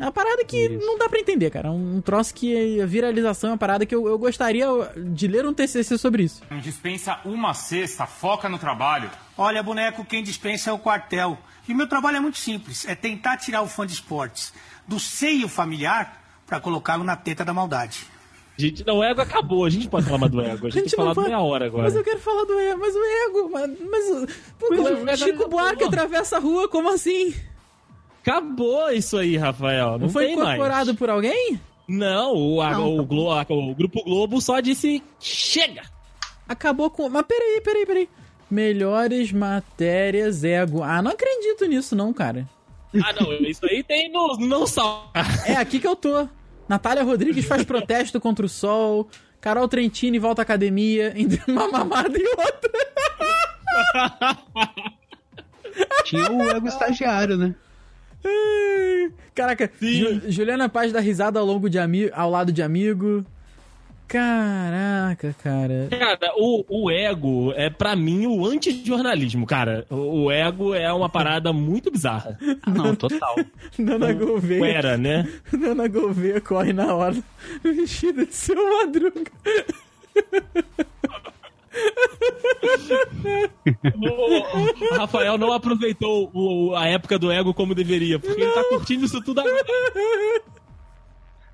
É 0.00 0.04
uma 0.04 0.12
parada 0.12 0.42
que 0.46 0.56
Isso. 0.56 0.86
não 0.86 0.96
dá 0.96 1.10
pra 1.10 1.20
entender, 1.20 1.50
cara. 1.50 1.70
Um 1.70 2.00
troço 2.00 2.32
que 2.32 2.80
a 2.80 2.86
viralização 2.86 3.50
é 3.50 3.52
uma 3.52 3.58
parada 3.58 3.84
que 3.84 3.94
eu, 3.94 4.08
eu 4.08 4.18
gostaria 4.18 4.66
de 4.96 5.28
ler 5.28 5.44
um 5.46 5.52
TCC 5.52 5.98
sobre 5.98 6.22
isso. 6.22 6.42
Dispensa 6.62 7.20
uma 7.22 7.52
cesta, 7.52 8.06
foca 8.06 8.48
no 8.48 8.58
trabalho. 8.58 9.10
Olha, 9.36 9.62
boneco, 9.62 10.02
quem 10.04 10.22
dispensa 10.22 10.70
é 10.70 10.72
o 10.72 10.78
quartel. 10.78 11.36
E 11.68 11.72
o 11.74 11.76
meu 11.76 11.86
trabalho 11.86 12.16
é 12.16 12.20
muito 12.20 12.38
simples: 12.38 12.88
é 12.88 12.94
tentar 12.94 13.36
tirar 13.36 13.60
o 13.60 13.66
fã 13.66 13.86
de 13.86 13.92
esportes 13.92 14.54
do 14.88 14.98
seio 14.98 15.46
familiar 15.48 16.18
para 16.46 16.58
colocá-lo 16.58 17.04
na 17.04 17.14
teta 17.14 17.44
da 17.44 17.52
maldade. 17.52 18.06
Gente, 18.56 18.86
não, 18.86 18.98
o 18.98 19.04
ego 19.04 19.20
acabou. 19.20 19.66
A 19.66 19.70
gente 19.70 19.86
pode 19.88 20.06
falar 20.06 20.18
mais 20.18 20.32
do 20.32 20.40
ego. 20.40 20.66
A 20.66 20.70
gente, 20.70 20.90
falar 20.96 21.12
vai- 21.12 21.26
meia 21.26 21.40
hora 21.40 21.66
agora. 21.66 21.84
Mas 21.84 21.94
eu 21.94 22.02
quero 22.02 22.20
falar 22.20 22.44
do 22.44 22.58
ego, 22.58 22.80
mas 22.80 22.94
o 22.94 23.04
ego, 23.04 23.50
mas, 23.50 23.70
mas, 23.90 24.34
pô, 24.58 24.66
Mas 24.70 24.80
o 24.80 25.08
ego 25.08 25.16
Chico 25.16 25.48
Buarque 25.48 25.84
atravessa 25.84 26.36
a 26.36 26.40
rua, 26.40 26.68
como 26.68 26.90
assim? 26.90 27.34
Acabou 28.22 28.90
isso 28.90 29.16
aí, 29.16 29.36
Rafael. 29.36 29.92
Não, 29.92 29.98
Não 30.00 30.08
foi 30.08 30.32
incorporado 30.32 30.86
mais. 30.86 30.98
por 30.98 31.08
alguém? 31.10 31.60
Não, 31.88 32.34
o, 32.36 32.60
a- 32.60 32.70
Não, 32.72 32.98
o, 32.98 33.04
Glo- 33.04 33.32
a- 33.32 33.46
o 33.48 33.74
Grupo 33.74 34.04
Globo 34.04 34.40
só 34.40 34.60
disse 34.60 35.02
chega. 35.18 35.82
Acabou 36.48 36.90
com. 36.90 37.08
Mas 37.08 37.24
peraí, 37.26 37.60
peraí, 37.62 37.86
peraí. 37.86 38.08
Melhores 38.50 39.32
matérias 39.32 40.42
ego. 40.44 40.82
Ah, 40.82 41.00
não 41.00 41.12
acredito 41.12 41.64
nisso, 41.66 41.94
não, 41.96 42.12
cara. 42.12 42.48
Ah, 43.04 43.12
não, 43.12 43.32
isso 43.48 43.64
aí 43.66 43.82
tem 43.84 44.10
no 44.10 44.36
Não 44.38 44.66
Sal. 44.66 45.10
É 45.46 45.54
aqui 45.54 45.78
que 45.78 45.86
eu 45.86 45.94
tô. 45.96 46.28
Natália 46.68 47.02
Rodrigues 47.04 47.44
faz 47.44 47.64
protesto 47.64 48.20
contra 48.20 48.44
o 48.44 48.48
sol. 48.48 49.08
Carol 49.40 49.66
Trentini 49.68 50.18
volta 50.18 50.42
à 50.42 50.44
academia 50.44 51.12
entre 51.16 51.40
uma 51.48 51.66
mamada 51.68 52.18
e 52.18 52.24
outra. 52.28 52.70
Tinha 56.04 56.30
o 56.30 56.42
ego 56.50 56.66
estagiário, 56.68 57.36
né? 57.36 57.54
Caraca, 59.34 59.70
Sim. 59.78 59.92
Ju- 59.94 60.30
Juliana 60.30 60.68
Paz 60.68 60.92
dá 60.92 61.00
risada 61.00 61.38
ao, 61.40 61.46
longo 61.46 61.68
de 61.70 61.78
ami 61.78 62.10
ao 62.12 62.30
lado 62.30 62.52
de 62.52 62.62
amigo. 62.62 63.24
Caraca, 64.08 65.34
cara. 65.40 65.86
Cara, 65.88 66.32
o, 66.36 66.64
o 66.68 66.90
ego 66.90 67.52
é 67.54 67.70
pra 67.70 67.94
mim 67.94 68.26
o 68.26 68.44
anti-jornalismo, 68.44 69.46
cara. 69.46 69.86
O, 69.88 70.24
o 70.24 70.30
ego 70.32 70.74
é 70.74 70.92
uma 70.92 71.08
parada 71.08 71.52
muito 71.52 71.92
bizarra. 71.92 72.36
Ah, 72.62 72.70
não, 72.74 72.96
total. 72.96 73.36
Nana 73.78 74.12
Gouveia. 74.12 74.66
Era, 74.66 74.96
né? 74.98 75.28
Nana 75.52 75.86
Gouveia 75.86 76.40
corre 76.40 76.72
na 76.72 76.92
hora 76.92 77.16
vestida 77.62 78.26
de 78.26 78.34
seu 78.34 78.56
madruga. 78.56 79.30
O, 83.96 84.94
o 84.94 84.96
Rafael 84.98 85.38
não 85.38 85.52
aproveitou 85.52 86.30
o- 86.34 86.74
a 86.74 86.86
época 86.86 87.18
do 87.18 87.30
ego 87.30 87.54
como 87.54 87.74
deveria, 87.74 88.18
porque 88.18 88.40
ele 88.40 88.52
tá 88.52 88.64
curtindo 88.64 89.04
isso 89.04 89.20
tudo 89.22 89.40
agora. 89.40 89.64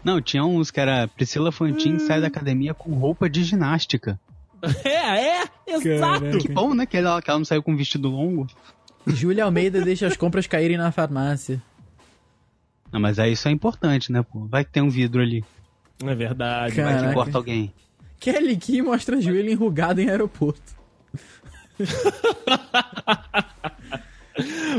Não, 0.05 0.21
tinha 0.21 0.45
uns 0.45 0.71
que 0.71 0.81
era 0.81 1.09
Priscila 1.09 1.51
Fantin 1.51 1.99
sai 1.99 2.21
da 2.21 2.29
academia 2.29 2.73
com 2.75 2.95
roupa 2.95 3.29
de 3.29 3.43
ginástica. 3.45 4.19
É, 4.85 5.41
é. 5.41 5.45
Exato! 5.67 6.39
Que 6.39 6.49
bom, 6.49 6.73
né? 6.75 6.87
Que 6.87 6.97
ela, 6.97 7.21
que 7.21 7.29
ela 7.29 7.39
não 7.39 7.45
saiu 7.45 7.62
com 7.62 7.77
vestido 7.77 8.09
longo. 8.09 8.47
Júlia 9.07 9.45
Almeida 9.45 9.81
deixa 9.83 10.07
as 10.07 10.17
compras 10.17 10.47
caírem 10.47 10.77
na 10.77 10.91
farmácia. 10.91 11.62
Não, 12.91 12.99
mas 13.01 13.19
aí 13.19 13.33
isso 13.33 13.49
é 13.49 13.51
importante, 13.51 14.11
né, 14.11 14.23
pô? 14.23 14.47
Vai 14.47 14.64
que 14.64 14.71
tem 14.73 14.83
um 14.83 14.89
vidro 14.89 15.21
ali. 15.21 15.45
É 16.05 16.14
verdade. 16.14 16.75
Cara. 16.75 16.87
Vai 16.89 16.95
que 16.95 17.01
Caraca. 17.01 17.14
corta 17.14 17.39
alguém. 17.39 17.73
Kelly 18.19 18.57
Key 18.57 18.83
mostra 18.83 19.21
joelho 19.21 19.51
enrugado 19.51 20.01
em 20.01 20.09
aeroporto. 20.09 20.75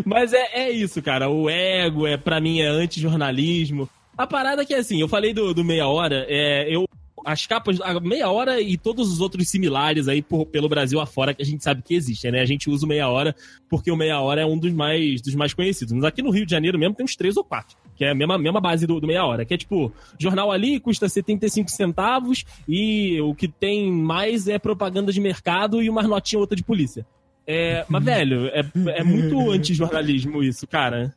Mas 0.06 0.34
é, 0.34 0.50
é 0.54 0.72
isso, 0.72 1.02
cara. 1.02 1.30
O 1.30 1.50
ego, 1.50 2.06
é 2.06 2.18
para 2.18 2.40
mim, 2.40 2.62
é 2.62 2.68
anti-jornalismo. 2.68 3.90
A 4.18 4.26
parada 4.26 4.66
que 4.66 4.74
é 4.74 4.78
assim, 4.78 5.00
eu 5.00 5.08
falei 5.08 5.34
do, 5.34 5.54
do 5.54 5.64
meia 5.64 5.88
hora, 5.88 6.26
é, 6.28 6.68
eu. 6.74 6.88
As 7.30 7.46
capas, 7.46 7.82
a 7.82 8.00
meia 8.00 8.30
hora 8.30 8.62
e 8.62 8.78
todos 8.78 9.12
os 9.12 9.20
outros 9.20 9.50
similares 9.50 10.08
aí 10.08 10.22
por- 10.22 10.46
pelo 10.46 10.70
Brasil 10.70 10.98
afora 11.02 11.34
que 11.34 11.42
a 11.42 11.46
gente 11.46 11.62
sabe 11.62 11.82
que 11.82 11.94
existem, 11.94 12.32
né? 12.32 12.40
A 12.40 12.46
gente 12.46 12.70
usa 12.70 12.86
o 12.86 12.88
meia 12.88 13.10
hora 13.10 13.36
porque 13.70 13.92
o 13.92 13.98
meia 13.98 14.22
hora 14.22 14.40
é 14.40 14.46
um 14.46 14.58
dos 14.58 14.72
mais, 14.72 15.22
dos 15.22 15.36
mais 15.36 15.54
conhecidos. 15.54 15.92
Mas 15.94 16.06
aqui 16.06 16.22
no 16.22 16.30
Rio 16.32 16.46
de 16.46 16.52
Janeiro 16.52 16.80
mesmo 16.80 16.96
tem 16.96 17.04
uns 17.04 17.18
três 17.18 17.36
ou 17.36 17.44
quatro, 17.44 17.76
que 17.98 18.06
é 18.06 18.12
a 18.12 18.16
mesma, 18.16 18.38
mesma 18.38 18.62
base 18.62 18.88
do, 18.88 19.02
do 19.02 19.06
meia 19.06 19.26
hora, 19.26 19.44
que 19.44 19.54
é 19.54 19.58
tipo, 19.58 19.92
jornal 20.18 20.54
ali 20.54 20.80
custa 20.80 21.10
75 21.10 21.70
centavos 21.70 22.46
e 22.66 23.20
o 23.20 23.36
que 23.36 23.50
tem 23.50 23.92
mais 23.92 24.48
é 24.48 24.58
propaganda 24.58 25.12
de 25.12 25.20
mercado 25.20 25.84
e 25.84 25.90
uma 25.90 26.04
notinha 26.04 26.40
ou 26.40 26.44
outra 26.44 26.56
de 26.56 26.64
polícia. 26.64 27.06
É, 27.46 27.84
mas, 27.90 28.04
velho, 28.06 28.48
é, 28.48 28.64
é 28.96 29.04
muito 29.04 29.52
anti-jornalismo 29.52 30.42
isso, 30.42 30.66
cara. 30.66 31.14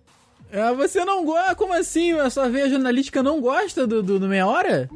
Ah, 0.53 0.73
você 0.73 1.05
não 1.05 1.25
gosta? 1.25 1.55
Como 1.55 1.73
assim? 1.73 2.11
A 2.15 2.29
sua 2.29 2.49
veia 2.49 2.69
jornalística 2.69 3.23
não 3.23 3.41
gosta 3.41 3.87
do, 3.87 4.03
do, 4.03 4.19
do 4.19 4.27
meia 4.27 4.49
hora? 4.49 4.91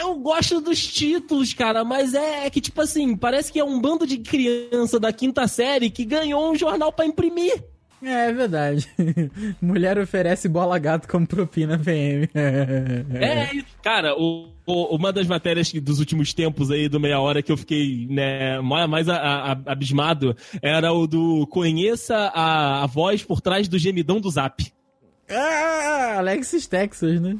Eu 0.00 0.14
gosto 0.16 0.60
dos 0.60 0.86
títulos, 0.86 1.52
cara, 1.52 1.84
mas 1.84 2.14
é, 2.14 2.46
é 2.46 2.50
que, 2.50 2.60
tipo 2.60 2.80
assim, 2.80 3.14
parece 3.16 3.52
que 3.52 3.58
é 3.60 3.64
um 3.64 3.80
bando 3.80 4.06
de 4.06 4.18
criança 4.18 4.98
da 4.98 5.12
quinta 5.12 5.46
série 5.46 5.90
que 5.90 6.04
ganhou 6.04 6.50
um 6.50 6.54
jornal 6.56 6.90
pra 6.92 7.04
imprimir. 7.06 7.62
É, 8.02 8.30
é 8.30 8.32
verdade. 8.32 8.88
Mulher 9.62 9.96
oferece 9.98 10.48
bola 10.48 10.76
gato 10.78 11.06
como 11.06 11.26
propina 11.26 11.78
PM. 11.78 12.28
É, 12.34 13.54
isso. 13.54 13.66
cara, 13.82 14.14
o, 14.18 14.48
o- 14.66 14.96
uma 14.96 15.12
das 15.12 15.26
matérias 15.26 15.70
que- 15.70 15.78
dos 15.80 16.00
últimos 16.00 16.32
tempos 16.34 16.70
aí 16.70 16.88
do 16.88 16.98
Meia 16.98 17.20
Hora 17.20 17.42
que 17.42 17.52
eu 17.52 17.56
fiquei 17.56 18.06
né, 18.10 18.60
mais, 18.60 18.88
mais 18.90 19.08
a- 19.08 19.52
a- 19.52 19.72
abismado 19.72 20.36
era 20.60 20.92
o 20.92 21.06
do 21.06 21.46
Conheça 21.46 22.16
a, 22.34 22.82
a 22.82 22.86
voz 22.86 23.22
por 23.22 23.40
trás 23.40 23.68
do 23.68 23.78
gemidão 23.78 24.18
do 24.20 24.30
Zap. 24.30 24.72
Ah, 25.30 26.16
Alexis 26.18 26.66
Texas, 26.66 27.20
né? 27.20 27.36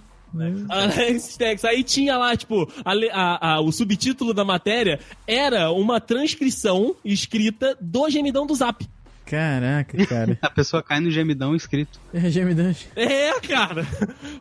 Alex 0.68 1.36
Tex. 1.36 1.64
Aí 1.64 1.82
tinha 1.82 2.16
lá, 2.16 2.36
tipo, 2.36 2.70
a 2.84 2.92
a- 3.12 3.54
a- 3.54 3.60
o 3.60 3.70
subtítulo 3.72 4.32
da 4.32 4.44
matéria 4.44 4.98
era 5.26 5.70
uma 5.70 6.00
transcrição 6.00 6.94
escrita 7.04 7.76
do 7.80 8.08
gemidão 8.08 8.46
do 8.46 8.54
Zap. 8.54 8.86
Caraca, 9.24 9.96
cara. 10.06 10.38
A 10.42 10.50
pessoa 10.50 10.82
cai 10.82 11.00
no 11.00 11.10
gemidão 11.10 11.54
escrito. 11.54 12.00
É, 12.12 12.28
gemidão. 12.30 12.74
É, 12.96 13.32
cara. 13.40 13.86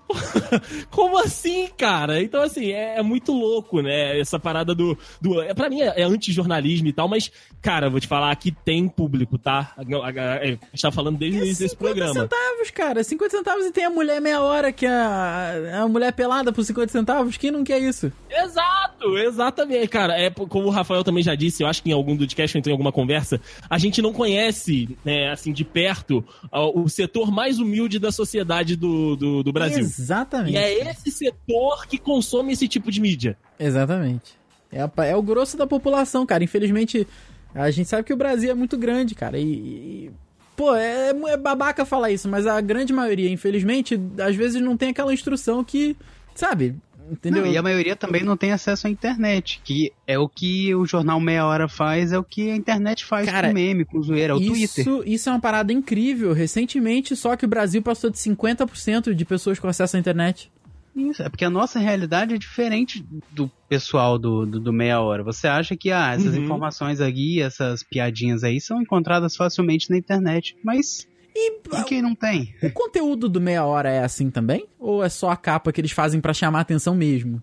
Como 0.89 1.17
assim, 1.17 1.67
cara? 1.77 2.21
Então, 2.21 2.41
assim, 2.41 2.71
é, 2.71 2.97
é 2.99 3.01
muito 3.01 3.31
louco, 3.31 3.81
né? 3.81 4.19
Essa 4.19 4.39
parada 4.39 4.73
do. 4.75 4.97
do 5.21 5.41
é, 5.41 5.53
pra 5.53 5.69
mim 5.69 5.81
é, 5.81 6.01
é 6.01 6.03
anti-jornalismo 6.03 6.87
e 6.87 6.93
tal, 6.93 7.07
mas, 7.07 7.31
cara, 7.61 7.89
vou 7.89 7.99
te 7.99 8.07
falar, 8.07 8.31
aqui 8.31 8.51
tem 8.51 8.87
público, 8.87 9.37
tá? 9.37 9.73
A, 9.77 9.81
a- 9.81 10.09
a- 10.09 10.37
a 10.41 10.45
gente 10.45 10.81
tá 10.81 10.91
falando 10.91 11.17
desde 11.17 11.39
o 11.39 11.43
início 11.43 11.63
desse 11.63 11.75
50 11.75 11.93
programa. 11.95 12.21
centavos, 12.21 12.71
cara. 12.71 13.03
50 13.03 13.37
centavos 13.37 13.65
e 13.65 13.71
tem 13.71 13.85
a 13.85 13.89
mulher 13.89 14.19
meia 14.21 14.41
hora, 14.41 14.71
que 14.71 14.85
é 14.85 14.89
a, 14.91 15.81
a 15.83 15.87
mulher 15.87 16.11
pelada 16.13 16.51
por 16.51 16.63
50 16.63 16.91
centavos. 16.91 17.37
Quem 17.37 17.51
não 17.51 17.63
quer 17.63 17.79
isso? 17.79 18.11
Exato, 18.29 19.17
exatamente, 19.17 19.87
cara. 19.87 20.13
É 20.19 20.29
como 20.29 20.67
o 20.67 20.71
Rafael 20.71 21.03
também 21.03 21.23
já 21.23 21.35
disse, 21.35 21.63
eu 21.63 21.67
acho 21.67 21.81
que 21.81 21.89
em 21.89 21.93
algum 21.93 22.17
podcast 22.17 22.57
ou 22.57 22.59
então 22.59 22.71
em 22.71 22.73
alguma 22.73 22.91
conversa, 22.91 23.39
a 23.69 23.77
gente 23.77 24.01
não 24.01 24.11
conhece, 24.13 24.80
né, 25.03 25.29
assim, 25.31 25.51
de 25.51 25.63
perto, 25.63 26.23
o 26.51 26.87
setor 26.89 27.31
mais 27.31 27.59
humilde 27.59 27.99
da 27.99 28.11
sociedade 28.11 28.75
do, 28.75 29.15
do, 29.15 29.43
do 29.43 29.51
Brasil. 29.51 29.79
Exatamente. 29.79 30.53
E 30.53 30.57
é 30.57 30.89
esse 30.89 31.11
setor 31.11 31.87
que 31.87 31.97
consome 31.97 32.53
esse 32.53 32.67
tipo 32.67 32.91
de 32.91 33.01
mídia. 33.01 33.37
Exatamente. 33.59 34.39
É, 34.71 34.81
a 34.81 35.05
é 35.05 35.15
o 35.15 35.21
grosso 35.21 35.57
da 35.57 35.67
população, 35.67 36.25
cara. 36.25 36.43
Infelizmente, 36.43 37.05
a 37.53 37.69
gente 37.69 37.89
sabe 37.89 38.03
que 38.03 38.13
o 38.13 38.17
Brasil 38.17 38.49
é 38.49 38.53
muito 38.53 38.77
grande, 38.77 39.13
cara. 39.13 39.37
E. 39.37 39.43
e- 39.43 40.11
pô, 40.55 40.73
é, 40.75 41.09
é 41.09 41.37
babaca 41.37 41.85
falar 41.85 42.11
isso, 42.11 42.29
mas 42.29 42.47
a 42.47 42.59
grande 42.61 42.93
maioria, 42.93 43.29
infelizmente, 43.29 43.99
às 44.19 44.35
vezes 44.35 44.61
não 44.61 44.77
tem 44.77 44.89
aquela 44.89 45.13
instrução 45.13 45.63
que. 45.63 45.95
Sabe? 46.33 46.75
Entendeu? 47.09 47.43
Não, 47.43 47.51
e 47.51 47.57
a 47.57 47.61
maioria 47.61 47.95
também 47.95 48.23
não 48.23 48.37
tem 48.37 48.51
acesso 48.51 48.87
à 48.87 48.89
internet, 48.89 49.61
que 49.63 49.91
é 50.07 50.17
o 50.17 50.29
que 50.29 50.73
o 50.75 50.85
jornal 50.85 51.19
Meia 51.19 51.45
Hora 51.45 51.67
faz, 51.67 52.11
é 52.11 52.19
o 52.19 52.23
que 52.23 52.51
a 52.51 52.55
internet 52.55 53.03
faz 53.05 53.29
Cara, 53.29 53.49
com 53.49 53.53
meme, 53.53 53.85
com 53.85 54.01
zoeira, 54.01 54.33
é 54.33 54.35
o 54.35 54.39
Twitter. 54.39 54.81
Isso, 54.81 55.03
isso 55.05 55.29
é 55.29 55.31
uma 55.33 55.41
parada 55.41 55.73
incrível. 55.73 56.33
Recentemente, 56.33 57.15
só 57.15 57.35
que 57.35 57.45
o 57.45 57.49
Brasil 57.49 57.81
passou 57.81 58.09
de 58.09 58.17
50% 58.17 59.13
de 59.13 59.25
pessoas 59.25 59.59
com 59.59 59.67
acesso 59.67 59.97
à 59.97 59.99
internet. 59.99 60.51
Isso, 60.95 61.23
é 61.23 61.29
porque 61.29 61.45
a 61.45 61.49
nossa 61.49 61.79
realidade 61.79 62.33
é 62.33 62.37
diferente 62.37 63.05
do 63.31 63.49
pessoal 63.69 64.19
do, 64.19 64.45
do, 64.45 64.59
do 64.59 64.73
Meia 64.73 64.99
Hora. 64.99 65.23
Você 65.23 65.47
acha 65.47 65.75
que 65.75 65.89
ah, 65.89 66.13
essas 66.13 66.35
Uhum. 66.35 66.43
informações 66.43 66.99
aqui, 66.99 67.41
essas 67.41 67.81
piadinhas 67.81 68.43
aí, 68.43 68.59
são 68.59 68.81
encontradas 68.81 69.35
facilmente 69.35 69.89
na 69.89 69.97
internet, 69.97 70.57
mas 70.63 71.07
E 71.35 71.61
e 71.73 71.83
quem 71.85 72.01
não 72.01 72.13
tem? 72.13 72.53
o 72.61 72.71
conteúdo 72.71 73.29
do 73.29 73.39
Meia 73.39 73.63
Hora 73.65 73.89
é 73.89 74.03
assim 74.03 74.29
também? 74.29 74.67
Ou 74.77 75.03
é 75.03 75.09
só 75.09 75.29
a 75.29 75.37
capa 75.37 75.71
que 75.71 75.79
eles 75.79 75.91
fazem 75.91 76.19
pra 76.19 76.33
chamar 76.33 76.59
a 76.59 76.61
atenção 76.61 76.93
mesmo? 76.95 77.41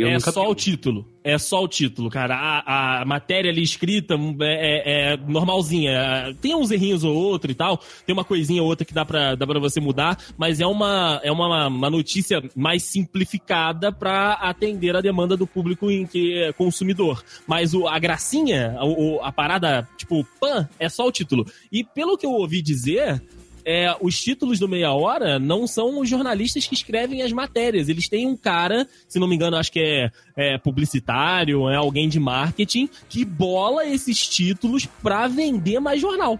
É 0.00 0.18
só 0.32 0.44
vi. 0.44 0.50
o 0.50 0.54
título. 0.54 1.06
É 1.24 1.38
só 1.38 1.62
o 1.62 1.68
título, 1.68 2.10
cara. 2.10 2.34
A, 2.34 3.00
a 3.00 3.04
matéria 3.04 3.50
ali 3.50 3.62
escrita 3.62 4.14
é, 4.40 5.12
é- 5.12 5.12
é 5.12 5.16
normalzinha. 5.16 6.34
Tem 6.40 6.54
uns 6.54 6.70
errinhos 6.70 7.04
ou 7.04 7.14
outro 7.14 7.50
e 7.50 7.54
tal. 7.54 7.80
Tem 8.04 8.12
uma 8.12 8.24
coisinha 8.24 8.60
ou 8.62 8.68
outra 8.68 8.84
que 8.84 8.92
dá 8.92 9.04
pra, 9.04 9.34
dá 9.36 9.46
pra 9.46 9.60
você 9.60 9.80
mudar. 9.80 10.18
Mas 10.36 10.60
é 10.60 10.66
uma, 10.66 11.20
é 11.22 11.30
uma, 11.30 11.68
uma 11.68 11.90
notícia 11.90 12.42
mais 12.56 12.82
simplificada 12.82 13.92
pra 13.92 14.32
atender 14.34 14.96
a 14.96 15.00
demanda 15.00 15.36
do 15.36 15.46
público 15.46 15.90
em 15.90 16.06
que 16.06 16.42
é 16.42 16.52
consumidor. 16.52 17.22
Mas 17.46 17.72
o, 17.74 17.86
a 17.86 17.98
gracinha, 17.98 18.74
a 19.22 19.30
parada, 19.32 19.88
tipo, 19.96 20.26
pan, 20.40 20.68
é 20.78 20.88
só 20.88 21.06
o 21.06 21.12
título. 21.12 21.46
E 21.70 21.84
pelo 21.84 22.18
que 22.18 22.26
eu 22.26 22.32
ouvi 22.32 22.60
dizer, 22.62 23.22
é, 23.64 23.94
os 24.00 24.20
títulos 24.20 24.58
do 24.58 24.68
Meia 24.68 24.92
Hora 24.92 25.38
não 25.38 25.66
são 25.66 26.00
os 26.00 26.08
jornalistas 26.08 26.66
que 26.66 26.74
escrevem 26.74 27.22
as 27.22 27.32
matérias. 27.32 27.88
Eles 27.88 28.08
têm 28.08 28.26
um 28.26 28.36
cara, 28.36 28.86
se 29.08 29.18
não 29.18 29.28
me 29.28 29.34
engano, 29.34 29.56
acho 29.56 29.72
que 29.72 29.80
é, 29.80 30.10
é 30.36 30.58
publicitário, 30.58 31.68
é 31.68 31.76
alguém 31.76 32.08
de 32.08 32.18
marketing, 32.18 32.88
que 33.08 33.24
bola 33.24 33.86
esses 33.86 34.26
títulos 34.26 34.86
pra 35.02 35.28
vender 35.28 35.80
mais 35.80 36.00
jornal. 36.00 36.38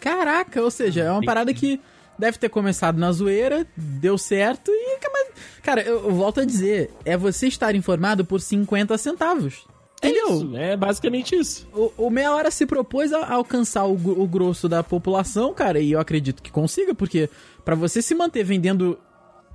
Caraca, 0.00 0.62
ou 0.62 0.70
seja, 0.70 1.02
é 1.02 1.10
uma 1.10 1.22
parada 1.22 1.52
que 1.52 1.80
deve 2.18 2.38
ter 2.38 2.48
começado 2.48 2.98
na 2.98 3.12
zoeira, 3.12 3.66
deu 3.76 4.16
certo 4.18 4.70
e. 4.70 4.98
Cara, 5.62 5.82
eu 5.82 6.14
volto 6.14 6.40
a 6.40 6.44
dizer, 6.44 6.90
é 7.04 7.16
você 7.16 7.48
estar 7.48 7.74
informado 7.74 8.24
por 8.24 8.40
50 8.40 8.96
centavos. 8.98 9.66
Entendeu? 9.98 10.28
Isso, 10.28 10.56
é 10.56 10.76
basicamente 10.76 11.34
isso. 11.34 11.66
O, 11.72 11.92
o 12.06 12.10
Meia 12.10 12.32
Hora 12.32 12.50
se 12.50 12.66
propôs 12.66 13.12
a 13.12 13.32
alcançar 13.32 13.84
o, 13.86 13.94
o 13.94 14.26
grosso 14.28 14.68
da 14.68 14.82
população, 14.82 15.54
cara, 15.54 15.80
e 15.80 15.92
eu 15.92 16.00
acredito 16.00 16.42
que 16.42 16.50
consiga, 16.50 16.94
porque 16.94 17.30
pra 17.64 17.74
você 17.74 18.02
se 18.02 18.14
manter 18.14 18.44
vendendo 18.44 18.98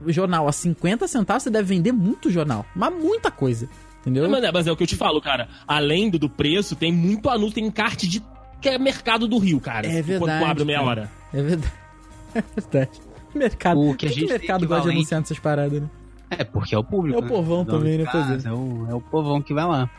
jornal 0.07 0.47
a 0.47 0.51
50 0.51 1.07
centavos, 1.07 1.43
você 1.43 1.49
deve 1.51 1.75
vender 1.75 1.91
muito 1.91 2.31
jornal. 2.31 2.65
Mas 2.75 2.91
muita 2.93 3.29
coisa. 3.29 3.69
Entendeu? 4.01 4.27
Mas, 4.29 4.43
é- 4.43 4.51
mas 4.51 4.65
é 4.67 4.71
o 4.71 4.75
que 4.75 4.81
eu 4.83 4.87
te 4.87 4.95
falo, 4.95 5.21
cara. 5.21 5.47
Além 5.67 6.09
do, 6.09 6.17
do 6.17 6.27
preço, 6.29 6.75
tem 6.75 6.91
muito 6.91 7.29
anúncio, 7.29 7.53
tem 7.55 7.65
encarte 7.65 8.07
de 8.07 8.21
que 8.59 8.67
é 8.69 8.77
mercado 8.79 9.27
do 9.27 9.37
Rio, 9.37 9.59
cara. 9.59 9.87
É 9.87 10.01
verdade, 10.01 10.19
Quando 10.19 10.39
tu 10.39 10.45
abre 10.45 10.65
meia 10.65 10.81
hora. 10.81 11.11
É 11.33 11.41
verdade. 11.41 11.73
É 12.33 12.41
verdade. 12.55 13.01
Mercado. 13.35 13.79
O 13.81 13.93
que 13.93 14.05
a 14.05 14.09
Por 14.09 14.15
gente 14.17 14.29
mercado 14.29 14.65
gosta 14.65 14.89
de 14.89 14.95
anunciar 14.95 15.19
nessas 15.19 15.37
paradas, 15.37 15.81
né? 15.81 15.89
É, 16.31 16.43
porque 16.43 16.73
é 16.73 16.77
o 16.77 16.83
público. 16.83 17.21
É 17.21 17.25
o 17.25 17.27
povão 17.27 17.63
Dono 17.63 17.79
também, 17.79 17.97
né? 17.97 18.03
É. 18.03 18.07
casa, 18.07 18.49
É 18.49 18.51
o, 18.51 18.87
é 18.89 18.95
o 18.95 19.01
povão 19.01 19.41
que 19.41 19.53
vai 19.53 19.65
lá. 19.65 19.89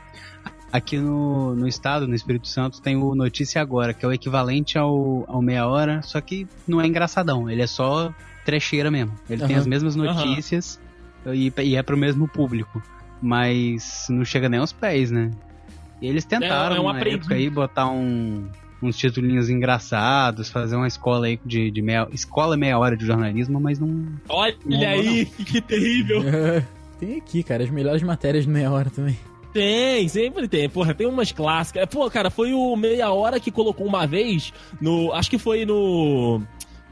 Aqui 0.73 0.97
no, 0.97 1.55
no 1.55 1.69
estado, 1.69 2.09
no 2.09 2.15
Espírito 2.15 2.49
Santo, 2.49 2.81
tem 2.81 2.97
o 2.97 3.15
Notícia 3.15 3.61
Agora, 3.61 3.93
que 3.93 4.05
é 4.05 4.09
o 4.09 4.13
equivalente 4.13 4.79
ao, 4.79 5.25
ao 5.29 5.43
Meia 5.43 5.67
Hora, 5.67 6.01
só 6.03 6.19
que 6.21 6.47
não 6.67 6.81
é 6.81 6.87
engraçadão, 6.87 7.51
ele 7.51 7.61
é 7.61 7.67
só 7.67 8.11
trecheira 8.45 8.91
mesmo. 8.91 9.13
Ele 9.29 9.43
tem 9.43 9.51
Aham. 9.55 9.61
as 9.61 9.67
mesmas 9.67 9.95
notícias 9.95 10.81
e, 11.27 11.53
e 11.63 11.77
é 11.77 11.83
pro 11.83 11.97
mesmo 11.97 12.27
público. 12.27 12.83
Mas 13.21 14.07
não 14.09 14.25
chega 14.25 14.49
nem 14.49 14.59
aos 14.61 14.73
pés, 14.73 15.11
né? 15.11 15.31
E 16.01 16.09
eles 16.09 16.25
tentaram 16.25 16.75
É, 16.75 16.79
é 16.79 16.81
um 16.81 16.89
aprendiz. 16.89 17.21
época 17.21 17.35
aí 17.35 17.49
botar 17.51 17.89
um, 17.89 18.49
uns 18.83 18.97
titulinhos 18.97 19.49
engraçados, 19.49 20.49
fazer 20.51 20.77
uma 20.77 20.89
escola 20.89 21.27
aí 21.27 21.39
de, 21.45 21.71
de 21.71 21.83
meia, 21.83 22.09
escola 22.13 22.57
meia 22.57 22.79
hora 22.79 22.97
de 22.97 23.07
jornalismo, 23.07 23.61
mas 23.61 23.79
não, 23.79 24.07
Olha 24.29 24.57
Não, 24.65 24.81
aí, 24.81 25.27
que, 25.27 25.45
que 25.45 25.61
terrível. 25.61 26.23
Tem 26.99 27.17
aqui, 27.19 27.43
cara, 27.43 27.65
as 27.65 27.71
melhores 27.71 28.03
matérias 28.03 28.45
de 28.45 28.51
meia 28.51 28.71
hora 28.71 28.89
também. 28.91 29.19
Tem, 29.53 30.09
sempre 30.09 30.49
tem. 30.49 30.69
Porra, 30.69 30.95
tem 30.95 31.07
umas 31.07 31.31
clássicas. 31.31 31.87
Pô, 31.87 32.09
cara, 32.11 32.31
foi 32.31 32.55
o 32.55 32.75
Meia 32.75 33.11
Hora 33.11 33.39
que 33.39 33.51
colocou 33.51 33.87
uma 33.87 34.07
vez 34.07 34.53
no. 34.81 35.13
Acho 35.13 35.29
que 35.29 35.37
foi 35.37 35.67
no. 35.67 36.41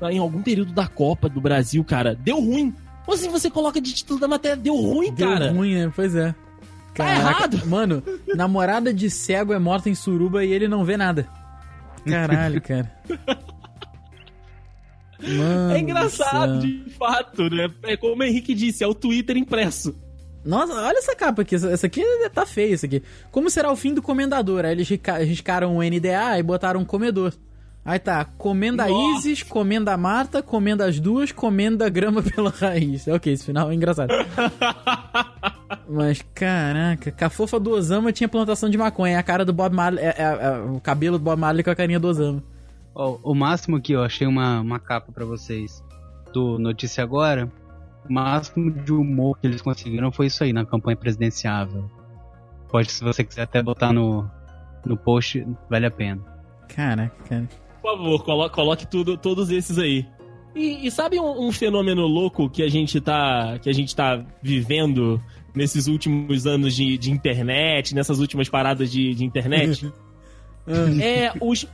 Em 0.03 0.19
algum 0.19 0.43
período 0.43 0.73
da 0.73 0.87
Copa 0.87 1.29
do 1.29 1.41
Brasil, 1.41 1.83
cara. 1.85 2.15
Deu 2.15 2.39
ruim. 2.39 2.75
Ou 3.07 3.15
assim 3.15 3.31
você 3.31 3.51
coloca 3.51 3.81
de 3.81 3.93
título 3.93 4.21
da 4.21 4.29
matéria, 4.29 4.57
deu 4.57 4.77
ruim, 4.77 5.11
Deu 5.13 5.29
cara. 5.29 5.51
ruim, 5.53 5.75
né? 5.75 5.93
Pois 5.95 6.15
é. 6.15 6.35
errado. 6.99 7.67
Mano, 7.67 8.03
namorada 8.35 8.93
de 8.93 9.09
cego 9.09 9.53
é 9.53 9.59
morta 9.59 9.89
em 9.89 9.95
suruba 9.95 10.45
e 10.45 10.53
ele 10.53 10.69
não 10.69 10.85
vê 10.85 10.97
nada. 10.97 11.27
Caralho, 12.05 12.61
cara. 12.63 12.91
Mano 15.23 15.73
É 15.75 15.79
engraçado, 15.79 16.61
de 16.61 16.91
fato, 16.99 17.51
né? 17.51 17.71
É 17.83 17.97
como 17.97 18.23
o 18.23 18.25
Henrique 18.25 18.55
disse, 18.55 18.83
é 18.83 18.87
o 18.87 18.95
Twitter 18.95 19.37
impresso. 19.37 19.95
Nossa, 20.43 20.73
olha 20.73 20.97
essa 20.97 21.15
capa 21.15 21.43
aqui. 21.43 21.55
Essa, 21.55 21.87
aqui 21.87 22.03
tá 22.33 22.47
feia, 22.47 22.73
essa 22.73 22.87
aqui. 22.87 23.03
Como 23.31 23.51
será 23.51 23.71
o 23.71 23.77
fim 23.77 23.93
do 23.93 24.01
comendador? 24.01 24.65
Aí 24.65 24.73
eles 24.73 24.89
risca- 24.89 25.19
riscaram 25.19 25.77
o 25.77 25.83
NDA 25.83 26.39
e 26.39 26.43
botaram 26.43 26.81
um 26.81 26.85
comedor. 26.87 27.35
Aí 27.91 27.99
tá, 27.99 28.25
comenda 28.25 28.87
Nossa. 28.87 29.19
Isis, 29.19 29.43
comenda 29.43 29.97
Marta, 29.97 30.41
comenda 30.41 30.87
as 30.87 31.01
duas, 31.01 31.33
comenda 31.33 31.89
grama 31.89 32.23
pela 32.25 32.49
raiz. 32.51 33.09
Ok, 33.09 33.33
esse 33.33 33.45
final 33.45 33.69
é 33.69 33.75
engraçado. 33.75 34.11
Mas, 35.91 36.23
caraca, 36.35 37.11
com 37.11 37.25
a 37.25 37.29
fofa 37.31 37.59
do 37.59 37.71
Osama 37.71 38.13
tinha 38.13 38.29
plantação 38.29 38.71
de 38.71 38.79
maconha. 38.79 39.19
A 39.19 39.23
cara 39.25 39.45
do 39.45 39.53
Bob 39.53 39.75
Marley, 39.75 40.05
é, 40.05 40.15
é- 40.17 40.23
é 40.23 40.59
o 40.71 40.81
cabelo 40.81 41.19
do 41.19 41.25
Bob 41.25 41.39
Marley 41.41 41.65
com 41.65 41.71
a 41.71 41.75
carinha 41.75 41.99
do 41.99 42.07
Osama. 42.07 42.43
Ó, 42.95 43.19
o 43.25 43.35
máximo 43.35 43.77
aqui, 43.77 43.97
ó, 43.97 44.05
achei 44.05 44.27
uma, 44.27 44.61
uma 44.61 44.79
capa 44.79 45.11
pra 45.13 45.25
vocês 45.25 45.83
do 46.33 46.59
Notícia 46.59 47.03
Agora. 47.03 47.51
O 48.09 48.13
máximo 48.13 48.71
de 48.71 48.93
humor 48.93 49.37
que 49.41 49.49
eles 49.49 49.61
conseguiram 49.61 50.13
foi 50.13 50.27
isso 50.27 50.45
aí 50.45 50.53
na 50.53 50.65
campanha 50.65 50.97
presidenciável. 50.97 51.91
Pode, 52.69 52.93
se 52.93 53.03
você 53.03 53.25
quiser 53.25 53.43
até 53.43 53.61
botar 53.61 53.93
no, 53.93 54.31
no 54.87 54.97
post, 54.97 55.45
vale 55.69 55.87
a 55.87 55.91
pena. 55.91 56.21
Caraca, 56.69 57.13
cara. 57.29 57.49
Por 57.81 57.97
favor, 57.97 58.25
colo- 58.25 58.51
coloque 58.51 58.87
tudo, 58.87 59.17
todos 59.17 59.51
esses 59.51 59.79
aí. 59.79 60.07
E, 60.55 60.87
e 60.87 60.91
sabe 60.91 61.19
um, 61.21 61.49
um 61.49 61.53
fenômeno 61.53 62.07
louco 62.07 62.51
que 62.51 62.63
a 62.63 62.69
gente 62.69 63.01
tá, 63.01 63.59
que 63.63 63.71
a 63.71 63.73
gente 63.73 63.95
tá 63.95 64.25
vivendo 64.43 65.21
nesses 65.55 65.87
últimos 65.87 66.47
anos 66.47 66.75
de, 66.75 66.99
de 66.99 67.11
internet, 67.11 67.95
nessas 67.95 68.19
últimas 68.19 68.49
paradas 68.49 68.91
de, 68.91 69.15
de 69.15 69.25
internet? 69.25 69.91
é 71.01 71.33
os, 71.41 71.67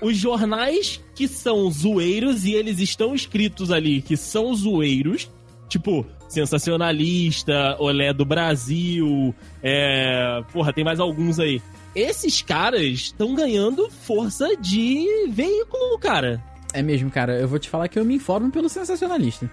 os 0.00 0.16
jornais 0.16 1.00
que 1.14 1.28
são 1.28 1.70
zoeiros 1.70 2.44
e 2.44 2.54
eles 2.54 2.78
estão 2.80 3.14
escritos 3.14 3.70
ali 3.70 4.00
que 4.00 4.16
são 4.16 4.54
zoeiros, 4.54 5.30
tipo 5.68 6.06
Sensacionalista, 6.28 7.76
Olé 7.78 8.12
do 8.12 8.24
Brasil, 8.24 9.34
é, 9.62 10.42
porra, 10.52 10.72
tem 10.72 10.84
mais 10.84 11.00
alguns 11.00 11.38
aí. 11.38 11.60
Esses 11.94 12.42
caras 12.42 12.82
estão 12.82 13.34
ganhando 13.34 13.90
força 13.90 14.56
de 14.56 15.26
veículo, 15.28 15.98
cara. 15.98 16.42
É 16.72 16.82
mesmo, 16.82 17.10
cara. 17.10 17.38
Eu 17.38 17.48
vou 17.48 17.58
te 17.58 17.68
falar 17.68 17.88
que 17.88 17.98
eu 17.98 18.04
me 18.04 18.14
informo 18.14 18.50
pelo 18.50 18.68
sensacionalista. 18.68 19.50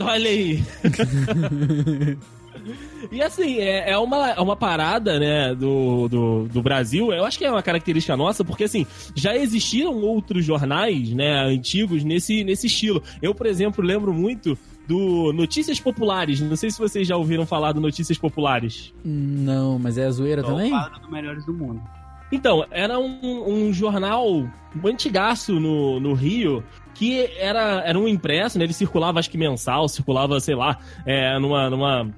Olha 0.00 0.30
aí. 0.30 0.64
E 3.12 3.22
assim, 3.22 3.58
é, 3.58 3.90
é, 3.90 3.98
uma, 3.98 4.30
é 4.30 4.40
uma 4.40 4.56
parada, 4.56 5.18
né, 5.18 5.54
do, 5.54 6.08
do, 6.08 6.48
do 6.48 6.62
Brasil, 6.62 7.12
eu 7.12 7.24
acho 7.24 7.38
que 7.38 7.44
é 7.44 7.50
uma 7.50 7.62
característica 7.62 8.16
nossa, 8.16 8.44
porque 8.44 8.64
assim, 8.64 8.86
já 9.14 9.36
existiram 9.36 9.94
outros 10.00 10.44
jornais, 10.44 11.10
né, 11.10 11.44
antigos 11.44 12.02
nesse, 12.04 12.42
nesse 12.44 12.66
estilo. 12.66 13.02
Eu, 13.20 13.34
por 13.34 13.46
exemplo, 13.46 13.84
lembro 13.84 14.12
muito 14.12 14.56
do 14.86 15.32
Notícias 15.32 15.80
Populares, 15.80 16.40
não 16.40 16.56
sei 16.56 16.70
se 16.70 16.78
vocês 16.78 17.06
já 17.08 17.16
ouviram 17.16 17.46
falar 17.46 17.72
do 17.72 17.80
Notícias 17.80 18.18
Populares. 18.18 18.92
Não, 19.04 19.78
mas 19.78 19.98
é 19.98 20.04
a 20.04 20.10
zoeira 20.10 20.42
Só 20.42 20.48
também? 20.48 20.70
quadro 20.70 21.00
do 21.00 21.10
Melhores 21.10 21.44
do 21.44 21.54
Mundo. 21.54 21.80
Então, 22.30 22.64
era 22.70 22.98
um, 22.98 23.44
um 23.46 23.72
jornal 23.72 24.48
antigaço 24.84 25.60
no, 25.60 26.00
no 26.00 26.14
Rio, 26.14 26.64
que 26.94 27.30
era, 27.38 27.82
era 27.84 27.98
um 27.98 28.08
impresso, 28.08 28.58
né? 28.58 28.64
Ele 28.64 28.72
circulava, 28.72 29.18
acho 29.18 29.30
que 29.30 29.38
mensal, 29.38 29.88
circulava, 29.88 30.40
sei 30.40 30.54
lá, 30.54 30.78
é, 31.06 31.38
numa, 31.38 31.70
numa 31.70 32.10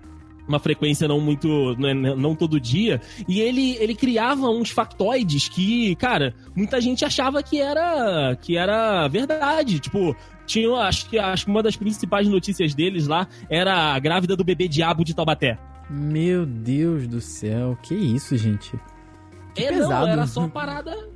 uma 0.48 0.58
frequência 0.58 1.08
não 1.08 1.20
muito. 1.20 1.76
né, 1.78 1.94
não 1.94 2.34
todo 2.34 2.60
dia. 2.60 3.00
E 3.28 3.40
ele, 3.40 3.76
ele 3.76 3.94
criava 3.94 4.48
uns 4.48 4.70
factoides 4.70 5.48
que, 5.48 5.94
cara, 5.96 6.34
muita 6.54 6.80
gente 6.80 7.04
achava 7.04 7.42
que 7.42 7.60
era, 7.60 8.36
que 8.40 8.56
era 8.56 9.08
verdade. 9.08 9.80
Tipo. 9.80 10.16
Tinha, 10.46 10.72
acho 10.76 11.10
que, 11.10 11.18
acho 11.18 11.44
que 11.44 11.50
uma 11.50 11.60
das 11.60 11.74
principais 11.74 12.28
notícias 12.28 12.72
deles 12.72 13.08
lá 13.08 13.26
era 13.50 13.92
a 13.92 13.98
grávida 13.98 14.36
do 14.36 14.44
bebê 14.44 14.68
diabo 14.68 15.04
de 15.04 15.12
Taubaté. 15.12 15.58
Meu 15.90 16.46
Deus 16.46 17.08
do 17.08 17.20
céu, 17.20 17.76
que 17.82 17.96
isso, 17.96 18.36
gente? 18.36 18.78
Que 19.56 19.64
é, 19.64 19.68
pesado. 19.72 20.06
não, 20.06 20.12
era 20.12 20.26
só 20.26 20.46
parada. 20.46 21.15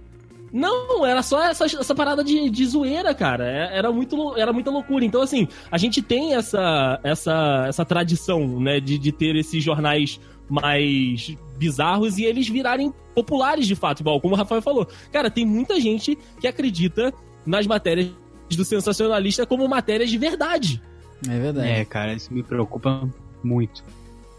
Não, 0.52 1.04
era 1.06 1.22
só 1.22 1.42
essa, 1.44 1.64
essa 1.64 1.94
parada 1.94 2.24
de, 2.24 2.50
de 2.50 2.66
zoeira, 2.66 3.14
cara. 3.14 3.46
É- 3.48 3.78
Era, 3.78 3.92
muito, 3.92 4.36
era 4.36 4.52
muita 4.52 4.70
loucura. 4.70 5.04
Então, 5.04 5.22
assim, 5.22 5.46
a 5.70 5.78
gente 5.78 6.02
tem 6.02 6.34
essa, 6.34 6.98
essa, 7.04 7.64
essa 7.68 7.84
tradição, 7.84 8.60
né, 8.60 8.80
de, 8.80 8.98
de 8.98 9.12
ter 9.12 9.36
esses 9.36 9.62
jornais 9.62 10.20
mais 10.48 11.36
bizarros 11.56 12.18
e 12.18 12.24
eles 12.24 12.48
virarem 12.48 12.92
populares 13.14 13.66
de 13.66 13.74
fato, 13.76 14.00
igual 14.00 14.20
como 14.20 14.34
o 14.34 14.36
Rafael 14.36 14.60
falou. 14.62 14.86
Cara, 15.12 15.30
tem 15.30 15.46
muita 15.46 15.80
gente 15.80 16.18
que 16.40 16.46
acredita 16.48 17.12
nas 17.46 17.66
matérias 17.66 18.08
do 18.50 18.64
sensacionalista 18.64 19.46
como 19.46 19.68
matérias 19.68 20.10
de 20.10 20.18
verdade. 20.18 20.82
É 21.28 21.38
verdade. 21.38 21.68
É, 21.68 21.84
cara, 21.84 22.14
isso 22.14 22.32
me 22.34 22.42
preocupa 22.42 23.08
muito. 23.44 23.84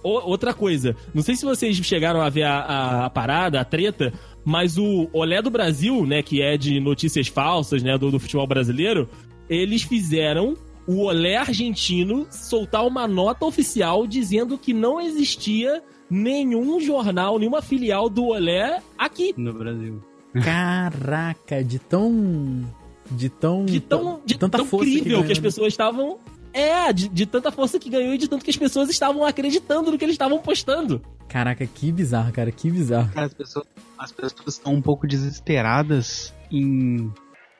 O- 0.03 0.29
outra 0.31 0.51
coisa, 0.53 0.95
não 1.13 1.21
sei 1.21 1.35
se 1.35 1.45
vocês 1.45 1.77
chegaram 1.77 2.21
a 2.21 2.27
ver 2.29 2.43
a, 2.43 2.55
a- 2.59 3.05
a 3.05 3.09
parada, 3.09 3.61
a 3.61 3.63
treta, 3.63 4.11
mas 4.43 4.77
o 4.77 5.09
Olé 5.13 5.41
do 5.41 5.49
Brasil, 5.49 6.05
né, 6.05 6.21
que 6.21 6.41
é 6.41 6.57
de 6.57 6.79
notícias 6.79 7.27
falsas, 7.27 7.83
né, 7.83 7.97
do, 7.97 8.11
do 8.11 8.19
futebol 8.19 8.47
brasileiro, 8.47 9.09
eles 9.49 9.83
fizeram 9.83 10.55
o 10.87 11.03
Olé 11.03 11.37
argentino 11.37 12.27
soltar 12.31 12.85
uma 12.85 13.07
nota 13.07 13.45
oficial 13.45 14.07
dizendo 14.07 14.57
que 14.57 14.73
não 14.73 14.99
existia 14.99 15.81
nenhum 16.09 16.79
jornal, 16.79 17.39
nenhuma 17.39 17.61
filial 17.61 18.09
do 18.09 18.25
Olé 18.25 18.81
aqui. 18.97 19.33
No 19.37 19.53
Brasil. 19.53 20.01
Caraca, 20.43 21.63
de 21.63 21.79
tão. 21.79 22.65
De 23.09 23.29
tão. 23.29 23.65
De 23.65 23.79
tão, 23.79 24.21
de 24.25 24.37
tanta 24.37 24.57
tão 24.59 24.65
força 24.65 24.85
que 24.85 24.97
incrível 24.97 25.19
que, 25.19 25.23
ganhou, 25.23 25.31
as 25.31 25.37
né? 25.37 25.43
pessoas 25.43 25.73
estavam. 25.73 26.19
É, 26.53 26.91
de, 26.91 27.07
de 27.07 27.25
tanta 27.25 27.51
força 27.51 27.79
que 27.79 27.89
ganhou 27.89 28.13
e 28.13 28.17
de 28.17 28.27
tanto 28.27 28.43
que 28.43 28.49
as 28.51 28.57
pessoas 28.57 28.89
estavam 28.89 29.25
acreditando 29.25 29.91
no 29.91 29.97
que 29.97 30.03
eles 30.05 30.15
estavam 30.15 30.39
postando. 30.39 31.01
Caraca, 31.27 31.65
que 31.65 31.91
bizarro, 31.91 32.31
cara, 32.33 32.51
que 32.51 32.69
bizarro. 32.69 33.09
Cara, 33.13 33.27
as 33.27 33.33
pessoas, 33.33 33.65
as 33.97 34.11
pessoas 34.11 34.55
estão 34.55 34.73
um 34.73 34.81
pouco 34.81 35.07
desesperadas 35.07 36.33
em, 36.51 37.09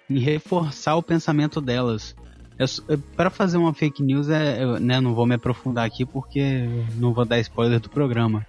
em 0.10 0.20
reforçar 0.20 0.96
o 0.96 1.04
pensamento 1.04 1.62
delas. 1.62 2.16
Para 3.16 3.30
fazer 3.30 3.58
uma 3.58 3.74
fake 3.74 4.04
news, 4.04 4.30
é, 4.30 4.64
eu, 4.64 4.80
né, 4.80 5.00
não 5.00 5.16
vou 5.16 5.26
me 5.26 5.36
aprofundar 5.36 5.86
aqui 5.86 6.06
porque 6.06 6.68
não 6.98 7.14
vou 7.14 7.26
dar 7.26 7.40
spoiler 7.40 7.80
do 7.80 7.90
programa. 7.90 8.46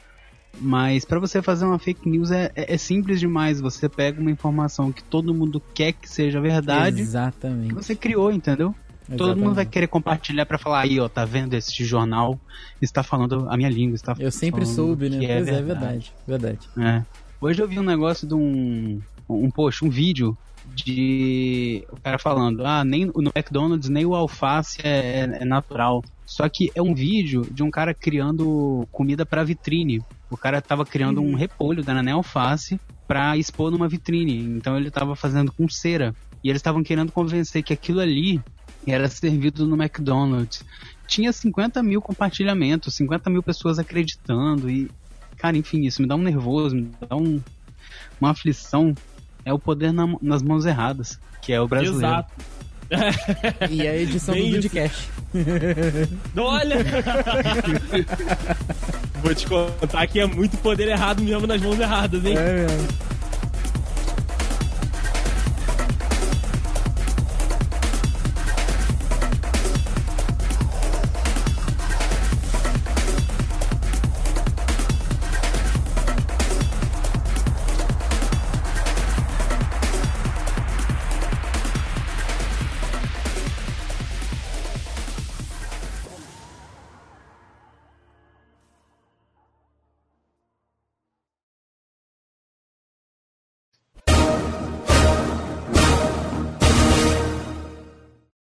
Mas 0.60 1.04
para 1.04 1.18
você 1.18 1.40
fazer 1.40 1.64
uma 1.64 1.78
fake 1.78 2.06
news 2.08 2.30
é, 2.30 2.50
é- 2.54 2.74
é 2.74 2.76
simples 2.76 3.18
demais. 3.18 3.60
Você 3.60 3.88
pega 3.88 4.20
uma 4.20 4.30
informação 4.30 4.92
que 4.92 5.02
todo 5.02 5.32
mundo 5.32 5.62
quer 5.72 5.92
que 5.92 6.06
seja 6.08 6.40
verdade 6.40 7.00
Exatamente. 7.00 7.72
você 7.72 7.94
criou, 7.94 8.30
entendeu? 8.30 8.74
Todo 9.16 9.36
mundo 9.36 9.54
vai 9.54 9.66
querer 9.66 9.86
compartilhar 9.86 10.46
pra 10.46 10.58
falar 10.58 10.80
aí, 10.80 10.98
ó, 11.00 11.08
tá 11.08 11.24
vendo 11.24 11.54
esse 11.54 11.84
jornal 11.84 12.38
está 12.80 13.02
falando 13.02 13.48
a 13.48 13.56
minha 13.56 13.70
língua, 13.70 13.94
está 13.94 14.14
Eu 14.18 14.30
sempre 14.30 14.66
soube, 14.66 15.08
né? 15.08 15.18
que 15.20 15.26
pois 15.26 15.48
é, 15.48 15.62
verdade. 15.62 16.12
Verdade. 16.26 16.68
é. 16.78 17.02
Hoje 17.40 17.60
eu 17.60 17.66
vi 17.68 17.78
um 17.78 17.82
negócio 17.84 18.26
de 18.26 18.34
um. 18.34 19.00
Um 19.28 19.50
post, 19.50 19.84
um 19.84 19.88
vídeo 19.90 20.36
de. 20.74 21.84
O 21.90 22.00
cara 22.00 22.18
falando, 22.18 22.64
ah, 22.66 22.84
nem 22.84 23.06
no 23.06 23.30
McDonald's 23.34 23.88
nem 23.88 24.04
o 24.04 24.14
alface 24.14 24.78
é, 24.82 25.20
é- 25.20 25.38
é 25.42 25.44
natural. 25.44 26.02
Só 26.26 26.48
que 26.48 26.70
é 26.74 26.80
um 26.82 26.94
vídeo 26.94 27.46
de 27.50 27.62
um 27.62 27.70
cara 27.70 27.92
criando 27.94 28.86
comida 28.90 29.24
pra 29.26 29.44
vitrine. 29.44 30.02
O 30.30 30.36
cara 30.36 30.60
tava 30.62 30.84
criando 30.84 31.20
um 31.20 31.34
repolho 31.34 31.82
da 31.84 31.92
Nané 31.94 32.12
Alface 32.12 32.80
pra 33.06 33.36
expor 33.36 33.70
numa 33.70 33.88
vitrine. 33.88 34.38
Então 34.38 34.76
ele 34.76 34.90
tava 34.90 35.14
fazendo 35.14 35.52
com 35.52 35.68
cera. 35.68 36.14
E 36.42 36.48
eles 36.48 36.58
estavam 36.60 36.82
querendo 36.82 37.12
convencer 37.12 37.62
que 37.62 37.72
aquilo 37.72 38.00
ali 38.00 38.40
era 38.86 39.08
servido 39.08 39.66
no 39.66 39.80
McDonald's. 39.80 40.64
Tinha 41.06 41.32
50 41.32 41.82
mil 41.82 42.00
compartilhamentos, 42.00 42.94
50 42.94 43.28
mil 43.30 43.42
pessoas 43.42 43.78
acreditando. 43.78 44.70
E, 44.70 44.90
cara, 45.36 45.56
enfim, 45.56 45.82
isso 45.86 46.00
me 46.02 46.08
dá 46.08 46.14
um 46.16 46.22
nervoso, 46.22 46.74
me 46.76 46.90
dá 47.08 47.16
um, 47.16 47.40
uma 48.20 48.30
aflição. 48.30 48.94
É 49.44 49.52
o 49.52 49.58
poder 49.58 49.92
na- 49.92 50.16
nas 50.22 50.42
mãos 50.42 50.64
erradas, 50.66 51.18
que 51.42 51.52
é 51.52 51.60
o 51.60 51.66
brasileiro. 51.68 52.06
Exato. 52.06 52.32
E 53.70 53.86
a 53.88 53.96
edição 53.96 54.34
Bem 54.42 54.50
do 54.52 54.58
isso. 54.58 54.68
Dudcast. 54.68 55.08
Olha! 56.36 56.76
Vou 59.22 59.34
te 59.34 59.46
contar 59.46 60.06
que 60.06 60.20
é 60.20 60.26
muito 60.26 60.56
poder 60.58 60.88
errado 60.88 61.22
mesmo 61.22 61.46
nas 61.46 61.60
mãos 61.60 61.78
erradas, 61.78 62.24
hein? 62.24 62.36
É 62.36 62.66
mesmo. 62.66 62.88